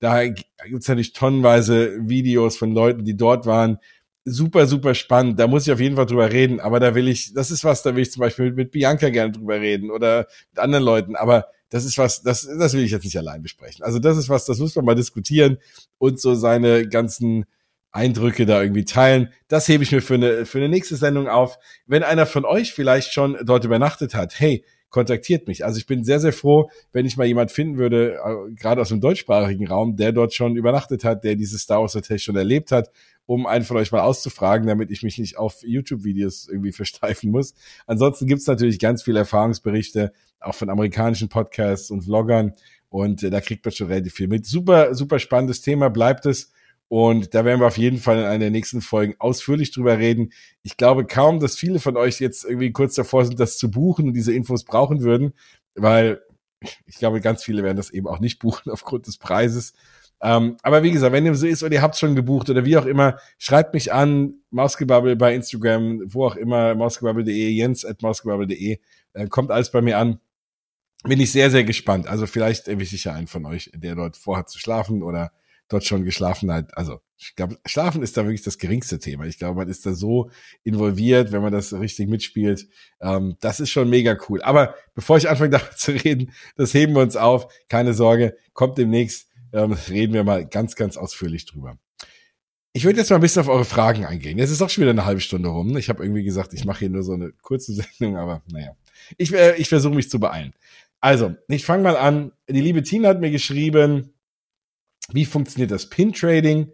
Da 0.00 0.26
gibt's 0.26 0.88
natürlich 0.88 1.12
tonnenweise 1.12 1.96
Videos 2.08 2.56
von 2.56 2.72
Leuten, 2.72 3.04
die 3.04 3.16
dort 3.16 3.46
waren. 3.46 3.78
Super, 4.24 4.66
super 4.66 4.94
spannend. 4.96 5.38
Da 5.38 5.46
muss 5.46 5.64
ich 5.66 5.72
auf 5.72 5.78
jeden 5.78 5.94
Fall 5.94 6.06
drüber 6.06 6.32
reden. 6.32 6.58
Aber 6.58 6.80
da 6.80 6.96
will 6.96 7.06
ich, 7.06 7.34
das 7.34 7.52
ist 7.52 7.62
was, 7.62 7.84
da 7.84 7.94
will 7.94 8.02
ich 8.02 8.10
zum 8.10 8.20
Beispiel 8.20 8.46
mit, 8.46 8.56
mit 8.56 8.70
Bianca 8.72 9.10
gerne 9.10 9.30
drüber 9.30 9.60
reden 9.60 9.92
oder 9.92 10.26
mit 10.50 10.58
anderen 10.58 10.84
Leuten. 10.84 11.14
Aber 11.14 11.46
das 11.68 11.84
ist 11.84 11.98
was, 11.98 12.20
das, 12.20 12.48
das 12.58 12.74
will 12.74 12.82
ich 12.82 12.90
jetzt 12.90 13.04
nicht 13.04 13.16
allein 13.16 13.42
besprechen. 13.42 13.84
Also 13.84 14.00
das 14.00 14.18
ist 14.18 14.28
was, 14.28 14.44
das 14.44 14.58
muss 14.58 14.74
man 14.74 14.84
mal 14.84 14.96
diskutieren 14.96 15.58
und 15.98 16.20
so 16.20 16.34
seine 16.34 16.88
ganzen 16.88 17.44
Eindrücke 17.92 18.46
da 18.46 18.62
irgendwie 18.62 18.84
teilen. 18.84 19.32
Das 19.48 19.68
hebe 19.68 19.84
ich 19.84 19.92
mir 19.92 20.02
für 20.02 20.14
eine, 20.14 20.46
für 20.46 20.58
eine 20.58 20.68
nächste 20.68 20.96
Sendung 20.96 21.28
auf. 21.28 21.58
Wenn 21.86 22.02
einer 22.02 22.26
von 22.26 22.44
euch 22.44 22.72
vielleicht 22.72 23.12
schon 23.12 23.36
dort 23.44 23.64
übernachtet 23.64 24.14
hat, 24.14 24.40
hey, 24.40 24.64
kontaktiert 24.92 25.48
mich. 25.48 25.64
Also 25.64 25.78
ich 25.78 25.86
bin 25.86 26.04
sehr, 26.04 26.20
sehr 26.20 26.32
froh, 26.32 26.70
wenn 26.92 27.06
ich 27.06 27.16
mal 27.16 27.26
jemand 27.26 27.50
finden 27.50 27.78
würde, 27.78 28.18
äh, 28.24 28.54
gerade 28.54 28.80
aus 28.80 28.90
dem 28.90 29.00
deutschsprachigen 29.00 29.66
Raum, 29.66 29.96
der 29.96 30.12
dort 30.12 30.34
schon 30.34 30.54
übernachtet 30.54 31.02
hat, 31.02 31.24
der 31.24 31.34
dieses 31.34 31.62
Star 31.62 31.80
Wars 31.80 31.94
Hotel 31.94 32.18
schon 32.18 32.36
erlebt 32.36 32.70
hat, 32.72 32.90
um 33.26 33.46
einen 33.46 33.64
von 33.64 33.78
euch 33.78 33.90
mal 33.90 34.02
auszufragen, 34.02 34.66
damit 34.66 34.90
ich 34.90 35.02
mich 35.02 35.18
nicht 35.18 35.38
auf 35.38 35.62
YouTube-Videos 35.64 36.48
irgendwie 36.48 36.72
versteifen 36.72 37.30
muss. 37.30 37.54
Ansonsten 37.86 38.26
gibt's 38.26 38.46
natürlich 38.46 38.78
ganz 38.78 39.02
viele 39.02 39.20
Erfahrungsberichte, 39.20 40.12
auch 40.40 40.54
von 40.54 40.70
amerikanischen 40.70 41.28
Podcasts 41.28 41.90
und 41.90 42.02
Vloggern. 42.02 42.52
Und 42.88 43.22
äh, 43.22 43.30
da 43.30 43.40
kriegt 43.40 43.64
man 43.64 43.72
schon 43.72 43.86
relativ 43.86 44.12
viel 44.12 44.28
mit. 44.28 44.44
Super, 44.44 44.94
super 44.94 45.18
spannendes 45.18 45.62
Thema, 45.62 45.88
bleibt 45.88 46.26
es. 46.26 46.52
Und 46.92 47.32
da 47.34 47.46
werden 47.46 47.58
wir 47.58 47.66
auf 47.66 47.78
jeden 47.78 47.96
Fall 47.96 48.18
in 48.18 48.24
einer 48.26 48.38
der 48.40 48.50
nächsten 48.50 48.82
Folgen 48.82 49.14
ausführlich 49.18 49.70
drüber 49.70 49.96
reden. 49.96 50.30
Ich 50.62 50.76
glaube 50.76 51.06
kaum, 51.06 51.40
dass 51.40 51.56
viele 51.56 51.80
von 51.80 51.96
euch 51.96 52.20
jetzt 52.20 52.44
irgendwie 52.44 52.70
kurz 52.70 52.94
davor 52.94 53.24
sind, 53.24 53.40
das 53.40 53.56
zu 53.56 53.70
buchen 53.70 54.08
und 54.08 54.12
diese 54.12 54.34
Infos 54.34 54.64
brauchen 54.64 55.00
würden, 55.00 55.32
weil 55.74 56.20
ich 56.84 56.96
glaube, 56.96 57.22
ganz 57.22 57.42
viele 57.42 57.62
werden 57.62 57.78
das 57.78 57.88
eben 57.88 58.06
auch 58.06 58.20
nicht 58.20 58.40
buchen 58.40 58.70
aufgrund 58.70 59.06
des 59.06 59.16
Preises. 59.16 59.72
Ähm, 60.20 60.58
aber 60.62 60.82
wie 60.82 60.90
gesagt, 60.90 61.14
wenn 61.14 61.24
dem 61.24 61.34
so 61.34 61.46
ist 61.46 61.62
oder 61.62 61.72
ihr 61.72 61.80
habt 61.80 61.96
schon 61.96 62.14
gebucht 62.14 62.50
oder 62.50 62.66
wie 62.66 62.76
auch 62.76 62.84
immer, 62.84 63.18
schreibt 63.38 63.72
mich 63.72 63.90
an, 63.90 64.34
Mausgebubble 64.50 65.16
bei 65.16 65.34
Instagram, 65.34 66.02
wo 66.04 66.26
auch 66.26 66.36
immer, 66.36 66.74
mausgebubble.de, 66.74 67.48
jens 67.52 67.86
at 67.86 68.02
mausgebubble.de, 68.02 68.80
äh, 69.14 69.26
kommt 69.28 69.50
alles 69.50 69.70
bei 69.72 69.80
mir 69.80 69.96
an. 69.96 70.20
bin 71.04 71.20
ich 71.20 71.32
sehr, 71.32 71.50
sehr 71.50 71.64
gespannt. 71.64 72.06
Also 72.06 72.26
vielleicht 72.26 72.68
erwische 72.68 72.96
ich 72.96 73.04
ja 73.04 73.14
einen 73.14 73.28
von 73.28 73.46
euch, 73.46 73.70
der 73.74 73.94
dort 73.94 74.18
vorhat 74.18 74.50
zu 74.50 74.58
schlafen 74.58 75.02
oder 75.02 75.32
dort 75.72 75.84
schon 75.84 76.04
geschlafen 76.04 76.52
hat. 76.52 76.76
Also 76.76 77.00
ich 77.16 77.34
glaube, 77.36 77.58
Schlafen 77.66 78.02
ist 78.02 78.16
da 78.16 78.24
wirklich 78.24 78.42
das 78.42 78.58
geringste 78.58 78.98
Thema. 78.98 79.24
Ich 79.26 79.38
glaube, 79.38 79.58
man 79.58 79.68
ist 79.68 79.86
da 79.86 79.94
so 79.94 80.30
involviert, 80.64 81.32
wenn 81.32 81.42
man 81.42 81.52
das 81.52 81.72
richtig 81.72 82.08
mitspielt. 82.08 82.68
Ähm, 83.00 83.36
das 83.40 83.60
ist 83.60 83.70
schon 83.70 83.88
mega 83.88 84.16
cool. 84.28 84.42
Aber 84.42 84.74
bevor 84.94 85.16
ich 85.16 85.28
anfange, 85.28 85.50
darüber 85.58 85.76
zu 85.76 85.92
reden, 85.92 86.32
das 86.56 86.74
heben 86.74 86.94
wir 86.94 87.02
uns 87.02 87.16
auf. 87.16 87.52
Keine 87.68 87.94
Sorge, 87.94 88.36
kommt 88.52 88.78
demnächst. 88.78 89.28
Ähm, 89.52 89.72
reden 89.88 90.14
wir 90.14 90.24
mal 90.24 90.46
ganz, 90.46 90.76
ganz 90.76 90.96
ausführlich 90.96 91.46
drüber. 91.46 91.78
Ich 92.74 92.84
würde 92.84 92.98
jetzt 92.98 93.10
mal 93.10 93.16
ein 93.16 93.22
bisschen 93.22 93.42
auf 93.42 93.48
eure 93.48 93.66
Fragen 93.66 94.06
eingehen. 94.06 94.38
Jetzt 94.38 94.50
ist 94.50 94.62
auch 94.62 94.70
schon 94.70 94.82
wieder 94.82 94.92
eine 94.92 95.04
halbe 95.04 95.20
Stunde 95.20 95.50
rum. 95.50 95.76
Ich 95.76 95.90
habe 95.90 96.02
irgendwie 96.02 96.24
gesagt, 96.24 96.54
ich 96.54 96.64
mache 96.64 96.80
hier 96.80 96.90
nur 96.90 97.02
so 97.02 97.12
eine 97.12 97.32
kurze 97.42 97.72
Sendung, 97.98 98.16
aber 98.16 98.42
naja. 98.50 98.74
Ich, 99.18 99.32
äh, 99.32 99.56
ich 99.56 99.68
versuche 99.68 99.94
mich 99.94 100.08
zu 100.08 100.18
beeilen. 100.18 100.54
Also, 101.00 101.34
ich 101.48 101.66
fange 101.66 101.82
mal 101.82 101.96
an. 101.96 102.32
Die 102.48 102.60
liebe 102.60 102.82
Tina 102.82 103.08
hat 103.10 103.20
mir 103.20 103.30
geschrieben, 103.30 104.11
wie 105.10 105.24
funktioniert 105.24 105.70
das 105.70 105.88
Pin-Trading? 105.88 106.72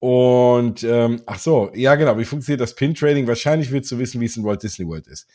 Und 0.00 0.82
ähm, 0.84 1.22
ach 1.26 1.38
so, 1.38 1.70
ja 1.74 1.94
genau, 1.94 2.18
wie 2.18 2.24
funktioniert 2.24 2.60
das 2.60 2.74
Pin-Trading? 2.74 3.26
Wahrscheinlich 3.26 3.70
willst 3.70 3.90
du 3.90 3.98
wissen, 3.98 4.20
wie 4.20 4.26
es 4.26 4.36
in 4.36 4.44
Walt 4.44 4.62
Disney 4.62 4.86
World 4.86 5.06
ist. 5.06 5.26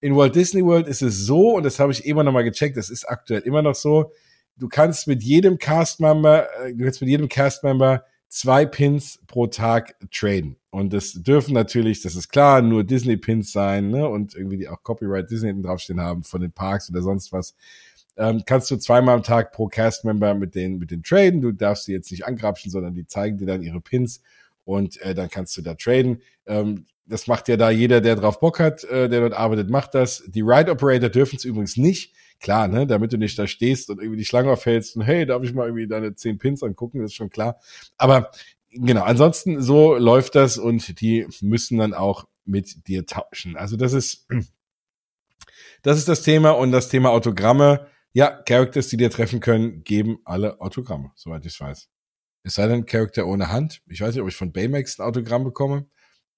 In 0.00 0.16
Walt 0.16 0.36
Disney 0.36 0.64
World 0.64 0.86
ist 0.86 1.02
es 1.02 1.18
so, 1.18 1.56
und 1.56 1.64
das 1.64 1.78
habe 1.78 1.92
ich 1.92 2.04
immer 2.04 2.22
noch 2.22 2.32
mal 2.32 2.44
gecheckt, 2.44 2.76
das 2.76 2.90
ist 2.90 3.08
aktuell 3.08 3.40
immer 3.40 3.62
noch 3.62 3.74
so, 3.74 4.12
du 4.56 4.68
kannst 4.68 5.06
mit 5.06 5.22
jedem 5.22 5.58
Cast-Member, 5.58 6.46
äh, 6.60 6.74
du 6.74 6.84
kannst 6.84 7.00
mit 7.00 7.10
jedem 7.10 7.28
Cast-Member 7.28 8.04
zwei 8.28 8.66
Pins 8.66 9.20
pro 9.26 9.46
Tag 9.46 9.96
traden. 10.10 10.56
Und 10.70 10.92
das 10.92 11.14
dürfen 11.14 11.54
natürlich, 11.54 12.02
das 12.02 12.14
ist 12.14 12.28
klar, 12.28 12.60
nur 12.60 12.84
Disney-Pins 12.84 13.50
sein, 13.52 13.90
ne? 13.90 14.06
Und 14.06 14.34
irgendwie 14.34 14.58
die 14.58 14.68
auch 14.68 14.82
Copyright 14.82 15.30
Disney 15.30 15.48
hinten 15.48 15.62
draufstehen 15.62 16.00
haben 16.00 16.22
von 16.22 16.42
den 16.42 16.52
Parks 16.52 16.90
oder 16.90 17.00
sonst 17.00 17.32
was 17.32 17.54
ähm, 18.18 18.42
kannst 18.44 18.70
du 18.70 18.76
zweimal 18.76 19.14
am 19.14 19.22
Tag 19.22 19.52
pro 19.52 19.68
Cast-Member 19.68 20.34
mit 20.34 20.54
den, 20.54 20.78
mit 20.78 20.90
den 20.90 21.02
traden. 21.02 21.40
Du 21.40 21.52
darfst 21.52 21.84
sie 21.84 21.92
jetzt 21.92 22.10
nicht 22.10 22.26
angrapschen, 22.26 22.70
sondern 22.70 22.94
die 22.94 23.06
zeigen 23.06 23.38
dir 23.38 23.46
dann 23.46 23.62
ihre 23.62 23.80
Pins 23.80 24.22
und 24.64 25.00
äh, 25.02 25.14
dann 25.14 25.30
kannst 25.30 25.56
du 25.56 25.62
da 25.62 25.74
traden. 25.74 26.20
Ähm, 26.46 26.86
das 27.06 27.28
macht 27.28 27.48
ja 27.48 27.56
da 27.56 27.70
jeder, 27.70 28.00
der 28.00 28.16
drauf 28.16 28.40
Bock 28.40 28.58
hat, 28.58 28.84
äh, 28.84 29.08
der 29.08 29.20
dort 29.20 29.34
arbeitet, 29.34 29.70
macht 29.70 29.94
das. 29.94 30.24
Die 30.26 30.42
Ride 30.42 30.72
Operator 30.72 31.08
dürfen 31.08 31.36
es 31.36 31.44
übrigens 31.44 31.76
nicht. 31.76 32.12
Klar, 32.40 32.68
ne, 32.68 32.86
damit 32.86 33.12
du 33.12 33.18
nicht 33.18 33.38
da 33.38 33.46
stehst 33.46 33.88
und 33.88 33.98
irgendwie 34.00 34.18
die 34.18 34.24
Schlange 34.24 34.50
aufhältst 34.50 34.96
und 34.96 35.02
hey, 35.02 35.24
darf 35.24 35.42
ich 35.42 35.54
mal 35.54 35.66
irgendwie 35.66 35.86
deine 35.86 36.14
zehn 36.14 36.38
Pins 36.38 36.62
angucken, 36.62 37.00
das 37.00 37.12
ist 37.12 37.16
schon 37.16 37.30
klar. 37.30 37.58
Aber 37.96 38.30
genau, 38.70 39.02
ansonsten 39.02 39.62
so 39.62 39.96
läuft 39.96 40.34
das 40.34 40.58
und 40.58 41.00
die 41.00 41.26
müssen 41.40 41.78
dann 41.78 41.94
auch 41.94 42.26
mit 42.44 42.86
dir 42.88 43.06
tauschen. 43.06 43.56
Also 43.56 43.76
das 43.76 43.92
ist, 43.92 44.26
das 45.82 45.98
ist 45.98 46.08
das 46.08 46.22
Thema 46.22 46.50
und 46.50 46.72
das 46.72 46.88
Thema 46.88 47.10
Autogramme 47.10 47.86
ja, 48.12 48.42
Characters, 48.42 48.88
die 48.88 48.96
dir 48.96 49.10
treffen 49.10 49.40
können, 49.40 49.84
geben 49.84 50.18
alle 50.24 50.60
Autogramme, 50.60 51.12
soweit 51.14 51.44
ich 51.46 51.60
weiß. 51.60 51.88
Es 52.42 52.54
sei 52.54 52.66
denn, 52.68 52.86
Charakter 52.86 53.26
ohne 53.26 53.50
Hand. 53.50 53.82
Ich 53.86 54.00
weiß 54.00 54.14
nicht, 54.14 54.22
ob 54.22 54.28
ich 54.28 54.36
von 54.36 54.52
Baymax 54.52 54.98
ein 54.98 55.06
Autogramm 55.06 55.44
bekomme. 55.44 55.86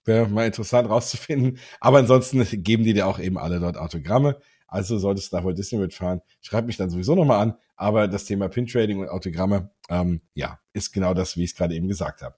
Wäre 0.04 0.28
mal 0.28 0.46
interessant 0.46 0.88
rauszufinden. 0.88 1.58
Aber 1.80 1.98
ansonsten 1.98 2.44
geben 2.62 2.84
die 2.84 2.94
dir 2.94 3.06
auch 3.06 3.18
eben 3.18 3.38
alle 3.38 3.60
dort 3.60 3.76
Autogramme. 3.76 4.40
Also 4.66 4.98
solltest 4.98 5.32
du 5.32 5.36
nach 5.36 5.44
Walt 5.44 5.58
Disney 5.58 5.78
mitfahren. 5.78 6.20
Schreib 6.40 6.66
mich 6.66 6.76
dann 6.76 6.90
sowieso 6.90 7.14
nochmal 7.14 7.40
an. 7.40 7.54
Aber 7.76 8.08
das 8.08 8.24
Thema 8.24 8.48
Pin-Trading 8.48 8.98
und 8.98 9.08
Autogramme, 9.08 9.70
ähm, 9.88 10.22
ja, 10.34 10.60
ist 10.72 10.92
genau 10.92 11.14
das, 11.14 11.36
wie 11.36 11.44
ich 11.44 11.50
es 11.50 11.56
gerade 11.56 11.74
eben 11.74 11.88
gesagt 11.88 12.22
habe. 12.22 12.36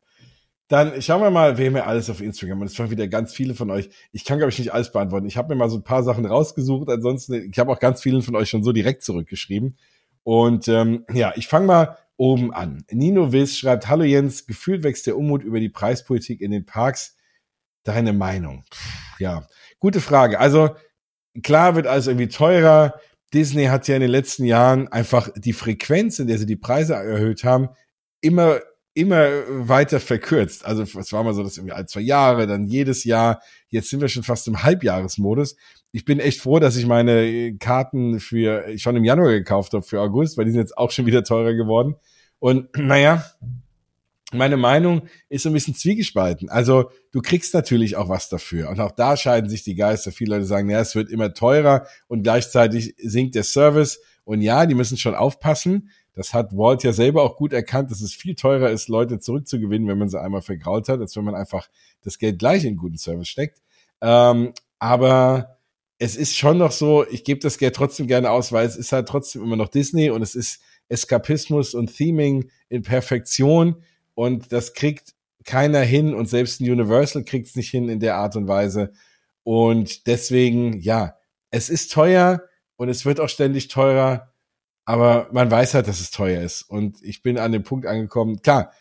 Dann 0.69 1.03
schauen 1.03 1.21
wir 1.21 1.31
mal, 1.31 1.59
wer 1.59 1.71
mir 1.71 1.87
alles 1.87 2.09
auf 2.09 2.21
Instagram. 2.21 2.61
Und 2.61 2.69
es 2.69 2.79
waren 2.79 2.91
wieder 2.91 3.09
ganz 3.09 3.35
viele 3.35 3.55
von 3.55 3.71
euch. 3.71 3.91
Ich 4.13 4.25
kann, 4.25 4.39
glaube 4.39 4.51
ich, 4.51 4.59
nicht 4.59 4.73
alles 4.73 4.91
beantworten. 4.91 5.27
Ich 5.27 5.37
habe 5.37 5.55
mir 5.55 5.59
mal 5.59 5.69
so 5.69 5.77
ein 5.77 5.85
paar 5.85 6.03
Sachen 6.03 6.25
rausgesucht. 6.25 6.89
Ansonsten, 6.89 7.51
ich 7.51 7.59
habe 7.59 7.71
auch 7.71 7.81
ganz 7.81 8.01
vielen 8.01 8.23
von 8.23 8.37
euch 8.37 8.49
schon 8.49 8.65
so 8.65 8.73
direkt 8.73 9.03
zurückgeschrieben. 9.03 9.77
Und 10.23 10.69
ähm, 10.69 11.05
ja, 11.13 11.33
ich 11.37 11.49
fange 11.49 11.67
mal 11.67 11.99
oben 12.17 12.55
an. 12.55 12.85
Nino 12.91 13.33
Wiss 13.33 13.59
schreibt, 13.59 13.89
Hallo 13.89 14.05
Jens, 14.05 14.47
gefühlt 14.47 14.83
wächst 14.83 15.07
der 15.07 15.17
Unmut 15.17 15.43
über 15.43 15.61
die 15.61 15.69
Preispolitik 15.69 16.41
in 16.41 16.53
den 16.53 16.65
Parks. 16.65 17.17
Deine 17.85 18.13
Meinung? 18.13 18.65
ja, 19.19 19.47
gute 19.79 20.01
Frage. 20.01 20.39
Also 20.39 20.71
klar 21.43 21.75
wird 21.75 21.87
alles 21.87 22.07
irgendwie 22.07 22.29
teurer. 22.29 23.01
Disney 23.33 23.67
hat 23.67 23.89
ja 23.89 23.95
in 23.97 24.03
den 24.03 24.11
letzten 24.11 24.45
Jahren 24.45 24.89
einfach 24.89 25.31
die 25.35 25.55
Frequenz, 25.55 26.19
in 26.19 26.27
der 26.27 26.39
sie 26.39 26.47
die 26.47 26.57
Preise 26.57 26.95
erhöht 26.95 27.45
haben, 27.45 27.71
immer 28.21 28.61
immer 28.95 29.29
weiter 29.49 30.01
verkürzt. 30.01 30.65
Also 30.65 30.83
es 30.83 31.13
war 31.13 31.25
mal 31.25 31.35
so, 31.35 31.43
dass 31.43 31.57
irgendwie 31.57 31.75
alle 31.75 31.87
zwei 31.87 32.01
Jahre, 32.01 32.47
dann 32.47 32.67
jedes 32.67 33.05
Jahr. 33.05 33.41
Jetzt 33.69 33.89
sind 33.89 34.01
wir 34.01 34.09
schon 34.09 34.23
fast 34.23 34.47
im 34.49 34.63
Halbjahresmodus. 34.63 35.57
Ich 35.93 36.05
bin 36.05 36.21
echt 36.21 36.41
froh, 36.41 36.59
dass 36.59 36.77
ich 36.77 36.87
meine 36.87 37.57
Karten 37.59 38.21
für 38.21 38.79
schon 38.79 38.97
im 38.97 39.05
Januar 39.05 39.31
gekauft 39.31 39.73
habe 39.73 39.83
für 39.83 40.01
August, 40.01 40.37
weil 40.37 40.45
die 40.45 40.51
sind 40.51 40.61
jetzt 40.61 40.77
auch 40.77 40.91
schon 40.91 41.07
wieder 41.07 41.25
teurer 41.25 41.55
geworden. 41.55 41.95
Und 42.39 42.69
naja, 42.77 43.25
meine 44.33 44.57
Meinung 44.57 45.03
ist 45.29 45.43
so 45.43 45.51
ein 45.51 45.55
bisschen 45.55 45.75
zwiegespalten. 45.75 46.49
Also 46.49 46.91
du 47.13 47.21
kriegst 47.21 47.55
natürlich 47.55 47.97
auch 47.97 48.09
was 48.09 48.29
dafür. 48.29 48.71
Und 48.71 48.81
auch 48.81 48.93
da 48.93 49.17
scheiden 49.17 49.49
sich 49.49 49.63
die 49.63 49.75
Geister. 49.75 50.13
Viele 50.13 50.37
Leute 50.37 50.47
sagen, 50.47 50.71
ja, 50.71 50.81
es 50.81 50.95
wird 50.95 51.11
immer 51.11 51.35
teurer 51.35 51.87
und 52.09 52.23
gleichzeitig 52.23 52.95
sinkt 52.99 53.35
der 53.35 53.45
Service. 53.45 54.01
Und 54.25 54.41
ja, 54.41 54.67
die 54.67 54.75
müssen 54.75 54.97
schon 54.97 55.15
aufpassen. 55.15 55.91
Das 56.15 56.35
hat 56.35 56.57
Walt 56.57 56.85
ja 56.85 56.93
selber 56.93 57.23
auch 57.23 57.37
gut 57.37 57.53
erkannt, 57.53 57.91
dass 57.91 58.01
es 58.01 58.15
viel 58.15 58.35
teurer 58.35 58.71
ist, 58.71 58.89
Leute 58.89 59.19
zurückzugewinnen, 59.19 59.89
wenn 59.89 59.99
man 59.99 60.09
sie 60.09 60.21
einmal 60.21 60.43
vergrault 60.43 60.89
hat, 60.89 61.01
als 61.01 61.17
wenn 61.17 61.25
man 61.25 61.35
einfach 61.35 61.69
das 62.03 62.19
Geld 62.19 62.39
gleich 62.39 62.65
in 62.65 62.77
guten 62.77 62.99
Service 62.99 63.29
steckt. 63.29 63.63
Ähm, 64.01 64.53
aber 64.79 65.59
es 65.99 66.17
ist 66.17 66.37
schon 66.37 66.59
noch 66.59 66.73
so, 66.73 67.07
ich 67.09 67.25
gebe 67.25 67.41
das 67.41 67.59
Geld 67.59 67.75
trotzdem 67.75 68.07
gerne 68.07 68.31
aus, 68.31 68.53
weil 68.53 68.67
es 68.67 68.77
ist 68.77 68.93
halt 68.93 69.09
trotzdem 69.09 69.43
immer 69.43 69.57
noch 69.57 69.69
Disney 69.69 70.11
und 70.11 70.21
es 70.23 70.35
ist 70.35 70.61
Eskapismus 70.89 71.75
und 71.75 71.97
Theming 71.97 72.51
in 72.69 72.83
Perfektion 72.83 73.83
und 74.15 74.53
das 74.53 74.75
kriegt 74.75 75.15
keiner 75.45 75.81
hin 75.81 76.15
und 76.15 76.29
selbst 76.29 76.61
ein 76.61 76.71
Universal 76.71 77.25
kriegt 77.25 77.49
es 77.49 77.57
nicht 77.57 77.71
hin 77.71 77.89
in 77.89 78.01
der 78.01 78.17
Art 78.17 78.37
und 78.37 78.49
Weise. 78.49 78.93
Und 79.45 80.07
deswegen, 80.07 80.81
ja, 80.81 81.17
es 81.51 81.69
ist 81.69 81.93
teuer 81.93 82.43
und 82.83 82.89
es 82.91 83.07
wird 83.07 83.21
auch 83.21 83.29
ständig 83.29 83.69
teurer 83.69 84.33
aber 84.85 85.29
man 85.33 85.51
weiß 85.51 85.75
halt, 85.75 85.89
dass 85.89 86.01
es 86.01 86.11
teuer 86.11 86.43
ist. 86.43 86.63
Und 86.63 87.03
ich 87.03 87.23
bin 87.23 87.39
an 87.39 87.53
dem 87.53 87.63
Punkt 87.63 87.87
angekommen, 87.87 88.43
klar, 88.43 88.73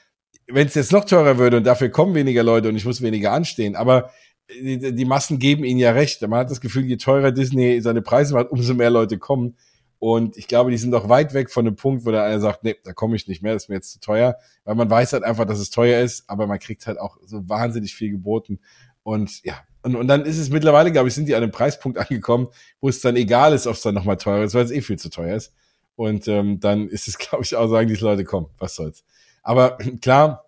wenn 0.48 0.68
es 0.68 0.76
jetzt 0.76 0.92
noch 0.92 1.06
teurer 1.06 1.38
würde 1.38 1.58
und 1.58 1.64
dafür 1.64 1.90
kommen 1.90 2.16
weniger 2.16 2.44
Leute 2.44 2.70
und 2.70 2.76
ich 2.76 2.86
muss 2.86 3.02
weniger 3.02 3.32
anstehen, 3.32 3.76
aber 3.76 4.12
die, 4.50 4.94
die 4.94 5.06
Massen 5.06 5.40
geben 5.40 5.64
ihnen 5.64 5.80
ja 5.80 5.92
recht. 5.92 6.22
Man 6.22 6.40
hat 6.40 6.52
das 6.52 6.60
Gefühl, 6.60 6.86
je 6.86 6.98
teurer 6.98 7.32
Disney 7.32 7.80
seine 7.82 8.02
Preise 8.02 8.34
macht, 8.34 8.50
umso 8.50 8.74
mehr 8.74 8.90
Leute 8.90 9.18
kommen. 9.18 9.56
Und 10.00 10.36
ich 10.36 10.48
glaube, 10.48 10.72
die 10.72 10.78
sind 10.78 10.92
doch 10.92 11.08
weit 11.08 11.34
weg 11.34 11.52
von 11.52 11.64
dem 11.64 11.76
Punkt, 11.76 12.06
wo 12.06 12.12
da 12.12 12.26
einer 12.26 12.40
sagt, 12.40 12.64
nee, 12.64 12.76
da 12.84 12.92
komme 12.92 13.16
ich 13.16 13.28
nicht 13.28 13.44
mehr, 13.44 13.54
das 13.54 13.64
ist 13.64 13.70
mir 13.70 13.76
jetzt 13.76 13.92
zu 13.92 14.00
teuer. 14.00 14.36
Weil 14.66 14.76
man 14.76 14.90
weiß 14.90 15.14
halt 15.14 15.24
einfach, 15.24 15.46
dass 15.46 15.60
es 15.60 15.70
teuer 15.70 16.02
ist, 16.02 16.28
aber 16.28 16.48
man 16.48 16.60
kriegt 16.60 16.88
halt 16.88 17.00
auch 17.00 17.18
so 17.24 17.48
wahnsinnig 17.48 17.94
viel 17.94 18.10
geboten. 18.10 18.60
Und 19.04 19.44
ja, 19.46 19.56
und, 19.84 19.96
und 19.96 20.08
dann 20.08 20.26
ist 20.26 20.38
es 20.38 20.50
mittlerweile, 20.50 20.92
glaube 20.92 21.10
ich, 21.10 21.16
sind 21.16 21.28
die 21.28 21.36
an 21.36 21.44
einem 21.44 21.52
Preispunkt 21.52 21.98
angekommen, 21.98 22.48
wo 22.80 22.90
es 22.90 23.02
dann 23.02 23.16
egal 23.16 23.54
ist, 23.54 23.68
ob 23.68 23.76
es 23.76 23.82
dann 23.82 23.96
nochmal 23.96 24.18
teuer 24.18 24.44
ist, 24.44 24.54
weil 24.54 24.66
es 24.66 24.72
eh 24.72 24.82
viel 24.82 25.00
zu 25.00 25.10
teuer 25.10 25.36
ist. 25.36 25.54
Und 25.96 26.28
ähm, 26.28 26.60
dann 26.60 26.88
ist 26.88 27.08
es, 27.08 27.18
glaube 27.18 27.44
ich, 27.44 27.56
auch 27.56 27.68
sagen 27.68 27.88
die 27.88 27.96
Leute, 27.96 28.24
komm, 28.24 28.50
was 28.58 28.76
soll's. 28.76 29.04
Aber 29.44 29.78
klar, 30.02 30.46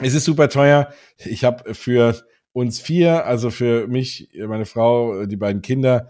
es 0.00 0.14
ist 0.14 0.24
super 0.24 0.48
teuer. 0.48 0.92
Ich 1.18 1.44
habe 1.44 1.74
für 1.74 2.24
uns 2.52 2.80
vier, 2.80 3.26
also 3.26 3.50
für 3.50 3.86
mich, 3.86 4.30
meine 4.34 4.66
Frau, 4.66 5.26
die 5.26 5.36
beiden 5.36 5.62
Kinder, 5.62 6.08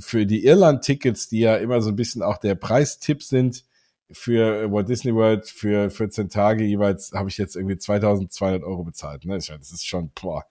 für 0.00 0.24
die 0.24 0.44
Irland-Tickets, 0.44 1.28
die 1.28 1.40
ja 1.40 1.56
immer 1.56 1.82
so 1.82 1.90
ein 1.90 1.96
bisschen 1.96 2.22
auch 2.22 2.38
der 2.38 2.54
Preistipp 2.54 3.22
sind, 3.22 3.64
für 4.10 4.70
Walt 4.70 4.88
Disney 4.88 5.14
World 5.14 5.46
für 5.46 5.90
14 5.90 6.28
Tage 6.28 6.64
jeweils 6.64 7.12
habe 7.12 7.28
ich 7.28 7.38
jetzt 7.38 7.56
irgendwie 7.56 7.76
2200 7.76 8.62
Euro 8.62 8.84
bezahlt. 8.84 9.24
Ne? 9.24 9.34
Das 9.34 9.48
ist 9.48 9.86
schon, 9.86 10.10
boah, 10.20 10.44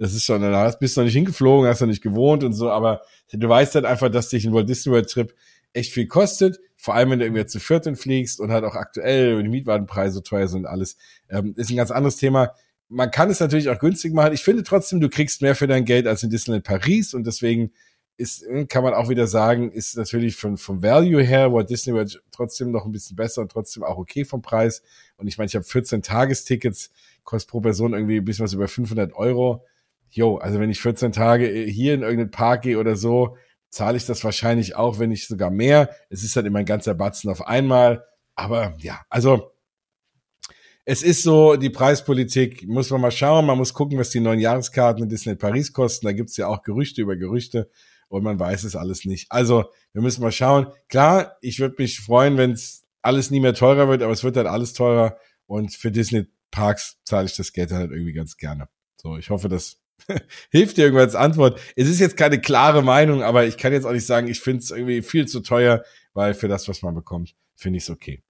das 0.00 0.14
ist 0.14 0.24
schon, 0.24 0.40
da 0.40 0.70
bist 0.80 0.96
du 0.96 1.02
noch 1.02 1.04
nicht 1.04 1.14
hingeflogen, 1.14 1.68
hast 1.68 1.82
du 1.82 1.86
nicht 1.86 2.02
gewohnt 2.02 2.42
und 2.42 2.54
so, 2.54 2.70
aber 2.70 3.02
du 3.30 3.46
weißt 3.46 3.74
halt 3.74 3.84
einfach, 3.84 4.10
dass 4.10 4.30
dich 4.30 4.46
ein 4.46 4.54
Walt 4.54 4.66
Disney 4.66 4.92
World 4.92 5.10
Trip 5.10 5.34
echt 5.74 5.92
viel 5.92 6.06
kostet, 6.06 6.58
vor 6.78 6.94
allem 6.94 7.10
wenn 7.10 7.18
du 7.18 7.26
irgendwie 7.26 7.44
zu 7.44 7.60
vierten 7.60 7.96
fliegst 7.96 8.40
und 8.40 8.50
halt 8.50 8.64
auch 8.64 8.76
aktuell 8.76 9.42
die 9.42 9.50
Mietwagenpreise 9.50 10.22
teuer 10.22 10.48
sind 10.48 10.60
und 10.60 10.66
alles, 10.66 10.96
ähm, 11.28 11.52
ist 11.58 11.68
ein 11.68 11.76
ganz 11.76 11.90
anderes 11.90 12.16
Thema. 12.16 12.54
Man 12.88 13.10
kann 13.10 13.28
es 13.28 13.40
natürlich 13.40 13.68
auch 13.68 13.78
günstig 13.78 14.14
machen. 14.14 14.32
Ich 14.32 14.42
finde 14.42 14.62
trotzdem, 14.62 15.00
du 15.00 15.10
kriegst 15.10 15.42
mehr 15.42 15.54
für 15.54 15.66
dein 15.66 15.84
Geld 15.84 16.06
als 16.06 16.22
in 16.22 16.30
Disneyland 16.30 16.64
Paris 16.64 17.12
und 17.12 17.26
deswegen 17.26 17.70
ist, 18.16 18.42
äh, 18.44 18.64
kann 18.64 18.82
man 18.82 18.94
auch 18.94 19.10
wieder 19.10 19.26
sagen, 19.26 19.70
ist 19.70 19.98
natürlich 19.98 20.34
von, 20.34 20.56
vom 20.56 20.82
Value 20.82 21.22
her 21.22 21.52
Walt 21.52 21.68
Disney 21.68 21.92
World 21.92 22.22
trotzdem 22.32 22.70
noch 22.70 22.86
ein 22.86 22.92
bisschen 22.92 23.16
besser 23.16 23.42
und 23.42 23.52
trotzdem 23.52 23.82
auch 23.82 23.98
okay 23.98 24.24
vom 24.24 24.40
Preis. 24.40 24.82
Und 25.18 25.28
ich 25.28 25.36
meine, 25.36 25.48
ich 25.48 25.56
habe 25.56 25.64
14 25.66 26.00
Tagestickets, 26.00 26.90
kostet 27.22 27.50
pro 27.50 27.60
Person 27.60 27.92
irgendwie 27.92 28.16
ein 28.16 28.24
bisschen 28.24 28.46
was 28.46 28.54
über 28.54 28.66
500 28.66 29.12
Euro. 29.12 29.66
Jo, 30.10 30.36
also 30.36 30.58
wenn 30.60 30.70
ich 30.70 30.80
14 30.80 31.12
Tage 31.12 31.46
hier 31.46 31.94
in 31.94 32.02
irgendeinen 32.02 32.30
Park 32.30 32.62
gehe 32.62 32.78
oder 32.78 32.96
so, 32.96 33.36
zahle 33.70 33.96
ich 33.96 34.06
das 34.06 34.24
wahrscheinlich 34.24 34.74
auch, 34.76 34.98
wenn 34.98 35.10
nicht 35.10 35.28
sogar 35.28 35.50
mehr. 35.50 35.90
Es 36.08 36.24
ist 36.24 36.36
halt 36.36 36.46
immer 36.46 36.58
ein 36.58 36.64
ganzer 36.64 36.94
Batzen 36.94 37.30
auf 37.30 37.46
einmal. 37.46 38.04
Aber 38.34 38.74
ja, 38.78 39.00
also 39.08 39.52
es 40.84 41.02
ist 41.02 41.22
so, 41.22 41.56
die 41.56 41.70
Preispolitik, 41.70 42.66
muss 42.66 42.90
man 42.90 43.00
mal 43.00 43.10
schauen. 43.12 43.46
Man 43.46 43.58
muss 43.58 43.74
gucken, 43.74 43.98
was 43.98 44.10
die 44.10 44.20
neuen 44.20 44.40
Jahreskarten 44.40 45.04
in 45.04 45.08
Disney 45.08 45.36
Paris 45.36 45.72
kosten. 45.72 46.06
Da 46.06 46.12
gibt's 46.12 46.36
ja 46.36 46.48
auch 46.48 46.62
Gerüchte 46.62 47.02
über 47.02 47.16
Gerüchte. 47.16 47.70
und 48.08 48.24
man 48.24 48.40
weiß 48.40 48.64
es 48.64 48.74
alles 48.74 49.04
nicht. 49.04 49.30
Also, 49.30 49.66
wir 49.92 50.02
müssen 50.02 50.22
mal 50.22 50.32
schauen. 50.32 50.66
Klar, 50.88 51.36
ich 51.40 51.60
würde 51.60 51.76
mich 51.78 52.00
freuen, 52.00 52.36
wenn 52.36 52.52
es 52.52 52.82
alles 53.02 53.30
nie 53.30 53.40
mehr 53.40 53.54
teurer 53.54 53.88
wird, 53.88 54.02
aber 54.02 54.12
es 54.12 54.24
wird 54.24 54.36
dann 54.36 54.48
alles 54.48 54.72
teurer 54.72 55.16
und 55.46 55.72
für 55.72 55.92
Disney 55.92 56.26
Parks 56.50 56.98
zahle 57.04 57.26
ich 57.26 57.36
das 57.36 57.52
Geld 57.52 57.70
dann 57.70 57.78
halt 57.78 57.92
irgendwie 57.92 58.12
ganz 58.12 58.36
gerne. 58.36 58.68
So, 58.96 59.16
ich 59.16 59.30
hoffe, 59.30 59.48
das 59.48 59.78
hilft 60.50 60.76
dir 60.76 60.84
irgendwann 60.84 61.06
als 61.06 61.14
Antwort. 61.14 61.60
Es 61.76 61.88
ist 61.88 62.00
jetzt 62.00 62.16
keine 62.16 62.40
klare 62.40 62.82
Meinung, 62.82 63.22
aber 63.22 63.46
ich 63.46 63.56
kann 63.56 63.72
jetzt 63.72 63.84
auch 63.84 63.92
nicht 63.92 64.06
sagen, 64.06 64.28
ich 64.28 64.40
finde 64.40 64.60
es 64.60 64.70
irgendwie 64.70 65.02
viel 65.02 65.26
zu 65.26 65.40
teuer, 65.40 65.84
weil 66.14 66.34
für 66.34 66.48
das, 66.48 66.68
was 66.68 66.82
man 66.82 66.94
bekommt, 66.94 67.34
finde 67.54 67.78
ich 67.78 67.84
es 67.84 67.90
okay. 67.90 68.22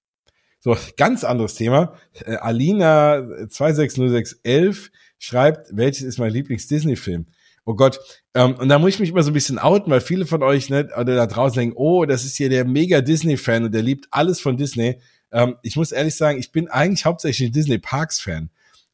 So, 0.59 0.77
ganz 0.95 1.23
anderes 1.23 1.55
Thema. 1.55 1.95
Äh, 2.23 2.35
Alina 2.35 3.47
260611 3.47 4.91
schreibt, 5.17 5.75
welches 5.75 6.03
ist 6.03 6.19
mein 6.19 6.31
Lieblings-Disney-Film? 6.31 7.25
Oh 7.65 7.75
Gott. 7.75 7.99
Ähm, 8.33 8.55
und 8.55 8.69
da 8.69 8.79
muss 8.79 8.91
ich 8.91 8.99
mich 8.99 9.09
immer 9.09 9.23
so 9.23 9.31
ein 9.31 9.33
bisschen 9.33 9.59
outen, 9.59 9.91
weil 9.91 10.01
viele 10.01 10.25
von 10.25 10.43
euch 10.43 10.69
ne, 10.69 10.89
oder 10.97 11.15
da 11.15 11.25
draußen 11.25 11.59
denken, 11.59 11.75
oh, 11.77 12.05
das 12.05 12.25
ist 12.25 12.37
hier 12.37 12.49
der 12.49 12.65
mega 12.65 13.01
Disney-Fan 13.01 13.65
und 13.65 13.73
der 13.73 13.81
liebt 13.81 14.07
alles 14.11 14.39
von 14.39 14.57
Disney. 14.57 14.99
Ähm, 15.31 15.55
ich 15.63 15.75
muss 15.75 15.91
ehrlich 15.91 16.15
sagen, 16.15 16.37
ich 16.37 16.51
bin 16.51 16.67
eigentlich 16.67 17.05
hauptsächlich 17.05 17.49
ein 17.49 17.53
Disney 17.53 17.79
Parks-Fan. 17.79 18.49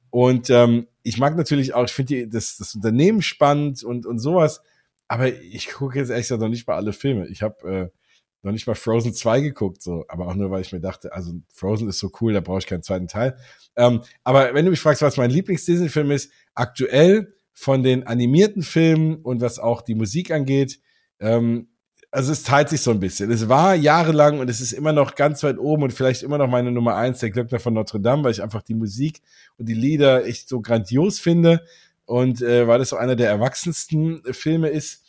Und 0.09 0.49
ähm, 0.49 0.87
ich 1.03 1.17
mag 1.17 1.35
natürlich 1.37 1.73
auch, 1.73 1.85
ich 1.85 1.91
finde 1.91 2.27
das, 2.27 2.57
das 2.57 2.75
Unternehmen 2.75 3.21
spannend 3.21 3.83
und, 3.83 4.05
und 4.05 4.19
sowas, 4.19 4.61
aber 5.07 5.27
ich 5.27 5.69
gucke 5.69 5.99
jetzt 5.99 6.09
ehrlich 6.09 6.25
gesagt 6.25 6.41
noch 6.41 6.49
nicht 6.49 6.67
mal 6.67 6.75
alle 6.75 6.93
Filme. 6.93 7.27
Ich 7.27 7.41
habe 7.41 7.69
äh, 7.69 7.97
noch 8.43 8.51
nicht 8.51 8.67
mal 8.67 8.75
Frozen 8.75 9.13
2 9.13 9.41
geguckt, 9.41 9.81
so, 9.81 10.05
aber 10.07 10.27
auch 10.27 10.35
nur, 10.35 10.51
weil 10.51 10.61
ich 10.61 10.71
mir 10.71 10.79
dachte, 10.79 11.13
also 11.13 11.33
Frozen 11.53 11.87
ist 11.89 11.99
so 11.99 12.11
cool, 12.21 12.33
da 12.33 12.39
brauche 12.39 12.59
ich 12.59 12.67
keinen 12.67 12.83
zweiten 12.83 13.07
Teil. 13.07 13.37
Ähm, 13.75 14.01
aber 14.23 14.53
wenn 14.53 14.65
du 14.65 14.71
mich 14.71 14.79
fragst, 14.79 15.01
was 15.01 15.17
mein 15.17 15.31
Lieblings-Disney-Film 15.31 16.11
ist, 16.11 16.31
aktuell 16.55 17.33
von 17.53 17.83
den 17.83 18.05
animierten 18.05 18.63
Filmen 18.63 19.15
und 19.17 19.41
was 19.41 19.59
auch 19.59 19.81
die 19.81 19.95
Musik 19.95 20.31
angeht, 20.31 20.79
ähm, 21.19 21.69
also 22.11 22.31
es 22.31 22.43
teilt 22.43 22.69
sich 22.69 22.81
so 22.81 22.91
ein 22.91 22.99
bisschen. 22.99 23.31
Es 23.31 23.49
war 23.49 23.75
jahrelang 23.75 24.39
und 24.39 24.49
es 24.49 24.61
ist 24.61 24.71
immer 24.71 24.93
noch 24.93 25.15
ganz 25.15 25.43
weit 25.43 25.57
oben 25.57 25.83
und 25.83 25.93
vielleicht 25.93 26.23
immer 26.23 26.37
noch 26.37 26.47
meine 26.47 26.71
Nummer 26.71 26.95
eins, 26.95 27.19
der 27.19 27.31
Glöckner 27.31 27.59
von 27.59 27.73
Notre 27.73 27.99
Dame, 27.99 28.23
weil 28.23 28.31
ich 28.31 28.41
einfach 28.41 28.63
die 28.63 28.75
Musik 28.75 29.21
und 29.57 29.67
die 29.67 29.73
Lieder 29.73 30.25
echt 30.25 30.47
so 30.47 30.61
grandios 30.61 31.19
finde 31.19 31.63
und 32.05 32.41
äh, 32.41 32.67
weil 32.67 32.79
das 32.79 32.89
so 32.89 32.95
einer 32.95 33.15
der 33.15 33.29
erwachsensten 33.29 34.21
Filme 34.31 34.69
ist. 34.69 35.03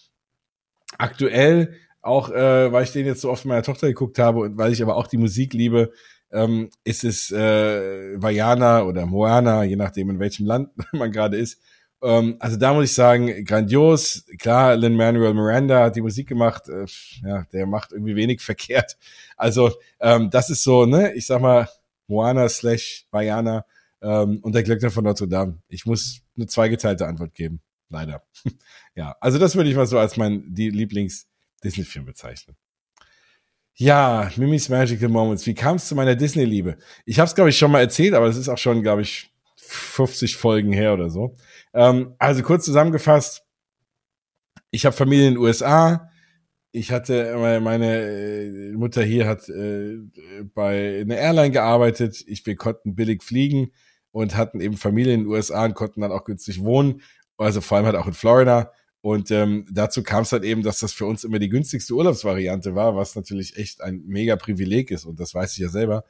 Aktuell 0.97 1.75
auch, 2.03 2.31
äh, 2.31 2.73
weil 2.73 2.85
ich 2.85 2.93
den 2.93 3.07
jetzt 3.07 3.21
so 3.21 3.31
oft 3.31 3.45
meiner 3.45 3.63
Tochter 3.63 3.87
geguckt 3.89 4.19
habe 4.19 4.41
und 4.41 4.59
weil 4.59 4.73
ich 4.73 4.83
aber 4.83 4.97
auch 4.97 5.07
die 5.07 5.19
Musik 5.19 5.53
liebe, 5.53 5.93
ähm, 6.31 6.71
ist 6.85 7.05
es 7.05 7.31
äh, 7.31 8.21
Vajana 8.21 8.83
oder 8.83 9.07
Moana, 9.07 9.65
je 9.65 9.77
nachdem 9.77 10.11
in 10.11 10.19
welchem 10.19 10.47
Land 10.47 10.71
man 10.93 11.13
gerade 11.13 11.37
ist. 11.37 11.61
Ähm, 12.03 12.37
also 12.39 12.57
da 12.57 12.73
muss 12.73 12.85
ich 12.85 12.95
sagen, 12.95 13.45
grandios. 13.45 14.25
Klar, 14.39 14.77
Lin-Manuel 14.77 15.35
Miranda 15.35 15.85
hat 15.85 15.97
die 15.97 16.01
Musik 16.01 16.29
gemacht. 16.29 16.69
Äh, 16.69 16.87
ja, 17.23 17.45
der 17.53 17.67
macht 17.67 17.93
irgendwie 17.93 18.17
wenig 18.17 18.41
verkehrt. 18.43 18.97
Also 19.37 19.73
ähm, 20.01 20.31
das 20.31 20.51
ist 20.51 20.63
so, 20.63 20.87
ne, 20.87 21.13
ich 21.15 21.27
sag 21.27 21.41
mal, 21.41 21.69
Moana 22.07 22.49
slash 22.49 23.07
Bayana 23.11 23.65
ähm, 24.01 24.39
und 24.43 24.55
der 24.55 24.63
Glöckner 24.63 24.91
von 24.91 25.05
Notre 25.05 25.29
Dame. 25.29 25.59
Ich 25.69 25.87
muss 25.87 26.21
eine 26.37 26.47
zweigeteilte 26.47 27.07
Antwort 27.07 27.35
geben. 27.35 27.61
Leider. 27.91 28.23
ja, 28.95 29.17
also 29.21 29.39
das 29.39 29.57
würde 29.57 29.71
ich 29.71 29.77
mal 29.77 29.87
so 29.87 29.99
als 29.99 30.17
mein 30.17 30.55
Lieblings-Disney-Film 30.55 32.05
bezeichnen. 32.05 32.57
Ja, 33.75 34.31
Mimi's 34.37 34.69
Magical 34.69 35.09
Moments. 35.09 35.47
Wie 35.47 35.55
kam 35.55 35.77
es 35.77 35.87
zu 35.87 35.95
meiner 35.95 36.17
Disney-Liebe? 36.17 36.77
Ich 37.07 37.19
habe 37.19 37.29
es, 37.29 37.35
glaube 37.35 37.51
ich, 37.51 37.59
schon 37.59 37.71
mal 37.71 37.81
erzählt, 37.81 38.15
aber 38.15 38.27
es 38.27 38.37
ist 38.37 38.49
auch 38.49 38.59
schon, 38.59 38.83
glaube 38.83 39.03
ich, 39.03 39.31
50 39.57 40.37
Folgen 40.37 40.73
her 40.73 40.95
oder 40.95 41.11
so. 41.11 41.35
Ähm, 41.75 42.15
also 42.19 42.43
kurz 42.43 42.65
zusammengefasst, 42.65 43.45
ich 44.71 44.87
habe 44.87 44.97
Familie 44.97 45.29
in 45.29 45.35
den 45.35 45.43
USA. 45.43 46.11
Ich 46.73 46.93
hatte 46.93 47.35
meine 47.63 48.03
äh, 48.03 48.73
Mutter 48.73 49.03
hier 49.03 49.27
hat 49.27 49.49
äh, 49.49 49.99
bei 50.55 51.01
einer 51.01 51.17
Airline 51.17 51.51
gearbeitet. 51.51 52.23
Ich, 52.27 52.45
wir 52.45 52.57
konnten 52.57 52.95
billig 52.95 53.23
fliegen 53.23 53.73
und 54.11 54.37
hatten 54.37 54.61
eben 54.61 54.77
Familie 54.77 55.15
in 55.15 55.21
den 55.21 55.29
USA 55.29 55.65
und 55.65 55.75
konnten 55.75 56.03
dann 56.03 56.13
auch 56.13 56.25
günstig 56.25 56.63
wohnen. 56.63 57.01
Also 57.39 57.61
vor 57.61 57.79
allem 57.79 57.87
halt 57.87 57.97
auch 57.97 58.07
in 58.07 58.13
Florida. 58.13 58.73
Und 59.01 59.31
ähm, 59.31 59.65
dazu 59.71 60.03
kam 60.03 60.23
es 60.23 60.33
halt 60.33 60.45
eben, 60.45 60.63
dass 60.63 60.81
das 60.81 60.93
für 60.93 61.07
uns 61.07 61.25
immer 61.25 61.39
die 61.39 61.49
günstigste 61.49 61.95
Urlaubsvariante 61.95 62.75
war, 62.75 62.97
was 62.97 63.15
natürlich 63.15 63.57
echt 63.57 63.81
ein 63.81 64.03
mega 64.07 64.37
Privileg 64.37 64.91
ist. 64.91 65.05
Und 65.07 65.21
das 65.21 65.35
weiß 65.35 65.53
ich 65.53 65.59
ja 65.59 65.69
selber. 65.69 66.05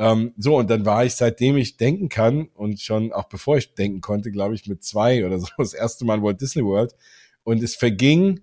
Ähm, 0.00 0.32
so, 0.38 0.56
und 0.56 0.70
dann 0.70 0.86
war 0.86 1.04
ich, 1.04 1.14
seitdem 1.14 1.58
ich 1.58 1.76
denken 1.76 2.08
kann 2.08 2.48
und 2.54 2.80
schon 2.80 3.12
auch 3.12 3.28
bevor 3.28 3.58
ich 3.58 3.74
denken 3.74 4.00
konnte, 4.00 4.32
glaube 4.32 4.54
ich, 4.54 4.66
mit 4.66 4.82
zwei 4.82 5.26
oder 5.26 5.38
so 5.38 5.46
das 5.58 5.74
erste 5.74 6.06
Mal 6.06 6.16
in 6.16 6.22
Walt 6.22 6.40
Disney 6.40 6.64
World. 6.64 6.94
Und 7.44 7.62
es 7.62 7.76
verging 7.76 8.40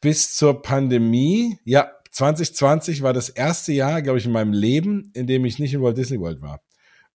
bis 0.00 0.34
zur 0.34 0.62
Pandemie. 0.62 1.58
Ja, 1.64 1.92
2020 2.12 3.02
war 3.02 3.12
das 3.12 3.28
erste 3.28 3.72
Jahr, 3.74 4.00
glaube 4.00 4.18
ich, 4.18 4.24
in 4.24 4.32
meinem 4.32 4.54
Leben, 4.54 5.10
in 5.14 5.26
dem 5.26 5.44
ich 5.44 5.58
nicht 5.58 5.74
in 5.74 5.82
Walt 5.82 5.98
Disney 5.98 6.18
World 6.18 6.40
war. 6.40 6.62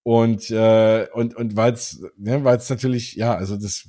Und, 0.04 0.50
äh, 0.52 1.08
und, 1.14 1.36
und 1.36 1.56
weil 1.56 1.74
es, 1.74 2.04
ne, 2.18 2.44
weil 2.44 2.58
es 2.58 2.70
natürlich, 2.70 3.14
ja, 3.16 3.36
also 3.36 3.56
das 3.56 3.88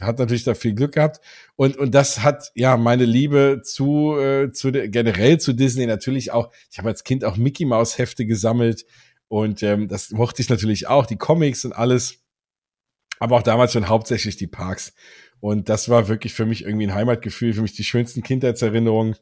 hat 0.00 0.18
natürlich 0.18 0.44
da 0.44 0.54
viel 0.54 0.74
Glück 0.74 0.94
gehabt. 0.94 1.20
Und, 1.54 1.76
und 1.76 1.94
das 1.94 2.22
hat 2.22 2.50
ja 2.54 2.76
meine 2.76 3.04
Liebe 3.04 3.62
zu, 3.64 4.18
äh, 4.18 4.50
zu 4.50 4.72
generell 4.72 5.38
zu 5.38 5.52
Disney 5.52 5.86
natürlich 5.86 6.32
auch. 6.32 6.52
Ich 6.70 6.78
habe 6.78 6.88
als 6.88 7.04
Kind 7.04 7.24
auch 7.24 7.36
Mickey 7.36 7.64
Maus 7.64 7.96
Hefte 7.96 8.26
gesammelt 8.26 8.84
und 9.28 9.62
ähm, 9.62 9.88
das 9.88 10.10
mochte 10.10 10.42
ich 10.42 10.50
natürlich 10.50 10.88
auch, 10.88 11.06
die 11.06 11.16
Comics 11.16 11.64
und 11.64 11.72
alles. 11.72 12.18
Aber 13.18 13.36
auch 13.36 13.42
damals 13.42 13.72
schon 13.72 13.88
hauptsächlich 13.88 14.36
die 14.36 14.48
Parks. 14.48 14.92
Und 15.40 15.68
das 15.68 15.88
war 15.88 16.08
wirklich 16.08 16.34
für 16.34 16.44
mich 16.44 16.64
irgendwie 16.64 16.88
ein 16.88 16.94
Heimatgefühl, 16.94 17.54
für 17.54 17.62
mich 17.62 17.72
die 17.72 17.84
schönsten 17.84 18.22
Kindheitserinnerungen 18.22 19.16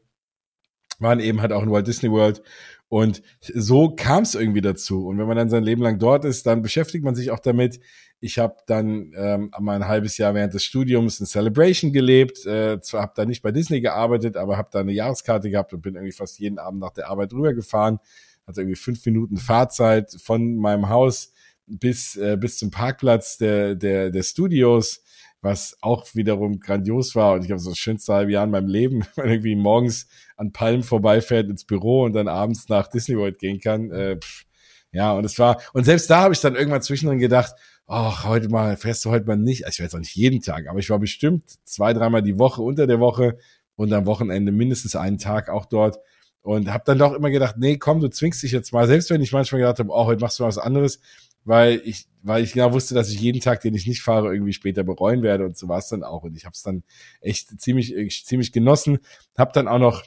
waren 0.98 1.20
eben 1.20 1.40
halt 1.40 1.52
auch 1.52 1.62
in 1.62 1.70
Walt 1.70 1.86
Disney 1.86 2.10
World. 2.10 2.42
Und 2.90 3.22
so 3.40 3.94
kam 3.94 4.24
es 4.24 4.34
irgendwie 4.34 4.60
dazu. 4.60 5.06
Und 5.06 5.16
wenn 5.16 5.28
man 5.28 5.36
dann 5.36 5.48
sein 5.48 5.62
Leben 5.62 5.80
lang 5.80 6.00
dort 6.00 6.24
ist, 6.24 6.44
dann 6.44 6.60
beschäftigt 6.60 7.04
man 7.04 7.14
sich 7.14 7.30
auch 7.30 7.38
damit. 7.38 7.78
Ich 8.18 8.40
habe 8.40 8.56
dann 8.66 9.12
ähm, 9.16 9.52
mal 9.60 9.76
ein 9.76 9.86
halbes 9.86 10.18
Jahr 10.18 10.34
während 10.34 10.54
des 10.54 10.64
Studiums 10.64 11.20
in 11.20 11.26
Celebration 11.26 11.92
gelebt. 11.92 12.44
Äh, 12.46 12.80
zwar 12.80 13.02
habe 13.02 13.12
da 13.14 13.24
nicht 13.24 13.42
bei 13.42 13.52
Disney 13.52 13.80
gearbeitet, 13.80 14.36
aber 14.36 14.56
habe 14.56 14.70
da 14.72 14.80
eine 14.80 14.90
Jahreskarte 14.90 15.50
gehabt 15.50 15.72
und 15.72 15.82
bin 15.82 15.94
irgendwie 15.94 16.10
fast 16.10 16.40
jeden 16.40 16.58
Abend 16.58 16.80
nach 16.80 16.90
der 16.90 17.08
Arbeit 17.08 17.32
rübergefahren. 17.32 18.00
Hatte 18.44 18.62
irgendwie 18.62 18.76
fünf 18.76 19.06
Minuten 19.06 19.36
Fahrzeit 19.36 20.10
von 20.20 20.56
meinem 20.56 20.88
Haus 20.88 21.32
bis 21.68 22.16
äh, 22.16 22.36
bis 22.36 22.58
zum 22.58 22.72
Parkplatz 22.72 23.38
der 23.38 23.76
der 23.76 24.10
der 24.10 24.22
Studios 24.24 25.04
was 25.42 25.76
auch 25.80 26.06
wiederum 26.14 26.60
grandios 26.60 27.14
war. 27.14 27.34
Und 27.34 27.44
ich 27.44 27.50
habe 27.50 27.60
so 27.60 27.70
das 27.70 27.78
schönste 27.78 28.12
halbe 28.12 28.32
Jahr 28.32 28.44
in 28.44 28.50
meinem 28.50 28.68
Leben, 28.68 29.00
wenn 29.14 29.24
man 29.24 29.32
irgendwie 29.32 29.56
morgens 29.56 30.06
an 30.36 30.52
Palmen 30.52 30.82
vorbeifährt 30.82 31.48
ins 31.48 31.64
Büro 31.64 32.04
und 32.04 32.12
dann 32.12 32.28
abends 32.28 32.68
nach 32.68 32.88
Disney 32.88 33.16
World 33.16 33.38
gehen 33.38 33.60
kann. 33.60 33.90
Äh, 33.90 34.16
pff, 34.16 34.44
ja, 34.92 35.12
und 35.12 35.24
es 35.24 35.38
war, 35.38 35.60
und 35.72 35.84
selbst 35.84 36.10
da 36.10 36.22
habe 36.22 36.34
ich 36.34 36.40
dann 36.40 36.56
irgendwann 36.56 36.82
zwischendrin 36.82 37.20
gedacht, 37.20 37.54
ach, 37.86 38.24
heute 38.24 38.48
mal, 38.48 38.76
fährst 38.76 39.04
du 39.04 39.10
heute 39.10 39.26
mal 39.26 39.36
nicht. 39.36 39.66
Also 39.66 39.80
ich 39.80 39.86
weiß 39.86 39.94
auch 39.94 40.00
nicht 40.00 40.14
jeden 40.14 40.40
Tag, 40.42 40.68
aber 40.68 40.78
ich 40.78 40.90
war 40.90 40.98
bestimmt 40.98 41.44
zwei, 41.64 41.92
dreimal 41.92 42.22
die 42.22 42.38
Woche 42.38 42.62
unter 42.62 42.86
der 42.86 43.00
Woche 43.00 43.38
und 43.76 43.92
am 43.92 44.06
Wochenende 44.06 44.52
mindestens 44.52 44.96
einen 44.96 45.18
Tag 45.18 45.48
auch 45.48 45.66
dort. 45.66 45.98
Und 46.42 46.72
habe 46.72 46.84
dann 46.86 46.98
doch 46.98 47.12
immer 47.12 47.30
gedacht, 47.30 47.56
nee, 47.58 47.76
komm, 47.76 48.00
du 48.00 48.08
zwingst 48.08 48.42
dich 48.42 48.52
jetzt 48.52 48.72
mal. 48.72 48.86
Selbst 48.86 49.10
wenn 49.10 49.20
ich 49.20 49.32
manchmal 49.32 49.60
gedacht 49.60 49.78
habe, 49.78 49.90
oh, 49.90 50.06
heute 50.06 50.22
machst 50.22 50.38
du 50.38 50.42
mal 50.42 50.48
was 50.48 50.58
anderes, 50.58 51.00
weil 51.44 51.80
ich, 51.84 52.06
weil 52.22 52.44
ich 52.44 52.52
genau 52.52 52.72
wusste, 52.72 52.94
dass 52.94 53.10
ich 53.10 53.20
jeden 53.20 53.40
Tag, 53.40 53.60
den 53.62 53.74
ich 53.74 53.86
nicht 53.86 54.02
fahre, 54.02 54.32
irgendwie 54.32 54.52
später 54.52 54.84
bereuen 54.84 55.22
werde 55.22 55.46
und 55.46 55.56
so 55.56 55.68
war 55.68 55.78
es 55.78 55.88
dann 55.88 56.02
auch. 56.02 56.22
Und 56.22 56.36
ich 56.36 56.44
habe 56.44 56.54
es 56.54 56.62
dann 56.62 56.82
echt 57.20 57.60
ziemlich, 57.60 57.94
ziemlich 58.24 58.52
genossen. 58.52 58.98
Habe 59.36 59.52
dann 59.54 59.68
auch 59.68 59.78
noch 59.78 60.04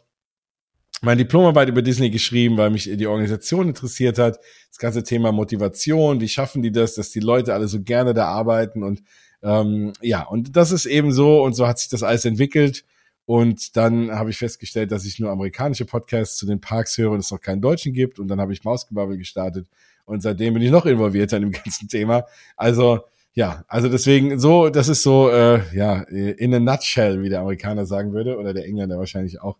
mein 1.01 1.17
Diplomarbeit 1.17 1.69
über 1.69 1.81
Disney 1.81 2.09
geschrieben, 2.09 2.57
weil 2.57 2.69
mich 2.69 2.83
die 2.85 3.07
Organisation 3.07 3.67
interessiert 3.67 4.17
hat. 4.19 4.39
Das 4.69 4.77
ganze 4.77 5.03
Thema 5.03 5.31
Motivation, 5.31 6.21
wie 6.21 6.29
schaffen 6.29 6.61
die 6.61 6.71
das, 6.71 6.95
dass 6.95 7.09
die 7.09 7.19
Leute 7.19 7.53
alle 7.53 7.67
so 7.67 7.81
gerne 7.81 8.13
da 8.13 8.27
arbeiten 8.27 8.83
und 8.83 9.03
ähm, 9.41 9.91
ja, 10.01 10.23
und 10.23 10.55
das 10.55 10.71
ist 10.71 10.85
eben 10.85 11.11
so 11.11 11.43
und 11.43 11.53
so 11.53 11.67
hat 11.67 11.77
sich 11.77 11.89
das 11.89 12.01
alles 12.01 12.23
entwickelt. 12.25 12.85
Und 13.25 13.77
dann 13.77 14.11
habe 14.11 14.29
ich 14.29 14.37
festgestellt, 14.37 14.91
dass 14.91 15.05
ich 15.05 15.19
nur 15.19 15.31
amerikanische 15.31 15.85
Podcasts 15.85 16.37
zu 16.37 16.45
den 16.45 16.59
Parks 16.59 16.97
höre 16.97 17.11
und 17.11 17.19
es 17.19 17.31
noch 17.31 17.39
keinen 17.39 17.61
deutschen 17.61 17.93
gibt. 17.93 18.19
Und 18.19 18.27
dann 18.27 18.39
habe 18.39 18.53
ich 18.53 18.63
Mausgebabbel 18.63 19.17
gestartet 19.17 19.67
und 20.05 20.21
seitdem 20.21 20.53
bin 20.53 20.63
ich 20.63 20.71
noch 20.71 20.85
involvierter 20.85 21.37
in 21.37 21.43
dem 21.43 21.51
ganzen 21.63 21.87
Thema. 21.87 22.25
Also 22.55 23.01
ja, 23.35 23.65
also 23.67 23.89
deswegen 23.89 24.39
so, 24.39 24.69
das 24.69 24.89
ist 24.89 25.01
so, 25.01 25.29
äh, 25.29 25.61
ja, 25.75 26.01
in 26.03 26.53
a 26.53 26.59
nutshell, 26.59 27.21
wie 27.23 27.29
der 27.29 27.41
Amerikaner 27.41 27.85
sagen 27.85 28.13
würde, 28.13 28.37
oder 28.37 28.53
der 28.53 28.65
Engländer 28.65 28.99
wahrscheinlich 28.99 29.41
auch. 29.41 29.57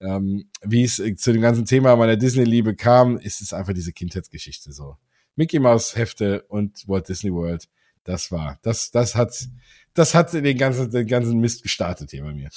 Ähm, 0.00 0.50
wie 0.62 0.84
es 0.84 0.96
zu 0.96 1.32
dem 1.32 1.40
ganzen 1.40 1.64
Thema 1.64 1.96
meiner 1.96 2.16
Disney-Liebe 2.16 2.74
kam, 2.74 3.16
ist 3.16 3.40
es 3.40 3.54
einfach 3.54 3.72
diese 3.72 3.92
Kindheitsgeschichte 3.92 4.72
so. 4.72 4.96
Mickey 5.36 5.58
Mouse 5.58 5.96
Hefte 5.96 6.42
und 6.48 6.86
Walt 6.86 7.08
Disney 7.08 7.32
World, 7.32 7.68
das 8.04 8.30
war, 8.30 8.58
das, 8.62 8.90
das 8.90 9.14
hat, 9.14 9.48
das 9.94 10.14
hat 10.14 10.32
den 10.34 10.58
ganzen, 10.58 10.90
den 10.90 11.06
ganzen 11.06 11.38
Mist 11.40 11.62
gestartet 11.62 12.10
hier 12.10 12.22
bei 12.22 12.34
mir. 12.34 12.50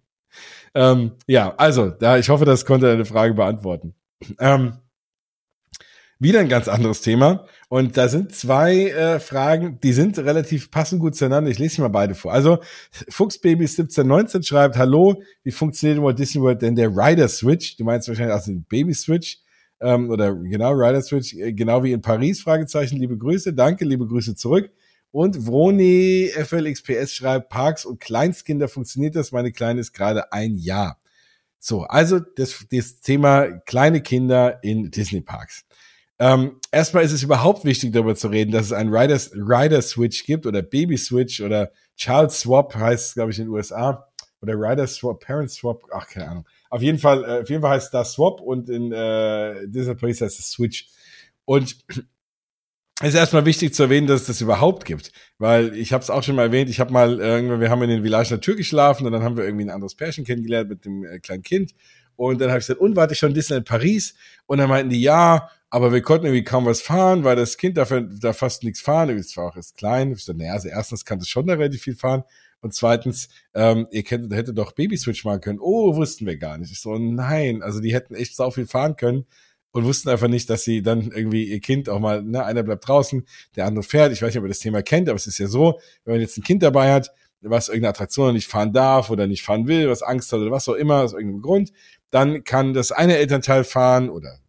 ähm, 0.74 1.12
ja, 1.26 1.54
also, 1.56 1.90
da, 1.90 2.16
ich 2.16 2.30
hoffe, 2.30 2.46
das 2.46 2.64
konnte 2.64 2.86
deine 2.86 3.04
Frage 3.04 3.34
beantworten. 3.34 3.94
Ähm, 4.38 4.78
wieder 6.20 6.40
ein 6.40 6.48
ganz 6.48 6.68
anderes 6.68 7.00
Thema. 7.00 7.46
Und 7.68 7.96
da 7.96 8.08
sind 8.08 8.32
zwei 8.32 8.90
äh, 8.90 9.18
Fragen, 9.18 9.80
die 9.82 9.92
sind 9.92 10.18
relativ 10.18 10.70
passend 10.70 11.00
gut 11.00 11.16
zueinander. 11.16 11.50
Ich 11.50 11.58
lese 11.58 11.76
sie 11.76 11.82
mal 11.82 11.88
beide 11.88 12.14
vor. 12.14 12.32
Also 12.32 12.58
Fuchsbaby 13.08 13.64
1719 13.64 14.42
schreibt, 14.42 14.76
Hallo, 14.76 15.22
wie 15.42 15.50
funktioniert 15.50 16.00
Walt 16.00 16.18
Disney 16.18 16.42
World 16.42 16.62
denn 16.62 16.76
der 16.76 16.90
Rider 16.90 17.26
Switch? 17.26 17.76
Du 17.76 17.84
meinst 17.84 18.06
wahrscheinlich 18.06 18.34
auch 18.34 18.44
den 18.44 18.64
Baby 18.64 18.94
Switch. 18.94 19.38
Ähm, 19.80 20.10
oder 20.10 20.34
genau, 20.34 20.72
Rider 20.72 21.00
Switch, 21.00 21.34
äh, 21.34 21.54
genau 21.54 21.82
wie 21.82 21.92
in 21.92 22.02
Paris, 22.02 22.42
Fragezeichen, 22.42 22.98
liebe 22.98 23.16
Grüße, 23.16 23.54
danke, 23.54 23.86
liebe 23.86 24.06
Grüße 24.06 24.34
zurück. 24.34 24.70
Und 25.10 25.46
Vroni 25.46 26.30
FLXPS 26.34 27.14
schreibt, 27.14 27.48
Parks 27.48 27.86
und 27.86 27.98
Kleinstkinder 27.98 28.68
funktioniert 28.68 29.16
das? 29.16 29.32
Meine 29.32 29.52
Kleine 29.52 29.80
ist 29.80 29.92
gerade 29.92 30.32
ein 30.32 30.54
Jahr. 30.54 30.98
So, 31.58 31.82
also 31.82 32.20
das, 32.20 32.66
das 32.70 33.00
Thema 33.00 33.50
kleine 33.66 34.02
Kinder 34.02 34.62
in 34.62 34.90
Disney 34.90 35.20
Parks. 35.20 35.64
Ähm, 36.20 36.60
erstmal 36.70 37.02
ist 37.02 37.12
es 37.12 37.22
überhaupt 37.22 37.64
wichtig, 37.64 37.92
darüber 37.92 38.14
zu 38.14 38.28
reden, 38.28 38.52
dass 38.52 38.66
es 38.66 38.72
einen 38.72 38.94
Rider, 38.94 39.18
Rider 39.32 39.80
Switch 39.80 40.26
gibt 40.26 40.44
oder 40.44 40.60
Baby 40.60 40.98
Switch 40.98 41.40
oder 41.40 41.72
Child 41.96 42.30
Swap 42.30 42.74
heißt 42.74 43.06
es, 43.08 43.14
glaube 43.14 43.30
ich, 43.30 43.38
in 43.38 43.46
den 43.46 43.54
USA. 43.54 44.06
Oder 44.42 44.54
Rider 44.54 44.86
Swap, 44.86 45.24
Parent 45.24 45.50
Swap, 45.50 45.82
ach, 45.92 46.06
keine 46.08 46.28
Ahnung. 46.28 46.46
Auf 46.68 46.82
jeden 46.82 46.98
Fall, 46.98 47.24
äh, 47.24 47.40
auf 47.40 47.48
jeden 47.48 47.62
Fall 47.62 47.72
heißt 47.72 47.92
das 47.92 48.12
Swap 48.12 48.40
und 48.42 48.68
in 48.68 48.92
äh, 48.92 49.66
Disney 49.66 49.94
Paris 49.94 50.20
heißt 50.20 50.38
es 50.38 50.50
Switch. 50.50 50.88
Und 51.46 51.76
es 51.88 52.02
ist 53.02 53.14
erstmal 53.14 53.46
wichtig 53.46 53.72
zu 53.74 53.84
erwähnen, 53.84 54.06
dass 54.06 54.22
es 54.22 54.26
das 54.26 54.40
überhaupt 54.42 54.84
gibt, 54.84 55.12
weil 55.38 55.74
ich 55.74 55.94
habe 55.94 56.02
es 56.02 56.10
auch 56.10 56.22
schon 56.22 56.36
mal 56.36 56.44
erwähnt. 56.44 56.68
Ich 56.68 56.80
habe 56.80 56.92
mal 56.92 57.18
irgendwann, 57.18 57.60
wir 57.60 57.70
haben 57.70 57.82
in 57.82 57.88
den 57.88 58.02
Village 58.02 58.38
Tür 58.40 58.56
geschlafen 58.56 59.06
und 59.06 59.12
dann 59.12 59.22
haben 59.22 59.38
wir 59.38 59.44
irgendwie 59.44 59.64
ein 59.64 59.70
anderes 59.70 59.94
Pärchen 59.94 60.26
kennengelernt 60.26 60.68
mit 60.68 60.84
dem 60.84 61.02
äh, 61.04 61.18
kleinen 61.18 61.42
Kind 61.42 61.72
und 62.20 62.38
dann 62.38 62.50
habe 62.50 62.58
ich 62.58 62.66
gesagt, 62.66 62.82
und 62.82 62.96
warte 62.96 63.14
ich 63.14 63.18
schon 63.18 63.32
Disneyland 63.32 63.66
Paris 63.66 64.14
und 64.44 64.58
dann 64.58 64.68
meinten 64.68 64.90
die 64.90 65.00
ja, 65.00 65.48
aber 65.70 65.92
wir 65.92 66.02
konnten 66.02 66.26
irgendwie 66.26 66.44
kaum 66.44 66.66
was 66.66 66.82
fahren, 66.82 67.24
weil 67.24 67.36
das 67.36 67.56
Kind 67.56 67.76
darf 67.76 67.92
da 68.20 68.32
fast 68.32 68.64
nichts 68.64 68.80
fahren. 68.80 69.10
Es 69.10 69.36
war 69.36 69.46
auch 69.46 69.56
erst 69.56 69.76
klein. 69.76 70.12
Ich 70.12 70.24
so, 70.24 70.32
naja, 70.32 70.52
also 70.52 70.68
erstens 70.68 71.04
kann 71.04 71.18
es 71.18 71.28
schon 71.28 71.46
da 71.46 71.54
relativ 71.54 71.82
viel 71.82 71.96
fahren 71.96 72.24
und 72.60 72.74
zweitens, 72.74 73.28
ähm, 73.54 73.86
ihr 73.90 74.02
kennt, 74.02 74.32
hätte 74.34 74.52
doch 74.52 74.72
Baby 74.72 74.96
Switch 74.96 75.24
machen 75.24 75.40
können. 75.40 75.58
Oh, 75.60 75.96
wussten 75.96 76.26
wir 76.26 76.36
gar 76.36 76.58
nicht. 76.58 76.72
Ich 76.72 76.80
so, 76.80 76.96
nein, 76.98 77.62
also 77.62 77.80
die 77.80 77.94
hätten 77.94 78.14
echt 78.14 78.36
sau 78.36 78.50
viel 78.50 78.66
fahren 78.66 78.96
können 78.96 79.26
und 79.72 79.84
wussten 79.84 80.08
einfach 80.08 80.28
nicht, 80.28 80.50
dass 80.50 80.64
sie 80.64 80.82
dann 80.82 81.10
irgendwie 81.12 81.44
ihr 81.44 81.60
Kind 81.60 81.88
auch 81.88 82.00
mal, 82.00 82.22
ne, 82.22 82.44
einer 82.44 82.62
bleibt 82.62 82.86
draußen, 82.86 83.24
der 83.56 83.66
andere 83.66 83.82
fährt. 83.82 84.12
Ich 84.12 84.20
weiß 84.20 84.28
nicht, 84.28 84.38
ob 84.38 84.44
ihr 84.44 84.48
das 84.48 84.58
Thema 84.58 84.82
kennt, 84.82 85.08
aber 85.08 85.16
es 85.16 85.26
ist 85.26 85.38
ja 85.38 85.46
so, 85.46 85.80
wenn 86.04 86.14
man 86.14 86.20
jetzt 86.20 86.36
ein 86.36 86.42
Kind 86.42 86.62
dabei 86.62 86.92
hat, 86.92 87.10
was 87.42 87.68
irgendeine 87.68 87.90
Attraktion 87.90 88.34
nicht 88.34 88.48
fahren 88.48 88.72
darf 88.72 89.08
oder 89.08 89.26
nicht 89.26 89.42
fahren 89.42 89.66
will, 89.66 89.88
was 89.88 90.02
Angst 90.02 90.32
hat 90.32 90.40
oder 90.40 90.50
was 90.50 90.68
auch 90.68 90.74
immer, 90.74 91.02
aus 91.02 91.12
irgendeinem 91.12 91.42
Grund, 91.42 91.72
dann 92.10 92.44
kann 92.44 92.74
das 92.74 92.92
eine 92.92 93.16
Elternteil 93.16 93.64
fahren 93.64 94.10
oder 94.10 94.40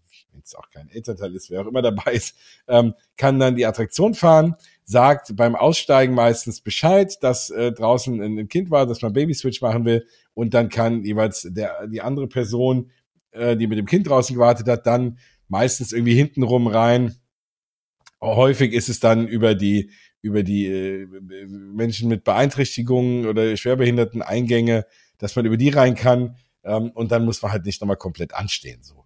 es 0.51 0.55
auch 0.55 0.69
kein 0.69 0.89
Elternteil 0.89 1.35
ist, 1.35 1.49
wer 1.49 1.61
auch 1.61 1.67
immer 1.67 1.81
dabei 1.81 2.13
ist, 2.13 2.35
ähm, 2.67 2.93
kann 3.17 3.39
dann 3.39 3.55
die 3.55 3.65
Attraktion 3.65 4.13
fahren, 4.13 4.55
sagt 4.83 5.35
beim 5.35 5.55
Aussteigen 5.55 6.13
meistens 6.13 6.61
Bescheid, 6.61 7.17
dass 7.21 7.49
äh, 7.49 7.71
draußen 7.71 8.21
ein, 8.21 8.47
Kind 8.47 8.71
war, 8.71 8.85
dass 8.85 9.01
man 9.01 9.13
Babyswitch 9.13 9.61
machen 9.61 9.85
will 9.85 10.05
und 10.33 10.53
dann 10.53 10.69
kann 10.69 11.03
jeweils 11.03 11.47
der 11.49 11.87
die 11.87 12.01
andere 12.01 12.27
Person 12.27 12.91
äh, 13.31 13.55
die 13.55 13.67
mit 13.67 13.77
dem 13.77 13.85
Kind 13.85 14.07
draußen 14.07 14.35
gewartet 14.35 14.67
hat, 14.67 14.85
dann 14.85 15.17
meistens 15.47 15.93
irgendwie 15.93 16.15
hintenrum 16.15 16.67
rein. 16.67 17.15
Häufig 18.21 18.73
ist 18.73 18.89
es 18.89 18.99
dann 18.99 19.27
über 19.27 19.55
die 19.55 19.91
über 20.21 20.43
die 20.43 20.67
äh, 20.67 21.07
Menschen 21.47 22.09
mit 22.09 22.23
Beeinträchtigungen 22.23 23.25
oder 23.25 23.57
schwerbehinderten 23.57 24.21
Eingänge, 24.21 24.85
dass 25.17 25.35
man 25.35 25.45
über 25.45 25.57
die 25.57 25.69
rein 25.69 25.95
kann 25.95 26.35
ähm, 26.63 26.91
und 26.91 27.11
dann 27.11 27.25
muss 27.25 27.41
man 27.41 27.51
halt 27.51 27.65
nicht 27.65 27.81
nochmal 27.81 27.97
komplett 27.97 28.33
anstehen 28.33 28.83
so. 28.83 29.00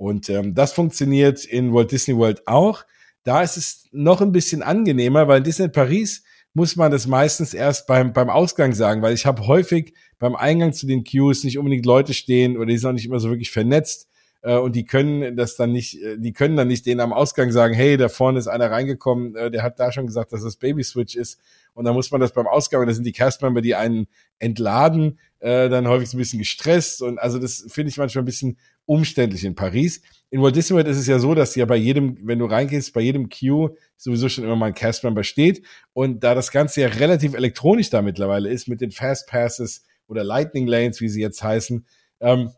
Und 0.00 0.30
ähm, 0.30 0.54
das 0.54 0.72
funktioniert 0.72 1.44
in 1.44 1.74
Walt 1.74 1.92
Disney 1.92 2.16
World 2.16 2.48
auch. 2.48 2.86
Da 3.22 3.42
ist 3.42 3.58
es 3.58 3.86
noch 3.92 4.22
ein 4.22 4.32
bisschen 4.32 4.62
angenehmer, 4.62 5.28
weil 5.28 5.38
in 5.38 5.44
Disney 5.44 5.68
Paris 5.68 6.24
muss 6.54 6.74
man 6.74 6.90
das 6.90 7.06
meistens 7.06 7.52
erst 7.52 7.86
beim, 7.86 8.14
beim 8.14 8.30
Ausgang 8.30 8.72
sagen, 8.72 9.02
weil 9.02 9.12
ich 9.12 9.26
habe 9.26 9.46
häufig 9.46 9.92
beim 10.18 10.34
Eingang 10.34 10.72
zu 10.72 10.86
den 10.86 11.04
Queues 11.04 11.44
nicht 11.44 11.58
unbedingt 11.58 11.84
Leute 11.84 12.14
stehen 12.14 12.56
oder 12.56 12.64
die 12.64 12.78
sind 12.78 12.88
auch 12.88 12.94
nicht 12.94 13.04
immer 13.04 13.20
so 13.20 13.28
wirklich 13.28 13.50
vernetzt 13.50 14.08
äh, 14.42 14.56
und 14.56 14.74
die 14.76 14.84
können 14.84 15.36
das 15.36 15.56
dann 15.56 15.72
nicht, 15.72 16.02
äh, 16.02 16.16
die 16.18 16.32
können 16.32 16.56
dann 16.56 16.68
nicht 16.68 16.86
denen 16.86 17.00
am 17.00 17.12
Ausgang 17.12 17.50
sagen, 17.52 17.74
hey, 17.74 17.96
da 17.96 18.08
vorne 18.08 18.38
ist 18.38 18.48
einer 18.48 18.70
reingekommen, 18.70 19.36
äh, 19.36 19.50
der 19.50 19.62
hat 19.62 19.78
da 19.78 19.92
schon 19.92 20.06
gesagt, 20.06 20.32
dass 20.32 20.42
das 20.42 20.56
Baby 20.56 20.82
Switch 20.82 21.16
ist. 21.16 21.40
Und 21.74 21.84
dann 21.84 21.94
muss 21.94 22.10
man 22.10 22.20
das 22.20 22.32
beim 22.32 22.46
Ausgang, 22.46 22.80
und 22.80 22.86
da 22.88 22.94
sind 22.94 23.04
die 23.04 23.12
Castmember, 23.12 23.60
die 23.60 23.74
einen 23.74 24.06
entladen, 24.38 25.18
äh, 25.38 25.68
dann 25.68 25.88
häufig 25.88 26.12
ein 26.12 26.18
bisschen 26.18 26.38
gestresst. 26.38 27.02
Und 27.02 27.18
also 27.18 27.38
das 27.38 27.66
finde 27.68 27.90
ich 27.90 27.98
manchmal 27.98 28.22
ein 28.22 28.26
bisschen 28.26 28.58
umständlich 28.86 29.44
in 29.44 29.54
Paris. 29.54 30.02
In 30.30 30.42
Walt 30.42 30.56
Disney 30.56 30.74
World 30.74 30.88
ist 30.88 30.98
es 30.98 31.06
ja 31.06 31.18
so, 31.18 31.34
dass 31.34 31.54
ja 31.54 31.66
bei 31.66 31.76
jedem, 31.76 32.18
wenn 32.22 32.38
du 32.38 32.46
reingehst, 32.46 32.92
bei 32.92 33.00
jedem 33.00 33.28
Queue 33.28 33.76
sowieso 33.96 34.28
schon 34.28 34.44
immer 34.44 34.56
mal 34.56 34.66
ein 34.66 34.74
Castmember 34.74 35.22
steht. 35.22 35.62
Und 35.92 36.24
da 36.24 36.34
das 36.34 36.50
Ganze 36.50 36.80
ja 36.80 36.88
relativ 36.88 37.34
elektronisch 37.34 37.90
da 37.90 38.02
mittlerweile 38.02 38.48
ist 38.48 38.68
mit 38.68 38.80
den 38.80 38.90
Fast 38.90 39.28
Passes 39.28 39.84
oder 40.06 40.24
Lightning 40.24 40.66
Lanes, 40.66 41.00
wie 41.00 41.08
sie 41.08 41.20
jetzt 41.20 41.42
heißen, 41.42 41.86
ähm, 42.20 42.50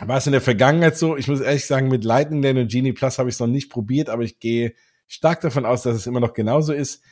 war 0.00 0.16
es 0.16 0.26
in 0.26 0.32
der 0.32 0.40
Vergangenheit 0.40 0.96
so, 0.96 1.16
ich 1.16 1.28
muss 1.28 1.40
ehrlich 1.40 1.66
sagen, 1.66 1.88
mit 1.88 2.04
Lightning 2.04 2.42
Lane 2.42 2.62
und 2.62 2.70
Genie 2.70 2.92
Plus 2.92 3.18
habe 3.18 3.28
ich 3.28 3.34
es 3.34 3.40
noch 3.40 3.46
nicht 3.46 3.70
probiert, 3.70 4.08
aber 4.08 4.22
ich 4.22 4.38
gehe 4.38 4.74
stark 5.06 5.40
davon 5.42 5.66
aus, 5.66 5.82
dass 5.82 5.96
es 5.96 6.06
immer 6.06 6.20
noch 6.20 6.32
genauso 6.32 6.72
ist. 6.72 7.02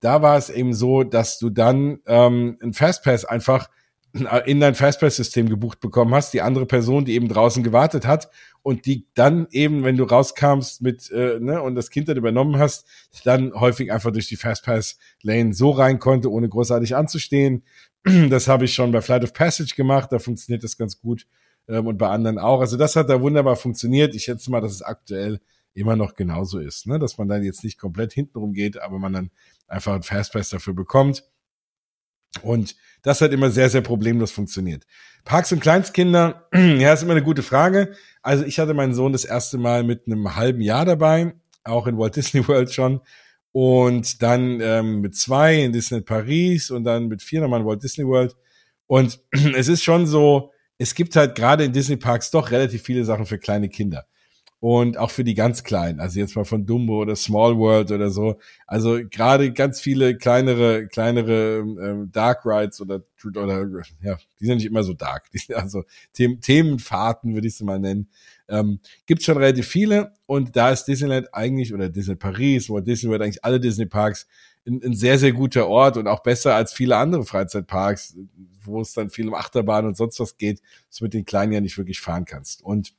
Da 0.00 0.20
war 0.20 0.36
es 0.36 0.50
eben 0.50 0.74
so, 0.74 1.02
dass 1.02 1.38
du 1.38 1.48
dann 1.48 2.00
ähm, 2.06 2.58
ein 2.62 2.74
Fastpass 2.74 3.24
einfach 3.24 3.70
in 4.46 4.60
dein 4.60 4.74
Fastpass-System 4.74 5.48
gebucht 5.48 5.80
bekommen 5.80 6.14
hast, 6.14 6.34
die 6.34 6.42
andere 6.42 6.66
Person, 6.66 7.06
die 7.06 7.14
eben 7.14 7.28
draußen 7.28 7.62
gewartet 7.62 8.06
hat 8.06 8.30
und 8.62 8.84
die 8.84 9.06
dann 9.14 9.46
eben, 9.50 9.84
wenn 9.84 9.96
du 9.96 10.04
rauskamst 10.04 10.82
mit 10.82 11.10
äh, 11.10 11.40
ne, 11.40 11.62
und 11.62 11.74
das 11.74 11.88
Kind 11.88 12.08
dann 12.08 12.18
übernommen 12.18 12.58
hast, 12.58 12.86
dann 13.24 13.54
häufig 13.54 13.90
einfach 13.90 14.12
durch 14.12 14.28
die 14.28 14.36
Fastpass-Lane 14.36 15.54
so 15.54 15.70
rein 15.70 15.98
konnte, 15.98 16.30
ohne 16.30 16.48
großartig 16.48 16.94
anzustehen. 16.94 17.64
Das 18.30 18.46
habe 18.46 18.66
ich 18.66 18.72
schon 18.72 18.92
bei 18.92 19.00
Flight 19.00 19.24
of 19.24 19.32
Passage 19.32 19.74
gemacht, 19.74 20.12
da 20.12 20.20
funktioniert 20.20 20.62
das 20.62 20.76
ganz 20.76 21.00
gut 21.00 21.26
ähm, 21.68 21.86
und 21.86 21.98
bei 21.98 22.08
anderen 22.08 22.38
auch. 22.38 22.60
Also 22.60 22.76
das 22.76 22.96
hat 22.96 23.08
da 23.08 23.20
wunderbar 23.20 23.56
funktioniert. 23.56 24.14
Ich 24.14 24.24
schätze 24.24 24.50
mal, 24.50 24.60
dass 24.60 24.72
es 24.72 24.82
aktuell 24.82 25.40
immer 25.74 25.96
noch 25.96 26.14
genauso 26.14 26.58
ist, 26.58 26.86
ne? 26.86 26.98
dass 26.98 27.18
man 27.18 27.28
dann 27.28 27.44
jetzt 27.44 27.62
nicht 27.62 27.78
komplett 27.78 28.12
hintenrum 28.12 28.52
geht, 28.52 28.80
aber 28.80 28.98
man 28.98 29.12
dann 29.12 29.30
einfach 29.68 29.94
ein 29.94 30.02
Fastpass 30.02 30.48
dafür 30.48 30.74
bekommt. 30.74 31.24
Und 32.42 32.76
das 33.02 33.20
hat 33.20 33.32
immer 33.32 33.50
sehr, 33.50 33.70
sehr 33.70 33.82
problemlos 33.82 34.30
funktioniert. 34.30 34.86
Parks 35.24 35.52
und 35.52 35.60
Kleinstkinder, 35.60 36.48
ja, 36.54 36.92
ist 36.92 37.02
immer 37.02 37.12
eine 37.12 37.22
gute 37.22 37.42
Frage. 37.42 37.94
Also 38.22 38.44
ich 38.44 38.58
hatte 38.58 38.74
meinen 38.74 38.94
Sohn 38.94 39.12
das 39.12 39.24
erste 39.24 39.58
Mal 39.58 39.84
mit 39.84 40.06
einem 40.06 40.36
halben 40.36 40.60
Jahr 40.60 40.84
dabei, 40.84 41.34
auch 41.64 41.86
in 41.86 41.98
Walt 41.98 42.16
Disney 42.16 42.46
World 42.46 42.72
schon 42.72 43.00
und 43.52 44.22
dann 44.22 44.60
ähm, 44.60 45.00
mit 45.00 45.16
zwei 45.16 45.62
in 45.62 45.72
Disney 45.72 46.02
Paris 46.02 46.70
und 46.70 46.84
dann 46.84 47.08
mit 47.08 47.22
vier 47.22 47.40
nochmal 47.40 47.60
in 47.60 47.66
Walt 47.66 47.82
Disney 47.82 48.06
World. 48.06 48.36
Und 48.86 49.18
es 49.56 49.68
ist 49.68 49.82
schon 49.82 50.06
so, 50.06 50.52
es 50.78 50.94
gibt 50.94 51.16
halt 51.16 51.34
gerade 51.34 51.64
in 51.64 51.72
Disney 51.72 51.96
Parks 51.96 52.30
doch 52.30 52.50
relativ 52.50 52.82
viele 52.82 53.04
Sachen 53.04 53.26
für 53.26 53.38
kleine 53.38 53.68
Kinder 53.68 54.06
und 54.60 54.96
auch 54.96 55.10
für 55.10 55.22
die 55.22 55.34
ganz 55.34 55.64
Kleinen, 55.64 56.00
also 56.00 56.18
jetzt 56.18 56.34
mal 56.34 56.44
von 56.44 56.64
Dumbo 56.64 57.02
oder 57.02 57.14
Small 57.14 57.56
World 57.58 57.92
oder 57.92 58.10
so. 58.10 58.38
Also 58.66 59.00
gerade 59.10 59.52
ganz 59.52 59.80
viele 59.80 60.16
kleinere, 60.16 60.88
kleinere 60.88 61.58
ähm, 61.58 62.10
Dark 62.10 62.46
Rides 62.46 62.80
oder, 62.80 63.02
oder 63.24 63.82
ja, 64.02 64.16
die 64.40 64.46
sind 64.46 64.56
nicht 64.56 64.66
immer 64.66 64.82
so 64.82 64.94
dark. 64.94 65.28
Also 65.54 65.84
Them 66.14 66.40
Themenfahrten 66.40 67.34
würde 67.34 67.46
ich 67.48 67.56
sie 67.56 67.64
mal 67.64 67.78
nennen. 67.78 68.08
Ähm, 68.48 68.80
gibt 69.06 69.22
schon 69.22 69.36
relativ 69.36 69.66
viele 69.66 70.14
und 70.24 70.56
da 70.56 70.70
ist 70.70 70.84
Disneyland 70.84 71.34
eigentlich 71.34 71.74
oder 71.74 71.88
Disney 71.88 72.16
Paris 72.16 72.70
oder 72.70 72.82
Disney 72.82 73.10
World 73.10 73.22
eigentlich 73.22 73.44
alle 73.44 73.60
Disney 73.60 73.86
Parks 73.86 74.26
ein, 74.66 74.82
ein 74.82 74.94
sehr, 74.94 75.18
sehr 75.18 75.32
guter 75.32 75.68
Ort 75.68 75.96
und 75.96 76.08
auch 76.08 76.22
besser 76.22 76.54
als 76.54 76.72
viele 76.72 76.96
andere 76.96 77.24
Freizeitparks, 77.24 78.16
wo 78.64 78.80
es 78.80 78.92
dann 78.92 79.10
viel 79.10 79.28
um 79.28 79.34
Achterbahn 79.34 79.86
und 79.86 79.96
sonst 79.96 80.18
was 80.20 80.36
geht, 80.36 80.60
dass 80.88 80.98
du 80.98 81.04
mit 81.04 81.14
den 81.14 81.24
Kleinen 81.24 81.52
ja 81.52 81.60
nicht 81.60 81.78
wirklich 81.78 82.00
fahren 82.00 82.24
kannst. 82.24 82.62
Und 82.62 82.94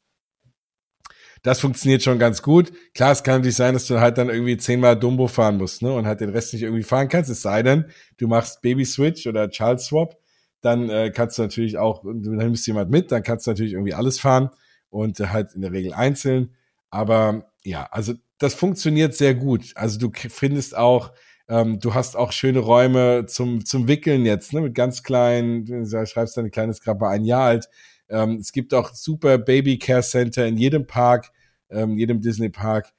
das 1.44 1.60
funktioniert 1.60 2.04
schon 2.04 2.20
ganz 2.20 2.42
gut. 2.42 2.72
Klar, 2.94 3.12
es 3.12 3.24
kann 3.24 3.36
natürlich 3.36 3.56
sein, 3.56 3.74
dass 3.74 3.88
du 3.88 4.00
halt 4.00 4.18
dann 4.18 4.30
irgendwie 4.30 4.58
zehnmal 4.58 4.98
Dumbo 4.98 5.28
fahren 5.28 5.58
musst, 5.58 5.82
ne? 5.82 5.94
Und 5.94 6.08
halt 6.08 6.20
den 6.20 6.30
Rest 6.30 6.54
nicht 6.54 6.64
irgendwie 6.64 6.84
fahren 6.84 7.10
kannst. 7.10 7.30
Es 7.30 7.42
sei 7.42 7.64
denn, 7.64 7.86
du 8.18 8.28
machst 8.28 8.62
Baby 8.62 8.86
Switch 8.86 9.28
oder 9.28 9.50
Child 9.50 9.80
Swap, 9.80 10.18
dann 10.62 10.90
äh, 10.90 11.12
kannst 11.14 11.38
du 11.38 11.44
natürlich 11.44 11.78
auch, 11.78 12.04
dann 12.04 12.22
nimmst 12.22 12.66
jemand 12.66 12.90
mit, 12.90 13.12
dann 13.12 13.24
kannst 13.24 13.46
du 13.46 13.52
natürlich 13.52 13.74
irgendwie 13.74 13.94
alles 13.94 14.20
fahren 14.20 14.50
und 14.90 15.20
äh, 15.20 15.28
halt 15.28 15.54
in 15.54 15.62
der 15.62 15.72
Regel 15.72 15.94
einzeln. 15.94 16.56
Aber 16.90 17.52
ja, 17.64 17.88
also 17.92 18.14
das 18.40 18.54
funktioniert 18.54 19.14
sehr 19.16 19.36
gut. 19.36 19.74
Also 19.76 20.00
du 20.00 20.12
findest 20.14 20.76
auch, 20.76 21.12
ähm, 21.50 21.80
du 21.80 21.94
hast 21.94 22.16
auch 22.16 22.32
schöne 22.32 22.60
Räume 22.60 23.26
zum, 23.28 23.66
zum 23.66 23.88
Wickeln 23.88 24.26
jetzt, 24.26 24.54
ne? 24.54 24.62
Mit 24.62 24.76
ganz 24.76 25.04
kleinen, 25.04 25.66
du 25.66 26.06
schreibst 26.06 26.38
dein 26.38 26.52
kleines 26.52 26.82
Krabbe 26.82 27.08
ein 27.08 27.26
Jahr 27.26 27.44
alt 27.44 27.70
ähm, 28.10 28.38
es 28.40 28.52
gibt 28.52 28.74
auch 28.74 28.94
super 28.94 29.38
Baby 29.38 29.78
Care 29.78 30.02
Center 30.02 30.46
in 30.46 30.58
jedem 30.58 30.88
Park, 30.88 31.32
ähm, 31.70 31.98
jedem 31.98 32.22
Disney 32.22 32.50
Park. 32.50 32.94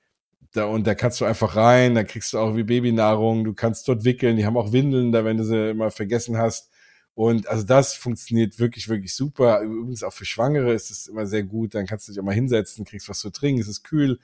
Da, 0.53 0.65
und 0.65 0.87
da 0.87 0.95
kannst 0.95 1.21
du 1.21 1.25
einfach 1.25 1.57
rein, 1.57 1.95
da 1.95 2.05
kriegst 2.05 2.33
du 2.33 2.39
auch 2.39 2.57
wie 2.57 2.63
Babynahrung, 2.63 3.45
du 3.45 3.53
kannst 3.55 3.87
dort 3.87 4.05
wickeln, 4.05 4.37
die 4.37 4.47
haben 4.47 4.57
auch 4.57 4.73
Windeln 4.73 5.13
da, 5.13 5.25
wenn 5.25 5.37
du 5.37 5.45
sie 5.45 5.71
immer 5.71 5.91
vergessen 5.91 6.39
hast. 6.39 6.71
Und 7.15 7.49
also 7.49 7.65
das 7.65 7.95
funktioniert 7.95 8.59
wirklich, 8.59 8.89
wirklich 8.89 9.15
super. 9.15 9.61
Übrigens 9.61 10.03
auch 10.05 10.13
für 10.13 10.25
Schwangere 10.25 10.73
ist 10.73 10.91
es 10.91 11.09
immer 11.09 11.27
sehr 11.27 11.43
gut. 11.43 11.75
Dann 11.75 11.87
kannst 11.87 12.07
du 12.07 12.13
dich 12.13 12.21
auch 12.21 12.25
mal 12.25 12.35
hinsetzen, 12.35 12.85
kriegst 12.85 13.09
was 13.09 13.19
zu 13.21 13.31
trinken, 13.31 13.61
es 13.61 13.69
ist 13.69 13.83
kühl. 13.83 14.21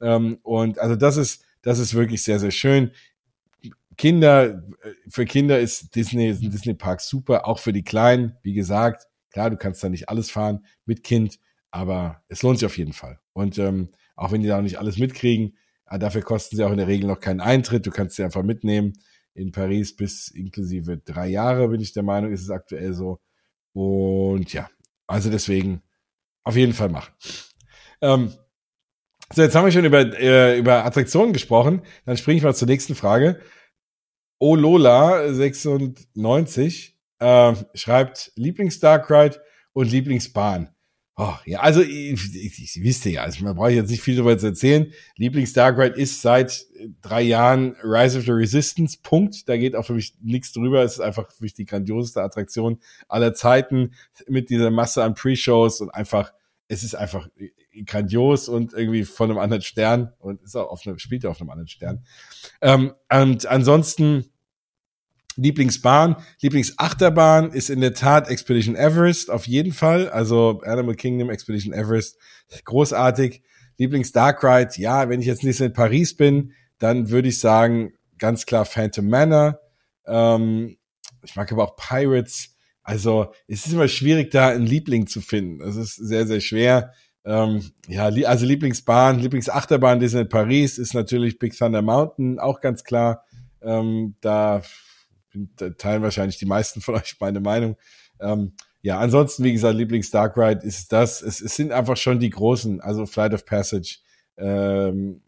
Ähm, 0.00 0.38
und 0.42 0.78
also 0.78 0.94
das 0.94 1.16
ist, 1.16 1.44
das 1.62 1.78
ist 1.78 1.94
wirklich 1.94 2.22
sehr, 2.22 2.38
sehr 2.38 2.50
schön. 2.50 2.90
Kinder, 3.96 4.62
für 5.08 5.24
Kinder 5.24 5.58
ist 5.58 5.94
Disney, 5.94 6.32
sind 6.32 6.52
Disney 6.52 6.74
Parks 6.74 7.08
super, 7.08 7.46
auch 7.46 7.58
für 7.58 7.72
die 7.72 7.84
Kleinen. 7.84 8.36
Wie 8.42 8.54
gesagt, 8.54 9.06
klar, 9.30 9.50
du 9.50 9.56
kannst 9.56 9.82
da 9.82 9.88
nicht 9.88 10.08
alles 10.08 10.30
fahren 10.30 10.64
mit 10.84 11.02
Kind, 11.02 11.38
aber 11.70 12.22
es 12.28 12.42
lohnt 12.42 12.58
sich 12.58 12.66
auf 12.66 12.78
jeden 12.78 12.92
Fall. 12.92 13.18
Und 13.32 13.58
ähm, 13.58 13.90
auch 14.16 14.32
wenn 14.32 14.42
die 14.42 14.48
da 14.48 14.60
nicht 14.62 14.78
alles 14.78 14.98
mitkriegen, 14.98 15.56
äh, 15.86 15.98
dafür 15.98 16.22
kosten 16.22 16.56
sie 16.56 16.64
auch 16.64 16.70
in 16.70 16.78
der 16.78 16.88
Regel 16.88 17.08
noch 17.08 17.20
keinen 17.20 17.40
Eintritt. 17.40 17.86
Du 17.86 17.90
kannst 17.90 18.16
sie 18.16 18.24
einfach 18.24 18.42
mitnehmen. 18.42 18.94
In 19.34 19.50
Paris 19.50 19.96
bis 19.96 20.28
inklusive 20.28 20.98
drei 20.98 21.26
Jahre, 21.26 21.68
bin 21.68 21.80
ich 21.80 21.92
der 21.92 22.04
Meinung, 22.04 22.32
ist 22.32 22.42
es 22.42 22.50
aktuell 22.50 22.94
so. 22.94 23.18
Und 23.72 24.52
ja, 24.52 24.70
also 25.06 25.30
deswegen 25.30 25.82
auf 26.44 26.56
jeden 26.56 26.72
Fall 26.72 26.88
machen. 26.88 27.12
Ähm, 28.00 28.32
so, 29.32 29.42
jetzt 29.42 29.56
haben 29.56 29.64
wir 29.64 29.72
schon 29.72 29.84
über, 29.84 30.00
äh, 30.20 30.58
über 30.58 30.84
Attraktionen 30.84 31.32
gesprochen. 31.32 31.82
Dann 32.04 32.16
springe 32.16 32.36
ich 32.36 32.44
mal 32.44 32.54
zur 32.54 32.68
nächsten 32.68 32.94
Frage. 32.94 33.40
Olola96 34.40 36.92
äh, 37.18 37.54
schreibt 37.74 38.32
Lieblings-Dark 38.36 39.10
Ride 39.10 39.42
und 39.72 39.90
Lieblingsbahn. 39.90 40.70
Oh, 41.16 41.34
ja, 41.44 41.60
also 41.60 41.80
ich, 41.80 42.34
ich, 42.34 42.60
ich 42.60 42.82
wisst 42.82 43.04
ja, 43.04 43.22
also 43.22 43.44
man 43.44 43.54
braucht 43.54 43.70
jetzt 43.70 43.90
nicht 43.90 44.02
viel 44.02 44.16
darüber 44.16 44.36
zu 44.36 44.46
erzählen. 44.46 44.92
Lieblings-Dark 45.16 45.78
Ride 45.78 45.94
ist 45.94 46.22
seit 46.22 46.66
drei 47.02 47.22
Jahren 47.22 47.76
Rise 47.84 48.18
of 48.18 48.24
the 48.24 48.32
Resistance, 48.32 48.98
Punkt. 49.00 49.48
Da 49.48 49.56
geht 49.56 49.76
auch 49.76 49.86
für 49.86 49.92
mich 49.92 50.16
nichts 50.20 50.52
drüber. 50.52 50.82
Es 50.82 50.94
ist 50.94 51.00
einfach 51.00 51.30
für 51.30 51.44
mich 51.44 51.54
die 51.54 51.66
grandioseste 51.66 52.20
Attraktion 52.20 52.80
aller 53.06 53.32
Zeiten 53.32 53.92
mit 54.26 54.50
dieser 54.50 54.72
Masse 54.72 55.04
an 55.04 55.14
Pre-Shows 55.14 55.82
und 55.82 55.90
einfach, 55.90 56.32
es 56.66 56.82
ist 56.82 56.96
einfach 56.96 57.28
grandios 57.86 58.48
und 58.48 58.72
irgendwie 58.72 59.04
von 59.04 59.30
einem 59.30 59.38
anderen 59.38 59.62
Stern 59.62 60.12
und 60.18 60.42
ist 60.42 60.56
auch 60.56 60.70
auf 60.70 60.86
einem, 60.86 60.98
spielt 60.98 61.26
auf 61.26 61.40
einem 61.40 61.50
anderen 61.50 61.68
Stern. 61.68 62.04
Ähm, 62.60 62.92
und 63.10 63.46
ansonsten 63.46 64.26
Lieblingsbahn, 65.36 66.16
Lieblingsachterbahn 66.40 67.50
ist 67.50 67.70
in 67.70 67.80
der 67.80 67.94
Tat 67.94 68.28
Expedition 68.28 68.76
Everest, 68.76 69.30
auf 69.30 69.46
jeden 69.46 69.72
Fall. 69.72 70.08
Also 70.08 70.60
Animal 70.64 70.94
Kingdom, 70.94 71.30
Expedition 71.30 71.72
Everest, 71.72 72.18
großartig. 72.64 73.42
Lieblings 73.76 74.12
Dark 74.12 74.44
Ride, 74.44 74.70
ja, 74.76 75.08
wenn 75.08 75.20
ich 75.20 75.26
jetzt 75.26 75.42
nicht 75.42 75.60
in 75.60 75.72
Paris 75.72 76.16
bin, 76.16 76.52
dann 76.78 77.10
würde 77.10 77.28
ich 77.28 77.40
sagen, 77.40 77.92
ganz 78.18 78.46
klar 78.46 78.64
Phantom 78.64 79.08
Manor. 79.08 79.58
Ähm, 80.06 80.76
ich 81.22 81.34
mag 81.36 81.50
aber 81.50 81.64
auch 81.64 81.76
Pirates. 81.76 82.56
Also 82.82 83.32
es 83.48 83.66
ist 83.66 83.72
immer 83.72 83.88
schwierig, 83.88 84.30
da 84.30 84.48
einen 84.48 84.66
Liebling 84.66 85.06
zu 85.06 85.20
finden. 85.20 85.62
Es 85.62 85.76
ist 85.76 85.96
sehr, 85.96 86.26
sehr 86.26 86.40
schwer. 86.40 86.92
Ähm, 87.24 87.72
ja, 87.88 88.04
also 88.04 88.44
Lieblingsbahn, 88.44 89.18
Lieblingsachterbahn 89.18 89.98
Disney 89.98 90.24
Paris 90.24 90.78
ist 90.78 90.94
natürlich 90.94 91.38
Big 91.38 91.56
Thunder 91.56 91.82
Mountain, 91.82 92.38
auch 92.38 92.60
ganz 92.60 92.84
klar. 92.84 93.24
Ähm, 93.62 94.14
da 94.20 94.62
teilen 95.78 96.02
wahrscheinlich 96.02 96.38
die 96.38 96.46
meisten 96.46 96.80
von 96.80 96.94
euch 96.96 97.16
meine 97.20 97.40
Meinung. 97.40 97.76
Ähm, 98.20 98.52
ja, 98.82 98.98
ansonsten, 98.98 99.44
wie 99.44 99.52
gesagt, 99.52 99.76
Lieblings 99.76 100.10
Dark 100.10 100.36
Ride 100.36 100.60
ist 100.62 100.92
das. 100.92 101.22
Es, 101.22 101.40
es 101.40 101.56
sind 101.56 101.72
einfach 101.72 101.96
schon 101.96 102.20
die 102.20 102.30
großen, 102.30 102.80
also 102.82 103.06
Flight 103.06 103.32
of 103.32 103.46
Passage, 103.46 103.98
ähm, 104.36 105.22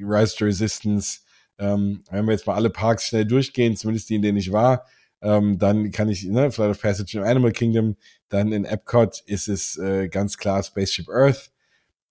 Rise 0.00 0.36
to 0.36 0.44
Resistance. 0.46 1.20
Ähm, 1.58 2.02
wenn 2.10 2.24
wir 2.24 2.32
jetzt 2.32 2.46
mal 2.46 2.54
alle 2.54 2.70
Parks 2.70 3.06
schnell 3.06 3.24
durchgehen, 3.24 3.76
zumindest 3.76 4.10
die, 4.10 4.16
in 4.16 4.22
denen 4.22 4.38
ich 4.38 4.50
war, 4.50 4.86
ähm, 5.22 5.58
dann 5.58 5.92
kann 5.92 6.08
ich, 6.08 6.24
ne, 6.24 6.50
Flight 6.50 6.70
of 6.70 6.80
Passage 6.80 7.18
im 7.18 7.24
Animal 7.24 7.52
Kingdom, 7.52 7.96
dann 8.30 8.52
in 8.52 8.64
Epcot 8.64 9.22
ist 9.26 9.48
es 9.48 9.76
äh, 9.76 10.08
ganz 10.08 10.38
klar 10.38 10.62
Spaceship 10.62 11.08
Earth 11.10 11.52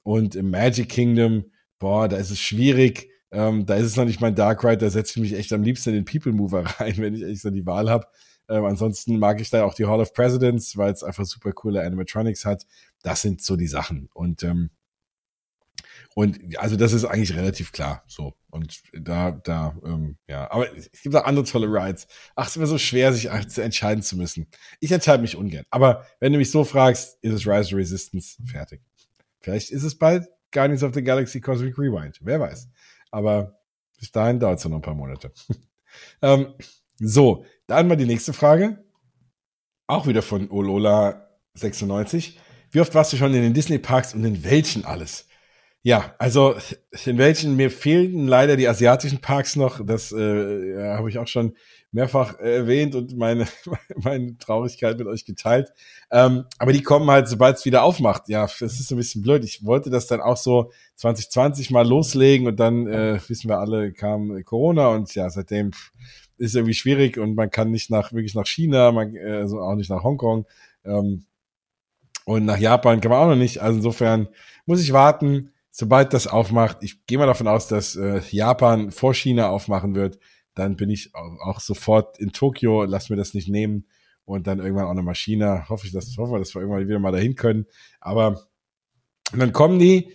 und 0.04 0.36
im 0.36 0.52
Magic 0.52 0.90
Kingdom, 0.90 1.46
boah, 1.80 2.08
da 2.08 2.18
ist 2.18 2.30
es 2.30 2.40
schwierig. 2.40 3.10
Ähm, 3.32 3.66
da 3.66 3.76
ist 3.76 3.86
es 3.86 3.96
noch 3.96 4.06
nicht 4.06 4.22
mein 4.22 4.36
Dark 4.36 4.64
Ride, 4.64 4.78
da 4.78 4.90
setze 4.90 5.14
ich 5.16 5.22
mich 5.22 5.34
echt 5.34 5.54
am 5.54 5.64
liebsten 5.64 5.90
in 5.90 5.96
den 5.96 6.06
People 6.06 6.34
Mover 6.34 6.64
rein, 6.80 6.98
wenn 6.98 7.16
ich 7.16 7.24
echt 7.24 7.42
so 7.42 7.50
die 7.50 7.66
Wahl 7.66 7.90
habe. 7.90 8.08
Ähm, 8.50 8.66
ansonsten 8.66 9.20
mag 9.20 9.40
ich 9.40 9.50
da 9.50 9.64
auch 9.64 9.76
die 9.76 9.86
Hall 9.86 10.02
of 10.02 10.14
Presidents, 10.14 10.76
weil 10.78 10.92
es 10.92 11.04
einfach 11.04 11.26
super 11.26 11.52
coole 11.52 11.84
Animatronics 11.84 12.46
hat. 12.46 12.66
Das 13.04 13.22
sind 13.22 13.42
so 13.42 13.56
die 13.56 13.68
Sachen. 13.68 14.10
Und 14.14 14.44
ähm, 14.44 14.72
und 16.20 16.60
also 16.60 16.76
das 16.76 16.92
ist 16.92 17.06
eigentlich 17.06 17.34
relativ 17.34 17.72
klar. 17.72 18.04
So. 18.06 18.36
Und 18.50 18.82
da, 18.92 19.32
da, 19.32 19.78
ähm, 19.86 20.18
ja. 20.28 20.52
Aber 20.52 20.68
es 20.76 21.02
gibt 21.02 21.16
auch 21.16 21.24
andere 21.24 21.46
tolle 21.46 21.68
Rides. 21.68 22.10
Ach, 22.36 22.44
es 22.44 22.50
ist 22.50 22.56
immer 22.58 22.66
so 22.66 22.78
schwer, 22.78 23.14
sich 23.14 23.30
entscheiden 23.30 24.04
zu 24.04 24.18
müssen. 24.18 24.48
Ich 24.82 24.92
entscheide 24.92 25.22
mich 25.22 25.38
ungern. 25.38 25.64
Aber 25.70 26.06
wenn 26.20 26.34
du 26.34 26.38
mich 26.38 26.52
so 26.52 26.66
fragst, 26.66 27.18
ist 27.22 27.32
es 27.32 27.48
Rise 27.48 27.74
of 27.74 27.80
Resistance 27.80 28.36
fertig. 28.46 28.82
Vielleicht 29.40 29.72
ist 29.72 29.84
es 29.84 29.98
bald 29.98 30.28
Guardians 30.52 30.84
of 30.84 30.94
the 30.94 31.02
Galaxy 31.02 31.40
Cosmic 31.40 31.78
Rewind. 31.78 32.18
Wer 32.20 32.42
weiß. 32.42 32.68
Aber 33.12 33.58
bis 33.98 34.12
dahin 34.12 34.42
dauert 34.42 34.60
es 34.60 34.66
noch 34.66 34.76
ein 34.76 34.82
paar 34.82 34.96
Monate. 34.96 35.32
ähm, 36.22 36.48
so, 36.98 37.46
dann 37.66 37.88
mal 37.88 37.96
die 37.96 38.06
nächste 38.06 38.34
Frage. 38.34 38.84
Auch 39.88 40.06
wieder 40.06 40.22
von 40.22 40.50
Olola96. 40.50 42.34
Wie 42.72 42.82
oft 42.82 42.94
warst 42.94 43.14
du 43.14 43.18
schon 43.18 43.34
in 43.34 43.42
den 43.42 43.54
Disney-Parks 43.54 44.16
und 44.16 44.26
in 44.26 44.44
welchen 44.44 44.84
alles? 44.84 45.29
Ja, 45.82 46.14
also 46.20 46.56
in 47.06 47.18
welchen 47.18 47.56
mir 47.56 47.72
fehlten 47.72 48.28
leider 48.28 48.58
die 48.58 48.68
asiatischen 48.68 49.20
Parks 49.22 49.56
noch. 49.56 49.86
Das 49.86 50.12
äh, 50.12 50.74
ja, 50.74 50.98
habe 50.98 51.10
ich 51.10 51.18
auch 51.18 51.28
schon 51.28 51.56
mehrfach 51.92 52.38
erwähnt 52.38 52.96
und 52.96 53.18
meine, 53.18 53.48
meine 53.96 54.38
Traurigkeit 54.38 54.98
mit 54.98 55.08
euch 55.08 55.24
geteilt. 55.24 55.72
Ähm, 56.12 56.46
aber 56.58 56.74
die 56.74 56.84
kommen 56.84 57.10
halt, 57.10 57.30
sobald 57.30 57.58
es 57.58 57.66
wieder 57.66 57.84
aufmacht. 57.84 58.28
Ja, 58.28 58.42
das 58.42 58.62
ist 58.62 58.92
ein 58.92 58.98
bisschen 58.98 59.22
blöd. 59.22 59.46
Ich 59.46 59.64
wollte 59.66 59.90
das 59.90 60.08
dann 60.08 60.20
auch 60.20 60.38
so 60.38 60.72
2020 60.96 61.72
mal 61.72 61.88
loslegen 61.88 62.48
und 62.48 62.60
dann, 62.60 62.86
äh, 62.88 63.20
wissen 63.28 63.50
wir 63.50 63.60
alle, 63.60 63.94
kam 63.94 64.44
Corona 64.44 64.90
und 64.90 65.16
ja, 65.16 65.30
seitdem 65.30 65.72
ist 66.38 66.56
irgendwie 66.56 66.74
schwierig 66.74 67.18
und 67.18 67.36
man 67.36 67.50
kann 67.52 67.72
nicht 67.72 67.90
nach, 67.90 68.12
wirklich 68.12 68.36
nach 68.36 68.48
China, 68.48 68.92
man, 68.92 69.16
äh, 69.16 69.32
also 69.32 69.62
auch 69.62 69.76
nicht 69.76 69.90
nach 69.90 70.04
Hongkong. 70.04 70.46
Ähm, 70.84 71.26
und 72.26 72.46
nach 72.46 72.60
Japan 72.60 73.02
kann 73.02 73.12
man 73.12 73.22
auch 73.22 73.30
noch 73.30 73.36
nicht. 73.36 73.60
Also 73.60 73.78
insofern 73.78 74.28
muss 74.66 74.82
ich 74.82 74.94
warten 74.94 75.52
sobald 75.72 76.14
das 76.14 76.28
aufmacht, 76.28 76.78
ich 76.82 77.06
gehe 77.06 77.18
mal 77.18 77.26
davon 77.26 77.48
aus, 77.48 77.68
dass 77.68 77.96
äh, 77.96 78.22
Japan 78.30 78.92
vor 78.92 79.14
China 79.14 79.50
aufmachen 79.50 79.96
wird, 79.96 80.20
dann 80.56 80.76
bin 80.76 80.90
ich 80.90 81.14
auch, 81.16 81.38
auch 81.46 81.60
sofort 81.60 82.20
in 82.20 82.32
Tokio, 82.32 82.84
lass 82.84 83.10
mir 83.10 83.16
das 83.16 83.34
nicht 83.34 83.48
nehmen 83.48 83.86
und 84.26 84.48
dann 84.48 84.60
irgendwann 84.60 84.86
auch 84.86 84.92
eine 84.92 85.02
Maschine. 85.02 85.68
Hoffe 85.70 85.88
ich, 85.88 85.94
dass, 85.94 86.16
hoffe, 86.18 86.38
dass 86.38 86.54
wir 86.54 86.62
irgendwann 86.62 86.88
wieder 86.88 87.00
mal 87.00 87.12
dahin 87.12 87.36
können. 87.36 87.66
Aber 88.00 88.46
dann 89.34 89.54
kommen 89.54 89.80
die. 89.80 90.12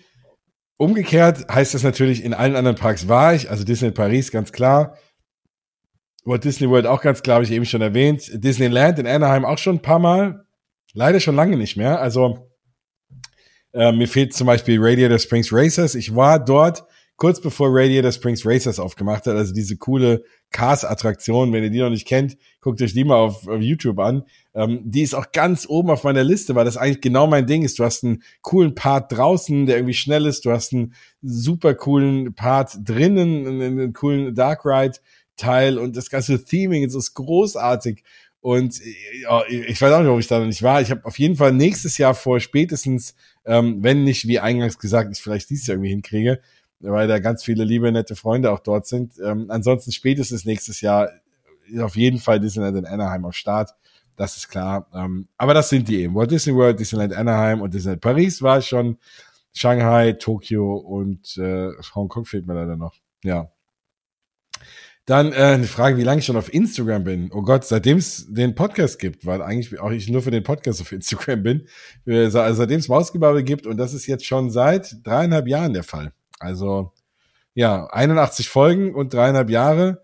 Umgekehrt 0.76 1.48
heißt 1.48 1.74
das 1.74 1.84
natürlich, 1.84 2.24
in 2.24 2.34
allen 2.34 2.56
anderen 2.56 2.76
Parks 2.76 3.06
war 3.06 3.32
ich, 3.32 3.48
also 3.48 3.64
Disney 3.64 3.92
Paris, 3.92 4.32
ganz 4.32 4.50
klar. 4.50 4.98
Walt 6.24 6.44
Disney 6.44 6.68
World 6.68 6.86
auch 6.86 7.00
ganz 7.00 7.22
klar, 7.22 7.36
habe 7.36 7.44
ich 7.44 7.52
eben 7.52 7.64
schon 7.64 7.80
erwähnt. 7.80 8.30
Disneyland 8.32 8.98
in 8.98 9.06
Anaheim 9.06 9.44
auch 9.44 9.58
schon 9.58 9.76
ein 9.76 9.82
paar 9.82 9.98
Mal. 9.98 10.46
Leider 10.92 11.20
schon 11.20 11.36
lange 11.36 11.56
nicht 11.56 11.76
mehr. 11.76 12.00
Also 12.00 12.50
äh, 13.74 13.92
mir 13.92 14.08
fehlt 14.08 14.32
zum 14.32 14.46
Beispiel 14.46 14.78
Radiator 14.80 15.18
Springs 15.18 15.52
Racers. 15.52 15.94
Ich 15.94 16.14
war 16.14 16.42
dort 16.42 16.84
kurz 17.16 17.40
bevor 17.40 17.68
Radiator 17.70 18.12
Springs 18.12 18.44
Racers 18.44 18.80
aufgemacht 18.80 19.26
hat, 19.26 19.36
also 19.36 19.52
diese 19.52 19.76
coole 19.76 20.24
Cars-Attraktion. 20.50 21.52
Wenn 21.52 21.64
ihr 21.64 21.70
die 21.70 21.80
noch 21.80 21.90
nicht 21.90 22.06
kennt, 22.06 22.36
guckt 22.60 22.80
euch 22.82 22.92
die 22.92 23.04
mal 23.04 23.16
auf, 23.16 23.46
auf 23.46 23.60
YouTube 23.60 23.98
an. 23.98 24.24
Ähm, 24.54 24.80
die 24.84 25.02
ist 25.02 25.14
auch 25.14 25.32
ganz 25.32 25.66
oben 25.68 25.90
auf 25.90 26.04
meiner 26.04 26.24
Liste, 26.24 26.54
weil 26.54 26.64
das 26.64 26.76
eigentlich 26.76 27.00
genau 27.00 27.26
mein 27.26 27.46
Ding 27.46 27.62
ist. 27.62 27.78
Du 27.78 27.84
hast 27.84 28.04
einen 28.04 28.22
coolen 28.42 28.74
Part 28.74 29.12
draußen, 29.12 29.66
der 29.66 29.76
irgendwie 29.76 29.94
schnell 29.94 30.26
ist. 30.26 30.44
Du 30.44 30.50
hast 30.50 30.72
einen 30.72 30.94
super 31.22 31.74
coolen 31.74 32.34
Part 32.34 32.76
drinnen, 32.84 33.46
einen, 33.46 33.62
einen 33.62 33.92
coolen 33.92 34.34
Dark 34.34 34.64
Ride 34.64 34.98
Teil 35.36 35.78
und 35.78 35.96
das 35.96 36.10
ganze 36.10 36.44
Theming 36.44 36.84
ist 36.84 37.14
großartig. 37.14 38.04
Und 38.40 38.78
ja, 39.22 39.42
ich 39.48 39.80
weiß 39.80 39.92
auch 39.92 40.00
nicht, 40.00 40.08
ob 40.08 40.20
ich 40.20 40.26
da 40.26 40.38
noch 40.38 40.46
nicht 40.46 40.62
war. 40.62 40.82
Ich 40.82 40.90
habe 40.90 41.04
auf 41.06 41.18
jeden 41.18 41.36
Fall 41.36 41.52
nächstes 41.52 41.96
Jahr 41.96 42.14
vor, 42.14 42.40
spätestens, 42.40 43.14
ähm, 43.44 43.82
wenn 43.82 44.04
nicht, 44.04 44.26
wie 44.26 44.40
eingangs 44.40 44.78
gesagt, 44.78 45.10
ich 45.12 45.22
vielleicht 45.22 45.50
dieses 45.50 45.66
Jahr 45.66 45.76
irgendwie 45.76 45.90
hinkriege, 45.90 46.40
weil 46.80 47.08
da 47.08 47.18
ganz 47.18 47.44
viele 47.44 47.64
liebe, 47.64 47.90
nette 47.92 48.16
Freunde 48.16 48.50
auch 48.50 48.60
dort 48.60 48.86
sind. 48.86 49.14
Ähm, 49.24 49.46
ansonsten 49.48 49.92
spätestens 49.92 50.44
nächstes 50.44 50.80
Jahr 50.80 51.10
ist 51.66 51.80
auf 51.80 51.96
jeden 51.96 52.18
Fall 52.18 52.40
Disneyland 52.40 52.76
in 52.76 52.86
Anaheim 52.86 53.24
auf 53.24 53.34
Start. 53.34 53.70
Das 54.16 54.36
ist 54.36 54.48
klar. 54.48 54.86
Ähm, 54.94 55.28
aber 55.36 55.54
das 55.54 55.68
sind 55.68 55.88
die 55.88 56.02
eben. 56.02 56.14
Walt 56.14 56.30
Disney 56.30 56.54
World, 56.54 56.78
Disneyland 56.78 57.14
Anaheim 57.14 57.60
und 57.60 57.74
Disneyland 57.74 58.00
Paris 58.02 58.42
war 58.42 58.60
schon. 58.60 58.98
Shanghai, 59.56 60.12
Tokio 60.12 60.74
und 60.76 61.36
äh, 61.38 61.70
Hongkong 61.94 62.24
fehlt 62.24 62.46
mir 62.46 62.54
leider 62.54 62.76
noch. 62.76 62.96
Ja. 63.22 63.50
Dann 65.06 65.32
äh, 65.32 65.36
eine 65.36 65.66
Frage, 65.66 65.98
wie 65.98 66.02
lange 66.02 66.20
ich 66.20 66.24
schon 66.24 66.36
auf 66.36 66.52
Instagram 66.52 67.04
bin. 67.04 67.30
Oh 67.30 67.42
Gott, 67.42 67.64
seitdem 67.64 67.98
es 67.98 68.26
den 68.26 68.54
Podcast 68.54 68.98
gibt, 68.98 69.26
weil 69.26 69.42
eigentlich 69.42 69.78
auch 69.78 69.90
ich 69.90 70.08
nur 70.08 70.22
für 70.22 70.30
den 70.30 70.42
Podcast 70.42 70.80
auf 70.80 70.92
Instagram 70.92 71.42
bin. 71.42 71.68
Also 72.06 72.40
seitdem 72.54 72.78
es 72.78 72.88
Mausgebabbel 72.88 73.42
gibt 73.42 73.66
und 73.66 73.76
das 73.76 73.92
ist 73.92 74.06
jetzt 74.06 74.24
schon 74.24 74.50
seit 74.50 75.06
dreieinhalb 75.06 75.46
Jahren 75.46 75.74
der 75.74 75.82
Fall. 75.82 76.12
Also 76.38 76.92
ja, 77.52 77.86
81 77.86 78.48
Folgen 78.48 78.94
und 78.94 79.12
dreieinhalb 79.12 79.50
Jahre. 79.50 80.02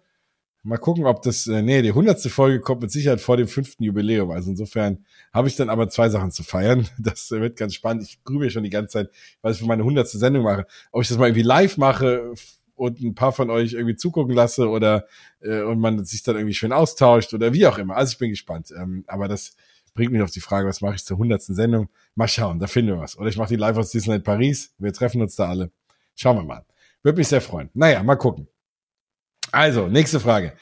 Mal 0.63 0.77
gucken, 0.77 1.07
ob 1.07 1.23
das, 1.23 1.47
äh, 1.47 1.63
nee, 1.63 1.81
die 1.81 1.93
hundertste 1.93 2.29
Folge 2.29 2.61
kommt 2.61 2.83
mit 2.83 2.91
Sicherheit 2.91 3.23
vor 3.23 3.39
dem 3.39 3.49
fünften 3.49 3.83
Jubiläum. 3.83 4.31
Also 4.31 4.51
insofern 4.51 5.07
habe 5.33 5.49
ich 5.49 5.57
dann 5.57 5.71
aber 5.71 5.89
zwei 5.89 6.11
Sachen 6.11 6.31
zu 6.31 6.43
feiern. 6.43 6.87
Das 6.99 7.31
wird 7.31 7.57
ganz 7.57 7.75
spannend. 7.75 8.03
Ich 8.03 8.23
grübe 8.23 8.51
schon 8.51 8.65
die 8.65 8.71
ganze 8.71 8.93
Zeit, 8.93 9.11
was 9.41 9.55
ich 9.55 9.63
für 9.63 9.67
meine 9.67 9.85
hundertste 9.85 10.19
Sendung 10.19 10.45
mache. 10.45 10.67
Ob 10.93 11.01
ich 11.01 11.09
das 11.09 11.17
mal 11.17 11.29
irgendwie 11.29 11.43
live 11.43 11.79
mache 11.79 12.35
und 12.81 12.99
ein 13.03 13.14
paar 13.14 13.33
von 13.33 13.51
euch 13.51 13.74
irgendwie 13.74 13.95
zugucken 13.95 14.35
lasse 14.35 14.68
oder 14.68 15.07
äh, 15.41 15.61
und 15.61 15.81
man 15.81 16.03
sich 16.07 16.22
dann 16.22 16.37
irgendwie 16.37 16.55
schön 16.55 16.72
austauscht 16.72 17.35
oder 17.35 17.53
wie 17.53 17.66
auch 17.66 17.76
immer. 17.76 17.95
Also 17.95 18.12
ich 18.12 18.18
bin 18.18 18.31
gespannt. 18.31 18.72
Ähm, 18.74 19.05
aber 19.07 19.28
das 19.28 19.55
bringt 19.93 20.12
mich 20.12 20.22
auf 20.22 20.31
die 20.31 20.41
Frage, 20.41 20.66
was 20.66 20.81
mache 20.81 20.95
ich 20.95 21.05
zur 21.05 21.18
hundertsten 21.18 21.55
Sendung? 21.55 21.91
Mal 22.14 22.26
schauen, 22.26 22.59
da 22.59 22.66
finden 22.66 22.93
wir 22.93 22.99
was. 22.99 23.18
Oder 23.18 23.28
ich 23.28 23.37
mache 23.37 23.51
die 23.51 23.57
live 23.57 23.76
aus 23.76 23.91
Disneyland 23.91 24.24
Paris. 24.24 24.72
Wir 24.78 24.95
treffen 24.95 25.20
uns 25.20 25.37
da 25.37 25.51
alle. 25.51 25.70
Schauen 26.16 26.37
wir 26.39 26.43
mal. 26.43 26.64
Würde 27.03 27.18
mich 27.18 27.28
sehr 27.28 27.43
freuen. 27.43 27.68
Naja, 27.74 28.03
mal 28.03 28.16
gucken. 28.16 28.49
Also, 29.53 29.89
nächste 29.89 30.18
Frage. 30.18 30.55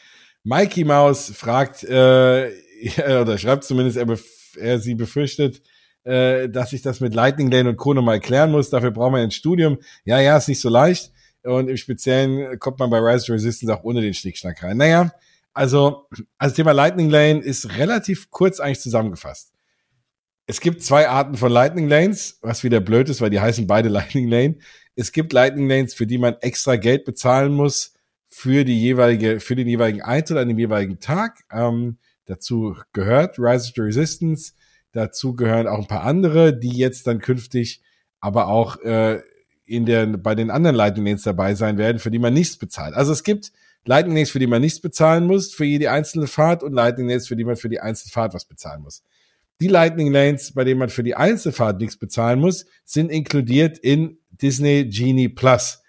Mikey 0.42 0.82
Maus 0.82 1.30
fragt, 1.30 1.84
äh, 1.84 2.50
oder 2.98 3.38
schreibt 3.38 3.62
zumindest, 3.62 3.96
er, 3.96 4.18
er 4.56 4.78
sie 4.80 4.96
befürchtet, 4.96 5.62
äh, 6.02 6.48
dass 6.48 6.72
ich 6.72 6.82
das 6.82 6.98
mit 7.00 7.14
Lightning 7.14 7.48
Lane 7.48 7.68
und 7.68 7.76
Co. 7.76 7.94
nochmal 7.94 8.16
erklären 8.16 8.50
muss. 8.50 8.70
Dafür 8.70 8.90
braucht 8.90 9.12
man 9.12 9.20
ein 9.20 9.30
Studium. 9.30 9.78
Ja, 10.04 10.18
ja, 10.18 10.36
ist 10.36 10.48
nicht 10.48 10.60
so 10.60 10.68
leicht. 10.68 11.12
Und 11.48 11.68
im 11.68 11.76
Speziellen 11.76 12.58
kommt 12.58 12.78
man 12.78 12.90
bei 12.90 12.98
Rise 12.98 13.26
to 13.26 13.32
Resistance 13.32 13.74
auch 13.74 13.84
ohne 13.84 14.00
den 14.00 14.14
Schnickschnack 14.14 14.62
rein. 14.62 14.76
Naja, 14.76 15.10
also, 15.54 16.06
also 16.36 16.54
Thema 16.54 16.72
Lightning 16.72 17.10
Lane 17.10 17.40
ist 17.40 17.76
relativ 17.76 18.30
kurz 18.30 18.60
eigentlich 18.60 18.80
zusammengefasst. 18.80 19.52
Es 20.46 20.60
gibt 20.60 20.82
zwei 20.82 21.08
Arten 21.08 21.36
von 21.36 21.50
Lightning 21.50 21.88
Lanes, 21.88 22.38
was 22.42 22.64
wieder 22.64 22.80
blöd 22.80 23.08
ist, 23.08 23.20
weil 23.20 23.30
die 23.30 23.40
heißen 23.40 23.66
beide 23.66 23.88
Lightning 23.90 24.28
Lane. 24.28 24.58
Es 24.94 25.12
gibt 25.12 25.32
Lightning 25.32 25.68
Lanes, 25.68 25.94
für 25.94 26.06
die 26.06 26.18
man 26.18 26.36
extra 26.40 26.76
Geld 26.76 27.04
bezahlen 27.04 27.52
muss, 27.52 27.94
für 28.26 28.64
die 28.64 28.80
jeweilige, 28.80 29.40
für 29.40 29.56
den 29.56 29.68
jeweiligen 29.68 30.02
Eintritt 30.02 30.38
an 30.38 30.48
dem 30.48 30.58
jeweiligen 30.58 31.00
Tag. 31.00 31.44
Ähm, 31.50 31.98
dazu 32.26 32.76
gehört 32.92 33.38
Rise 33.38 33.68
of 33.68 33.74
the 33.74 33.80
Resistance. 33.80 34.52
Dazu 34.92 35.34
gehören 35.34 35.66
auch 35.66 35.78
ein 35.78 35.86
paar 35.86 36.04
andere, 36.04 36.58
die 36.58 36.76
jetzt 36.76 37.06
dann 37.06 37.20
künftig 37.20 37.82
aber 38.20 38.48
auch 38.48 38.80
äh, 38.82 39.22
in 39.68 39.86
der, 39.86 40.06
bei 40.06 40.34
den 40.34 40.50
anderen 40.50 40.76
Lightning 40.76 41.06
Lanes 41.06 41.22
dabei 41.22 41.54
sein 41.54 41.78
werden, 41.78 41.98
für 41.98 42.10
die 42.10 42.18
man 42.18 42.34
nichts 42.34 42.56
bezahlt. 42.56 42.94
Also 42.94 43.12
es 43.12 43.22
gibt 43.22 43.52
Lightning 43.84 44.16
Lanes, 44.16 44.30
für 44.30 44.38
die 44.38 44.46
man 44.46 44.60
nichts 44.60 44.80
bezahlen 44.80 45.26
muss, 45.26 45.52
für 45.52 45.64
jede 45.64 45.90
einzelne 45.90 46.26
Fahrt 46.26 46.62
und 46.62 46.72
Lightning 46.72 47.08
Lanes, 47.08 47.28
für 47.28 47.36
die 47.36 47.44
man 47.44 47.56
für 47.56 47.68
die 47.68 47.80
einzelne 47.80 48.12
Fahrt 48.12 48.34
was 48.34 48.44
bezahlen 48.44 48.82
muss. 48.82 49.02
Die 49.60 49.68
Lightning 49.68 50.12
Lanes, 50.12 50.52
bei 50.54 50.64
denen 50.64 50.78
man 50.78 50.88
für 50.88 51.02
die 51.02 51.16
Einzelfahrt 51.16 51.80
nichts 51.80 51.96
bezahlen 51.96 52.38
muss, 52.38 52.64
sind 52.84 53.10
inkludiert 53.10 53.78
in 53.78 54.18
Disney 54.30 54.84
Genie 54.84 55.28
Plus. 55.28 55.82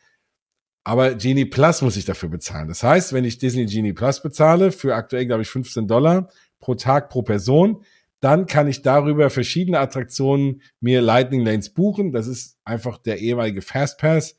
Aber 0.83 1.13
Genie 1.13 1.45
Plus 1.45 1.81
muss 1.83 1.95
ich 1.95 2.05
dafür 2.05 2.29
bezahlen. 2.29 2.67
Das 2.67 2.81
heißt, 2.81 3.13
wenn 3.13 3.25
ich 3.25 3.37
Disney 3.37 3.67
Genie 3.67 3.93
Plus 3.93 4.23
bezahle, 4.23 4.71
für 4.71 4.95
aktuell, 4.95 5.27
glaube 5.27 5.43
ich, 5.43 5.49
15 5.49 5.87
Dollar 5.87 6.29
pro 6.59 6.73
Tag 6.73 7.09
pro 7.09 7.21
Person, 7.21 7.83
dann 8.19 8.47
kann 8.47 8.67
ich 8.67 8.81
darüber 8.81 9.29
verschiedene 9.29 9.79
Attraktionen 9.79 10.61
mir 10.79 11.01
Lightning 11.01 11.45
Lanes 11.45 11.73
buchen. 11.73 12.11
Das 12.11 12.27
ist 12.27 12.57
einfach 12.65 12.97
der 12.97 13.19
ehemalige 13.19 13.61
Fastpass, 13.61 14.35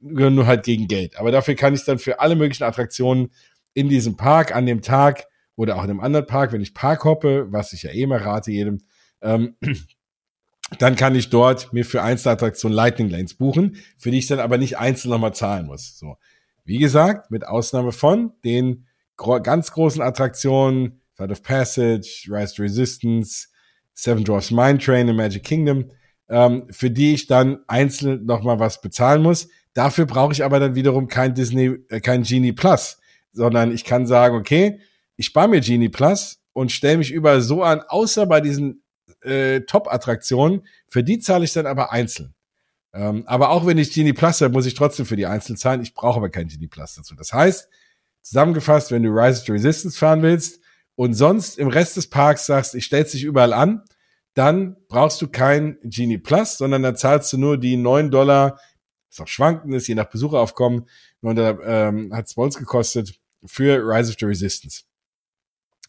nur 0.00 0.46
halt 0.46 0.64
gegen 0.64 0.86
Geld. 0.88 1.18
Aber 1.18 1.30
dafür 1.30 1.54
kann 1.54 1.74
ich 1.74 1.84
dann 1.84 1.98
für 1.98 2.20
alle 2.20 2.36
möglichen 2.36 2.64
Attraktionen 2.64 3.30
in 3.72 3.88
diesem 3.88 4.16
Park 4.16 4.54
an 4.54 4.66
dem 4.66 4.82
Tag 4.82 5.24
oder 5.56 5.76
auch 5.76 5.84
in 5.84 5.90
einem 5.90 6.00
anderen 6.00 6.26
Park, 6.26 6.52
wenn 6.52 6.60
ich 6.60 6.74
Park 6.74 7.04
hoppe, 7.04 7.46
was 7.50 7.72
ich 7.72 7.82
ja 7.82 7.90
eh 7.90 8.02
immer 8.02 8.20
rate 8.20 8.50
jedem, 8.50 8.82
ähm, 9.22 9.56
dann 10.78 10.96
kann 10.96 11.14
ich 11.14 11.30
dort 11.30 11.72
mir 11.72 11.84
für 11.84 12.02
Einzelattraktionen 12.02 12.76
Lightning 12.76 13.08
Lanes 13.08 13.34
buchen, 13.34 13.76
für 13.96 14.10
die 14.10 14.18
ich 14.18 14.26
dann 14.26 14.40
aber 14.40 14.58
nicht 14.58 14.78
einzeln 14.78 15.10
nochmal 15.10 15.34
zahlen 15.34 15.66
muss. 15.66 15.98
So. 15.98 16.16
Wie 16.64 16.78
gesagt, 16.78 17.30
mit 17.30 17.46
Ausnahme 17.46 17.92
von 17.92 18.32
den 18.44 18.86
gro 19.16 19.40
ganz 19.40 19.72
großen 19.72 20.02
Attraktionen, 20.02 21.00
Flight 21.16 21.30
of 21.30 21.42
Passage, 21.42 22.28
Rise 22.30 22.54
to 22.54 22.62
Resistance, 22.62 23.48
Seven 23.94 24.24
Dwarfs 24.24 24.50
Mine 24.50 24.78
Train 24.78 25.08
in 25.08 25.16
Magic 25.16 25.42
Kingdom, 25.42 25.90
ähm, 26.28 26.66
für 26.70 26.90
die 26.90 27.14
ich 27.14 27.26
dann 27.26 27.60
einzeln 27.66 28.26
nochmal 28.26 28.58
was 28.58 28.80
bezahlen 28.80 29.22
muss. 29.22 29.48
Dafür 29.72 30.06
brauche 30.06 30.32
ich 30.32 30.44
aber 30.44 30.60
dann 30.60 30.74
wiederum 30.74 31.08
kein 31.08 31.34
Disney, 31.34 31.78
äh, 31.88 32.00
kein 32.00 32.22
Genie 32.22 32.52
Plus, 32.52 32.98
sondern 33.32 33.72
ich 33.72 33.84
kann 33.84 34.06
sagen, 34.06 34.36
okay, 34.36 34.80
ich 35.16 35.26
spare 35.26 35.48
mir 35.48 35.60
Genie 35.60 35.88
Plus 35.88 36.42
und 36.52 36.72
stelle 36.72 36.98
mich 36.98 37.10
überall 37.10 37.40
so 37.40 37.62
an, 37.62 37.80
außer 37.80 38.26
bei 38.26 38.40
diesen 38.42 38.82
äh, 39.22 39.60
Top-Attraktionen, 39.62 40.66
für 40.86 41.02
die 41.02 41.18
zahle 41.18 41.44
ich 41.44 41.52
dann 41.52 41.66
aber 41.66 41.92
einzeln. 41.92 42.34
Ähm, 42.92 43.24
aber 43.26 43.50
auch 43.50 43.66
wenn 43.66 43.78
ich 43.78 43.92
Genie 43.92 44.12
Plus 44.12 44.40
habe, 44.42 44.52
muss 44.52 44.66
ich 44.66 44.74
trotzdem 44.74 45.06
für 45.06 45.16
die 45.16 45.26
einzeln 45.26 45.56
zahlen. 45.56 45.82
Ich 45.82 45.94
brauche 45.94 46.18
aber 46.18 46.28
kein 46.28 46.48
Genie 46.48 46.68
Plus 46.68 46.94
dazu. 46.94 47.14
Das 47.14 47.32
heißt, 47.32 47.68
zusammengefasst, 48.20 48.90
wenn 48.90 49.02
du 49.02 49.10
Rise 49.10 49.44
to 49.44 49.52
Resistance 49.52 49.98
fahren 49.98 50.20
willst 50.22 50.60
und 50.96 51.14
sonst 51.14 51.58
im 51.58 51.68
Rest 51.68 51.96
des 51.96 52.10
Parks 52.10 52.46
sagst, 52.46 52.74
ich 52.74 52.84
stell's 52.84 53.12
dich 53.12 53.22
überall 53.22 53.52
an, 53.52 53.82
dann 54.34 54.76
brauchst 54.88 55.22
du 55.22 55.28
kein 55.28 55.78
Genie 55.82 56.18
Plus, 56.18 56.58
sondern 56.58 56.82
dann 56.82 56.96
zahlst 56.96 57.32
du 57.32 57.38
nur 57.38 57.58
die 57.58 57.76
neun 57.76 58.10
Dollar, 58.10 58.58
was 59.10 59.20
auch 59.20 59.28
schwanken 59.28 59.72
ist, 59.72 59.86
je 59.86 59.94
nach 59.94 60.10
Besucheraufkommen, 60.10 60.88
und 61.20 61.36
da 61.36 61.58
ähm, 61.64 62.14
hat 62.14 62.26
es 62.26 62.34
uns 62.34 62.58
gekostet, 62.58 63.18
für 63.44 63.78
Rise 63.78 64.10
of 64.10 64.16
the 64.18 64.26
Resistance. 64.26 64.82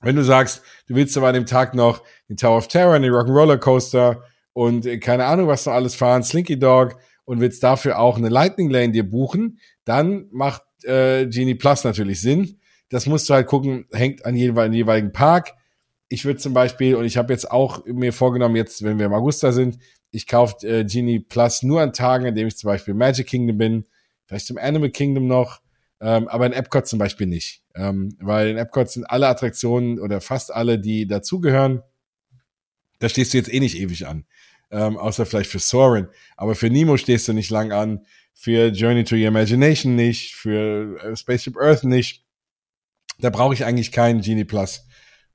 Wenn 0.01 0.16
du 0.16 0.24
sagst, 0.24 0.62
du 0.88 0.95
willst 0.95 1.18
aber 1.18 1.28
an 1.28 1.34
dem 1.34 1.45
Tag 1.45 1.74
noch 1.74 2.03
den 2.30 2.38
Tower 2.38 2.58
of 2.58 2.68
Terror, 2.68 2.99
den 2.99 3.12
Rock'n'Roller 3.12 3.58
Coaster 3.58 4.24
und 4.53 4.86
äh, 4.86 4.99
keine 4.99 5.26
Ahnung, 5.26 5.47
was 5.47 5.66
noch 5.66 5.74
alles 5.74 5.95
fahren, 5.95 6.24
Slinky 6.24 6.60
Dog 6.60 6.97
und 7.26 7.39
willst 7.39 7.64
dafür 7.64 7.99
auch 7.99 8.18
eine 8.18 8.30
Lightning 8.30 8.70
Lane 8.70 8.91
dir 8.91 9.10
buchen, 9.10 9.60
dann 9.86 10.28
macht 10.32 10.64
äh, 10.84 11.26
Genie 11.28 11.55
Plus 11.55 11.84
natürlich 11.84 12.22
Sinn. 12.22 12.60
Das 12.89 13.05
musst 13.05 13.29
du 13.29 13.33
halt 13.33 13.47
gucken, 13.47 13.85
hängt 13.91 14.25
an 14.25 14.35
jeweiligen, 14.35 14.73
jeweiligen 14.73 15.11
Park. 15.11 15.55
Ich 16.09 16.23
würde 16.23 16.39
zum 16.39 16.53
Beispiel, 16.53 16.95
und 16.95 17.05
ich 17.05 17.17
habe 17.17 17.33
jetzt 17.33 17.51
auch 17.51 17.85
mir 17.85 18.13
vorgenommen, 18.13 18.55
jetzt, 18.55 18.83
wenn 18.83 18.97
wir 18.97 19.07
im 19.07 19.13
August 19.13 19.43
da 19.43 19.51
sind, 19.51 19.77
ich 20.11 20.25
kaufe 20.25 20.65
äh, 20.65 20.85
Genie 20.85 21.19
Plus 21.19 21.63
nur 21.63 21.81
an 21.81 21.93
Tagen, 21.93 22.25
an 22.25 22.35
denen 22.35 22.47
ich 22.47 22.57
zum 22.57 22.69
Beispiel 22.69 22.93
Magic 22.93 23.27
Kingdom 23.27 23.57
bin, 23.57 23.85
vielleicht 24.25 24.47
zum 24.47 24.57
Animal 24.57 24.89
Kingdom 24.89 25.27
noch, 25.27 25.61
ähm, 25.99 26.27
aber 26.27 26.45
in 26.45 26.53
Epcot 26.53 26.88
zum 26.88 26.99
Beispiel 26.99 27.27
nicht. 27.27 27.63
Ähm, 27.75 28.15
weil 28.19 28.49
in 28.49 28.57
Epcot 28.57 28.89
sind 28.89 29.05
alle 29.05 29.27
Attraktionen 29.27 29.99
oder 29.99 30.21
fast 30.21 30.53
alle, 30.53 30.79
die 30.79 31.07
dazugehören. 31.07 31.81
Da 32.99 33.09
stehst 33.09 33.33
du 33.33 33.38
jetzt 33.38 33.53
eh 33.53 33.59
nicht 33.59 33.77
ewig 33.77 34.07
an. 34.07 34.25
Ähm, 34.69 34.97
außer 34.97 35.25
vielleicht 35.25 35.49
für 35.49 35.59
Soren. 35.59 36.09
Aber 36.35 36.55
für 36.55 36.69
Nemo 36.69 36.97
stehst 36.97 37.27
du 37.27 37.33
nicht 37.33 37.49
lang 37.49 37.71
an. 37.71 38.05
Für 38.33 38.67
Journey 38.67 39.03
to 39.03 39.15
Your 39.15 39.27
Imagination 39.27 39.95
nicht. 39.95 40.35
Für 40.35 40.99
äh, 41.03 41.15
Spaceship 41.15 41.57
Earth 41.57 41.83
nicht. 41.83 42.25
Da 43.20 43.30
brauche 43.30 43.53
ich 43.53 43.65
eigentlich 43.65 43.91
keinen 43.91 44.22
Genie 44.22 44.45
Plus. 44.45 44.86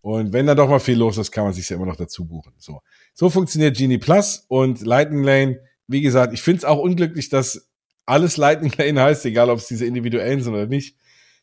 Und 0.01 0.33
wenn 0.33 0.47
da 0.47 0.55
doch 0.55 0.69
mal 0.69 0.81
viel 0.81 0.99
los 0.99 1.17
ist, 1.17 1.31
kann 1.31 1.45
man 1.45 1.53
sich 1.53 1.69
ja 1.69 1.77
immer 1.77 1.87
noch 1.87 1.97
dazu 1.97 2.27
buchen. 2.27 2.53
So, 2.59 2.81
so 3.15 3.31
funktioniert 3.31 3.77
Genie 3.77 3.99
Plus 3.99 4.45
und 4.49 4.83
Lightning 4.83 5.23
Lane. 5.23 5.61
Wie 5.87 6.01
gesagt, 6.01 6.35
ich 6.35 6.43
finde 6.43 6.59
es 6.59 6.65
auch 6.65 6.79
unglücklich, 6.79 7.29
dass 7.29 7.69
alles 8.05 8.37
Lightning 8.37 8.73
Lane 8.77 9.01
heißt, 9.01 9.25
egal 9.27 9.51
ob 9.51 9.59
es 9.59 9.69
diese 9.69 9.87
individuellen 9.87 10.43
sind 10.43 10.55
oder 10.55 10.67
nicht. 10.67 10.97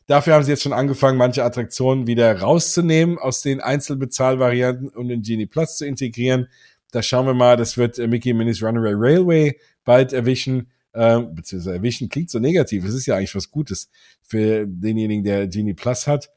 Dafür 0.06 0.34
haben 0.34 0.44
sie 0.44 0.50
jetzt 0.50 0.62
schon 0.62 0.72
angefangen, 0.72 1.16
manche 1.16 1.44
Attraktionen 1.44 2.06
wieder 2.06 2.40
rauszunehmen 2.40 3.18
aus 3.18 3.42
den 3.42 3.60
Einzelbezahlvarianten 3.60 4.88
und 4.88 5.08
in 5.08 5.22
Genie 5.22 5.46
Plus 5.46 5.76
zu 5.76 5.86
integrieren. 5.86 6.48
Da 6.90 7.02
schauen 7.02 7.26
wir 7.26 7.34
mal, 7.34 7.56
das 7.56 7.78
wird 7.78 7.98
äh, 7.98 8.08
Mickey 8.08 8.34
Minnie's 8.34 8.62
Runaway 8.62 8.92
Railway 8.94 9.60
bald 9.84 10.12
erwischen. 10.12 10.70
Äh, 10.92 11.20
beziehungsweise 11.20 11.76
erwischen 11.76 12.08
klingt 12.08 12.30
so 12.30 12.38
negativ. 12.38 12.84
Es 12.84 12.94
ist 12.94 13.06
ja 13.06 13.16
eigentlich 13.16 13.34
was 13.34 13.50
Gutes 13.50 13.90
für 14.22 14.66
denjenigen, 14.66 15.24
der 15.24 15.46
Genie 15.46 15.74
Plus 15.74 16.06
hat. 16.06 16.30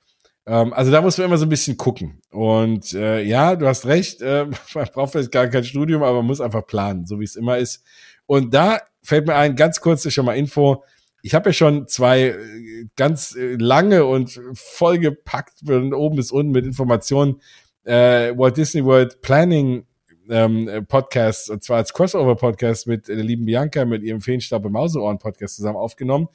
Ähm, 0.45 0.73
also 0.73 0.91
da 0.91 1.01
muss 1.01 1.17
man 1.17 1.27
immer 1.27 1.37
so 1.37 1.45
ein 1.45 1.49
bisschen 1.49 1.77
gucken. 1.77 2.21
Und 2.29 2.93
äh, 2.93 3.21
ja, 3.21 3.55
du 3.55 3.67
hast 3.67 3.85
recht, 3.85 4.21
äh, 4.21 4.45
man 4.73 4.87
braucht 4.93 5.13
vielleicht 5.13 5.31
gar 5.31 5.47
kein 5.47 5.63
Studium, 5.63 6.03
aber 6.03 6.17
man 6.17 6.27
muss 6.27 6.41
einfach 6.41 6.65
planen, 6.65 7.05
so 7.05 7.19
wie 7.19 7.25
es 7.25 7.35
immer 7.35 7.57
ist. 7.57 7.83
Und 8.25 8.53
da 8.53 8.79
fällt 9.01 9.27
mir 9.27 9.35
ein, 9.35 9.55
ganz 9.55 9.81
kurz 9.81 10.09
schon 10.11 10.25
mal 10.25 10.37
Info. 10.37 10.83
Ich 11.21 11.33
habe 11.33 11.49
ja 11.49 11.53
schon 11.53 11.87
zwei 11.87 12.29
äh, 12.29 12.85
ganz 12.95 13.35
äh, 13.35 13.55
lange 13.55 14.05
und 14.05 14.39
vollgepackt 14.53 15.59
von 15.65 15.93
oben 15.93 16.17
bis 16.17 16.31
unten 16.31 16.51
mit 16.51 16.65
Informationen 16.65 17.41
äh, 17.85 18.37
Walt 18.37 18.57
Disney 18.57 18.83
World 18.83 19.21
Planning 19.21 19.85
ähm, 20.29 20.85
Podcast, 20.87 21.49
und 21.49 21.63
zwar 21.63 21.77
als 21.77 21.93
Crossover-Podcast 21.93 22.87
mit 22.87 23.07
der 23.07 23.15
lieben 23.17 23.45
Bianca, 23.45 23.85
mit 23.85 24.03
ihrem 24.03 24.21
Feenstaub 24.21 24.65
im 24.65 24.71
Mauseohren-Podcast 24.71 25.55
zusammen 25.55 25.77
aufgenommen. 25.77 26.29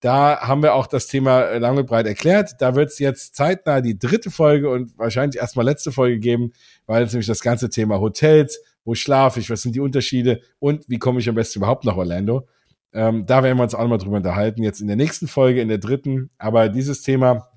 Da 0.00 0.40
haben 0.40 0.62
wir 0.62 0.74
auch 0.74 0.86
das 0.86 1.08
Thema 1.08 1.58
lang 1.58 1.76
und 1.76 1.86
breit 1.86 2.06
erklärt. 2.06 2.52
Da 2.60 2.76
wird 2.76 2.90
es 2.90 3.00
jetzt 3.00 3.34
zeitnah 3.34 3.80
die 3.80 3.98
dritte 3.98 4.30
Folge 4.30 4.70
und 4.70 4.96
wahrscheinlich 4.96 5.40
erstmal 5.40 5.64
letzte 5.64 5.90
Folge 5.90 6.18
geben, 6.20 6.52
weil 6.86 7.02
es 7.02 7.12
nämlich 7.12 7.26
das 7.26 7.40
ganze 7.40 7.68
Thema 7.68 8.00
Hotels, 8.00 8.60
wo 8.84 8.94
schlafe 8.94 9.40
ich, 9.40 9.50
was 9.50 9.62
sind 9.62 9.74
die 9.74 9.80
Unterschiede 9.80 10.40
und 10.60 10.88
wie 10.88 10.98
komme 10.98 11.18
ich 11.18 11.28
am 11.28 11.34
besten 11.34 11.58
überhaupt 11.58 11.84
nach 11.84 11.96
Orlando. 11.96 12.46
Ähm, 12.92 13.26
da 13.26 13.42
werden 13.42 13.58
wir 13.58 13.64
uns 13.64 13.74
auch 13.74 13.82
nochmal 13.82 13.98
drüber 13.98 14.16
unterhalten, 14.16 14.62
jetzt 14.62 14.80
in 14.80 14.86
der 14.86 14.96
nächsten 14.96 15.26
Folge, 15.26 15.60
in 15.60 15.68
der 15.68 15.78
dritten. 15.78 16.30
Aber 16.38 16.68
dieses 16.68 17.02
Thema 17.02 17.48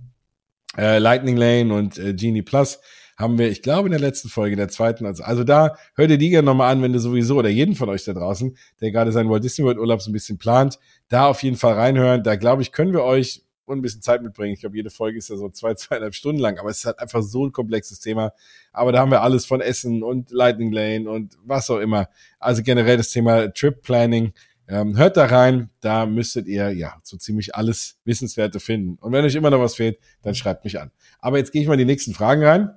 äh, 0.77 0.97
Lightning 0.97 1.37
Lane 1.37 1.73
und 1.73 1.99
äh, 1.99 2.13
Genie 2.13 2.41
Plus 2.41 2.79
haben 3.21 3.37
wir, 3.37 3.49
ich 3.49 3.61
glaube, 3.61 3.87
in 3.87 3.91
der 3.91 4.01
letzten 4.01 4.29
Folge, 4.29 4.55
der 4.55 4.67
zweiten. 4.67 5.05
Also, 5.05 5.23
also 5.23 5.43
da 5.43 5.75
hör 5.95 6.07
dir 6.07 6.17
die 6.17 6.29
gerne 6.29 6.45
nochmal 6.45 6.71
an, 6.71 6.81
wenn 6.81 6.93
du 6.93 6.99
sowieso 6.99 7.37
oder 7.37 7.49
jeden 7.49 7.75
von 7.75 7.89
euch 7.89 8.03
da 8.03 8.13
draußen, 8.13 8.57
der 8.81 8.91
gerade 8.91 9.11
seinen 9.11 9.29
Walt 9.29 9.43
Disney 9.43 9.65
World 9.65 9.77
Urlaub 9.77 10.01
so 10.01 10.09
ein 10.09 10.13
bisschen 10.13 10.37
plant, 10.37 10.79
da 11.07 11.27
auf 11.27 11.43
jeden 11.43 11.57
Fall 11.57 11.73
reinhören. 11.73 12.23
Da 12.23 12.35
glaube 12.35 12.61
ich, 12.61 12.71
können 12.71 12.93
wir 12.93 13.03
euch 13.03 13.43
ein 13.73 13.81
bisschen 13.81 14.01
Zeit 14.01 14.21
mitbringen. 14.21 14.53
Ich 14.53 14.61
glaube, 14.61 14.75
jede 14.75 14.89
Folge 14.89 15.17
ist 15.17 15.29
ja 15.29 15.37
so 15.37 15.49
zwei, 15.49 15.73
zweieinhalb 15.75 16.15
Stunden 16.15 16.41
lang, 16.41 16.59
aber 16.59 16.69
es 16.69 16.79
ist 16.79 16.85
halt 16.85 16.99
einfach 16.99 17.21
so 17.21 17.45
ein 17.45 17.51
komplexes 17.51 17.99
Thema. 17.99 18.33
Aber 18.71 18.91
da 18.91 18.99
haben 18.99 19.11
wir 19.11 19.21
alles 19.21 19.45
von 19.45 19.61
Essen 19.61 20.03
und 20.03 20.31
Lightning 20.31 20.71
Lane 20.71 21.09
und 21.09 21.37
was 21.43 21.69
auch 21.69 21.79
immer. 21.79 22.09
Also 22.39 22.63
generell 22.63 22.97
das 22.97 23.09
Thema 23.09 23.53
Trip 23.53 23.81
Planning. 23.81 24.33
Ähm, 24.67 24.95
hört 24.95 25.17
da 25.17 25.25
rein, 25.25 25.69
da 25.81 26.05
müsstet 26.05 26.47
ihr 26.47 26.71
ja 26.71 26.95
so 27.03 27.17
ziemlich 27.17 27.55
alles 27.55 27.97
Wissenswerte 28.05 28.61
finden. 28.61 28.97
Und 29.01 29.11
wenn 29.11 29.25
euch 29.25 29.35
immer 29.35 29.49
noch 29.49 29.59
was 29.59 29.75
fehlt, 29.75 29.99
dann 30.21 30.33
schreibt 30.33 30.63
mich 30.63 30.79
an. 30.79 30.91
Aber 31.19 31.37
jetzt 31.37 31.51
gehe 31.51 31.61
ich 31.61 31.67
mal 31.67 31.73
in 31.73 31.79
die 31.79 31.85
nächsten 31.85 32.13
Fragen 32.13 32.43
rein. 32.43 32.69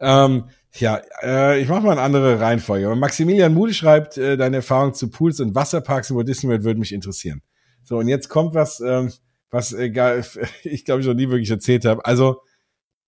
Ähm, 0.00 0.44
ja, 0.74 1.00
äh, 1.22 1.60
ich 1.60 1.68
mache 1.68 1.82
mal 1.82 1.92
eine 1.92 2.00
andere 2.00 2.40
Reihenfolge. 2.40 2.94
Maximilian 2.94 3.54
Mude 3.54 3.74
schreibt, 3.74 4.16
äh, 4.16 4.36
deine 4.36 4.56
Erfahrung 4.56 4.94
zu 4.94 5.10
Pools 5.10 5.40
und 5.40 5.54
Wasserparks 5.54 6.10
über 6.10 6.24
Disney 6.24 6.48
World 6.48 6.64
würde 6.64 6.80
mich 6.80 6.92
interessieren. 6.92 7.42
So, 7.82 7.98
und 7.98 8.08
jetzt 8.08 8.28
kommt 8.28 8.54
was, 8.54 8.80
ähm, 8.80 9.12
was 9.50 9.72
egal, 9.72 10.24
ich 10.62 10.84
glaube, 10.84 11.00
ich 11.00 11.06
noch 11.06 11.14
nie 11.14 11.28
wirklich 11.28 11.50
erzählt 11.50 11.84
habe. 11.84 12.04
Also, 12.04 12.42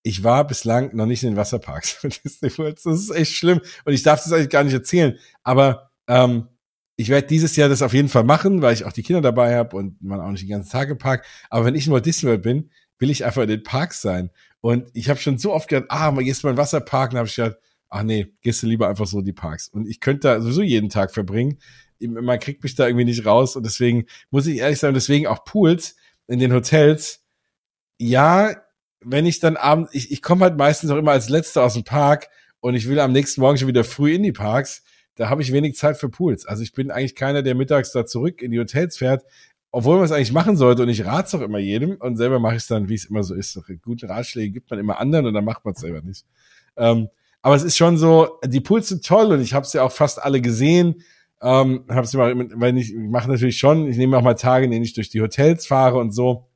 ich 0.02 0.24
war 0.24 0.46
bislang 0.46 0.94
noch 0.96 1.06
nicht 1.06 1.22
in 1.22 1.30
den 1.30 1.36
Wasserparks. 1.36 1.98
das 2.24 2.86
ist 2.86 3.10
echt 3.10 3.32
schlimm. 3.32 3.60
Und 3.84 3.92
ich 3.92 4.02
darf 4.02 4.22
das 4.22 4.32
eigentlich 4.32 4.50
gar 4.50 4.64
nicht 4.64 4.72
erzählen. 4.72 5.16
Aber 5.44 5.90
ähm, 6.08 6.48
ich 6.96 7.08
werde 7.08 7.26
dieses 7.28 7.56
Jahr 7.56 7.68
das 7.68 7.82
auf 7.82 7.94
jeden 7.94 8.08
Fall 8.08 8.24
machen, 8.24 8.62
weil 8.62 8.74
ich 8.74 8.84
auch 8.84 8.92
die 8.92 9.02
Kinder 9.02 9.22
dabei 9.22 9.56
habe 9.56 9.76
und 9.76 10.02
man 10.02 10.20
auch 10.20 10.30
nicht 10.30 10.42
die 10.42 10.48
ganzen 10.48 10.70
Tage 10.70 10.96
parkt. 10.96 11.26
Aber 11.50 11.64
wenn 11.64 11.74
ich 11.76 11.86
in 11.86 11.92
Walt 11.92 12.06
Disney 12.06 12.28
World 12.28 12.42
bin, 12.42 12.70
will 12.98 13.10
ich 13.10 13.24
einfach 13.24 13.42
in 13.42 13.48
den 13.48 13.62
Parks 13.62 14.02
sein. 14.02 14.30
Und 14.62 14.88
ich 14.94 15.10
habe 15.10 15.20
schon 15.20 15.36
so 15.36 15.52
oft 15.52 15.68
gedacht, 15.68 15.90
ah, 15.90 16.10
mal 16.10 16.24
gehst 16.24 16.42
du 16.42 16.46
mal 16.46 16.52
in 16.52 16.56
den 16.56 16.62
Wasserpark. 16.62 17.12
Und 17.12 17.18
habe 17.18 17.28
ich 17.28 17.36
gedacht, 17.36 17.56
ach 17.90 18.02
nee, 18.02 18.32
gehst 18.40 18.62
du 18.62 18.66
lieber 18.66 18.88
einfach 18.88 19.06
so 19.06 19.18
in 19.18 19.26
die 19.26 19.34
Parks. 19.34 19.68
Und 19.68 19.86
ich 19.86 20.00
könnte 20.00 20.28
da 20.28 20.40
sowieso 20.40 20.62
jeden 20.62 20.88
Tag 20.88 21.12
verbringen 21.12 21.58
man 22.08 22.38
kriegt 22.38 22.62
mich 22.62 22.74
da 22.74 22.86
irgendwie 22.86 23.04
nicht 23.04 23.26
raus 23.26 23.56
und 23.56 23.64
deswegen 23.64 24.06
muss 24.30 24.46
ich 24.46 24.58
ehrlich 24.58 24.78
sagen, 24.78 24.94
deswegen 24.94 25.26
auch 25.26 25.44
Pools 25.44 25.96
in 26.26 26.38
den 26.38 26.52
Hotels. 26.52 27.24
Ja, 27.98 28.56
wenn 29.00 29.26
ich 29.26 29.40
dann 29.40 29.56
abends, 29.56 29.94
ich, 29.94 30.10
ich 30.10 30.22
komme 30.22 30.44
halt 30.44 30.56
meistens 30.56 30.90
auch 30.90 30.96
immer 30.96 31.12
als 31.12 31.28
Letzter 31.28 31.62
aus 31.62 31.74
dem 31.74 31.84
Park 31.84 32.28
und 32.60 32.74
ich 32.74 32.88
will 32.88 33.00
am 33.00 33.12
nächsten 33.12 33.40
Morgen 33.40 33.58
schon 33.58 33.68
wieder 33.68 33.84
früh 33.84 34.14
in 34.14 34.22
die 34.22 34.32
Parks. 34.32 34.82
Da 35.16 35.28
habe 35.28 35.42
ich 35.42 35.52
wenig 35.52 35.76
Zeit 35.76 35.98
für 35.98 36.08
Pools. 36.08 36.46
Also 36.46 36.62
ich 36.62 36.72
bin 36.72 36.90
eigentlich 36.90 37.14
keiner, 37.14 37.42
der 37.42 37.54
mittags 37.54 37.92
da 37.92 38.06
zurück 38.06 38.40
in 38.40 38.50
die 38.50 38.58
Hotels 38.58 38.96
fährt, 38.96 39.24
obwohl 39.72 39.96
man 39.96 40.04
es 40.04 40.12
eigentlich 40.12 40.32
machen 40.32 40.56
sollte 40.56 40.82
und 40.82 40.88
ich 40.88 41.04
rate 41.04 41.26
es 41.26 41.34
auch 41.34 41.40
immer 41.40 41.58
jedem 41.58 41.96
und 41.96 42.16
selber 42.16 42.38
mache 42.38 42.54
ich 42.54 42.62
es 42.62 42.68
dann, 42.68 42.88
wie 42.88 42.94
es 42.94 43.06
immer 43.06 43.24
so 43.24 43.34
ist. 43.34 43.60
Gute 43.82 44.08
Ratschläge 44.08 44.52
gibt 44.52 44.70
man 44.70 44.78
immer 44.78 45.00
anderen 45.00 45.26
und 45.26 45.34
dann 45.34 45.44
macht 45.44 45.64
man 45.64 45.74
es 45.74 45.80
selber 45.80 46.02
nicht. 46.02 46.24
Ähm, 46.76 47.08
aber 47.40 47.56
es 47.56 47.64
ist 47.64 47.76
schon 47.76 47.98
so, 47.98 48.38
die 48.44 48.60
Pools 48.60 48.88
sind 48.88 49.04
toll 49.04 49.32
und 49.32 49.40
ich 49.40 49.52
habe 49.52 49.66
es 49.66 49.72
ja 49.72 49.82
auch 49.82 49.90
fast 49.90 50.22
alle 50.22 50.40
gesehen 50.40 51.02
ähm, 51.42 51.84
hab's 51.88 52.14
immer, 52.14 52.32
weil 52.54 52.78
ich, 52.78 52.94
ich 52.94 53.08
mache 53.10 53.28
natürlich 53.28 53.58
schon, 53.58 53.88
ich 53.88 53.96
nehme 53.96 54.16
auch 54.16 54.22
mal 54.22 54.34
Tage, 54.34 54.64
in 54.64 54.70
denen 54.70 54.84
ich 54.84 54.94
durch 54.94 55.10
die 55.10 55.20
Hotels 55.20 55.66
fahre 55.66 55.98
und 55.98 56.12
so. 56.12 56.48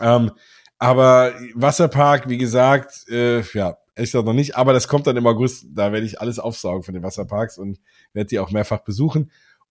Ähm, 0.00 0.30
aber 0.78 1.32
Wasserpark, 1.54 2.28
wie 2.28 2.36
gesagt, 2.36 3.08
äh, 3.08 3.40
ja, 3.40 3.78
echt 3.94 4.14
noch 4.14 4.32
nicht. 4.34 4.56
Aber 4.56 4.74
das 4.74 4.88
kommt 4.88 5.06
dann 5.06 5.16
im 5.16 5.26
August. 5.26 5.66
Da 5.70 5.90
werde 5.90 6.06
ich 6.06 6.20
alles 6.20 6.38
aufsaugen 6.38 6.82
von 6.82 6.92
den 6.92 7.02
Wasserparks 7.02 7.56
und 7.56 7.80
werde 8.12 8.28
die 8.28 8.38
auch 8.38 8.50
mehrfach 8.50 8.80
besuchen. 8.80 9.30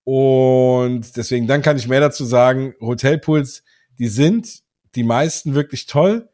Und 0.10 1.18
deswegen, 1.18 1.48
dann 1.48 1.62
kann 1.62 1.76
ich 1.76 1.90
mehr 1.90 2.00
dazu 2.00 2.24
sagen. 2.24 2.74
Hotelpools, 2.80 3.66
die 4.00 4.08
sind 4.08 4.64
die 4.96 5.04
meisten 5.04 5.54
wirklich 5.54 5.86
toll. 5.86 6.30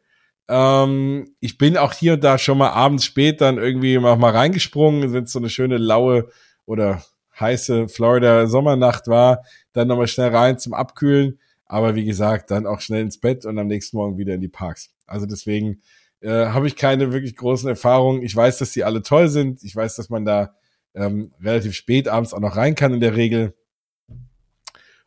Ähm, 0.46 1.34
ich 1.40 1.58
bin 1.58 1.76
auch 1.76 1.92
hier 1.92 2.12
und 2.12 2.22
da 2.22 2.38
schon 2.38 2.56
mal 2.56 2.70
abends 2.70 3.04
spät 3.04 3.40
dann 3.40 3.58
irgendwie 3.58 3.98
auch 3.98 4.16
mal 4.16 4.30
reingesprungen, 4.30 5.12
wenn 5.12 5.24
es 5.24 5.32
so 5.32 5.40
eine 5.40 5.50
schöne 5.50 5.78
laue 5.78 6.28
oder 6.66 7.02
heiße 7.40 7.88
Florida 7.88 8.46
Sommernacht 8.46 9.08
war, 9.08 9.42
dann 9.72 9.88
nochmal 9.88 10.06
schnell 10.06 10.28
rein 10.28 10.56
zum 10.60 10.72
Abkühlen. 10.72 11.40
Aber 11.66 11.96
wie 11.96 12.04
gesagt, 12.04 12.52
dann 12.52 12.68
auch 12.68 12.80
schnell 12.80 13.02
ins 13.02 13.18
Bett 13.18 13.44
und 13.44 13.58
am 13.58 13.66
nächsten 13.66 13.96
Morgen 13.96 14.18
wieder 14.18 14.34
in 14.34 14.40
die 14.40 14.46
Parks. 14.46 14.94
Also 15.04 15.26
deswegen 15.26 15.82
äh, 16.20 16.46
habe 16.46 16.68
ich 16.68 16.76
keine 16.76 17.12
wirklich 17.12 17.34
großen 17.34 17.68
Erfahrungen. 17.68 18.22
Ich 18.22 18.36
weiß, 18.36 18.58
dass 18.58 18.70
die 18.70 18.84
alle 18.84 19.02
toll 19.02 19.28
sind. 19.28 19.64
Ich 19.64 19.74
weiß, 19.74 19.96
dass 19.96 20.10
man 20.10 20.24
da 20.24 20.54
ähm, 20.94 21.32
relativ 21.42 21.74
spät 21.74 22.06
abends 22.06 22.32
auch 22.32 22.38
noch 22.38 22.54
rein 22.54 22.76
kann 22.76 22.94
in 22.94 23.00
der 23.00 23.16
Regel. 23.16 23.52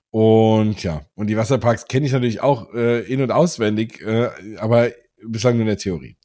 Und 0.10 0.82
ja, 0.84 1.02
und 1.16 1.28
die 1.28 1.38
Wasserparks 1.38 1.88
kenne 1.88 2.06
ich 2.06 2.12
natürlich 2.12 2.42
auch 2.42 2.74
äh, 2.74 3.02
in- 3.02 3.22
und 3.22 3.32
auswendig, 3.32 4.02
äh, 4.02 4.30
aber 4.58 4.92
bislang 5.26 5.56
nur 5.56 5.62
in 5.62 5.68
der 5.68 5.78
Theorie. 5.78 6.18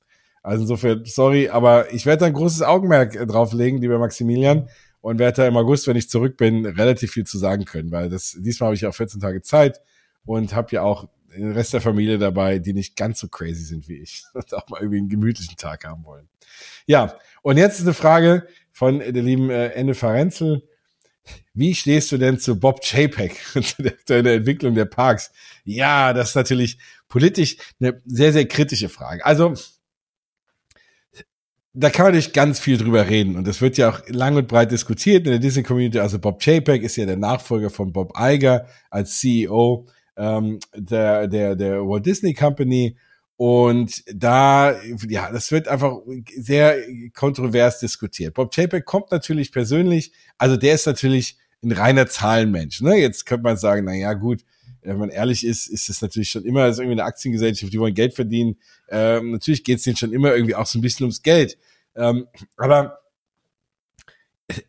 Also 0.42 0.62
insofern, 0.62 1.04
sorry, 1.04 1.48
aber 1.48 1.92
ich 1.92 2.06
werde 2.06 2.20
da 2.20 2.26
ein 2.26 2.32
großes 2.32 2.62
Augenmerk 2.62 3.14
äh, 3.14 3.26
drauflegen, 3.26 3.80
lieber 3.80 3.98
Maximilian 3.98 4.68
und 5.00 5.18
werde 5.18 5.42
da 5.42 5.48
im 5.48 5.56
August, 5.56 5.86
wenn 5.86 5.96
ich 5.96 6.08
zurück 6.08 6.36
bin, 6.36 6.66
relativ 6.66 7.12
viel 7.12 7.24
zu 7.24 7.38
sagen 7.38 7.64
können, 7.64 7.90
weil 7.90 8.08
das 8.08 8.36
diesmal 8.38 8.68
habe 8.68 8.76
ich 8.76 8.86
auch 8.86 8.94
14 8.94 9.20
Tage 9.20 9.42
Zeit 9.42 9.80
und 10.24 10.54
habe 10.54 10.68
ja 10.72 10.82
auch 10.82 11.08
den 11.36 11.52
Rest 11.52 11.72
der 11.72 11.80
Familie 11.80 12.18
dabei, 12.18 12.58
die 12.58 12.72
nicht 12.72 12.96
ganz 12.96 13.18
so 13.20 13.28
crazy 13.28 13.64
sind 13.64 13.88
wie 13.88 13.98
ich 13.98 14.24
und 14.34 14.52
auch 14.54 14.68
mal 14.68 14.80
irgendwie 14.80 14.98
einen 14.98 15.08
gemütlichen 15.08 15.56
Tag 15.56 15.84
haben 15.84 16.04
wollen. 16.04 16.28
Ja, 16.86 17.16
und 17.42 17.56
jetzt 17.56 17.80
eine 17.80 17.94
Frage 17.94 18.46
von 18.72 18.98
der 18.98 19.12
lieben 19.12 19.50
äh, 19.50 19.68
Ende 19.68 19.94
Ferenzel. 19.94 20.68
Wie 21.54 21.74
stehst 21.74 22.10
du 22.12 22.18
denn 22.18 22.38
zu 22.38 22.58
Bob 22.58 22.82
Chapek 22.82 23.36
und 23.54 23.66
zu 23.66 23.82
der, 23.82 23.98
zu 24.04 24.22
der 24.22 24.34
Entwicklung 24.34 24.74
der 24.74 24.86
Parks? 24.86 25.30
Ja, 25.64 26.12
das 26.12 26.30
ist 26.30 26.36
natürlich 26.36 26.78
politisch 27.08 27.56
eine 27.80 28.00
sehr, 28.06 28.32
sehr 28.32 28.46
kritische 28.46 28.88
Frage. 28.88 29.24
Also 29.24 29.54
da 31.74 31.88
kann 31.88 32.04
man 32.04 32.12
natürlich 32.12 32.34
ganz 32.34 32.60
viel 32.60 32.76
drüber 32.76 33.08
reden 33.08 33.36
und 33.36 33.46
das 33.46 33.60
wird 33.60 33.78
ja 33.78 33.90
auch 33.90 34.00
lang 34.08 34.36
und 34.36 34.46
breit 34.46 34.70
diskutiert 34.70 35.24
in 35.24 35.32
der 35.32 35.38
Disney 35.38 35.62
Community. 35.62 35.98
Also 35.98 36.18
Bob 36.18 36.40
Chapek 36.42 36.82
ist 36.82 36.96
ja 36.96 37.06
der 37.06 37.16
Nachfolger 37.16 37.70
von 37.70 37.92
Bob 37.92 38.12
Iger 38.18 38.66
als 38.90 39.18
CEO 39.18 39.86
ähm, 40.16 40.58
der, 40.74 41.28
der, 41.28 41.56
der 41.56 41.80
Walt 41.80 42.04
Disney 42.04 42.34
Company. 42.34 42.96
Und 43.36 44.04
da, 44.06 44.80
ja, 45.08 45.32
das 45.32 45.50
wird 45.50 45.66
einfach 45.66 45.98
sehr 46.36 46.76
kontrovers 47.14 47.80
diskutiert. 47.80 48.34
Bob 48.34 48.54
Chapek 48.54 48.84
kommt 48.84 49.10
natürlich 49.10 49.50
persönlich, 49.50 50.12
also 50.38 50.56
der 50.56 50.74
ist 50.74 50.86
natürlich 50.86 51.38
ein 51.62 51.72
reiner 51.72 52.06
Zahlenmensch. 52.06 52.82
Ne? 52.82 52.96
Jetzt 52.96 53.26
könnte 53.26 53.44
man 53.44 53.56
sagen, 53.56 53.84
na 53.84 53.94
ja, 53.94 54.12
gut, 54.12 54.44
wenn 54.82 54.98
man 54.98 55.10
ehrlich 55.10 55.46
ist, 55.46 55.68
ist 55.68 55.88
es 55.88 56.02
natürlich 56.02 56.30
schon 56.30 56.44
immer, 56.44 56.66
das 56.66 56.76
ist 56.76 56.80
irgendwie 56.80 57.00
eine 57.00 57.04
Aktiengesellschaft, 57.04 57.72
die 57.72 57.78
wollen 57.78 57.94
Geld 57.94 58.14
verdienen. 58.14 58.56
Ähm, 58.88 59.32
natürlich 59.32 59.64
geht 59.64 59.78
es 59.78 59.84
denen 59.84 59.96
schon 59.96 60.12
immer 60.12 60.34
irgendwie 60.34 60.54
auch 60.54 60.66
so 60.66 60.78
ein 60.78 60.82
bisschen 60.82 61.04
ums 61.04 61.22
Geld. 61.22 61.56
Ähm, 61.94 62.26
aber 62.56 62.98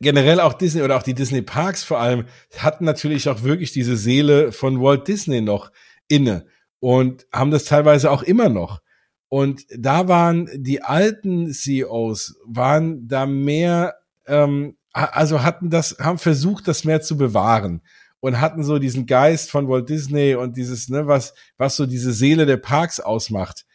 generell 0.01 0.39
auch 0.39 0.53
Disney 0.53 0.81
oder 0.81 0.97
auch 0.97 1.03
die 1.03 1.15
Disney 1.15 1.41
Parks 1.41 1.83
vor 1.83 1.99
allem 1.99 2.25
hatten 2.57 2.85
natürlich 2.85 3.27
auch 3.27 3.43
wirklich 3.43 3.71
diese 3.71 3.97
Seele 3.97 4.51
von 4.51 4.81
Walt 4.81 5.07
Disney 5.07 5.41
noch 5.41 5.71
inne 6.07 6.45
und 6.83 7.25
haben 7.31 7.49
das 7.49 7.63
teilweise 7.63 8.11
auch 8.11 8.23
immer 8.23 8.49
noch. 8.49 8.81
Und 9.29 9.63
da 9.73 10.09
waren 10.09 10.49
die 10.53 10.81
alten 10.81 11.53
CEOs, 11.53 12.35
waren 12.45 13.07
da 13.07 13.25
mehr, 13.25 13.95
ähm, 14.27 14.75
also 14.91 15.43
hatten 15.43 15.69
das, 15.69 15.95
haben 16.01 16.17
versucht, 16.17 16.67
das 16.67 16.83
mehr 16.83 17.01
zu 17.01 17.15
bewahren 17.15 17.83
und 18.19 18.41
hatten 18.41 18.65
so 18.65 18.79
diesen 18.79 19.05
Geist 19.05 19.49
von 19.49 19.69
Walt 19.69 19.87
Disney 19.87 20.35
und 20.35 20.57
dieses, 20.57 20.89
ne, 20.89 21.07
was, 21.07 21.33
was 21.55 21.77
so 21.77 21.85
diese 21.85 22.11
Seele 22.11 22.45
der 22.45 22.57
Parks 22.57 22.99
ausmacht, 22.99 23.65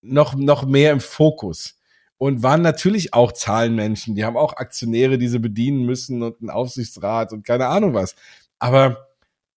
noch, 0.00 0.36
noch 0.36 0.64
mehr 0.64 0.92
im 0.92 1.00
Fokus. 1.00 1.80
Und 2.18 2.44
waren 2.44 2.62
natürlich 2.62 3.14
auch 3.14 3.32
Zahlenmenschen. 3.32 4.14
Die 4.14 4.24
haben 4.24 4.36
auch 4.36 4.58
Aktionäre, 4.58 5.18
die 5.18 5.26
sie 5.26 5.40
bedienen 5.40 5.86
müssen 5.86 6.22
und 6.22 6.40
einen 6.40 6.50
Aufsichtsrat 6.50 7.32
und 7.32 7.44
keine 7.44 7.66
Ahnung 7.66 7.94
was. 7.94 8.14
Aber 8.60 9.07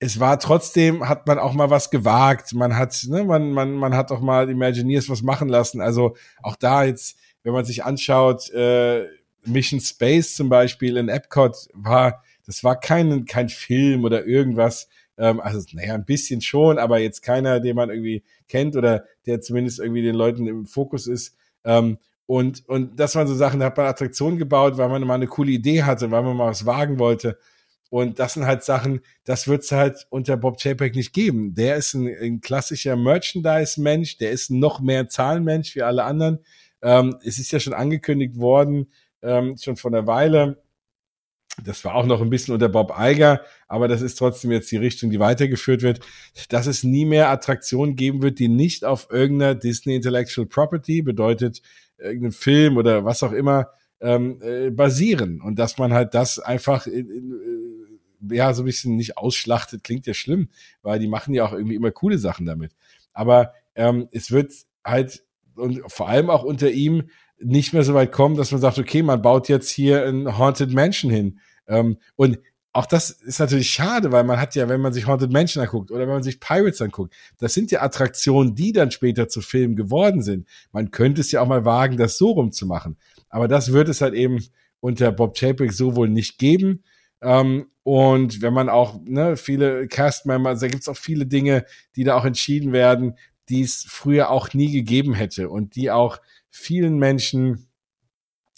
es 0.03 0.19
war 0.19 0.39
trotzdem, 0.39 1.07
hat 1.07 1.27
man 1.27 1.37
auch 1.37 1.53
mal 1.53 1.69
was 1.69 1.91
gewagt. 1.91 2.55
Man 2.55 2.75
hat, 2.75 3.05
ne, 3.07 3.23
man, 3.23 3.51
man, 3.51 3.73
man 3.73 3.95
hat 3.95 4.11
auch 4.11 4.19
mal 4.19 4.49
Imagineers 4.49 5.07
was 5.09 5.21
machen 5.21 5.47
lassen. 5.47 5.79
Also 5.79 6.15
auch 6.41 6.55
da 6.55 6.83
jetzt, 6.83 7.19
wenn 7.43 7.53
man 7.53 7.65
sich 7.65 7.85
anschaut, 7.85 8.49
äh, 8.49 9.05
Mission 9.45 9.79
Space 9.79 10.35
zum 10.35 10.49
Beispiel 10.49 10.97
in 10.97 11.07
Epcot 11.07 11.67
war, 11.73 12.23
das 12.47 12.63
war 12.63 12.79
kein, 12.79 13.25
kein 13.25 13.47
Film 13.49 14.03
oder 14.03 14.25
irgendwas. 14.25 14.89
Ähm, 15.19 15.39
also, 15.39 15.63
naja, 15.73 15.93
ein 15.93 16.05
bisschen 16.05 16.41
schon, 16.41 16.79
aber 16.79 16.97
jetzt 16.97 17.21
keiner, 17.21 17.59
den 17.59 17.75
man 17.75 17.91
irgendwie 17.91 18.23
kennt 18.47 18.75
oder 18.75 19.05
der 19.27 19.39
zumindest 19.41 19.79
irgendwie 19.79 20.01
den 20.01 20.15
Leuten 20.15 20.47
im 20.47 20.65
Fokus 20.65 21.05
ist. 21.05 21.37
Ähm, 21.63 21.99
und, 22.25 22.67
und 22.67 22.99
das 22.99 23.13
waren 23.13 23.27
so 23.27 23.35
Sachen, 23.35 23.59
da 23.59 23.67
hat 23.67 23.77
man 23.77 23.85
Attraktionen 23.85 24.39
gebaut, 24.39 24.77
weil 24.77 24.89
man 24.89 25.05
mal 25.05 25.13
eine 25.13 25.27
coole 25.27 25.51
Idee 25.51 25.83
hatte, 25.83 26.09
weil 26.09 26.23
man 26.23 26.35
mal 26.35 26.49
was 26.49 26.65
wagen 26.65 26.97
wollte. 26.97 27.37
Und 27.91 28.19
das 28.19 28.35
sind 28.35 28.45
halt 28.45 28.63
Sachen, 28.63 29.01
das 29.25 29.49
wird 29.49 29.63
es 29.63 29.71
halt 29.73 30.07
unter 30.09 30.37
Bob 30.37 30.61
Chapek 30.61 30.95
nicht 30.95 31.11
geben. 31.11 31.53
Der 31.55 31.75
ist 31.75 31.93
ein, 31.93 32.07
ein 32.07 32.39
klassischer 32.39 32.95
Merchandise-Mensch, 32.95 34.17
der 34.17 34.31
ist 34.31 34.49
noch 34.49 34.79
mehr 34.79 35.09
Zahlenmensch 35.09 35.75
wie 35.75 35.81
alle 35.81 36.05
anderen. 36.05 36.39
Ähm, 36.81 37.17
es 37.21 37.37
ist 37.37 37.51
ja 37.51 37.59
schon 37.59 37.73
angekündigt 37.73 38.37
worden, 38.37 38.93
ähm, 39.21 39.57
schon 39.57 39.75
vor 39.75 39.91
einer 39.91 40.07
Weile, 40.07 40.63
das 41.65 41.83
war 41.83 41.95
auch 41.95 42.05
noch 42.05 42.21
ein 42.21 42.29
bisschen 42.29 42.53
unter 42.53 42.69
Bob 42.69 42.97
Eiger, 42.97 43.41
aber 43.67 43.89
das 43.89 44.01
ist 44.01 44.15
trotzdem 44.15 44.51
jetzt 44.51 44.71
die 44.71 44.77
Richtung, 44.77 45.09
die 45.09 45.19
weitergeführt 45.19 45.81
wird, 45.81 45.99
dass 46.47 46.67
es 46.67 46.85
nie 46.85 47.03
mehr 47.03 47.29
Attraktionen 47.29 47.97
geben 47.97 48.21
wird, 48.21 48.39
die 48.39 48.47
nicht 48.47 48.85
auf 48.85 49.09
irgendeiner 49.11 49.53
Disney 49.53 49.97
Intellectual 49.97 50.47
Property, 50.47 51.01
bedeutet 51.01 51.61
irgendein 51.97 52.31
Film 52.31 52.77
oder 52.77 53.03
was 53.03 53.21
auch 53.21 53.33
immer, 53.33 53.67
ähm, 53.99 54.39
äh, 54.41 54.69
basieren. 54.71 55.41
Und 55.41 55.59
dass 55.59 55.77
man 55.77 55.93
halt 55.93 56.13
das 56.13 56.39
einfach 56.39 56.87
in, 56.87 57.09
in, 57.09 57.60
ja, 58.29 58.53
so 58.53 58.63
ein 58.63 58.65
bisschen 58.65 58.95
nicht 58.95 59.17
ausschlachtet, 59.17 59.83
klingt 59.83 60.05
ja 60.05 60.13
schlimm, 60.13 60.49
weil 60.81 60.99
die 60.99 61.07
machen 61.07 61.33
ja 61.33 61.45
auch 61.45 61.53
irgendwie 61.53 61.75
immer 61.75 61.91
coole 61.91 62.17
Sachen 62.17 62.45
damit. 62.45 62.73
Aber 63.13 63.53
ähm, 63.75 64.07
es 64.11 64.31
wird 64.31 64.53
halt 64.85 65.23
und 65.55 65.81
vor 65.87 66.07
allem 66.07 66.29
auch 66.29 66.43
unter 66.43 66.71
ihm 66.71 67.09
nicht 67.39 67.73
mehr 67.73 67.83
so 67.83 67.93
weit 67.93 68.11
kommen, 68.11 68.35
dass 68.35 68.51
man 68.51 68.61
sagt, 68.61 68.79
okay, 68.79 69.01
man 69.03 69.21
baut 69.21 69.49
jetzt 69.49 69.69
hier 69.69 70.05
ein 70.05 70.37
Haunted 70.37 70.71
Mansion 70.73 71.11
hin. 71.11 71.39
Ähm, 71.67 71.97
und 72.15 72.39
auch 72.73 72.85
das 72.85 73.09
ist 73.09 73.39
natürlich 73.39 73.69
schade, 73.69 74.11
weil 74.11 74.23
man 74.23 74.39
hat 74.39 74.55
ja, 74.55 74.69
wenn 74.69 74.79
man 74.79 74.93
sich 74.93 75.05
Haunted 75.05 75.31
Mansion 75.31 75.61
anguckt 75.61 75.91
oder 75.91 76.01
wenn 76.01 76.13
man 76.13 76.23
sich 76.23 76.39
Pirates 76.39 76.81
anguckt, 76.81 77.13
das 77.37 77.53
sind 77.53 77.69
ja 77.71 77.81
Attraktionen, 77.81 78.55
die 78.55 78.71
dann 78.71 78.91
später 78.91 79.27
zu 79.27 79.41
Filmen 79.41 79.75
geworden 79.75 80.21
sind. 80.21 80.47
Man 80.71 80.91
könnte 80.91 81.21
es 81.21 81.31
ja 81.31 81.41
auch 81.41 81.47
mal 81.47 81.65
wagen, 81.65 81.97
das 81.97 82.17
so 82.17 82.31
rumzumachen. 82.31 82.97
Aber 83.29 83.47
das 83.47 83.73
wird 83.73 83.89
es 83.89 83.99
halt 84.01 84.13
eben 84.13 84.39
unter 84.79 85.11
Bob 85.11 85.37
Chapek 85.37 85.73
so 85.73 85.95
wohl 85.95 86.09
nicht 86.09 86.37
geben. 86.37 86.83
Ähm, 87.21 87.67
und 87.83 88.41
wenn 88.41 88.53
man 88.53 88.69
auch, 88.69 88.99
ne, 89.03 89.37
viele 89.37 89.87
Castmember, 89.87 90.49
also 90.49 90.65
da 90.65 90.71
gibt's 90.71 90.87
auch 90.87 90.97
viele 90.97 91.25
Dinge, 91.25 91.65
die 91.95 92.03
da 92.03 92.15
auch 92.15 92.25
entschieden 92.25 92.73
werden, 92.73 93.15
die 93.49 93.61
es 93.61 93.85
früher 93.87 94.29
auch 94.29 94.53
nie 94.53 94.71
gegeben 94.71 95.13
hätte 95.13 95.49
und 95.49 95.75
die 95.75 95.91
auch 95.91 96.19
vielen 96.49 96.99
Menschen, 96.99 97.67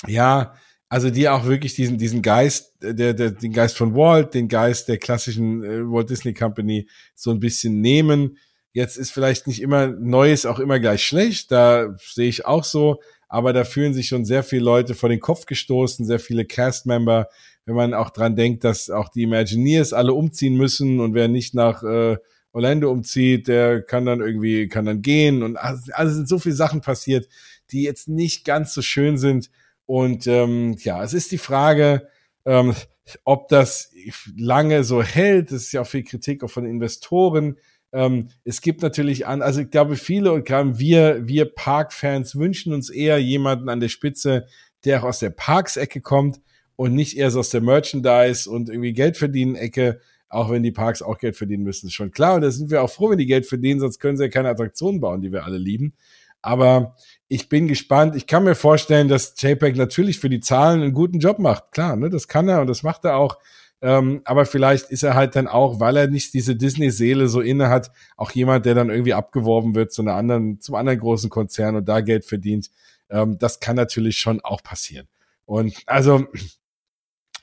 ja, 0.07 0.53
also 0.89 1.09
die 1.09 1.27
auch 1.27 1.45
wirklich 1.45 1.73
diesen, 1.73 1.97
diesen 1.97 2.21
Geist, 2.21 2.75
der, 2.81 3.13
der, 3.13 3.31
den 3.31 3.53
Geist 3.53 3.77
von 3.77 3.95
Walt, 3.95 4.33
den 4.33 4.47
Geist 4.47 4.89
der 4.89 4.97
klassischen 4.97 5.63
äh, 5.63 5.81
Walt 5.89 6.09
Disney 6.09 6.33
Company 6.33 6.87
so 7.15 7.31
ein 7.31 7.39
bisschen 7.39 7.81
nehmen. 7.81 8.37
Jetzt 8.73 8.97
ist 8.97 9.11
vielleicht 9.11 9.47
nicht 9.47 9.61
immer 9.61 9.87
Neues 9.87 10.45
auch 10.45 10.59
immer 10.59 10.79
gleich 10.79 11.03
schlecht, 11.03 11.51
da 11.51 11.95
sehe 11.97 12.29
ich 12.29 12.45
auch 12.45 12.63
so, 12.63 13.01
aber 13.27 13.53
da 13.53 13.63
fühlen 13.63 13.95
sich 13.95 14.07
schon 14.07 14.25
sehr 14.25 14.43
viele 14.43 14.63
Leute 14.63 14.93
vor 14.93 15.09
den 15.09 15.19
Kopf 15.19 15.47
gestoßen, 15.47 16.05
sehr 16.05 16.19
viele 16.19 16.45
Cast-Member, 16.45 17.27
wenn 17.65 17.75
man 17.75 17.93
auch 17.93 18.09
dran 18.09 18.35
denkt, 18.35 18.63
dass 18.63 18.89
auch 18.89 19.09
die 19.09 19.23
Imagineers 19.23 19.93
alle 19.93 20.13
umziehen 20.13 20.55
müssen 20.55 20.99
und 20.99 21.13
wer 21.13 21.27
nicht 21.27 21.53
nach 21.53 21.83
äh, 21.83 22.17
Orlando 22.51 22.91
umzieht, 22.91 23.47
der 23.47 23.81
kann 23.81 24.05
dann 24.05 24.21
irgendwie, 24.21 24.67
kann 24.67 24.85
dann 24.85 25.01
gehen 25.01 25.43
und 25.43 25.57
also, 25.57 25.91
also 25.93 26.13
sind 26.13 26.27
so 26.27 26.39
viele 26.39 26.55
Sachen 26.55 26.81
passiert, 26.81 27.27
die 27.71 27.83
jetzt 27.83 28.07
nicht 28.07 28.45
ganz 28.45 28.73
so 28.73 28.81
schön 28.81 29.17
sind 29.17 29.49
und 29.85 30.27
ähm, 30.27 30.75
ja, 30.79 31.03
es 31.03 31.13
ist 31.13 31.31
die 31.31 31.37
Frage, 31.37 32.07
ähm, 32.45 32.75
ob 33.23 33.47
das 33.49 33.91
lange 34.35 34.83
so 34.83 35.03
hält. 35.03 35.51
Das 35.51 35.63
ist 35.63 35.71
ja 35.73 35.81
auch 35.81 35.87
viel 35.87 36.03
Kritik 36.03 36.43
auch 36.43 36.49
von 36.49 36.65
Investoren. 36.65 37.57
Ähm, 37.91 38.29
es 38.43 38.61
gibt 38.61 38.81
natürlich 38.81 39.27
an, 39.27 39.41
also 39.41 39.61
ich 39.61 39.69
glaube, 39.69 39.95
viele 39.95 40.31
und 40.31 40.45
gerade 40.45 40.79
wir, 40.79 41.27
wir 41.27 41.53
Parkfans 41.53 42.35
wünschen 42.35 42.73
uns 42.73 42.89
eher 42.89 43.19
jemanden 43.19 43.69
an 43.69 43.79
der 43.79 43.89
Spitze, 43.89 44.47
der 44.85 45.01
auch 45.01 45.09
aus 45.09 45.19
der 45.19 45.29
Parks-Ecke 45.29 46.01
kommt 46.01 46.39
und 46.83 46.95
nicht 46.95 47.17
eher 47.17 47.31
so 47.31 47.39
aus 47.39 47.49
der 47.49 47.61
Merchandise 47.61 48.49
und 48.49 48.67
irgendwie 48.67 48.91
Geld 48.91 49.15
verdienen 49.15 49.55
Ecke, 49.55 50.01
auch 50.27 50.51
wenn 50.51 50.63
die 50.63 50.71
Parks 50.73 51.01
auch 51.01 51.17
Geld 51.17 51.37
verdienen 51.37 51.63
müssen, 51.63 51.87
ist 51.87 51.93
schon 51.93 52.11
klar. 52.11 52.35
Und 52.35 52.41
da 52.41 52.51
sind 52.51 52.71
wir 52.71 52.83
auch 52.83 52.89
froh, 52.89 53.09
wenn 53.09 53.17
die 53.17 53.25
Geld 53.25 53.45
verdienen, 53.45 53.79
sonst 53.79 53.99
können 53.99 54.17
sie 54.17 54.25
ja 54.25 54.29
keine 54.29 54.49
Attraktionen 54.49 54.99
bauen, 54.99 55.21
die 55.21 55.31
wir 55.31 55.45
alle 55.45 55.57
lieben. 55.57 55.93
Aber 56.41 56.97
ich 57.29 57.47
bin 57.47 57.69
gespannt. 57.69 58.17
Ich 58.17 58.27
kann 58.27 58.43
mir 58.43 58.55
vorstellen, 58.55 59.07
dass 59.07 59.33
JPEG 59.37 59.77
natürlich 59.77 60.19
für 60.19 60.29
die 60.29 60.41
Zahlen 60.41 60.81
einen 60.81 60.91
guten 60.91 61.19
Job 61.19 61.39
macht. 61.39 61.71
Klar, 61.71 61.95
ne, 61.95 62.09
das 62.09 62.27
kann 62.27 62.49
er 62.49 62.59
und 62.59 62.67
das 62.67 62.83
macht 62.83 63.05
er 63.05 63.15
auch. 63.15 63.37
Ähm, 63.81 64.19
aber 64.25 64.45
vielleicht 64.45 64.89
ist 64.89 65.03
er 65.03 65.13
halt 65.13 65.37
dann 65.37 65.47
auch, 65.47 65.79
weil 65.79 65.95
er 65.95 66.07
nicht 66.07 66.33
diese 66.33 66.57
Disney-Seele 66.57 67.29
so 67.29 67.39
inne 67.39 67.69
hat, 67.69 67.91
auch 68.17 68.31
jemand, 68.31 68.65
der 68.65 68.75
dann 68.75 68.89
irgendwie 68.89 69.13
abgeworben 69.13 69.73
wird 69.73 69.93
zu 69.93 70.01
einer 70.01 70.15
anderen, 70.15 70.59
zum 70.59 70.75
anderen 70.75 70.99
großen 70.99 71.29
Konzern 71.29 71.77
und 71.77 71.87
da 71.87 72.01
Geld 72.01 72.25
verdient. 72.25 72.71
Ähm, 73.09 73.37
das 73.37 73.61
kann 73.61 73.77
natürlich 73.77 74.17
schon 74.17 74.41
auch 74.41 74.61
passieren. 74.61 75.07
Und 75.45 75.75
also, 75.85 76.25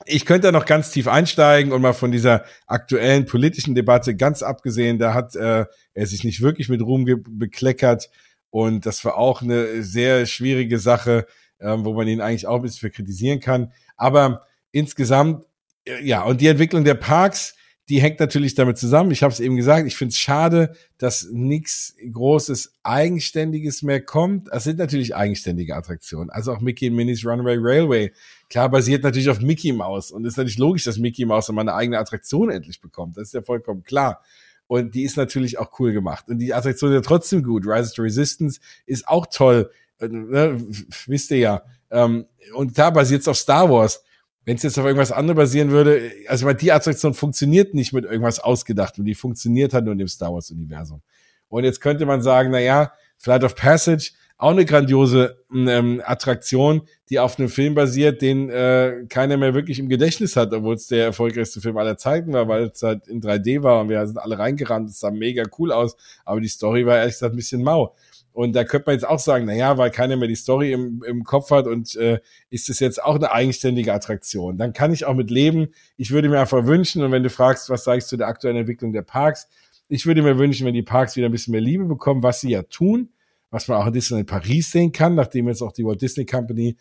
ich 0.05 0.25
könnte 0.25 0.47
da 0.47 0.51
noch 0.51 0.65
ganz 0.65 0.91
tief 0.91 1.07
einsteigen 1.07 1.71
und 1.71 1.81
mal 1.81 1.93
von 1.93 2.11
dieser 2.11 2.43
aktuellen 2.67 3.25
politischen 3.25 3.75
Debatte 3.75 4.15
ganz 4.15 4.43
abgesehen, 4.43 4.99
da 4.99 5.13
hat 5.13 5.35
äh, 5.35 5.65
er 5.93 6.07
sich 6.07 6.23
nicht 6.23 6.41
wirklich 6.41 6.69
mit 6.69 6.81
Ruhm 6.81 7.05
bekleckert. 7.27 8.09
Und 8.49 8.85
das 8.85 9.03
war 9.05 9.17
auch 9.17 9.41
eine 9.41 9.83
sehr 9.83 10.25
schwierige 10.25 10.79
Sache, 10.79 11.25
ähm, 11.59 11.85
wo 11.85 11.93
man 11.93 12.07
ihn 12.07 12.21
eigentlich 12.21 12.47
auch 12.47 12.57
ein 12.57 12.61
bisschen 12.63 12.79
für 12.79 12.91
kritisieren 12.91 13.39
kann. 13.39 13.71
Aber 13.95 14.45
insgesamt, 14.71 15.45
äh, 15.85 16.03
ja, 16.03 16.23
und 16.23 16.41
die 16.41 16.47
Entwicklung 16.47 16.83
der 16.83 16.95
Parks, 16.95 17.55
die 17.91 18.01
hängt 18.01 18.21
natürlich 18.21 18.55
damit 18.55 18.77
zusammen. 18.77 19.11
Ich 19.11 19.21
habe 19.21 19.33
es 19.33 19.41
eben 19.41 19.57
gesagt, 19.57 19.85
ich 19.85 19.97
finde 19.97 20.13
es 20.13 20.17
schade, 20.17 20.73
dass 20.97 21.27
nichts 21.29 21.93
Großes 22.09 22.77
Eigenständiges 22.83 23.81
mehr 23.81 24.01
kommt. 24.01 24.47
Es 24.49 24.63
sind 24.63 24.79
natürlich 24.79 25.13
eigenständige 25.13 25.75
Attraktionen. 25.75 26.29
Also 26.29 26.53
auch 26.53 26.61
Mickey 26.61 26.89
und 26.89 26.95
Minnie's 26.95 27.25
Runaway 27.25 27.57
Railway. 27.59 28.13
Klar 28.49 28.69
basiert 28.69 29.03
natürlich 29.03 29.29
auf 29.29 29.41
Mickey 29.41 29.73
Mouse. 29.73 30.11
Und 30.11 30.23
es 30.25 30.35
ist 30.35 30.37
natürlich 30.37 30.57
logisch, 30.57 30.85
dass 30.85 30.99
Mickey 30.99 31.25
Mouse 31.25 31.49
mal 31.49 31.63
eine 31.63 31.73
eigene 31.73 31.99
Attraktion 31.99 32.49
endlich 32.49 32.79
bekommt. 32.79 33.17
Das 33.17 33.23
ist 33.23 33.33
ja 33.33 33.41
vollkommen 33.41 33.83
klar. 33.83 34.23
Und 34.67 34.95
die 34.95 35.03
ist 35.03 35.17
natürlich 35.17 35.59
auch 35.59 35.77
cool 35.81 35.91
gemacht. 35.91 36.29
Und 36.29 36.39
die 36.39 36.53
Attraktion 36.53 36.91
ist 36.91 36.95
ja 36.95 37.01
trotzdem 37.01 37.43
gut. 37.43 37.67
Rise 37.67 37.93
to 37.93 38.03
Resistance 38.03 38.61
ist 38.85 39.05
auch 39.05 39.25
toll. 39.25 39.69
Äh, 39.99 40.07
ne? 40.07 40.65
Wisst 41.07 41.29
ihr 41.31 41.39
ja. 41.39 41.63
Ähm, 41.89 42.25
und 42.53 42.77
da 42.77 42.89
basiert 42.89 43.19
es 43.19 43.27
auf 43.27 43.35
Star 43.35 43.69
Wars. 43.69 44.01
Wenn 44.45 44.55
es 44.55 44.63
jetzt 44.63 44.79
auf 44.79 44.85
irgendwas 44.85 45.11
anderes 45.11 45.37
basieren 45.37 45.71
würde, 45.71 46.11
also 46.27 46.45
weil 46.47 46.55
die 46.55 46.71
Attraktion 46.71 47.13
funktioniert 47.13 47.73
nicht 47.73 47.93
mit 47.93 48.05
irgendwas 48.05 48.39
ausgedacht 48.39 48.97
und 48.97 49.05
die 49.05 49.15
funktioniert 49.15 49.73
halt 49.73 49.85
nur 49.85 49.93
in 49.93 49.99
dem 49.99 50.07
Star 50.07 50.33
Wars 50.33 50.49
Universum. 50.49 51.01
Und 51.47 51.63
jetzt 51.63 51.81
könnte 51.81 52.05
man 52.05 52.21
sagen, 52.21 52.49
na 52.51 52.59
ja, 52.59 52.93
Flight 53.17 53.43
of 53.43 53.55
Passage 53.55 54.11
auch 54.41 54.49
eine 54.49 54.65
grandiose 54.65 55.37
ähm, 55.53 56.01
Attraktion, 56.03 56.81
die 57.09 57.19
auf 57.19 57.37
einem 57.37 57.47
Film 57.47 57.75
basiert, 57.75 58.23
den 58.23 58.49
äh, 58.49 59.05
keiner 59.07 59.37
mehr 59.37 59.53
wirklich 59.53 59.77
im 59.77 59.87
Gedächtnis 59.87 60.35
hat, 60.35 60.51
obwohl 60.51 60.73
es 60.73 60.87
der 60.87 61.05
erfolgreichste 61.05 61.61
Film 61.61 61.77
aller 61.77 61.95
Zeiten 61.95 62.33
war, 62.33 62.47
weil 62.47 62.71
es 62.73 62.81
halt 62.81 63.07
in 63.07 63.21
3D 63.21 63.61
war 63.61 63.81
und 63.81 63.89
wir 63.89 64.03
sind 64.07 64.17
alle 64.17 64.39
reingerannt, 64.39 64.89
es 64.89 64.99
sah 64.99 65.11
mega 65.11 65.43
cool 65.59 65.71
aus, 65.71 65.95
aber 66.25 66.41
die 66.41 66.47
Story 66.47 66.87
war 66.87 66.97
ehrlich 66.97 67.13
gesagt 67.13 67.33
ein 67.33 67.37
bisschen 67.37 67.61
mau. 67.61 67.95
Und 68.33 68.55
da 68.55 68.63
könnte 68.63 68.85
man 68.87 68.95
jetzt 68.95 69.07
auch 69.07 69.19
sagen, 69.19 69.45
na 69.45 69.53
ja, 69.53 69.77
weil 69.77 69.91
keiner 69.91 70.15
mehr 70.15 70.27
die 70.27 70.35
Story 70.35 70.71
im, 70.71 71.03
im 71.03 71.23
Kopf 71.23 71.51
hat 71.51 71.67
und 71.67 71.95
äh, 71.95 72.19
ist 72.49 72.69
es 72.69 72.79
jetzt 72.79 73.03
auch 73.03 73.15
eine 73.15 73.31
eigenständige 73.31 73.93
Attraktion. 73.93 74.57
Dann 74.57 74.73
kann 74.73 74.93
ich 74.93 75.05
auch 75.05 75.15
mit 75.15 75.29
leben. 75.29 75.69
Ich 75.97 76.11
würde 76.11 76.29
mir 76.29 76.39
einfach 76.39 76.65
wünschen, 76.65 77.03
und 77.03 77.11
wenn 77.11 77.23
du 77.23 77.29
fragst, 77.29 77.69
was 77.69 77.83
sage 77.83 77.99
ich 77.99 78.05
zu 78.05 78.15
der 78.15 78.27
aktuellen 78.27 78.57
Entwicklung 78.57 78.93
der 78.93 79.01
Parks, 79.01 79.47
ich 79.89 80.05
würde 80.05 80.21
mir 80.21 80.37
wünschen, 80.37 80.65
wenn 80.65 80.73
die 80.73 80.83
Parks 80.83 81.17
wieder 81.17 81.27
ein 81.27 81.33
bisschen 81.33 81.51
mehr 81.51 81.59
Liebe 81.59 81.83
bekommen, 81.83 82.23
was 82.23 82.39
sie 82.39 82.51
ja 82.51 82.63
tun, 82.63 83.09
was 83.49 83.67
man 83.67 83.81
auch 83.81 83.87
in 83.87 83.93
Disneyland 83.93 84.29
Paris 84.29 84.71
sehen 84.71 84.93
kann, 84.93 85.15
nachdem 85.15 85.49
jetzt 85.49 85.61
auch 85.61 85.73
die 85.73 85.83
Walt 85.83 86.01
Disney 86.01 86.25
Company 86.25 86.77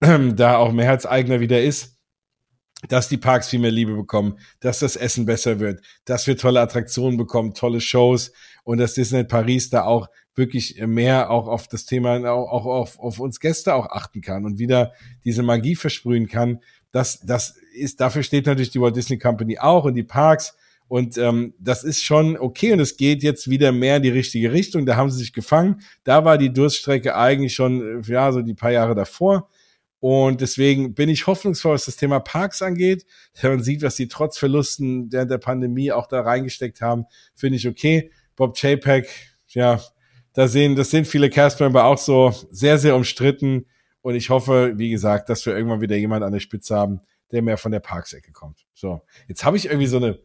äh, 0.00 0.32
da 0.34 0.56
auch 0.56 0.72
Mehrheitseigner 0.72 1.40
wieder 1.40 1.62
ist, 1.62 1.98
dass 2.88 3.08
die 3.08 3.18
Parks 3.18 3.48
viel 3.48 3.60
mehr 3.60 3.70
Liebe 3.70 3.94
bekommen, 3.94 4.38
dass 4.60 4.78
das 4.78 4.96
Essen 4.96 5.26
besser 5.26 5.60
wird, 5.60 5.82
dass 6.06 6.26
wir 6.26 6.36
tolle 6.36 6.60
Attraktionen 6.60 7.18
bekommen, 7.18 7.54
tolle 7.54 7.80
Shows 7.80 8.32
und 8.64 8.78
dass 8.78 8.94
Disneyland 8.94 9.28
Paris 9.28 9.70
da 9.70 9.84
auch 9.84 10.08
wirklich 10.34 10.80
mehr 10.86 11.30
auch 11.30 11.46
auf 11.46 11.68
das 11.68 11.84
Thema, 11.84 12.18
auch, 12.30 12.50
auch 12.50 12.66
auf, 12.66 12.98
auf 12.98 13.20
uns 13.20 13.40
Gäste 13.40 13.74
auch 13.74 13.86
achten 13.86 14.20
kann 14.20 14.44
und 14.44 14.58
wieder 14.58 14.92
diese 15.24 15.42
Magie 15.42 15.76
versprühen 15.76 16.26
kann. 16.26 16.60
Das, 16.90 17.20
das 17.20 17.56
ist, 17.74 18.00
dafür 18.00 18.22
steht 18.22 18.46
natürlich 18.46 18.70
die 18.70 18.80
Walt 18.80 18.96
Disney 18.96 19.18
Company 19.18 19.58
auch 19.58 19.84
und 19.84 19.94
die 19.94 20.02
Parks 20.02 20.54
und 20.88 21.16
ähm, 21.16 21.54
das 21.58 21.82
ist 21.82 22.04
schon 22.04 22.36
okay 22.36 22.72
und 22.72 22.80
es 22.80 22.96
geht 22.96 23.22
jetzt 23.22 23.48
wieder 23.48 23.72
mehr 23.72 23.96
in 23.96 24.02
die 24.02 24.10
richtige 24.10 24.52
Richtung. 24.52 24.84
Da 24.86 24.96
haben 24.96 25.10
sie 25.10 25.18
sich 25.18 25.32
gefangen. 25.32 25.80
Da 26.04 26.24
war 26.24 26.38
die 26.38 26.52
Durststrecke 26.52 27.16
eigentlich 27.16 27.54
schon, 27.54 28.02
äh, 28.02 28.12
ja, 28.12 28.30
so 28.32 28.42
die 28.42 28.54
paar 28.54 28.70
Jahre 28.70 28.94
davor. 28.94 29.48
Und 30.00 30.42
deswegen 30.42 30.94
bin 30.94 31.08
ich 31.08 31.26
hoffnungsvoll, 31.26 31.74
was 31.74 31.86
das 31.86 31.96
Thema 31.96 32.20
Parks 32.20 32.60
angeht. 32.60 33.06
Wenn 33.40 33.52
man 33.52 33.62
sieht, 33.62 33.82
was 33.82 33.96
die 33.96 34.08
trotz 34.08 34.36
Verlusten 34.36 35.10
während 35.10 35.30
der 35.30 35.38
Pandemie 35.38 35.92
auch 35.92 36.06
da 36.06 36.20
reingesteckt 36.20 36.82
haben, 36.82 37.06
finde 37.34 37.56
ich 37.56 37.66
okay. 37.66 38.10
Bob 38.36 38.56
Chapek, 38.58 39.08
ja, 39.48 39.80
da 40.34 40.48
sehen, 40.48 40.76
das 40.76 40.90
sind 40.90 41.06
viele 41.06 41.30
Castmember 41.30 41.84
auch 41.84 41.98
so 41.98 42.34
sehr, 42.50 42.78
sehr 42.78 42.94
umstritten. 42.94 43.66
Und 44.02 44.14
ich 44.14 44.30
hoffe, 44.30 44.74
wie 44.76 44.90
gesagt, 44.90 45.30
dass 45.30 45.46
wir 45.46 45.56
irgendwann 45.56 45.80
wieder 45.80 45.96
jemand 45.96 46.22
an 46.24 46.32
der 46.32 46.40
Spitze 46.40 46.76
haben, 46.76 47.00
der 47.32 47.40
mehr 47.40 47.56
von 47.56 47.72
der 47.72 47.80
Parksecke 47.80 48.32
kommt. 48.32 48.66
So, 48.74 49.00
jetzt 49.28 49.44
habe 49.44 49.56
ich 49.56 49.66
irgendwie 49.66 49.86
so 49.86 49.96
eine 49.96 50.18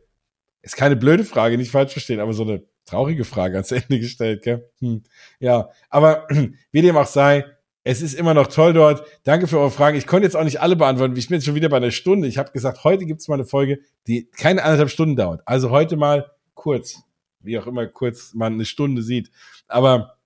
ist 0.62 0.76
keine 0.76 0.96
blöde 0.96 1.24
Frage, 1.24 1.58
nicht 1.58 1.72
falsch 1.72 1.94
verstehen, 1.94 2.20
aber 2.20 2.34
so 2.34 2.44
eine 2.44 2.64
traurige 2.86 3.24
Frage 3.24 3.56
ans 3.56 3.72
Ende 3.72 4.00
gestellt, 4.00 4.44
gell? 4.44 4.70
Hm. 4.80 5.04
Ja, 5.40 5.70
aber 5.90 6.28
wie 6.72 6.82
dem 6.82 6.98
auch 6.98 7.08
sei, 7.08 7.46
es 7.84 8.02
ist 8.02 8.14
immer 8.14 8.34
noch 8.34 8.48
toll 8.48 8.74
dort. 8.74 9.04
Danke 9.24 9.48
für 9.48 9.58
eure 9.58 9.72
Fragen. 9.72 9.98
Ich 9.98 10.06
konnte 10.06 10.26
jetzt 10.26 10.36
auch 10.36 10.44
nicht 10.44 10.62
alle 10.62 10.76
beantworten. 10.76 11.16
Ich 11.16 11.30
bin 11.30 11.36
jetzt 11.36 11.46
schon 11.46 11.56
wieder 11.56 11.70
bei 11.70 11.78
einer 11.78 11.92
Stunde. 11.92 12.28
Ich 12.28 12.38
habe 12.38 12.52
gesagt, 12.52 12.84
heute 12.84 13.06
gibt 13.06 13.22
es 13.22 13.28
mal 13.28 13.36
eine 13.36 13.46
Folge, 13.46 13.80
die 14.06 14.30
keine 14.30 14.64
anderthalb 14.64 14.90
Stunden 14.90 15.16
dauert. 15.16 15.42
Also 15.46 15.70
heute 15.70 15.96
mal 15.96 16.30
kurz, 16.54 17.02
wie 17.42 17.58
auch 17.60 17.68
immer 17.68 17.88
kurz 17.88 18.34
man 18.34 18.54
eine 18.54 18.66
Stunde 18.66 19.02
sieht. 19.02 19.32
Aber 19.68 20.18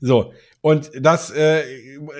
So, 0.00 0.32
und 0.62 0.90
das, 1.00 1.30
äh, 1.30 1.62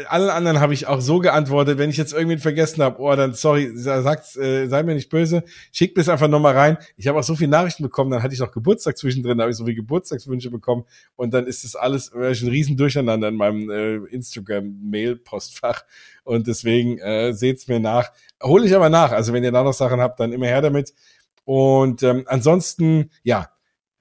allen 0.08 0.30
anderen 0.30 0.58
habe 0.60 0.74
ich 0.74 0.88
auch 0.88 1.00
so 1.00 1.20
geantwortet, 1.20 1.78
wenn 1.78 1.90
ich 1.90 1.96
jetzt 1.96 2.12
irgendwen 2.12 2.40
vergessen 2.40 2.82
habe, 2.82 3.00
oh, 3.00 3.14
dann 3.14 3.34
sorry, 3.34 3.70
sagt, 3.74 4.36
äh, 4.36 4.66
sei 4.66 4.82
mir 4.82 4.94
nicht 4.94 5.10
böse, 5.10 5.44
schickt 5.70 5.96
mir 5.96 6.02
es 6.02 6.08
einfach 6.08 6.26
nochmal 6.26 6.56
rein. 6.56 6.76
Ich 6.96 7.06
habe 7.06 7.20
auch 7.20 7.22
so 7.22 7.36
viele 7.36 7.50
Nachrichten 7.50 7.84
bekommen, 7.84 8.10
dann 8.10 8.22
hatte 8.22 8.34
ich 8.34 8.40
noch 8.40 8.50
Geburtstag 8.50 8.98
zwischendrin, 8.98 9.38
da 9.38 9.42
habe 9.42 9.52
ich 9.52 9.56
so 9.56 9.64
viele 9.64 9.76
Geburtstagswünsche 9.76 10.50
bekommen 10.50 10.84
und 11.14 11.32
dann 11.32 11.46
ist 11.46 11.62
das 11.62 11.76
alles 11.76 12.12
äh, 12.14 12.30
ein 12.30 12.48
riesen 12.48 12.76
Durcheinander 12.76 13.28
in 13.28 13.36
meinem 13.36 13.70
äh, 13.70 13.96
Instagram-Mail-Postfach 14.12 15.84
und 16.24 16.48
deswegen 16.48 16.98
äh, 16.98 17.32
seht's 17.32 17.68
mir 17.68 17.78
nach. 17.78 18.10
Hole 18.42 18.66
ich 18.66 18.74
aber 18.74 18.90
nach, 18.90 19.12
also 19.12 19.32
wenn 19.32 19.44
ihr 19.44 19.52
da 19.52 19.62
noch 19.62 19.72
Sachen 19.74 20.00
habt, 20.00 20.18
dann 20.18 20.32
immer 20.32 20.46
her 20.46 20.62
damit. 20.62 20.94
Und 21.44 22.02
ähm, 22.02 22.24
ansonsten, 22.26 23.10
ja, 23.22 23.51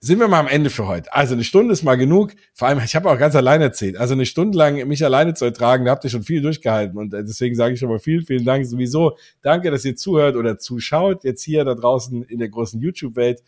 sind 0.03 0.19
wir 0.19 0.27
mal 0.27 0.39
am 0.39 0.47
Ende 0.47 0.71
für 0.71 0.87
heute. 0.87 1.13
Also 1.13 1.35
eine 1.35 1.43
Stunde 1.43 1.73
ist 1.73 1.83
mal 1.83 1.95
genug. 1.95 2.31
Vor 2.55 2.67
allem, 2.67 2.79
ich 2.83 2.95
habe 2.95 3.07
auch 3.07 3.19
ganz 3.19 3.35
alleine 3.35 3.65
erzählt. 3.65 3.97
Also 3.97 4.15
eine 4.15 4.25
Stunde 4.25 4.57
lang 4.57 4.87
mich 4.87 5.05
alleine 5.05 5.35
zu 5.35 5.45
ertragen, 5.45 5.85
da 5.85 5.91
habt 5.91 6.03
ihr 6.03 6.09
schon 6.09 6.23
viel 6.23 6.41
durchgehalten. 6.41 6.97
Und 6.97 7.13
äh, 7.13 7.23
deswegen 7.23 7.55
sage 7.55 7.75
ich 7.75 7.79
schon 7.79 7.89
mal 7.89 7.99
vielen, 7.99 8.25
vielen 8.25 8.43
Dank 8.43 8.65
sowieso. 8.65 9.15
Danke, 9.43 9.69
dass 9.69 9.85
ihr 9.85 9.95
zuhört 9.95 10.35
oder 10.35 10.57
zuschaut. 10.57 11.23
Jetzt 11.23 11.43
hier 11.43 11.63
da 11.65 11.75
draußen 11.75 12.23
in 12.23 12.39
der 12.39 12.49
großen 12.49 12.81
YouTube-Welt 12.81 13.43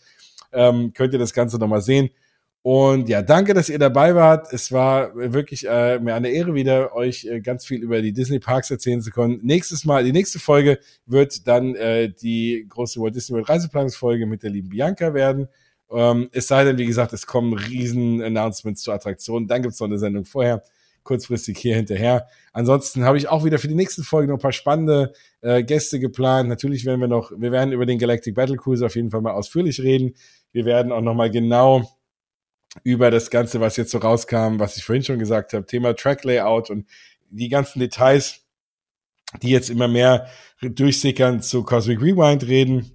ähm, 0.51 0.93
könnt 0.93 1.13
ihr 1.13 1.19
das 1.19 1.33
Ganze 1.33 1.57
nochmal 1.57 1.81
sehen. 1.81 2.11
Und 2.61 3.09
ja, 3.09 3.23
danke, 3.23 3.55
dass 3.55 3.67
ihr 3.67 3.79
dabei 3.79 4.13
wart. 4.13 4.53
Es 4.53 4.71
war 4.71 5.15
wirklich 5.15 5.67
äh, 5.67 5.99
mir 5.99 6.13
eine 6.13 6.29
Ehre, 6.29 6.53
wieder 6.53 6.95
euch 6.95 7.25
äh, 7.25 7.41
ganz 7.41 7.65
viel 7.65 7.81
über 7.81 8.01
die 8.01 8.13
Disney 8.13 8.39
Parks 8.39 8.69
erzählen 8.69 9.01
zu 9.01 9.09
können. 9.09 9.39
Nächstes 9.41 9.85
Mal, 9.85 10.03
die 10.03 10.13
nächste 10.13 10.37
Folge 10.37 10.77
wird 11.07 11.47
dann 11.47 11.73
äh, 11.75 12.09
die 12.09 12.65
große 12.69 13.01
Walt 13.01 13.15
Disney 13.15 13.35
World 13.35 13.49
Reiseplanungsfolge 13.49 14.27
mit 14.27 14.43
der 14.43 14.51
lieben 14.51 14.69
Bianca 14.69 15.15
werden. 15.15 15.49
Ähm, 15.91 16.29
es 16.31 16.47
sei 16.47 16.63
denn, 16.63 16.77
wie 16.77 16.85
gesagt, 16.85 17.13
es 17.13 17.27
kommen 17.27 17.53
riesen 17.53 18.21
Announcements 18.21 18.81
zur 18.81 18.93
Attraktion. 18.93 19.47
Dann 19.47 19.61
gibt's 19.61 19.79
noch 19.79 19.87
eine 19.87 19.99
Sendung 19.99 20.25
vorher, 20.25 20.63
kurzfristig 21.03 21.57
hier 21.57 21.75
hinterher. 21.75 22.27
Ansonsten 22.51 23.03
habe 23.03 23.17
ich 23.17 23.27
auch 23.27 23.43
wieder 23.43 23.59
für 23.59 23.67
die 23.67 23.75
nächsten 23.75 24.03
Folgen 24.03 24.29
noch 24.29 24.37
ein 24.37 24.41
paar 24.41 24.53
spannende 24.53 25.13
äh, 25.41 25.63
Gäste 25.63 25.99
geplant. 25.99 26.49
Natürlich 26.49 26.85
werden 26.85 27.01
wir 27.01 27.07
noch, 27.07 27.31
wir 27.35 27.51
werden 27.51 27.73
über 27.73 27.85
den 27.85 27.99
Galactic 27.99 28.35
Battle 28.35 28.57
Cruiser 28.57 28.87
auf 28.87 28.95
jeden 28.95 29.11
Fall 29.11 29.21
mal 29.21 29.33
ausführlich 29.33 29.81
reden. 29.81 30.15
Wir 30.51 30.65
werden 30.65 30.91
auch 30.91 31.01
noch 31.01 31.15
mal 31.15 31.29
genau 31.29 31.83
über 32.83 33.11
das 33.11 33.29
Ganze, 33.29 33.59
was 33.59 33.77
jetzt 33.77 33.91
so 33.91 33.99
rauskam, 33.99 34.59
was 34.59 34.77
ich 34.77 34.83
vorhin 34.83 35.03
schon 35.03 35.19
gesagt 35.19 35.53
habe, 35.53 35.65
Thema 35.65 35.95
Track 35.95 36.23
Layout 36.23 36.69
und 36.69 36.87
die 37.29 37.49
ganzen 37.49 37.79
Details, 37.79 38.41
die 39.41 39.49
jetzt 39.49 39.69
immer 39.69 39.87
mehr 39.87 40.27
durchsickern 40.61 41.41
zu 41.41 41.63
Cosmic 41.63 42.01
Rewind 42.01 42.47
reden. 42.47 42.92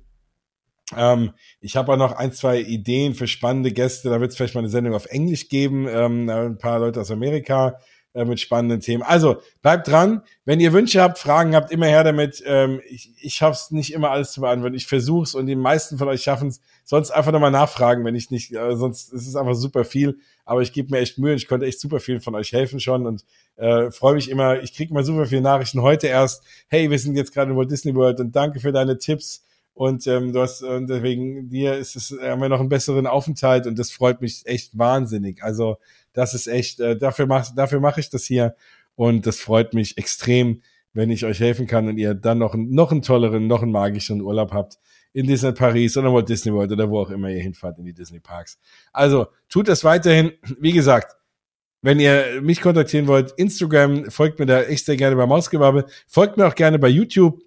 Ähm, 0.97 1.33
ich 1.61 1.77
habe 1.77 1.93
auch 1.93 1.97
noch 1.97 2.13
ein, 2.13 2.33
zwei 2.33 2.61
Ideen 2.61 3.15
für 3.15 3.27
spannende 3.27 3.73
Gäste. 3.73 4.11
Da 4.11 4.21
wird 4.21 4.31
es 4.31 4.37
vielleicht 4.37 4.55
mal 4.55 4.61
eine 4.61 4.71
Sendung 4.71 4.95
auf 4.95 5.07
Englisch 5.07 5.49
geben. 5.49 5.87
Ähm, 5.89 6.29
ein 6.29 6.59
paar 6.59 6.79
Leute 6.79 7.01
aus 7.01 7.11
Amerika 7.11 7.79
äh, 8.15 8.25
mit 8.25 8.41
spannenden 8.41 8.81
Themen. 8.81 9.03
Also 9.03 9.37
bleibt 9.63 9.89
dran. 9.89 10.23
Wenn 10.45 10.61
ihr 10.61 10.73
Wünsche 10.73 11.03
habt, 11.03 11.19
Fragen 11.19 11.55
habt, 11.55 11.71
immer 11.71 11.87
her 11.87 12.05
damit. 12.05 12.43
Ähm, 12.47 12.81
ich 12.89 13.13
ich 13.21 13.35
schaffe 13.35 13.59
es 13.61 13.71
nicht 13.71 13.93
immer 13.93 14.11
alles 14.11 14.33
zu 14.33 14.41
beantworten. 14.41 14.75
Ich 14.75 14.87
versuche 14.87 15.25
es 15.25 15.35
und 15.35 15.47
die 15.47 15.57
meisten 15.57 15.99
von 15.99 16.09
euch 16.09 16.23
schaffen 16.23 16.49
es. 16.49 16.61
Sonst 16.85 17.11
einfach 17.11 17.33
nochmal 17.33 17.51
nachfragen, 17.51 18.05
wenn 18.05 18.15
ich 18.15 18.31
nicht, 18.31 18.55
äh, 18.55 18.77
sonst 18.77 19.13
ist 19.13 19.29
es 19.29 19.37
einfach 19.37 19.55
super 19.55 19.85
viel. 19.85 20.19
Aber 20.47 20.63
ich 20.63 20.73
gebe 20.73 20.91
mir 20.91 21.01
echt 21.01 21.19
Mühe 21.19 21.33
und 21.33 21.37
ich 21.37 21.49
konnte 21.49 21.67
echt 21.67 21.81
super 21.81 22.01
vielen 22.01 22.23
von 22.23 22.35
euch 22.35 22.53
helfen 22.53 22.81
schon 22.81 23.07
und 23.07 23.25
äh, 23.57 23.91
freue 23.91 24.15
mich 24.15 24.31
immer. 24.31 24.63
Ich 24.63 24.75
kriege 24.75 24.95
mal 24.95 25.05
super 25.05 25.27
viele 25.27 25.43
Nachrichten 25.43 25.83
heute 25.83 26.07
erst. 26.07 26.43
Hey, 26.69 26.91
wir 26.91 26.99
sind 26.99 27.15
jetzt 27.15 27.35
gerade 27.35 27.51
in 27.51 27.57
Walt 27.59 27.71
Disney 27.71 27.95
World 27.95 28.21
und 28.21 28.35
danke 28.35 28.59
für 28.59 28.73
deine 28.73 28.97
Tipps 28.97 29.45
und 29.79 30.09
ähm, 30.09 30.33
du 30.33 30.41
hast, 30.41 30.65
und 30.65 30.89
deswegen 30.89 31.51
dir 31.51 31.77
ist 31.77 31.95
es, 31.95 32.11
haben 32.21 32.43
wir 32.43 32.49
noch 32.49 32.59
einen 32.59 32.69
besseren 32.69 33.07
Aufenthalt 33.07 33.65
und 33.69 33.79
das 33.79 33.93
freut 33.93 34.21
mich 34.21 34.45
echt 34.45 34.77
wahnsinnig. 34.77 35.45
Also 35.45 35.77
das 36.13 36.35
ist 36.35 36.49
echt, 36.49 36.81
äh, 36.81 36.97
dafür 36.97 37.27
mache 37.27 37.55
dafür 37.55 37.79
mach 37.79 37.97
ich 37.97 38.11
das 38.11 38.25
hier 38.25 38.57
und 38.97 39.25
das 39.25 39.39
freut 39.39 39.75
mich 39.75 39.97
extrem, 39.97 40.63
wenn 40.95 41.11
ich 41.11 41.25
euch 41.25 41.39
helfen 41.39 41.69
kann 41.69 41.87
und 41.87 41.97
ihr 41.97 42.15
dann 42.15 42.39
noch, 42.39 42.57
noch 42.57 42.91
einen 42.91 43.03
tolleren, 43.03 43.47
noch 43.47 43.63
einen 43.63 43.71
magischen 43.71 44.21
Urlaub 44.21 44.53
habt 44.53 44.81
in 45.13 45.29
Disney 45.29 45.53
Paris 45.53 45.97
oder 45.97 46.13
Walt 46.13 46.29
Disney 46.29 46.53
World 46.53 46.73
oder 46.73 46.91
wo 46.91 46.99
auch 46.99 47.11
immer 47.11 47.31
ihr 47.31 47.41
hinfahrt 47.41 47.79
in 47.79 47.85
die 47.85 47.95
Disney 47.95 48.19
Parks. 48.19 48.59
Also 48.93 49.29
tut 49.49 49.69
das 49.69 49.85
weiterhin. 49.85 50.33
Wie 50.59 50.73
gesagt, 50.73 51.15
wenn 51.83 52.01
ihr 52.01 52.41
mich 52.43 52.61
kontaktieren 52.61 53.07
wollt, 53.07 53.31
Instagram, 53.37 54.11
folgt 54.11 54.41
mir 54.41 54.47
da 54.47 54.63
echt 54.63 54.87
sehr 54.87 54.97
gerne 54.97 55.15
bei 55.15 55.27
Mausgebabbel. 55.27 55.87
Folgt 56.09 56.37
mir 56.37 56.49
auch 56.49 56.57
gerne 56.57 56.81
bei 56.81 56.89
YouTube. 56.89 57.41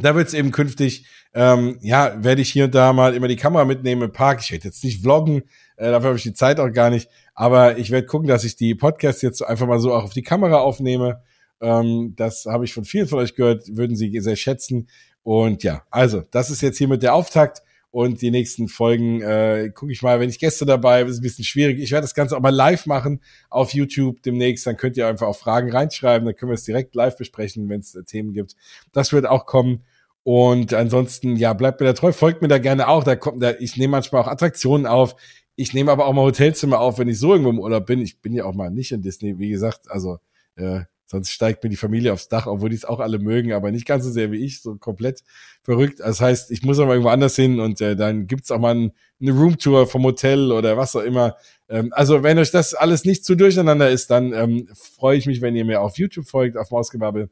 Da 0.00 0.14
wird 0.14 0.28
es 0.28 0.34
eben 0.34 0.52
künftig, 0.52 1.06
ähm, 1.34 1.78
ja, 1.82 2.22
werde 2.22 2.40
ich 2.40 2.50
hier 2.50 2.66
und 2.66 2.74
da 2.74 2.92
mal 2.92 3.14
immer 3.14 3.26
die 3.26 3.36
Kamera 3.36 3.64
mitnehmen 3.64 4.02
im 4.02 4.12
Park. 4.12 4.40
Ich 4.42 4.52
werde 4.52 4.64
jetzt 4.64 4.84
nicht 4.84 5.02
vloggen, 5.02 5.42
äh, 5.76 5.90
dafür 5.90 6.08
habe 6.08 6.16
ich 6.16 6.22
die 6.22 6.34
Zeit 6.34 6.60
auch 6.60 6.72
gar 6.72 6.90
nicht. 6.90 7.08
Aber 7.34 7.78
ich 7.78 7.90
werde 7.90 8.06
gucken, 8.06 8.28
dass 8.28 8.44
ich 8.44 8.56
die 8.56 8.74
Podcasts 8.74 9.22
jetzt 9.22 9.42
einfach 9.42 9.66
mal 9.66 9.80
so 9.80 9.92
auch 9.92 10.04
auf 10.04 10.12
die 10.12 10.22
Kamera 10.22 10.58
aufnehme. 10.58 11.22
Ähm, 11.60 12.14
das 12.16 12.46
habe 12.46 12.64
ich 12.64 12.72
von 12.72 12.84
vielen 12.84 13.08
von 13.08 13.18
euch 13.18 13.34
gehört, 13.34 13.64
würden 13.76 13.96
sie 13.96 14.20
sehr 14.20 14.36
schätzen. 14.36 14.88
Und 15.22 15.64
ja, 15.64 15.82
also, 15.90 16.22
das 16.30 16.50
ist 16.50 16.62
jetzt 16.62 16.78
hier 16.78 16.88
mit 16.88 17.02
der 17.02 17.14
Auftakt. 17.14 17.62
Und 17.90 18.20
die 18.20 18.30
nächsten 18.30 18.68
Folgen 18.68 19.22
äh, 19.22 19.70
gucke 19.74 19.92
ich 19.92 20.02
mal, 20.02 20.20
wenn 20.20 20.28
ich 20.28 20.38
Gäste 20.38 20.66
dabei 20.66 21.00
habe, 21.00 21.10
ist 21.10 21.18
ein 21.18 21.22
bisschen 21.22 21.44
schwierig. 21.44 21.78
Ich 21.78 21.90
werde 21.90 22.04
das 22.04 22.14
Ganze 22.14 22.36
auch 22.36 22.40
mal 22.40 22.54
live 22.54 22.84
machen 22.84 23.22
auf 23.48 23.72
YouTube 23.72 24.22
demnächst. 24.22 24.66
Dann 24.66 24.76
könnt 24.76 24.98
ihr 24.98 25.06
einfach 25.06 25.26
auch 25.26 25.36
Fragen 25.36 25.70
reinschreiben. 25.70 26.26
Dann 26.26 26.36
können 26.36 26.50
wir 26.50 26.54
es 26.54 26.64
direkt 26.64 26.94
live 26.94 27.16
besprechen, 27.16 27.68
wenn 27.68 27.80
es 27.80 27.94
äh, 27.94 28.04
Themen 28.04 28.34
gibt. 28.34 28.56
Das 28.92 29.12
wird 29.12 29.26
auch 29.26 29.46
kommen. 29.46 29.84
Und 30.22 30.74
ansonsten, 30.74 31.36
ja, 31.36 31.54
bleibt 31.54 31.80
mir 31.80 31.86
da 31.86 31.94
treu, 31.94 32.12
folgt 32.12 32.42
mir 32.42 32.48
da 32.48 32.58
gerne 32.58 32.88
auch. 32.88 33.04
Da 33.04 33.16
kommt, 33.16 33.42
da, 33.42 33.52
ich 33.58 33.78
nehme 33.78 33.92
manchmal 33.92 34.20
auch 34.20 34.28
Attraktionen 34.28 34.86
auf. 34.86 35.16
Ich 35.56 35.72
nehme 35.72 35.90
aber 35.90 36.04
auch 36.04 36.12
mal 36.12 36.22
Hotelzimmer 36.22 36.80
auf, 36.80 36.98
wenn 36.98 37.08
ich 37.08 37.18
so 37.18 37.32
irgendwo 37.32 37.50
im 37.50 37.58
Urlaub 37.58 37.86
bin. 37.86 38.00
Ich 38.00 38.20
bin 38.20 38.34
ja 38.34 38.44
auch 38.44 38.54
mal 38.54 38.70
nicht 38.70 38.92
in 38.92 39.00
Disney, 39.00 39.38
wie 39.38 39.48
gesagt. 39.48 39.90
Also 39.90 40.18
äh, 40.56 40.82
Sonst 41.10 41.30
steigt 41.30 41.64
mir 41.64 41.70
die 41.70 41.76
Familie 41.76 42.12
aufs 42.12 42.28
Dach, 42.28 42.46
obwohl 42.46 42.68
die 42.68 42.76
es 42.76 42.84
auch 42.84 43.00
alle 43.00 43.18
mögen, 43.18 43.54
aber 43.54 43.70
nicht 43.70 43.86
ganz 43.86 44.04
so 44.04 44.10
sehr 44.10 44.30
wie 44.30 44.44
ich, 44.44 44.60
so 44.60 44.76
komplett 44.76 45.24
verrückt. 45.62 46.00
Das 46.00 46.20
heißt, 46.20 46.50
ich 46.50 46.62
muss 46.62 46.76
mal 46.76 46.88
irgendwo 46.88 47.08
anders 47.08 47.34
hin 47.34 47.60
und 47.60 47.80
äh, 47.80 47.96
dann 47.96 48.26
gibt's 48.26 48.50
auch 48.50 48.58
mal 48.58 48.74
ein, 48.74 48.92
eine 49.20 49.32
Roomtour 49.32 49.86
vom 49.86 50.04
Hotel 50.04 50.52
oder 50.52 50.76
was 50.76 50.94
auch 50.94 51.02
immer. 51.02 51.36
Ähm, 51.70 51.92
also 51.92 52.22
wenn 52.22 52.38
euch 52.38 52.50
das 52.50 52.74
alles 52.74 53.06
nicht 53.06 53.24
zu 53.24 53.36
durcheinander 53.36 53.88
ist, 53.88 54.10
dann 54.10 54.34
ähm, 54.34 54.68
freue 54.74 55.16
ich 55.16 55.26
mich, 55.26 55.40
wenn 55.40 55.56
ihr 55.56 55.64
mir 55.64 55.80
auf 55.80 55.96
YouTube 55.96 56.28
folgt, 56.28 56.58
auf 56.58 56.70
Mausgebabbel. 56.70 57.30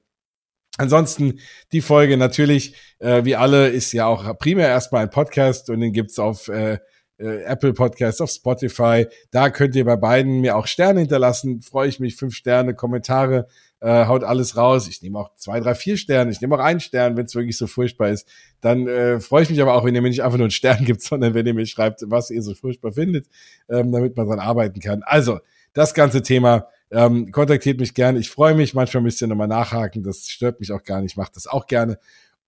Ansonsten 0.78 1.38
die 1.72 1.82
Folge 1.82 2.16
natürlich, 2.16 2.74
äh, 2.98 3.24
wie 3.24 3.36
alle, 3.36 3.68
ist 3.68 3.92
ja 3.92 4.06
auch 4.06 4.38
primär 4.38 4.68
erstmal 4.68 5.02
ein 5.02 5.10
Podcast 5.10 5.68
und 5.68 5.80
den 5.80 5.92
gibt's 5.92 6.18
auf 6.18 6.48
äh, 6.48 6.78
äh, 7.18 7.42
Apple 7.44 7.72
Podcasts, 7.72 8.20
auf 8.20 8.30
Spotify. 8.30 9.06
Da 9.30 9.50
könnt 9.50 9.74
ihr 9.74 9.84
bei 9.84 9.96
beiden 9.96 10.40
mir 10.40 10.56
auch 10.56 10.66
Sterne 10.66 11.00
hinterlassen. 11.00 11.62
Freue 11.62 11.88
ich 11.88 12.00
mich. 12.00 12.16
Fünf 12.16 12.34
Sterne, 12.34 12.74
Kommentare 12.74 13.46
äh, 13.80 14.06
haut 14.06 14.24
alles 14.24 14.56
raus. 14.56 14.88
Ich 14.88 15.02
nehme 15.02 15.18
auch 15.18 15.34
zwei, 15.34 15.60
drei, 15.60 15.74
vier 15.74 15.96
Sterne. 15.96 16.30
Ich 16.30 16.40
nehme 16.40 16.54
auch 16.54 16.60
einen 16.60 16.80
Stern, 16.80 17.16
wenn 17.16 17.26
es 17.26 17.34
wirklich 17.34 17.56
so 17.56 17.66
furchtbar 17.66 18.10
ist. 18.10 18.28
Dann 18.60 18.86
äh, 18.86 19.20
freue 19.20 19.42
ich 19.42 19.50
mich 19.50 19.60
aber 19.60 19.74
auch, 19.74 19.84
wenn 19.84 19.94
ihr 19.94 20.02
mir 20.02 20.08
nicht 20.08 20.22
einfach 20.22 20.38
nur 20.38 20.46
einen 20.46 20.50
Stern 20.50 20.84
gibt, 20.84 21.02
sondern 21.02 21.34
wenn 21.34 21.46
ihr 21.46 21.54
mir 21.54 21.66
schreibt, 21.66 22.02
was 22.06 22.30
ihr 22.30 22.42
so 22.42 22.54
furchtbar 22.54 22.92
findet, 22.92 23.26
ähm, 23.68 23.92
damit 23.92 24.16
man 24.16 24.26
dran 24.26 24.40
arbeiten 24.40 24.80
kann. 24.80 25.02
Also, 25.04 25.40
das 25.72 25.94
ganze 25.94 26.22
Thema. 26.22 26.68
Ähm, 26.90 27.32
kontaktiert 27.32 27.80
mich 27.80 27.94
gerne. 27.94 28.20
Ich 28.20 28.30
freue 28.30 28.54
mich. 28.54 28.72
Manchmal 28.72 29.02
müsst 29.02 29.20
ihr 29.20 29.26
nochmal 29.26 29.48
nachhaken. 29.48 30.02
Das 30.04 30.28
stört 30.28 30.60
mich 30.60 30.72
auch 30.72 30.84
gar 30.84 31.02
nicht. 31.02 31.16
Macht 31.16 31.36
das 31.36 31.46
auch 31.46 31.66
gerne. 31.66 31.98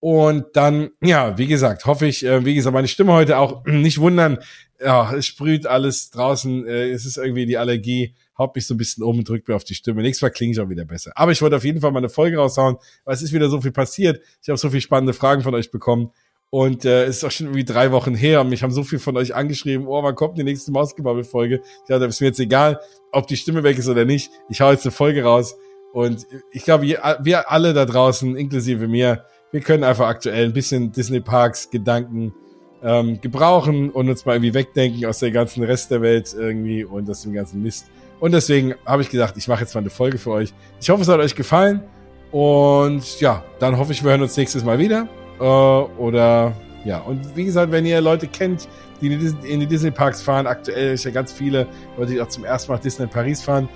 Und 0.01 0.47
dann, 0.55 0.91
ja, 1.03 1.37
wie 1.39 1.49
gesagt, 1.49 1.87
hoffe 1.87 2.07
ich, 2.07 2.25
äh, 2.25 2.45
wie 2.45 2.55
gesagt, 2.55 2.73
meine 2.73 2.89
Stimme 2.89 3.13
heute 3.13 3.37
auch 3.37 3.65
nicht 3.67 3.99
wundern. 3.99 4.39
Ja, 4.81 5.13
es 5.13 5.27
sprüht 5.27 5.67
alles 5.67 6.11
draußen. 6.11 6.67
Äh, 6.67 6.91
es 6.91 7.05
ist 7.05 7.19
irgendwie 7.19 7.47
die 7.47 7.59
Allergie 7.59 8.15
haut 8.39 8.55
mich 8.55 8.67
so 8.67 8.75
ein 8.75 8.79
bisschen 8.79 9.03
um 9.03 9.19
und 9.19 9.29
drückt 9.29 9.49
mir 9.49 9.57
auf 9.57 9.65
die 9.65 9.75
Stimme. 9.75 10.03
Nächstes 10.03 10.23
Mal 10.23 10.31
klinge 10.31 10.53
ich 10.53 10.61
auch 10.61 10.69
wieder 10.69 10.85
besser. 10.85 11.13
Aber 11.15 11.33
ich 11.33 11.43
wollte 11.43 11.57
auf 11.57 11.65
jeden 11.65 11.81
Fall 11.81 11.91
mal 11.91 11.99
eine 11.99 12.09
Folge 12.09 12.39
raushauen, 12.39 12.77
weil 13.05 13.15
es 13.15 13.23
ist 13.23 13.33
wieder 13.33 13.49
so 13.49 13.61
viel 13.61 13.73
passiert. 13.73 14.23
Ich 14.43 14.49
habe 14.49 14.59
so 14.59 14.71
viele 14.71 14.81
spannende 14.81 15.13
Fragen 15.13 15.43
von 15.43 15.55
euch 15.55 15.71
bekommen. 15.71 16.13
Und 16.51 16.85
äh, 16.85 17.05
es 17.05 17.19
ist 17.19 17.25
auch 17.25 17.31
schon 17.31 17.49
irgendwie 17.49 17.65
drei 17.65 17.93
Wochen 17.93 18.15
her 18.15 18.41
und 18.41 18.49
mich 18.49 18.63
haben 18.63 18.71
so 18.71 18.83
viel 18.83 18.99
von 18.99 19.17
euch 19.19 19.35
angeschrieben, 19.35 19.87
oh, 19.87 20.03
wann 20.03 20.15
kommt 20.15 20.39
die 20.39 20.45
nächste 20.45 20.73
Mausgebabbel-Folge? 20.73 21.61
Ja, 21.89 21.99
da 21.99 22.07
ist 22.07 22.21
mir 22.21 22.29
jetzt 22.29 22.41
egal, 22.41 22.81
ob 23.13 23.27
die 23.27 23.37
Stimme 23.37 23.63
weg 23.65 23.79
ist 23.79 23.89
oder 23.89 24.07
nicht. 24.07 24.31
Ich 24.49 24.63
hau 24.63 24.71
jetzt 24.71 24.87
eine 24.87 24.93
Folge 24.93 25.25
raus. 25.25 25.57
Und 25.93 26.27
ich 26.53 26.65
glaube, 26.65 26.87
wir 26.87 27.51
alle 27.51 27.75
da 27.75 27.85
draußen, 27.85 28.37
inklusive 28.37 28.89
mir, 28.89 29.25
wir 29.51 29.61
können 29.61 29.85
einfach 29.85 30.07
aktuell 30.07 30.45
ein 30.45 30.53
bisschen 30.53 30.93
Disney 30.93 31.21
Parks 31.21 31.71
Gedanken 31.71 32.35
ähm, 32.83 33.21
gebrauchen 33.21 33.91
und 33.91 34.09
uns 34.09 34.25
mal 34.25 34.35
irgendwie 34.35 34.55
wegdenken 34.55 35.05
aus 35.07 35.19
der 35.19 35.31
ganzen 35.31 35.65
Rest 35.65 35.91
der 35.91 36.03
Welt 36.03 36.35
irgendwie 36.37 36.85
und 36.85 37.09
aus 37.11 37.23
dem 37.23 37.33
ganzen 37.33 37.63
Mist. 37.63 37.87
Und 38.21 38.33
deswegen 38.33 38.75
habe 38.85 39.03
ich 39.03 39.11
gesagt, 39.11 39.37
ich 39.37 39.49
mache 39.49 39.61
jetzt 39.61 39.75
mal 39.75 39.81
eine 39.81 39.91
Folge 39.91 40.19
für 40.19 40.31
euch. 40.31 40.53
Ich 40.81 40.91
hoffe, 40.91 41.03
es 41.03 41.09
hat 41.09 41.21
euch 41.21 41.35
gefallen. 41.35 41.83
Und 42.31 43.21
ja, 43.21 43.45
dann 43.59 43.79
hoffe 43.79 43.93
ich, 43.93 44.03
wir 44.03 44.11
hören 44.11 44.23
uns 44.23 44.37
nächstes 44.37 44.65
Mal 44.65 44.79
wieder. 44.79 45.09
Äh, 45.41 45.43
oder 45.43 46.53
ja, 46.85 46.99
und 46.99 47.37
wie 47.37 47.45
gesagt, 47.45 47.73
wenn 47.73 47.87
ihr 47.87 48.01
Leute 48.01 48.27
kennt, 48.27 48.69
die 49.01 49.09
in 49.09 49.61
die 49.61 49.67
Disney 49.67 49.91
Parks 49.91 50.23
fahren, 50.23 50.47
aktuell 50.47 50.95
ist 50.95 51.05
ja 51.05 51.11
ganz 51.11 51.33
viele 51.33 51.67
Leute, 51.97 52.13
die 52.13 52.21
auch 52.21 52.29
zum 52.29 52.45
ersten 52.45 52.73
Mal 52.73 52.79
Disney 52.79 53.07
Paris 53.07 53.43
fahren, 53.43 53.69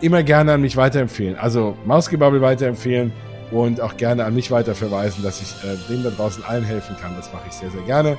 immer 0.00 0.22
gerne 0.22 0.52
an 0.52 0.60
mich 0.60 0.76
weiterempfehlen. 0.76 1.36
Also 1.36 1.76
Mausgebabbel 1.84 2.40
weiterempfehlen 2.40 3.12
und 3.50 3.80
auch 3.80 3.96
gerne 3.96 4.24
an 4.24 4.34
mich 4.34 4.50
weiterverweisen, 4.50 5.22
dass 5.22 5.40
ich 5.40 5.54
äh, 5.68 5.76
denen 5.88 6.04
da 6.04 6.10
draußen 6.10 6.44
allen 6.44 6.64
helfen 6.64 6.96
kann. 7.00 7.14
Das 7.16 7.32
mache 7.32 7.44
ich 7.48 7.52
sehr, 7.52 7.70
sehr 7.70 7.82
gerne. 7.82 8.18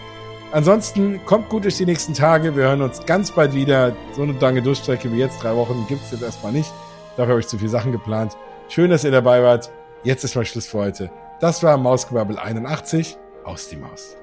Ansonsten 0.52 1.19
kommt 1.26 1.49
gut 1.49 1.65
durch 1.65 1.78
die 1.78 1.86
nächsten 1.86 2.14
Tage. 2.14 2.56
Wir 2.56 2.64
hören 2.64 2.82
uns 2.82 3.06
ganz 3.06 3.32
bald 3.32 3.53
wieder. 3.53 3.94
So 4.14 4.24
eine 4.24 4.34
lange 4.34 4.61
Durchstrecke 4.61 5.11
wie 5.11 5.18
jetzt, 5.18 5.44
drei 5.44 5.56
Wochen, 5.56 5.86
gibt 5.88 6.03
es 6.03 6.11
jetzt 6.11 6.24
erstmal 6.24 6.53
nicht. 6.53 6.72
Dafür 7.18 7.32
habe 7.32 7.40
ich 7.41 7.48
zu 7.48 7.57
viele 7.57 7.69
Sachen 7.69 7.91
geplant. 7.91 8.38
Schön, 8.69 8.90
dass 8.90 9.03
ihr 9.03 9.11
dabei 9.11 9.44
wart. 9.44 9.72
Jetzt 10.03 10.24
ist 10.24 10.36
mal 10.36 10.45
Schluss 10.45 10.68
für 10.68 10.78
heute. 10.78 11.11
Das 11.40 11.64
war 11.64 11.78
Mausgebabbel 11.78 12.38
81 12.38 13.18
aus 13.44 13.68
die 13.68 13.76
Maus. 13.76 14.15